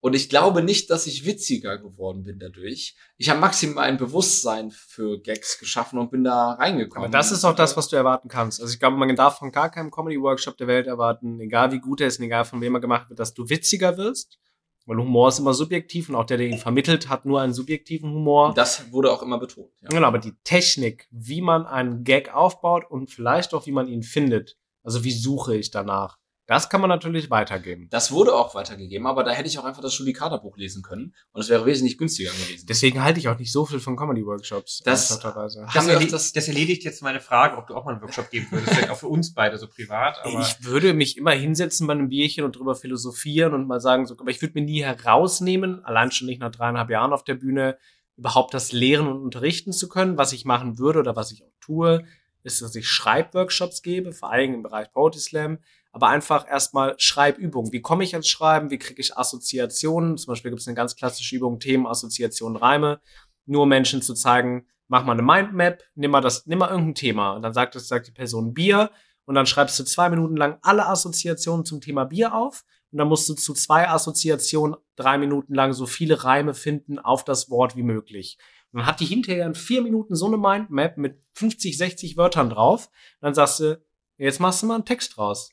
Und 0.00 0.14
ich 0.16 0.30
glaube 0.30 0.62
nicht, 0.62 0.88
dass 0.88 1.06
ich 1.06 1.26
witziger 1.26 1.76
geworden 1.76 2.22
bin 2.22 2.38
dadurch. 2.38 2.96
Ich 3.18 3.28
habe 3.28 3.38
maximal 3.38 3.84
ein 3.84 3.98
Bewusstsein 3.98 4.70
für 4.70 5.20
Gags 5.20 5.58
geschaffen 5.58 5.98
und 5.98 6.10
bin 6.10 6.24
da 6.24 6.52
reingekommen. 6.52 7.04
Aber 7.04 7.12
das 7.12 7.32
ist 7.32 7.44
auch 7.44 7.54
das, 7.54 7.76
was 7.76 7.88
du 7.88 7.96
erwarten 7.96 8.28
kannst. 8.28 8.62
Also 8.62 8.72
ich 8.72 8.80
glaube, 8.80 8.96
man 8.96 9.14
darf 9.14 9.38
von 9.38 9.52
gar 9.52 9.70
keinem 9.70 9.90
Comedy-Workshop 9.90 10.56
der 10.56 10.68
Welt 10.68 10.86
erwarten, 10.86 11.38
egal 11.40 11.70
wie 11.72 11.80
gut 11.80 12.00
er 12.00 12.06
ist 12.06 12.18
und 12.18 12.24
egal 12.24 12.46
von 12.46 12.62
wem 12.62 12.74
er 12.74 12.80
gemacht 12.80 13.10
wird, 13.10 13.20
dass 13.20 13.34
du 13.34 13.50
witziger 13.50 13.98
wirst. 13.98 14.38
Weil 14.86 14.96
Humor 14.96 15.28
ist 15.28 15.38
immer 15.38 15.52
subjektiv 15.52 16.08
und 16.08 16.14
auch 16.14 16.24
der, 16.24 16.38
der 16.38 16.48
ihn 16.48 16.58
vermittelt, 16.58 17.10
hat 17.10 17.26
nur 17.26 17.40
einen 17.40 17.52
subjektiven 17.52 18.10
Humor. 18.10 18.54
Das 18.54 18.90
wurde 18.90 19.12
auch 19.12 19.22
immer 19.22 19.38
betont. 19.38 19.68
Ja. 19.82 19.88
Genau, 19.90 20.06
aber 20.06 20.18
die 20.18 20.34
Technik, 20.42 21.06
wie 21.10 21.42
man 21.42 21.66
einen 21.66 22.04
Gag 22.04 22.34
aufbaut 22.34 22.90
und 22.90 23.10
vielleicht 23.10 23.52
auch, 23.52 23.66
wie 23.66 23.72
man 23.72 23.86
ihn 23.86 24.02
findet, 24.02 24.56
also 24.82 25.04
wie 25.04 25.12
suche 25.12 25.56
ich 25.56 25.70
danach, 25.70 26.18
das 26.50 26.68
kann 26.68 26.80
man 26.80 26.88
natürlich 26.90 27.30
weitergeben. 27.30 27.86
Das 27.90 28.10
wurde 28.10 28.34
auch 28.34 28.54
weitergegeben, 28.56 29.06
aber 29.06 29.22
da 29.22 29.30
hätte 29.30 29.48
ich 29.48 29.58
auch 29.58 29.64
einfach 29.64 29.82
das 29.82 29.96
Julie-Kader-Buch 29.96 30.56
lesen 30.56 30.82
können 30.82 31.14
und 31.32 31.40
es 31.40 31.48
wäre 31.48 31.64
wesentlich 31.64 31.96
günstiger 31.96 32.30
gewesen. 32.32 32.66
Deswegen 32.68 33.02
halte 33.04 33.20
ich 33.20 33.28
auch 33.28 33.38
nicht 33.38 33.52
so 33.52 33.64
viel 33.64 33.78
von 33.78 33.96
Comedy-Workshops. 33.96 34.82
Das- 34.84 35.10
ernsthafterweise. 35.10 35.60
Haben 35.60 35.70
Das, 35.74 35.86
wir 35.86 35.92
erle 35.94 36.04
öfters- 36.06 36.32
das 36.32 36.48
erledigt 36.48 36.82
jetzt 36.84 37.02
meine 37.02 37.20
Frage, 37.20 37.56
ob 37.56 37.68
du 37.68 37.74
auch 37.76 37.84
mal 37.84 37.92
einen 37.92 38.02
Workshop 38.02 38.30
geben 38.30 38.48
würdest. 38.50 38.70
Vielleicht 38.74 38.90
auch 38.90 38.96
für 38.98 39.06
uns 39.08 39.32
beide, 39.32 39.56
so 39.58 39.68
privat. 39.68 40.18
Aber 40.24 40.40
ich 40.40 40.64
würde 40.64 40.92
mich 40.92 41.16
immer 41.16 41.30
hinsetzen 41.32 41.86
bei 41.86 41.92
einem 41.92 42.08
Bierchen 42.08 42.44
und 42.44 42.56
drüber 42.56 42.74
philosophieren 42.74 43.54
und 43.54 43.68
mal 43.68 43.80
sagen, 43.80 44.04
so, 44.06 44.16
aber 44.18 44.30
ich 44.30 44.42
würde 44.42 44.54
mir 44.58 44.64
nie 44.66 44.82
herausnehmen, 44.82 45.84
allein 45.84 46.10
schon 46.10 46.26
nicht 46.26 46.40
nach 46.40 46.50
dreieinhalb 46.50 46.90
Jahren 46.90 47.12
auf 47.12 47.22
der 47.24 47.34
Bühne, 47.34 47.78
überhaupt 48.16 48.52
das 48.54 48.72
Lehren 48.72 49.06
und 49.06 49.22
Unterrichten 49.22 49.72
zu 49.72 49.88
können. 49.88 50.18
Was 50.18 50.32
ich 50.32 50.44
machen 50.44 50.78
würde 50.78 50.98
oder 50.98 51.14
was 51.16 51.30
ich 51.32 51.44
auch 51.44 51.52
tue, 51.60 52.04
ist, 52.42 52.60
dass 52.62 52.74
ich 52.74 52.88
Schreibworkshops 52.88 53.82
gebe, 53.82 54.12
vor 54.12 54.30
allem 54.30 54.54
im 54.54 54.62
Bereich 54.62 54.90
Poetry 54.92 55.20
Slam, 55.20 55.58
aber 55.92 56.08
einfach 56.08 56.48
erstmal 56.48 56.94
Schreibübungen. 56.98 57.72
Wie 57.72 57.80
komme 57.80 58.04
ich 58.04 58.14
ans 58.14 58.28
Schreiben? 58.28 58.70
Wie 58.70 58.78
kriege 58.78 59.00
ich 59.00 59.16
Assoziationen? 59.16 60.16
Zum 60.18 60.32
Beispiel 60.32 60.50
gibt 60.50 60.60
es 60.60 60.68
eine 60.68 60.76
ganz 60.76 60.96
klassische 60.96 61.36
Übung, 61.36 61.58
Themen, 61.58 61.86
Assoziationen, 61.86 62.56
Reime. 62.56 63.00
Nur 63.46 63.66
Menschen 63.66 64.02
zu 64.02 64.14
zeigen, 64.14 64.66
mach 64.86 65.04
mal 65.04 65.12
eine 65.12 65.22
Mindmap, 65.22 65.82
nimm 65.94 66.10
mal 66.10 66.20
das, 66.20 66.46
nimm 66.46 66.58
mal 66.58 66.70
irgendein 66.70 66.94
Thema. 66.94 67.32
Und 67.32 67.42
dann 67.42 67.52
sagt, 67.52 67.74
es, 67.76 67.88
sagt 67.88 68.06
die 68.06 68.12
Person 68.12 68.54
Bier 68.54 68.90
und 69.24 69.34
dann 69.34 69.46
schreibst 69.46 69.78
du 69.78 69.84
zwei 69.84 70.08
Minuten 70.08 70.36
lang 70.36 70.58
alle 70.62 70.86
Assoziationen 70.86 71.64
zum 71.64 71.80
Thema 71.80 72.04
Bier 72.04 72.34
auf 72.34 72.64
und 72.92 72.98
dann 72.98 73.08
musst 73.08 73.28
du 73.28 73.34
zu 73.34 73.54
zwei 73.54 73.88
Assoziationen 73.88 74.76
drei 74.96 75.18
Minuten 75.18 75.54
lang 75.54 75.72
so 75.72 75.86
viele 75.86 76.24
Reime 76.24 76.54
finden 76.54 76.98
auf 76.98 77.24
das 77.24 77.50
Wort 77.50 77.76
wie 77.76 77.82
möglich. 77.82 78.38
Und 78.72 78.80
dann 78.80 78.86
hat 78.86 79.00
die 79.00 79.06
hinterher 79.06 79.46
in 79.46 79.54
vier 79.54 79.82
Minuten 79.82 80.14
so 80.14 80.26
eine 80.26 80.36
Mindmap 80.36 80.96
mit 80.96 81.22
50, 81.34 81.76
60 81.76 82.16
Wörtern 82.16 82.50
drauf. 82.50 82.86
Und 82.86 83.26
dann 83.26 83.34
sagst 83.34 83.60
du, 83.60 83.82
jetzt 84.16 84.40
machst 84.40 84.62
du 84.62 84.66
mal 84.66 84.74
einen 84.74 84.84
Text 84.84 85.18
raus. 85.18 85.50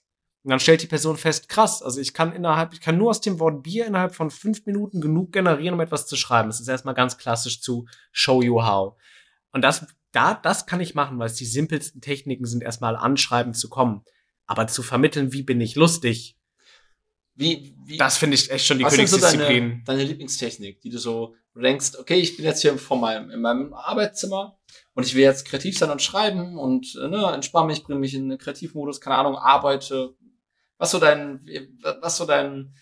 Und 0.48 0.52
dann 0.52 0.62
stellt 0.62 0.82
die 0.82 0.88
Person 0.88 1.18
fest, 1.18 1.50
krass, 1.50 1.84
also 1.84 2.00
ich 2.00 2.14
kann 2.14 2.32
innerhalb, 2.32 2.72
ich 2.72 2.80
kann 2.80 2.98
nur 2.98 3.10
aus 3.10 3.20
dem 3.20 3.38
Wort 3.42 3.64
Bier 3.64 3.86
innerhalb 3.86 4.16
von 4.16 4.32
fünf 4.32 4.66
Minuten 4.66 5.02
genug 5.02 5.34
generieren, 5.34 5.74
um 5.74 5.82
etwas 5.82 6.08
zu 6.08 6.16
schreiben. 6.16 6.48
Das 6.48 6.62
ist 6.62 6.70
erstmal 6.70 6.94
ganz 6.94 7.18
klassisch 7.18 7.60
zu 7.60 7.86
show 8.14 8.42
you 8.42 8.64
how. 8.64 8.96
Und 9.52 9.62
das, 9.62 9.86
da, 10.14 10.36
das 10.36 10.66
kann 10.66 10.80
ich 10.80 10.96
machen, 10.96 11.20
weil 11.20 11.28
es 11.28 11.34
die 11.34 11.46
simpelsten 11.46 12.00
Techniken 12.00 12.46
sind, 12.46 12.64
erstmal 12.64 12.96
anschreiben 12.96 13.54
zu 13.54 13.68
kommen. 13.68 14.06
Aber 14.46 14.68
zu 14.68 14.84
vermitteln, 14.84 15.34
wie 15.34 15.44
bin 15.44 15.60
ich 15.60 15.76
lustig, 15.76 16.38
Wie, 17.36 17.76
wie, 17.84 17.98
das 17.98 18.16
finde 18.16 18.36
ich 18.36 18.50
echt 18.50 18.66
schon 18.66 18.78
die 18.78 18.86
Was 18.86 18.94
sind 18.94 19.10
so 19.10 19.18
Königsdisziplin. 19.18 19.70
deine, 19.70 19.84
deine 19.84 20.04
Lieblingstechnik, 20.06 20.80
die 20.80 20.90
du 20.90 20.98
so 20.98 21.36
denkst, 21.56 21.94
okay, 22.00 22.16
ich 22.16 22.38
bin 22.38 22.46
jetzt 22.46 22.62
hier 22.62 22.78
vor 22.78 22.98
meinem, 22.98 23.32
in 23.32 23.42
meinem 23.42 23.74
Arbeitszimmer 23.74 24.58
und 24.94 25.06
ich 25.06 25.16
will 25.16 25.24
jetzt 25.24 25.46
kreativ 25.46 25.78
sein 25.78 25.90
und 25.90 26.02
schreiben 26.02 26.58
und 26.58 26.96
ne, 26.96 27.32
entspanne 27.34 27.68
mich, 27.68 27.84
bringe 27.84 28.00
mich 28.00 28.14
in 28.14 28.30
den 28.30 28.38
Kreativmodus, 28.38 29.02
keine 29.02 29.18
Ahnung, 29.18 29.36
arbeite. 29.36 30.16
Was 30.78 30.92
so 30.92 31.00
dein, 31.00 31.46
was 32.02 32.18
so 32.18 32.26
dein, 32.26 32.74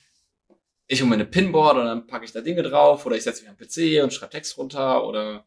ich 0.87 1.01
hole 1.01 1.09
mir 1.09 1.15
eine 1.15 1.25
Pinboard 1.25 1.77
und 1.77 1.85
dann 1.85 2.07
packe 2.07 2.25
ich 2.25 2.31
da 2.31 2.41
Dinge 2.41 2.63
drauf 2.63 3.05
oder 3.05 3.15
ich 3.15 3.23
setze 3.23 3.41
mich 3.43 3.49
am 3.49 3.57
PC 3.57 4.03
und 4.03 4.13
schreibe 4.13 4.31
Text 4.31 4.57
runter 4.57 5.05
oder 5.05 5.45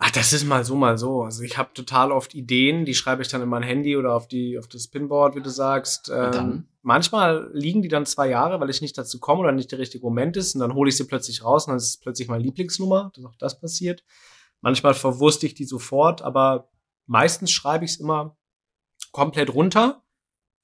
Ach, 0.00 0.12
das 0.12 0.32
ist 0.32 0.44
mal 0.44 0.64
so, 0.64 0.76
mal 0.76 0.96
so. 0.96 1.22
Also 1.22 1.42
ich 1.42 1.58
habe 1.58 1.74
total 1.74 2.12
oft 2.12 2.32
Ideen, 2.32 2.84
die 2.84 2.94
schreibe 2.94 3.20
ich 3.22 3.28
dann 3.28 3.42
in 3.42 3.48
mein 3.48 3.64
Handy 3.64 3.96
oder 3.96 4.14
auf 4.14 4.28
die 4.28 4.56
auf 4.56 4.68
das 4.68 4.86
Pinboard, 4.86 5.34
wie 5.34 5.42
du 5.42 5.50
sagst. 5.50 6.08
Ähm, 6.08 6.32
dann? 6.32 6.68
manchmal 6.82 7.50
liegen 7.52 7.82
die 7.82 7.88
dann 7.88 8.06
zwei 8.06 8.28
Jahre, 8.28 8.60
weil 8.60 8.70
ich 8.70 8.80
nicht 8.80 8.96
dazu 8.96 9.18
komme 9.18 9.40
oder 9.40 9.50
nicht 9.50 9.72
der 9.72 9.80
richtige 9.80 10.04
Moment 10.04 10.36
ist 10.36 10.54
und 10.54 10.60
dann 10.60 10.74
hole 10.74 10.88
ich 10.88 10.96
sie 10.96 11.04
plötzlich 11.04 11.42
raus 11.44 11.66
und 11.66 11.72
dann 11.72 11.78
ist 11.78 11.88
es 11.88 11.96
plötzlich 11.96 12.28
meine 12.28 12.44
Lieblingsnummer, 12.44 13.10
dass 13.14 13.24
auch 13.24 13.34
das 13.36 13.60
passiert. 13.60 14.04
Manchmal 14.60 14.94
verwurste 14.94 15.46
ich 15.46 15.54
die 15.54 15.64
sofort, 15.64 16.22
aber 16.22 16.70
meistens 17.06 17.50
schreibe 17.50 17.84
ich 17.84 17.92
es 17.92 18.00
immer 18.00 18.36
komplett 19.10 19.52
runter, 19.52 20.04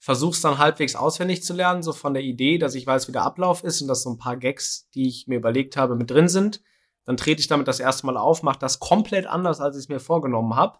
versuche 0.04 0.32
es 0.34 0.42
dann 0.42 0.58
halbwegs 0.58 0.96
auswendig 0.96 1.42
zu 1.42 1.54
lernen, 1.54 1.82
so 1.82 1.94
von 1.94 2.12
der 2.12 2.22
Idee, 2.22 2.58
dass 2.58 2.74
ich 2.74 2.86
weiß, 2.86 3.08
wie 3.08 3.12
der 3.12 3.22
Ablauf 3.22 3.64
ist 3.64 3.80
und 3.80 3.88
dass 3.88 4.02
so 4.02 4.10
ein 4.10 4.18
paar 4.18 4.36
Gags, 4.36 4.86
die 4.94 5.08
ich 5.08 5.26
mir 5.28 5.36
überlegt 5.36 5.78
habe, 5.78 5.96
mit 5.96 6.10
drin 6.10 6.28
sind. 6.28 6.60
Dann 7.06 7.16
trete 7.16 7.40
ich 7.40 7.46
damit 7.48 7.68
das 7.68 7.80
erste 7.80 8.04
Mal 8.04 8.18
auf, 8.18 8.42
mache 8.42 8.58
das 8.58 8.80
komplett 8.80 9.26
anders, 9.26 9.60
als 9.62 9.76
ich 9.76 9.84
es 9.84 9.88
mir 9.88 10.00
vorgenommen 10.00 10.56
habe, 10.56 10.78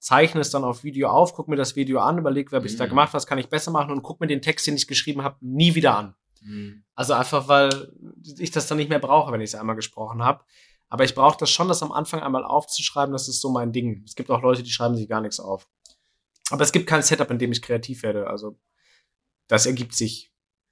zeichne 0.00 0.42
es 0.42 0.50
dann 0.50 0.64
auf 0.64 0.84
Video 0.84 1.08
auf, 1.08 1.32
gucke 1.32 1.50
mir 1.50 1.56
das 1.56 1.76
Video 1.76 2.00
an, 2.00 2.18
überlege, 2.18 2.52
was 2.52 2.56
habe 2.58 2.66
ich 2.66 2.76
da 2.76 2.84
Mhm. 2.84 2.90
gemacht, 2.90 3.14
was 3.14 3.26
kann 3.26 3.38
ich 3.38 3.48
besser 3.48 3.70
machen 3.70 3.90
und 3.90 4.02
gucke 4.02 4.22
mir 4.22 4.28
den 4.28 4.42
Text, 4.42 4.66
den 4.66 4.76
ich 4.76 4.86
geschrieben 4.86 5.22
habe, 5.22 5.36
nie 5.40 5.74
wieder 5.74 5.96
an. 5.96 6.14
hm, 6.40 6.84
Also 6.94 7.14
einfach, 7.14 7.48
weil 7.48 7.90
ich 8.38 8.50
das 8.50 8.66
dann 8.66 8.76
nicht 8.76 8.90
mehr 8.90 8.98
brauche, 8.98 9.32
wenn 9.32 9.40
ich 9.40 9.50
es 9.50 9.54
einmal 9.54 9.76
gesprochen 9.76 10.22
habe. 10.22 10.44
Aber 10.90 11.04
ich 11.04 11.14
brauche 11.14 11.38
das 11.38 11.50
schon, 11.50 11.68
das 11.68 11.82
am 11.82 11.90
Anfang 11.92 12.20
einmal 12.20 12.44
aufzuschreiben, 12.44 13.12
das 13.14 13.28
ist 13.28 13.40
so 13.40 13.50
mein 13.50 13.72
Ding. 13.72 14.02
Es 14.06 14.14
gibt 14.14 14.30
auch 14.30 14.42
Leute, 14.42 14.62
die 14.62 14.70
schreiben 14.70 14.94
sich 14.94 15.08
gar 15.08 15.20
nichts 15.22 15.40
auf. 15.40 15.66
Aber 16.50 16.62
es 16.62 16.72
gibt 16.72 16.86
kein 16.86 17.02
Setup, 17.02 17.30
in 17.30 17.38
dem 17.38 17.52
ich 17.52 17.62
kreativ 17.62 18.02
werde. 18.02 18.26
Also 18.28 18.58
das 19.48 19.66
ergibt 19.66 19.94
sich. 19.94 20.30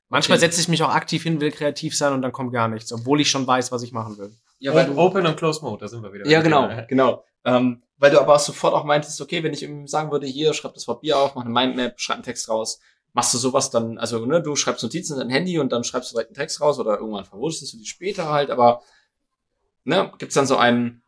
Manchmal 0.09 0.39
Okay. 0.39 0.47
setze 0.47 0.61
ich 0.61 0.69
mich 0.69 0.83
auch 0.83 0.91
aktiv 0.95 1.23
hin, 1.25 1.41
will 1.41 1.51
kreativ 1.51 1.97
sein 1.97 2.13
und 2.13 2.23
dann 2.23 2.33
kommt 2.33 2.53
gar 2.53 2.69
nichts, 2.69 2.93
obwohl 2.93 3.21
ich 3.21 3.29
schon 3.31 3.47
weiß, 3.47 3.73
was 3.73 3.83
ich 3.83 3.93
machen 3.93 4.17
will. 4.19 4.33
ja, 4.59 4.73
weil 4.73 4.87
du, 4.87 4.97
Open 4.97 5.27
und 5.27 5.37
Close 5.37 5.63
Mode, 5.65 5.81
da 5.85 5.89
sind 5.89 6.03
wir 6.03 6.13
wieder. 6.13 6.27
Ja, 6.27 6.41
genau, 6.41 6.69
Thema. 6.69 6.83
genau. 6.89 7.25
Ähm, 7.45 7.83
weil 7.99 8.11
du 8.11 8.21
aber 8.21 8.35
auch 8.37 8.41
sofort 8.41 8.73
auch 8.75 8.85
meintest, 8.85 9.21
okay, 9.21 9.43
wenn 9.43 9.53
ich 9.53 9.63
ihm 9.63 9.87
sagen 9.87 10.11
würde, 10.11 10.27
hier, 10.27 10.53
schreib 10.55 10.75
das 10.75 10.87
Bier 11.01 11.19
auf, 11.19 11.35
mach 11.35 11.45
eine 11.45 11.53
Mindmap, 11.53 12.01
schreib 12.01 12.17
einen 12.17 12.25
Text 12.25 12.49
raus, 12.49 12.79
machst 13.13 13.33
du 13.35 13.39
sowas 13.39 13.71
dann, 13.71 13.99
also 13.99 14.25
ne, 14.27 14.43
du 14.43 14.55
schreibst 14.57 14.83
Notizen 14.83 15.15
in 15.15 15.21
dein 15.21 15.31
Handy 15.31 15.59
und 15.59 15.73
dann 15.73 15.83
schreibst 15.85 16.11
du 16.11 16.15
direkt 16.15 16.31
einen 16.31 16.37
Text 16.37 16.61
raus 16.61 16.79
oder 16.79 16.99
irgendwann 16.99 17.25
verwurstest 17.25 17.73
du 17.73 17.79
die 17.79 17.87
später 17.87 18.29
halt, 18.29 18.51
aber 18.51 18.83
ne, 19.85 20.13
gibt's 20.19 20.35
dann 20.35 20.47
so 20.47 20.57
einen 20.57 21.03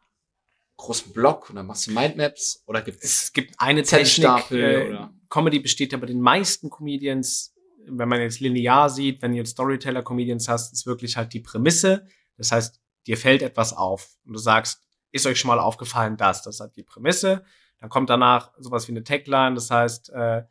großen 0.79 1.13
Block 1.13 1.51
und 1.51 1.57
dann 1.57 1.67
machst 1.67 1.87
du 1.87 1.93
Mindmaps 1.93 2.63
oder 2.67 2.81
gibt's 2.81 3.05
Es 3.05 3.33
gibt 3.33 3.55
eine 3.59 3.83
Technik, 3.83 4.07
Zettelstapel 4.07 4.61
äh, 4.63 4.89
oder- 4.89 5.13
Comedy 5.29 5.59
besteht 5.59 5.93
ja 5.93 5.99
bei 5.99 6.07
den 6.07 6.23
meisten 6.23 6.71
Comedians, 6.71 7.55
wenn 7.87 8.09
man 8.09 8.21
jetzt 8.21 8.41
linear 8.41 8.89
sieht, 8.89 9.21
wenn 9.21 9.33
du 9.33 9.37
jetzt 9.39 9.51
Storyteller-Comedians 9.51 10.49
hast, 10.49 10.73
ist 10.73 10.87
wirklich 10.87 11.17
halt 11.19 11.35
die 11.35 11.41
Prämisse. 11.41 12.07
Das 12.39 12.51
heißt, 12.53 12.81
dir 13.07 13.19
fällt 13.19 13.43
etwas 13.43 13.75
auf 13.77 14.17
und 14.25 14.33
du 14.33 14.39
sagst, 14.39 14.81
ist 15.13 15.27
euch 15.27 15.39
schon 15.39 15.49
mal 15.49 15.59
aufgefallen, 15.59 16.17
das, 16.17 16.43
das 16.43 16.61
hat 16.61 16.77
die 16.77 16.83
Prämisse. 16.83 17.45
Dann 17.81 17.91
kommt 17.91 18.09
danach 18.11 18.53
sowas 18.59 18.89
wie 18.89 18.93
eine 18.93 19.05
Tagline, 19.05 19.55
das 19.55 19.71
heißt, 19.71 20.11
äh, 20.11 20.43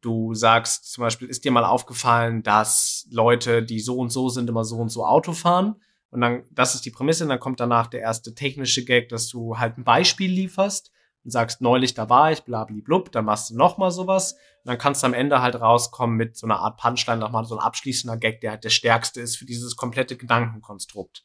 du 0.00 0.34
sagst 0.34 0.90
zum 0.92 1.02
Beispiel, 1.02 1.28
ist 1.28 1.44
dir 1.44 1.52
mal 1.52 1.64
aufgefallen, 1.64 2.42
dass 2.42 3.06
Leute, 3.10 3.62
die 3.62 3.80
so 3.80 3.98
und 3.98 4.10
so 4.10 4.28
sind, 4.28 4.48
immer 4.48 4.64
so 4.64 4.76
und 4.78 4.88
so 4.88 5.04
Auto 5.06 5.32
fahren? 5.32 5.76
Und 6.12 6.20
dann, 6.20 6.44
das 6.50 6.74
ist 6.74 6.84
die 6.84 6.90
Prämisse, 6.90 7.24
und 7.24 7.30
dann 7.30 7.40
kommt 7.40 7.58
danach 7.58 7.86
der 7.86 8.00
erste 8.00 8.34
technische 8.34 8.84
Gag, 8.84 9.08
dass 9.08 9.28
du 9.28 9.58
halt 9.58 9.78
ein 9.78 9.84
Beispiel 9.84 10.30
lieferst 10.30 10.92
und 11.24 11.30
sagst, 11.30 11.62
neulich 11.62 11.94
da 11.94 12.10
war 12.10 12.30
ich, 12.30 12.42
blablablub, 12.42 13.10
dann 13.10 13.24
machst 13.24 13.48
du 13.48 13.56
noch 13.56 13.78
mal 13.78 13.90
sowas 13.90 14.32
und 14.32 14.68
dann 14.68 14.76
kannst 14.76 15.02
du 15.02 15.06
am 15.06 15.14
Ende 15.14 15.40
halt 15.40 15.58
rauskommen 15.58 16.16
mit 16.16 16.36
so 16.36 16.46
einer 16.46 16.58
Art 16.58 16.78
Punchline, 16.78 17.18
nochmal 17.18 17.46
so 17.46 17.56
ein 17.56 17.64
abschließender 17.64 18.18
Gag, 18.18 18.42
der 18.42 18.50
halt 18.50 18.64
der 18.64 18.68
stärkste 18.68 19.22
ist 19.22 19.36
für 19.36 19.46
dieses 19.46 19.74
komplette 19.74 20.18
Gedankenkonstrukt. 20.18 21.24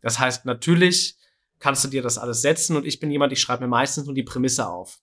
Das 0.00 0.20
heißt, 0.20 0.44
natürlich 0.44 1.16
kannst 1.58 1.82
du 1.82 1.88
dir 1.88 2.02
das 2.02 2.16
alles 2.16 2.40
setzen 2.40 2.76
und 2.76 2.86
ich 2.86 3.00
bin 3.00 3.10
jemand, 3.10 3.32
ich 3.32 3.40
schreibe 3.40 3.64
mir 3.64 3.68
meistens 3.68 4.04
nur 4.06 4.14
die 4.14 4.22
Prämisse 4.22 4.68
auf. 4.68 5.00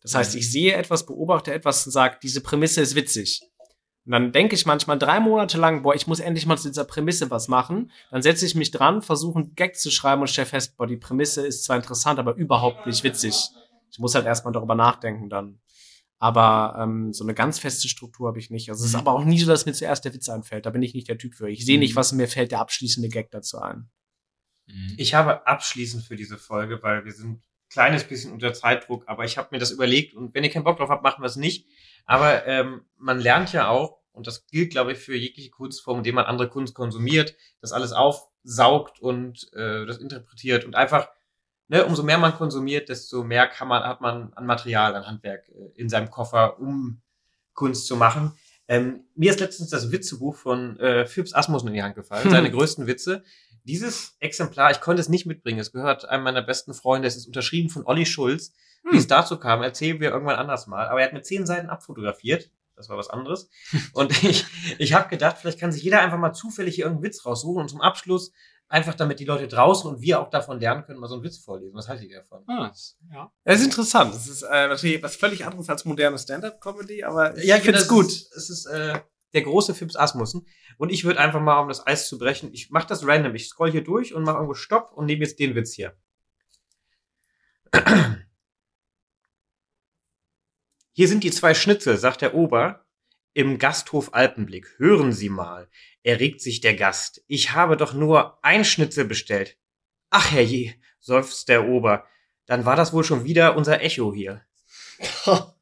Das 0.00 0.14
heißt, 0.14 0.34
ich 0.36 0.50
sehe 0.50 0.72
etwas, 0.72 1.04
beobachte 1.04 1.52
etwas 1.52 1.84
und 1.84 1.92
sage, 1.92 2.16
diese 2.22 2.40
Prämisse 2.40 2.80
ist 2.80 2.94
witzig. 2.94 3.42
Und 4.06 4.12
dann 4.12 4.32
denke 4.32 4.54
ich 4.54 4.64
manchmal 4.66 4.98
drei 4.98 5.20
Monate 5.20 5.58
lang, 5.58 5.82
boah, 5.82 5.94
ich 5.94 6.06
muss 6.06 6.20
endlich 6.20 6.46
mal 6.46 6.56
zu 6.56 6.68
dieser 6.68 6.84
Prämisse 6.84 7.30
was 7.30 7.48
machen. 7.48 7.90
Dann 8.10 8.22
setze 8.22 8.46
ich 8.46 8.54
mich 8.54 8.70
dran, 8.70 9.02
versuche 9.02 9.38
einen 9.40 9.54
Gag 9.54 9.76
zu 9.76 9.90
schreiben 9.90 10.22
und 10.22 10.28
stelle 10.28 10.46
fest, 10.46 10.76
boah, 10.76 10.86
die 10.86 10.96
Prämisse 10.96 11.46
ist 11.46 11.64
zwar 11.64 11.76
interessant, 11.76 12.18
aber 12.18 12.34
überhaupt 12.34 12.86
nicht 12.86 13.04
witzig. 13.04 13.36
Ich 13.90 13.98
muss 13.98 14.14
halt 14.14 14.26
erstmal 14.26 14.52
darüber 14.52 14.74
nachdenken 14.74 15.28
dann. 15.28 15.60
Aber 16.18 16.76
ähm, 16.78 17.12
so 17.12 17.24
eine 17.24 17.34
ganz 17.34 17.58
feste 17.58 17.88
Struktur 17.88 18.28
habe 18.28 18.38
ich 18.38 18.50
nicht. 18.50 18.68
Also 18.70 18.82
es 18.84 18.90
ist 18.90 18.94
Mhm. 18.94 19.00
aber 19.00 19.12
auch 19.12 19.24
nie 19.24 19.38
so, 19.38 19.46
dass 19.46 19.64
mir 19.66 19.72
zuerst 19.72 20.04
der 20.04 20.12
Witz 20.14 20.28
einfällt. 20.28 20.66
Da 20.66 20.70
bin 20.70 20.82
ich 20.82 20.92
nicht 20.94 21.08
der 21.08 21.16
Typ 21.18 21.34
für. 21.34 21.48
Ich 21.50 21.64
sehe 21.64 21.78
nicht, 21.78 21.92
Mhm. 21.92 21.96
was 21.96 22.12
mir 22.12 22.28
fällt, 22.28 22.52
der 22.52 22.60
abschließende 22.60 23.08
Gag 23.08 23.30
dazu 23.30 23.58
ein. 23.58 23.90
Ich 24.96 25.14
habe 25.14 25.46
abschließend 25.46 26.04
für 26.04 26.16
diese 26.16 26.38
Folge, 26.38 26.82
weil 26.82 27.04
wir 27.04 27.12
sind 27.12 27.30
ein 27.30 27.42
kleines 27.70 28.04
bisschen 28.04 28.32
unter 28.32 28.52
Zeitdruck, 28.52 29.04
aber 29.08 29.24
ich 29.24 29.36
habe 29.38 29.48
mir 29.50 29.58
das 29.58 29.70
überlegt 29.72 30.14
und 30.14 30.34
wenn 30.34 30.44
ihr 30.44 30.50
keinen 30.50 30.64
Bock 30.64 30.76
drauf 30.76 30.90
habt, 30.90 31.02
machen 31.02 31.22
wir 31.22 31.26
es 31.26 31.36
nicht. 31.36 31.66
Aber 32.06 32.46
ähm, 32.46 32.82
man 32.96 33.20
lernt 33.20 33.52
ja 33.52 33.68
auch, 33.68 33.98
und 34.12 34.26
das 34.26 34.46
gilt, 34.46 34.70
glaube 34.70 34.92
ich, 34.92 34.98
für 34.98 35.16
jegliche 35.16 35.50
Kunstform, 35.50 35.98
indem 35.98 36.16
man 36.16 36.26
andere 36.26 36.48
Kunst 36.48 36.74
konsumiert, 36.74 37.34
das 37.60 37.72
alles 37.72 37.92
aufsaugt 37.92 39.00
und 39.00 39.50
äh, 39.54 39.86
das 39.86 39.98
interpretiert 39.98 40.64
und 40.64 40.74
einfach, 40.74 41.08
ne, 41.68 41.84
umso 41.86 42.02
mehr 42.02 42.18
man 42.18 42.34
konsumiert, 42.34 42.88
desto 42.88 43.22
mehr 43.22 43.46
kann 43.46 43.68
man, 43.68 43.84
hat 43.84 44.00
man 44.00 44.32
an 44.34 44.46
Material, 44.46 44.94
an 44.96 45.06
Handwerk 45.06 45.48
äh, 45.48 45.70
in 45.80 45.88
seinem 45.88 46.10
Koffer, 46.10 46.58
um 46.58 47.00
Kunst 47.54 47.86
zu 47.86 47.96
machen. 47.96 48.32
Ähm, 48.68 49.04
mir 49.14 49.30
ist 49.30 49.40
letztens 49.40 49.70
das 49.70 49.90
Witzebuch 49.90 50.36
von 50.36 50.78
äh, 50.78 51.06
Phipps 51.06 51.34
Asmussen 51.34 51.68
in 51.68 51.74
die 51.74 51.82
Hand 51.82 51.94
gefallen, 51.94 52.24
Hm. 52.24 52.30
seine 52.30 52.50
größten 52.50 52.86
Witze. 52.86 53.24
Dieses 53.64 54.16
Exemplar, 54.20 54.70
ich 54.70 54.80
konnte 54.80 55.00
es 55.00 55.08
nicht 55.08 55.26
mitbringen, 55.26 55.58
es 55.58 55.72
gehört 55.72 56.08
einem 56.08 56.24
meiner 56.24 56.42
besten 56.42 56.74
Freunde, 56.74 57.08
es 57.08 57.16
ist 57.16 57.26
unterschrieben 57.26 57.68
von 57.70 57.84
Olli 57.86 58.06
Schulz. 58.06 58.52
Wie 58.84 58.92
Hm. 58.92 58.98
es 58.98 59.06
dazu 59.06 59.38
kam, 59.38 59.62
erzählen 59.62 60.00
wir 60.00 60.10
irgendwann 60.10 60.36
anders 60.36 60.66
mal. 60.66 60.88
Aber 60.88 61.00
er 61.00 61.06
hat 61.06 61.12
mit 61.12 61.26
zehn 61.26 61.44
Seiten 61.46 61.68
abfotografiert. 61.68 62.50
Das 62.76 62.88
war 62.88 62.96
was 62.96 63.10
anderes. 63.10 63.50
Und 63.92 64.22
ich, 64.24 64.46
ich 64.78 64.94
habe 64.94 65.08
gedacht, 65.10 65.36
vielleicht 65.38 65.60
kann 65.60 65.70
sich 65.70 65.82
jeder 65.82 66.00
einfach 66.00 66.16
mal 66.18 66.32
zufällig 66.32 66.76
hier 66.76 66.84
irgendeinen 66.84 67.10
Witz 67.10 67.26
raussuchen 67.26 67.60
und 67.62 67.68
zum 67.68 67.82
Abschluss 67.82 68.32
einfach 68.68 68.94
damit 68.94 69.18
die 69.20 69.24
Leute 69.24 69.48
draußen 69.48 69.90
und 69.90 70.00
wir 70.00 70.20
auch 70.20 70.30
davon 70.30 70.60
lernen 70.60 70.84
können, 70.84 71.00
mal 71.00 71.08
so 71.08 71.14
einen 71.16 71.24
Witz 71.24 71.38
vorlesen. 71.38 71.74
Was 71.74 71.88
haltet 71.88 72.08
ihr 72.08 72.20
davon? 72.20 72.44
Ah, 72.46 72.72
ja. 73.12 73.30
Das 73.44 73.58
ist 73.58 73.64
interessant. 73.66 74.14
Das 74.14 74.28
ist 74.28 74.42
äh, 74.42 74.68
natürlich 74.68 75.02
was 75.02 75.16
völlig 75.16 75.44
anderes 75.44 75.68
als 75.68 75.84
moderne 75.84 76.18
Stand-up-Comedy, 76.18 77.02
aber 77.02 77.36
ich 77.36 77.44
Ja, 77.44 77.56
finde 77.56 77.80
es 77.80 77.88
genau, 77.88 78.00
gut. 78.02 78.10
Es 78.12 78.22
ist, 78.22 78.32
es 78.38 78.50
ist 78.50 78.66
äh, 78.66 79.00
der 79.32 79.42
große 79.42 79.74
Fips 79.74 79.96
Asmussen. 79.96 80.46
Und 80.78 80.90
ich 80.90 81.04
würde 81.04 81.20
einfach 81.20 81.40
mal, 81.40 81.60
um 81.60 81.68
das 81.68 81.86
Eis 81.86 82.08
zu 82.08 82.18
brechen, 82.18 82.52
ich 82.52 82.70
mache 82.70 82.88
das 82.88 83.06
random. 83.06 83.34
Ich 83.34 83.48
scroll 83.48 83.70
hier 83.70 83.84
durch 83.84 84.14
und 84.14 84.24
mache 84.24 84.36
irgendwo 84.36 84.54
Stopp 84.54 84.92
und 84.92 85.06
nehme 85.06 85.22
jetzt 85.22 85.38
den 85.38 85.54
Witz 85.54 85.74
hier. 85.74 85.96
Hier 90.92 91.06
sind 91.08 91.22
die 91.22 91.30
zwei 91.30 91.54
Schnitzel, 91.54 91.96
sagt 91.96 92.20
der 92.20 92.34
Ober 92.34 92.84
im 93.32 93.58
Gasthof 93.58 94.12
Alpenblick. 94.12 94.74
Hören 94.76 95.12
Sie 95.12 95.28
mal, 95.28 95.70
erregt 96.02 96.40
sich 96.40 96.60
der 96.60 96.74
Gast. 96.74 97.22
Ich 97.26 97.52
habe 97.52 97.76
doch 97.76 97.94
nur 97.94 98.44
ein 98.44 98.64
Schnitzel 98.64 99.04
bestellt. 99.04 99.56
Ach 100.10 100.32
herrje, 100.32 100.74
seufzt 100.98 101.48
der 101.48 101.68
Ober. 101.68 102.06
Dann 102.46 102.64
war 102.64 102.76
das 102.76 102.92
wohl 102.92 103.04
schon 103.04 103.24
wieder 103.24 103.56
unser 103.56 103.80
Echo 103.80 104.12
hier. 104.12 104.44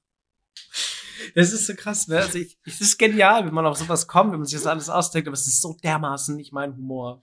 Das 1.38 1.52
ist 1.52 1.66
so 1.66 1.74
krass, 1.74 2.08
ne? 2.08 2.18
Also 2.18 2.38
ich, 2.38 2.58
es 2.64 2.80
ist 2.80 2.98
genial, 2.98 3.46
wenn 3.46 3.54
man 3.54 3.64
auf 3.64 3.76
sowas 3.78 4.08
kommt, 4.08 4.32
wenn 4.32 4.40
man 4.40 4.46
sich 4.46 4.58
das 4.58 4.66
alles 4.66 4.88
ausdenkt, 4.88 5.28
aber 5.28 5.34
es 5.34 5.46
ist 5.46 5.60
so 5.62 5.76
dermaßen 5.84 6.34
nicht 6.34 6.52
mein 6.52 6.74
Humor. 6.76 7.22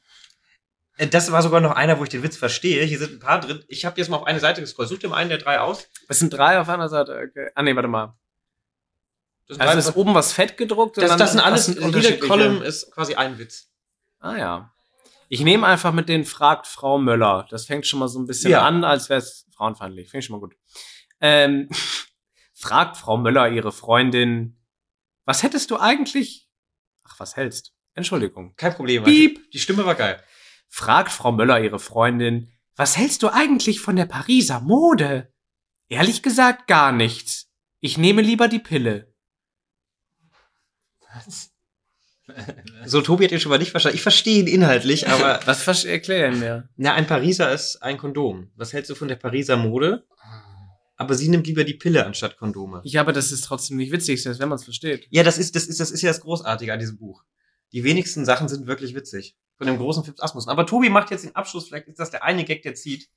Äh, 0.95 1.07
Das 1.07 1.31
war 1.33 1.41
sogar 1.41 1.59
noch 1.59 1.71
einer, 1.71 1.99
wo 1.99 2.03
ich 2.03 2.09
den 2.09 2.23
Witz 2.23 2.37
verstehe. 2.37 2.83
Hier 2.85 2.97
sind 2.97 3.11
ein 3.13 3.19
paar 3.19 3.41
drin. 3.41 3.63
Ich 3.67 3.83
habe 3.83 3.99
jetzt 3.99 4.07
mal 4.09 4.15
auf 4.17 4.25
eine 4.25 4.39
Seite 4.39 4.61
gescrollt. 4.61 4.87
Such 4.87 4.99
dir 4.99 5.09
mal 5.09 5.17
einen 5.17 5.29
der 5.29 5.39
drei 5.39 5.59
aus. 5.59 5.89
Es 6.07 6.19
sind 6.19 6.31
drei 6.31 6.59
auf 6.61 6.69
einer 6.69 6.87
Seite. 6.87 7.27
Okay. 7.29 7.49
Ah, 7.55 7.61
nee, 7.63 7.75
warte 7.75 7.89
mal. 7.89 8.17
Das, 9.47 9.59
Also 9.59 9.89
ist 9.89 9.95
oben 9.97 10.13
was 10.15 10.31
fett 10.31 10.55
gedruckt? 10.55 10.97
das, 10.97 11.17
das 11.17 11.31
sind 11.33 11.41
alles, 11.41 11.65
sind 11.65 11.79
jede 11.93 12.17
Column 12.19 12.61
ist 12.61 12.91
quasi 12.91 13.15
ein 13.15 13.37
Witz. 13.37 13.69
Ah 14.19 14.37
ja. 14.37 14.71
Ich 15.27 15.41
nehme 15.41 15.67
einfach 15.67 15.91
mit 15.91 16.07
den 16.07 16.23
Fragt 16.23 16.67
Frau 16.67 16.97
Möller. 16.99 17.45
Das 17.49 17.65
fängt 17.65 17.85
schon 17.85 17.99
mal 17.99 18.07
so 18.07 18.17
ein 18.19 18.27
bisschen 18.27 18.51
Ja. 18.51 18.61
an, 18.61 18.83
als 18.85 19.09
wäre 19.09 19.19
es 19.19 19.45
frauenfeindlich. 19.55 20.09
Finde 20.09 20.19
ich 20.19 20.25
schon 20.25 20.35
mal 20.35 20.39
gut. 20.39 20.55
Ähm, 21.19 21.67
fragt 22.55 22.97
Frau 22.97 23.17
Möller 23.17 23.49
ihre 23.51 23.71
Freundin, 23.71 24.57
was 25.25 25.43
hättest 25.43 25.69
du 25.69 25.77
eigentlich? 25.77 26.49
Ach, 27.03 27.19
was 27.19 27.35
hältst? 27.35 27.73
Entschuldigung. 27.93 28.55
Kein 28.55 28.73
Problem. 28.73 29.03
Piep. 29.03 29.51
Die 29.51 29.59
Stimme 29.59 29.85
war 29.85 29.95
geil. 29.95 30.21
Fragt 30.67 31.11
Frau 31.11 31.31
Möller 31.31 31.61
ihre 31.61 31.79
Freundin, 31.79 32.51
was 32.75 32.97
hältst 32.97 33.23
du 33.23 33.29
eigentlich 33.29 33.79
von 33.79 33.95
der 33.95 34.05
Pariser 34.05 34.59
Mode? 34.59 35.31
Ehrlich 35.87 36.23
gesagt 36.23 36.67
gar 36.67 36.91
nichts. 36.91 37.51
Ich 37.79 37.97
nehme 37.97 38.21
lieber 38.21 38.47
die 38.47 38.59
Pille. 38.59 39.13
So, 42.85 43.01
Tobi 43.01 43.25
hat 43.25 43.31
ihn 43.31 43.39
schon 43.39 43.51
mal 43.51 43.59
nicht 43.59 43.71
verstanden. 43.71 43.95
Ich 43.95 44.01
verstehe 44.01 44.39
ihn 44.39 44.47
inhaltlich, 44.47 45.07
aber 45.07 45.39
Was 45.45 45.85
erklären 45.85 46.39
mir? 46.39 46.69
na, 46.75 46.93
ein 46.93 47.07
Pariser 47.07 47.51
ist 47.51 47.77
ein 47.77 47.97
Kondom. 47.97 48.51
Was 48.55 48.73
hältst 48.73 48.89
du 48.89 48.95
von 48.95 49.07
der 49.07 49.15
Pariser 49.15 49.57
Mode? 49.57 50.05
Aber 50.97 51.15
sie 51.15 51.27
nimmt 51.27 51.45
lieber 51.47 51.63
die 51.63 51.73
Pille 51.73 52.05
anstatt 52.05 52.37
Kondome. 52.37 52.81
Ja, 52.85 53.01
aber 53.01 53.11
das 53.11 53.31
ist 53.31 53.43
trotzdem 53.43 53.77
nicht 53.77 53.91
witzig, 53.91 54.23
selbst 54.23 54.39
wenn 54.39 54.49
man 54.49 54.57
es 54.57 54.63
versteht. 54.63 55.07
Ja, 55.09 55.23
das 55.23 55.37
ist, 55.37 55.55
das 55.55 55.65
ist, 55.67 55.79
das 55.79 55.91
ist 55.91 56.01
ja 56.01 56.09
das 56.09 56.21
Großartige 56.21 56.71
an 56.71 56.79
diesem 56.79 56.97
Buch. 56.97 57.23
Die 57.73 57.83
wenigsten 57.83 58.23
Sachen 58.23 58.47
sind 58.47 58.67
wirklich 58.67 58.95
witzig. 58.95 59.35
Von 59.57 59.67
dem 59.67 59.77
großen 59.77 60.03
Fips 60.03 60.21
Asmussen. 60.21 60.49
Aber 60.49 60.65
Tobi 60.65 60.89
macht 60.89 61.11
jetzt 61.11 61.25
den 61.25 61.35
Abschluss. 61.35 61.67
Vielleicht 61.67 61.87
ist 61.87 61.99
das 61.99 62.11
der 62.11 62.23
eine 62.23 62.45
Gag, 62.45 62.61
der 62.63 62.75
zieht. 62.75 63.09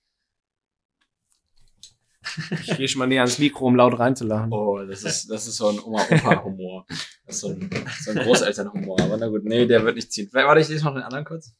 Ich 2.51 2.77
gehe 2.77 2.89
schon 2.89 2.99
mal 2.99 3.07
näher 3.07 3.23
ans 3.23 3.39
Mikro, 3.39 3.67
um 3.67 3.77
laut 3.77 3.99
reinzulachen. 3.99 4.53
Oh, 4.53 4.79
das 4.85 5.03
ist, 5.03 5.31
das 5.31 5.47
ist 5.47 5.57
so 5.57 5.69
ein 5.69 5.81
Oma-Opa-Humor. 5.81 6.87
Das 7.25 7.37
ist 7.37 7.41
so 7.41 7.49
ein, 7.49 7.71
so 8.01 8.11
ein 8.11 8.19
Großeltern-Humor. 8.19 9.01
Aber 9.01 9.17
na 9.17 9.29
gut, 9.29 9.45
nee, 9.45 9.67
der 9.67 9.85
wird 9.85 9.97
nicht 9.97 10.13
ziehen. 10.13 10.29
Warte, 10.33 10.61
ich 10.61 10.69
lese 10.69 10.85
noch 10.85 10.95
den 10.95 11.03
anderen 11.03 11.25
kurz. 11.25 11.53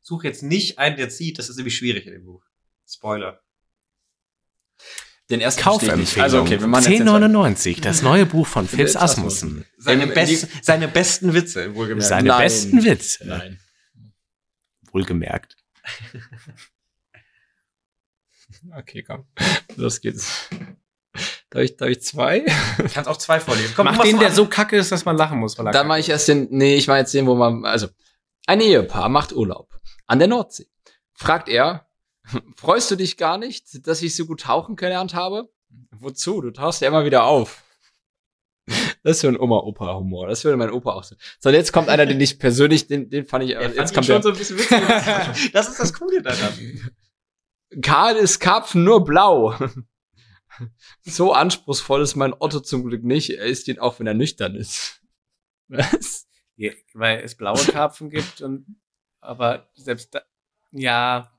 Such 0.00 0.24
jetzt 0.24 0.42
nicht 0.42 0.78
einen, 0.78 0.96
der 0.96 1.10
zieht. 1.10 1.38
Das 1.38 1.48
ist 1.48 1.56
nämlich 1.56 1.76
schwierig 1.76 2.06
in 2.06 2.12
dem 2.12 2.24
Buch. 2.24 2.44
Spoiler. 2.86 3.40
Den 5.30 5.40
ersten 5.40 5.60
ich. 5.60 5.64
Kaufempfehlung. 5.64 6.22
Also, 6.24 6.40
okay, 6.42 6.60
wir 6.60 6.66
machen 6.66 6.92
jetzt 6.92 7.02
10,99. 7.02 7.80
Das 7.80 8.02
neue 8.02 8.26
Buch 8.26 8.46
von 8.46 8.68
Phipps 8.68 8.96
Asmussen. 8.96 9.64
Seine, 9.78 10.06
best, 10.06 10.48
seine 10.62 10.88
besten 10.88 11.32
Witze, 11.32 11.74
wohlgemerkt. 11.74 12.08
Seine 12.08 12.28
Nein. 12.28 12.42
besten 12.42 12.84
Witze. 12.84 13.26
Nein. 13.26 13.60
Wohlgemerkt. 14.92 15.56
Okay, 18.76 19.02
komm. 19.02 19.26
Los 19.76 20.00
geht's. 20.00 20.48
Darf 21.50 21.62
ich, 21.62 21.76
darf 21.76 21.88
ich 21.90 22.02
zwei? 22.02 22.44
Kannst 22.94 23.08
auch 23.08 23.16
zwei 23.16 23.40
vorlesen. 23.40 23.72
Komm, 23.74 23.86
Mach 23.86 23.98
den, 23.98 24.18
der 24.18 24.28
an. 24.28 24.34
so 24.34 24.46
kacke 24.46 24.76
ist, 24.76 24.92
dass 24.92 25.04
man 25.04 25.16
lachen 25.16 25.38
muss. 25.38 25.58
Weil 25.58 25.72
Dann 25.72 25.86
mache 25.86 25.98
ich 25.98 26.08
erst 26.08 26.28
den, 26.28 26.48
nee, 26.50 26.76
ich 26.76 26.86
mache 26.86 26.98
jetzt 26.98 27.12
den, 27.12 27.26
wo 27.26 27.34
man, 27.34 27.64
also, 27.64 27.88
ein 28.46 28.60
Ehepaar 28.60 29.08
macht 29.08 29.32
Urlaub 29.32 29.68
an 30.06 30.18
der 30.18 30.28
Nordsee. 30.28 30.68
Fragt 31.12 31.48
er, 31.48 31.86
freust 32.56 32.90
du 32.90 32.96
dich 32.96 33.16
gar 33.16 33.38
nicht, 33.38 33.86
dass 33.86 34.02
ich 34.02 34.14
so 34.14 34.26
gut 34.26 34.42
tauchen 34.42 34.76
gelernt 34.76 35.14
habe? 35.14 35.50
Wozu? 35.90 36.40
Du 36.40 36.50
tauchst 36.50 36.80
ja 36.80 36.88
immer 36.88 37.04
wieder 37.04 37.24
auf. 37.24 37.62
Das 39.04 39.16
ist 39.16 39.22
so 39.22 39.28
ein 39.28 39.36
Oma-Opa-Humor. 39.36 40.28
Das 40.28 40.44
würde 40.44 40.56
mein 40.56 40.70
Opa 40.70 40.92
auch 40.92 41.02
so. 41.02 41.16
So, 41.40 41.48
und 41.48 41.56
jetzt 41.56 41.72
kommt 41.72 41.88
einer, 41.88 42.06
den 42.06 42.20
ich 42.20 42.38
persönlich, 42.38 42.86
den, 42.86 43.10
den 43.10 43.24
fand 43.24 43.42
ich, 43.42 43.50
Er 43.50 43.62
fand 43.62 43.74
jetzt 43.74 43.90
ihn 43.90 43.94
kommt 43.96 44.06
schon 44.06 44.14
der, 44.14 44.22
so 44.22 44.28
ein 44.28 44.36
bisschen 44.36 44.58
witzig. 44.58 45.50
das 45.52 45.68
ist 45.68 45.80
das 45.80 45.92
Coole 45.92 46.22
daran. 46.22 46.92
Karl 47.82 48.14
ist 48.14 48.38
Karpfen 48.38 48.84
nur 48.84 49.04
blau. 49.04 49.56
So 51.02 51.32
anspruchsvoll 51.32 52.02
ist 52.02 52.14
mein 52.14 52.34
Otto 52.38 52.60
zum 52.60 52.84
Glück 52.84 53.02
nicht. 53.02 53.30
Er 53.30 53.46
isst 53.46 53.66
ihn 53.66 53.80
auch, 53.80 53.98
wenn 53.98 54.06
er 54.06 54.14
nüchtern 54.14 54.54
ist. 54.54 55.00
Was? 55.66 56.28
Ja, 56.56 56.72
weil 56.94 57.20
es 57.24 57.34
blaue 57.34 57.64
Karpfen 57.64 58.10
gibt 58.10 58.40
und 58.42 58.66
aber 59.20 59.70
selbst 59.74 60.14
da, 60.14 60.22
ja. 60.72 61.32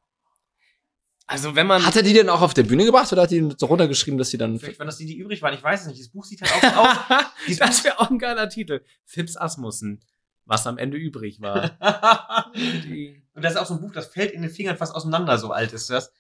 Also 1.26 1.56
wenn 1.56 1.68
man 1.68 1.86
Hat 1.86 1.96
er 1.96 2.04
die 2.04 2.14
denn 2.14 2.30
auch 2.30 2.42
auf 2.42 2.54
der 2.54 2.64
Bühne 2.64 2.86
gebracht 2.86 3.12
oder 3.12 3.22
hat 3.24 3.32
er 3.32 3.42
die 3.42 3.56
so 3.58 3.66
runtergeschrieben, 3.68 4.18
dass 4.18 4.30
sie 4.30 4.38
dann 4.38 4.60
Vielleicht 4.60 4.80
waren 4.80 4.88
das 4.88 4.98
die, 4.98 5.06
die 5.06 5.18
übrig 5.18 5.42
waren. 5.42 5.54
Ich 5.54 5.64
weiß 5.64 5.82
es 5.82 5.88
nicht. 5.88 6.02
Das 6.02 6.10
Buch 6.10 6.26
sieht 6.26 6.42
halt 6.42 6.52
auch 6.52 6.78
aus. 6.78 7.26
Das 7.60 7.84
wäre 7.84 8.00
auch 8.00 8.10
ein 8.10 8.20
geiler 8.20 8.50
Titel. 8.50 8.84
Fips 9.06 9.38
Asmussen, 9.38 10.02
was 10.46 10.68
am 10.68 10.78
Ende 10.78 10.98
übrig 10.98 11.42
war. 11.42 11.78
Und 12.54 13.42
das 13.44 13.54
ist 13.54 13.58
auch 13.58 13.66
so 13.66 13.76
ein 13.76 13.82
Buch, 13.82 13.92
das 13.92 14.08
fällt 14.08 14.32
in 14.32 14.42
den 14.42 14.52
Fingern 14.52 14.78
fast 14.78 14.94
auseinander, 14.94 15.38
so 15.38 15.52
alt 15.52 15.74
ist 15.74 15.90
das. 15.90 16.12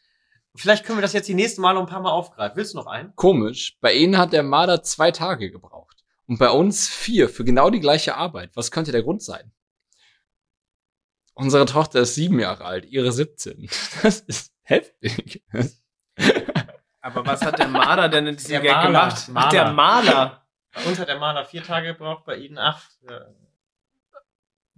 Vielleicht 0.55 0.85
können 0.85 0.99
wir 0.99 1.01
das 1.01 1.13
jetzt 1.13 1.27
die 1.27 1.33
nächsten 1.33 1.61
Mal 1.61 1.73
noch 1.73 1.81
ein 1.81 1.87
paar 1.87 2.01
Mal 2.01 2.11
aufgreifen. 2.11 2.55
Willst 2.57 2.73
du 2.73 2.77
noch 2.77 2.85
einen? 2.87 3.15
Komisch. 3.15 3.77
Bei 3.81 3.93
ihnen 3.93 4.17
hat 4.17 4.33
der 4.33 4.43
Marder 4.43 4.83
zwei 4.83 5.11
Tage 5.11 5.51
gebraucht. 5.51 6.03
Und 6.27 6.37
bei 6.39 6.49
uns 6.49 6.87
vier 6.87 7.27
für 7.27 7.43
genau 7.43 7.69
die 7.69 7.79
gleiche 7.79 8.15
Arbeit. 8.15 8.51
Was 8.55 8.71
könnte 8.71 8.91
der 8.91 9.03
Grund 9.03 9.23
sein? 9.23 9.51
Unsere 11.33 11.65
Tochter 11.65 12.01
ist 12.01 12.15
sieben 12.15 12.39
Jahre 12.39 12.65
alt, 12.65 12.85
ihre 12.85 13.11
17. 13.11 13.67
Das 14.03 14.19
ist 14.21 14.52
heftig. 14.63 15.43
Aber 17.01 17.25
was 17.25 17.41
hat 17.41 17.59
der 17.59 17.67
Maler 17.67 18.07
denn 18.09 18.27
in 18.27 18.35
diesem 18.37 18.51
Der 18.51 18.61
Gag 18.61 18.71
Maler. 18.71 18.87
gemacht? 18.87 19.29
Ach, 19.33 19.49
der 19.49 19.71
Maler. 19.71 20.13
Maler. 20.13 20.47
Bei 20.73 20.83
uns 20.85 20.99
hat 20.99 21.07
der 21.07 21.19
Maler 21.19 21.45
vier 21.45 21.61
Tage 21.63 21.87
gebraucht, 21.87 22.25
bei 22.25 22.37
Ihnen 22.37 22.57
acht. 22.57 22.89
Ja. 23.09 23.25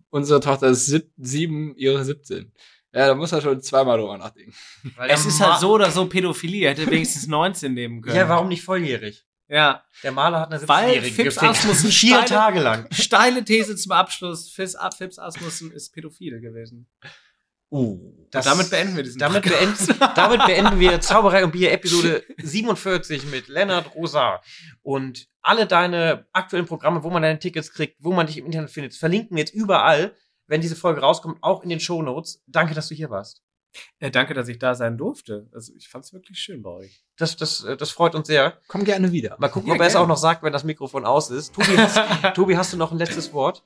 Unsere 0.09 0.39
Tochter 0.39 0.67
ist 0.67 0.85
sieb 0.87 1.11
sieben, 1.17 1.75
ihre 1.75 2.03
17. 2.03 2.51
Ja, 2.93 3.07
da 3.07 3.15
muss 3.15 3.31
er 3.33 3.41
schon 3.41 3.61
zweimal 3.61 3.97
drüber 3.97 4.17
nachdenken. 4.17 4.53
Weil 4.95 5.09
Es 5.09 5.25
ist 5.25 5.39
Ma- 5.39 5.51
halt 5.51 5.59
so 5.59 5.73
oder 5.73 5.91
so 5.91 6.05
Pädophilie. 6.07 6.65
Er 6.65 6.71
hätte 6.71 6.89
wenigstens 6.89 7.27
19 7.27 7.73
nehmen 7.73 8.01
können. 8.01 8.15
Ja, 8.15 8.29
warum 8.29 8.47
nicht 8.47 8.63
volljährig? 8.63 9.25
Ja. 9.47 9.83
Der 10.01 10.11
Maler 10.13 10.39
hat 10.39 10.51
eine 10.53 10.67
Weil 10.67 10.89
17-Jährige 10.91 11.15
Fips 11.15 11.35
gefickt. 11.35 11.51
Asmussen 11.51 11.91
Vier 11.91 12.15
steile- 12.15 12.25
Tage 12.29 12.59
lang. 12.61 12.87
Steile 12.91 13.43
These 13.43 13.75
zum 13.75 13.91
Abschluss. 13.91 14.49
Fips, 14.49 14.77
Fips 14.97 15.19
Asmussen 15.19 15.71
ist 15.71 15.93
pädophil 15.93 16.39
gewesen. 16.39 16.87
Uh, 17.75 17.99
Und 18.33 18.45
damit 18.45 18.69
beenden 18.69 18.95
wir 18.95 19.03
diesen 19.03 19.19
damit 19.19 19.43
Podcast. 19.43 19.87
beenden, 19.87 20.13
damit 20.15 20.45
beenden 20.45 20.79
wir 20.79 21.01
Zauberei 21.01 21.43
und 21.43 21.51
Bier 21.51 21.71
Episode 21.73 22.23
47 22.41 23.25
mit 23.25 23.47
Lennart 23.49 23.93
Rosa. 23.95 24.41
Und 24.81 25.27
alle 25.41 25.65
deine 25.67 26.25
aktuellen 26.31 26.65
Programme, 26.65 27.03
wo 27.03 27.09
man 27.09 27.21
deine 27.21 27.37
Tickets 27.39 27.71
kriegt, 27.73 27.97
wo 27.99 28.13
man 28.13 28.27
dich 28.27 28.37
im 28.37 28.45
Internet 28.45 28.71
findet, 28.71 28.95
verlinken 28.95 29.35
wir 29.35 29.41
jetzt 29.41 29.53
überall, 29.53 30.15
wenn 30.47 30.61
diese 30.61 30.75
Folge 30.75 31.01
rauskommt, 31.01 31.37
auch 31.41 31.63
in 31.63 31.69
den 31.69 31.79
Shownotes. 31.81 32.41
Danke, 32.47 32.73
dass 32.75 32.87
du 32.87 32.95
hier 32.95 33.09
warst. 33.09 33.41
Äh, 33.99 34.09
danke, 34.09 34.33
dass 34.33 34.47
ich 34.47 34.57
da 34.57 34.73
sein 34.73 34.97
durfte. 34.97 35.49
Also 35.53 35.73
ich 35.75 35.89
fand's 35.89 36.13
wirklich 36.13 36.39
schön 36.39 36.61
bei 36.63 36.69
euch. 36.69 37.03
Das, 37.17 37.35
das, 37.35 37.63
äh, 37.65 37.75
das 37.75 37.91
freut 37.91 38.15
uns 38.15 38.27
sehr. 38.27 38.57
Komm 38.69 38.85
gerne 38.85 39.11
wieder. 39.11 39.35
Mal 39.37 39.49
gucken, 39.49 39.67
Ja, 39.69 39.75
ob 39.75 39.81
er 39.81 39.87
es 39.87 39.97
auch 39.97 40.07
noch 40.07 40.15
sagt, 40.17 40.43
wenn 40.43 40.53
das 40.53 40.63
Mikrofon 40.63 41.03
aus 41.05 41.29
ist. 41.29 41.53
Tobi, 41.53 41.77
hast, 41.77 41.99
Tobi, 42.35 42.55
hast 42.55 42.71
du 42.71 42.77
noch 42.77 42.93
ein 42.93 42.97
letztes 42.97 43.33
Wort? 43.33 43.63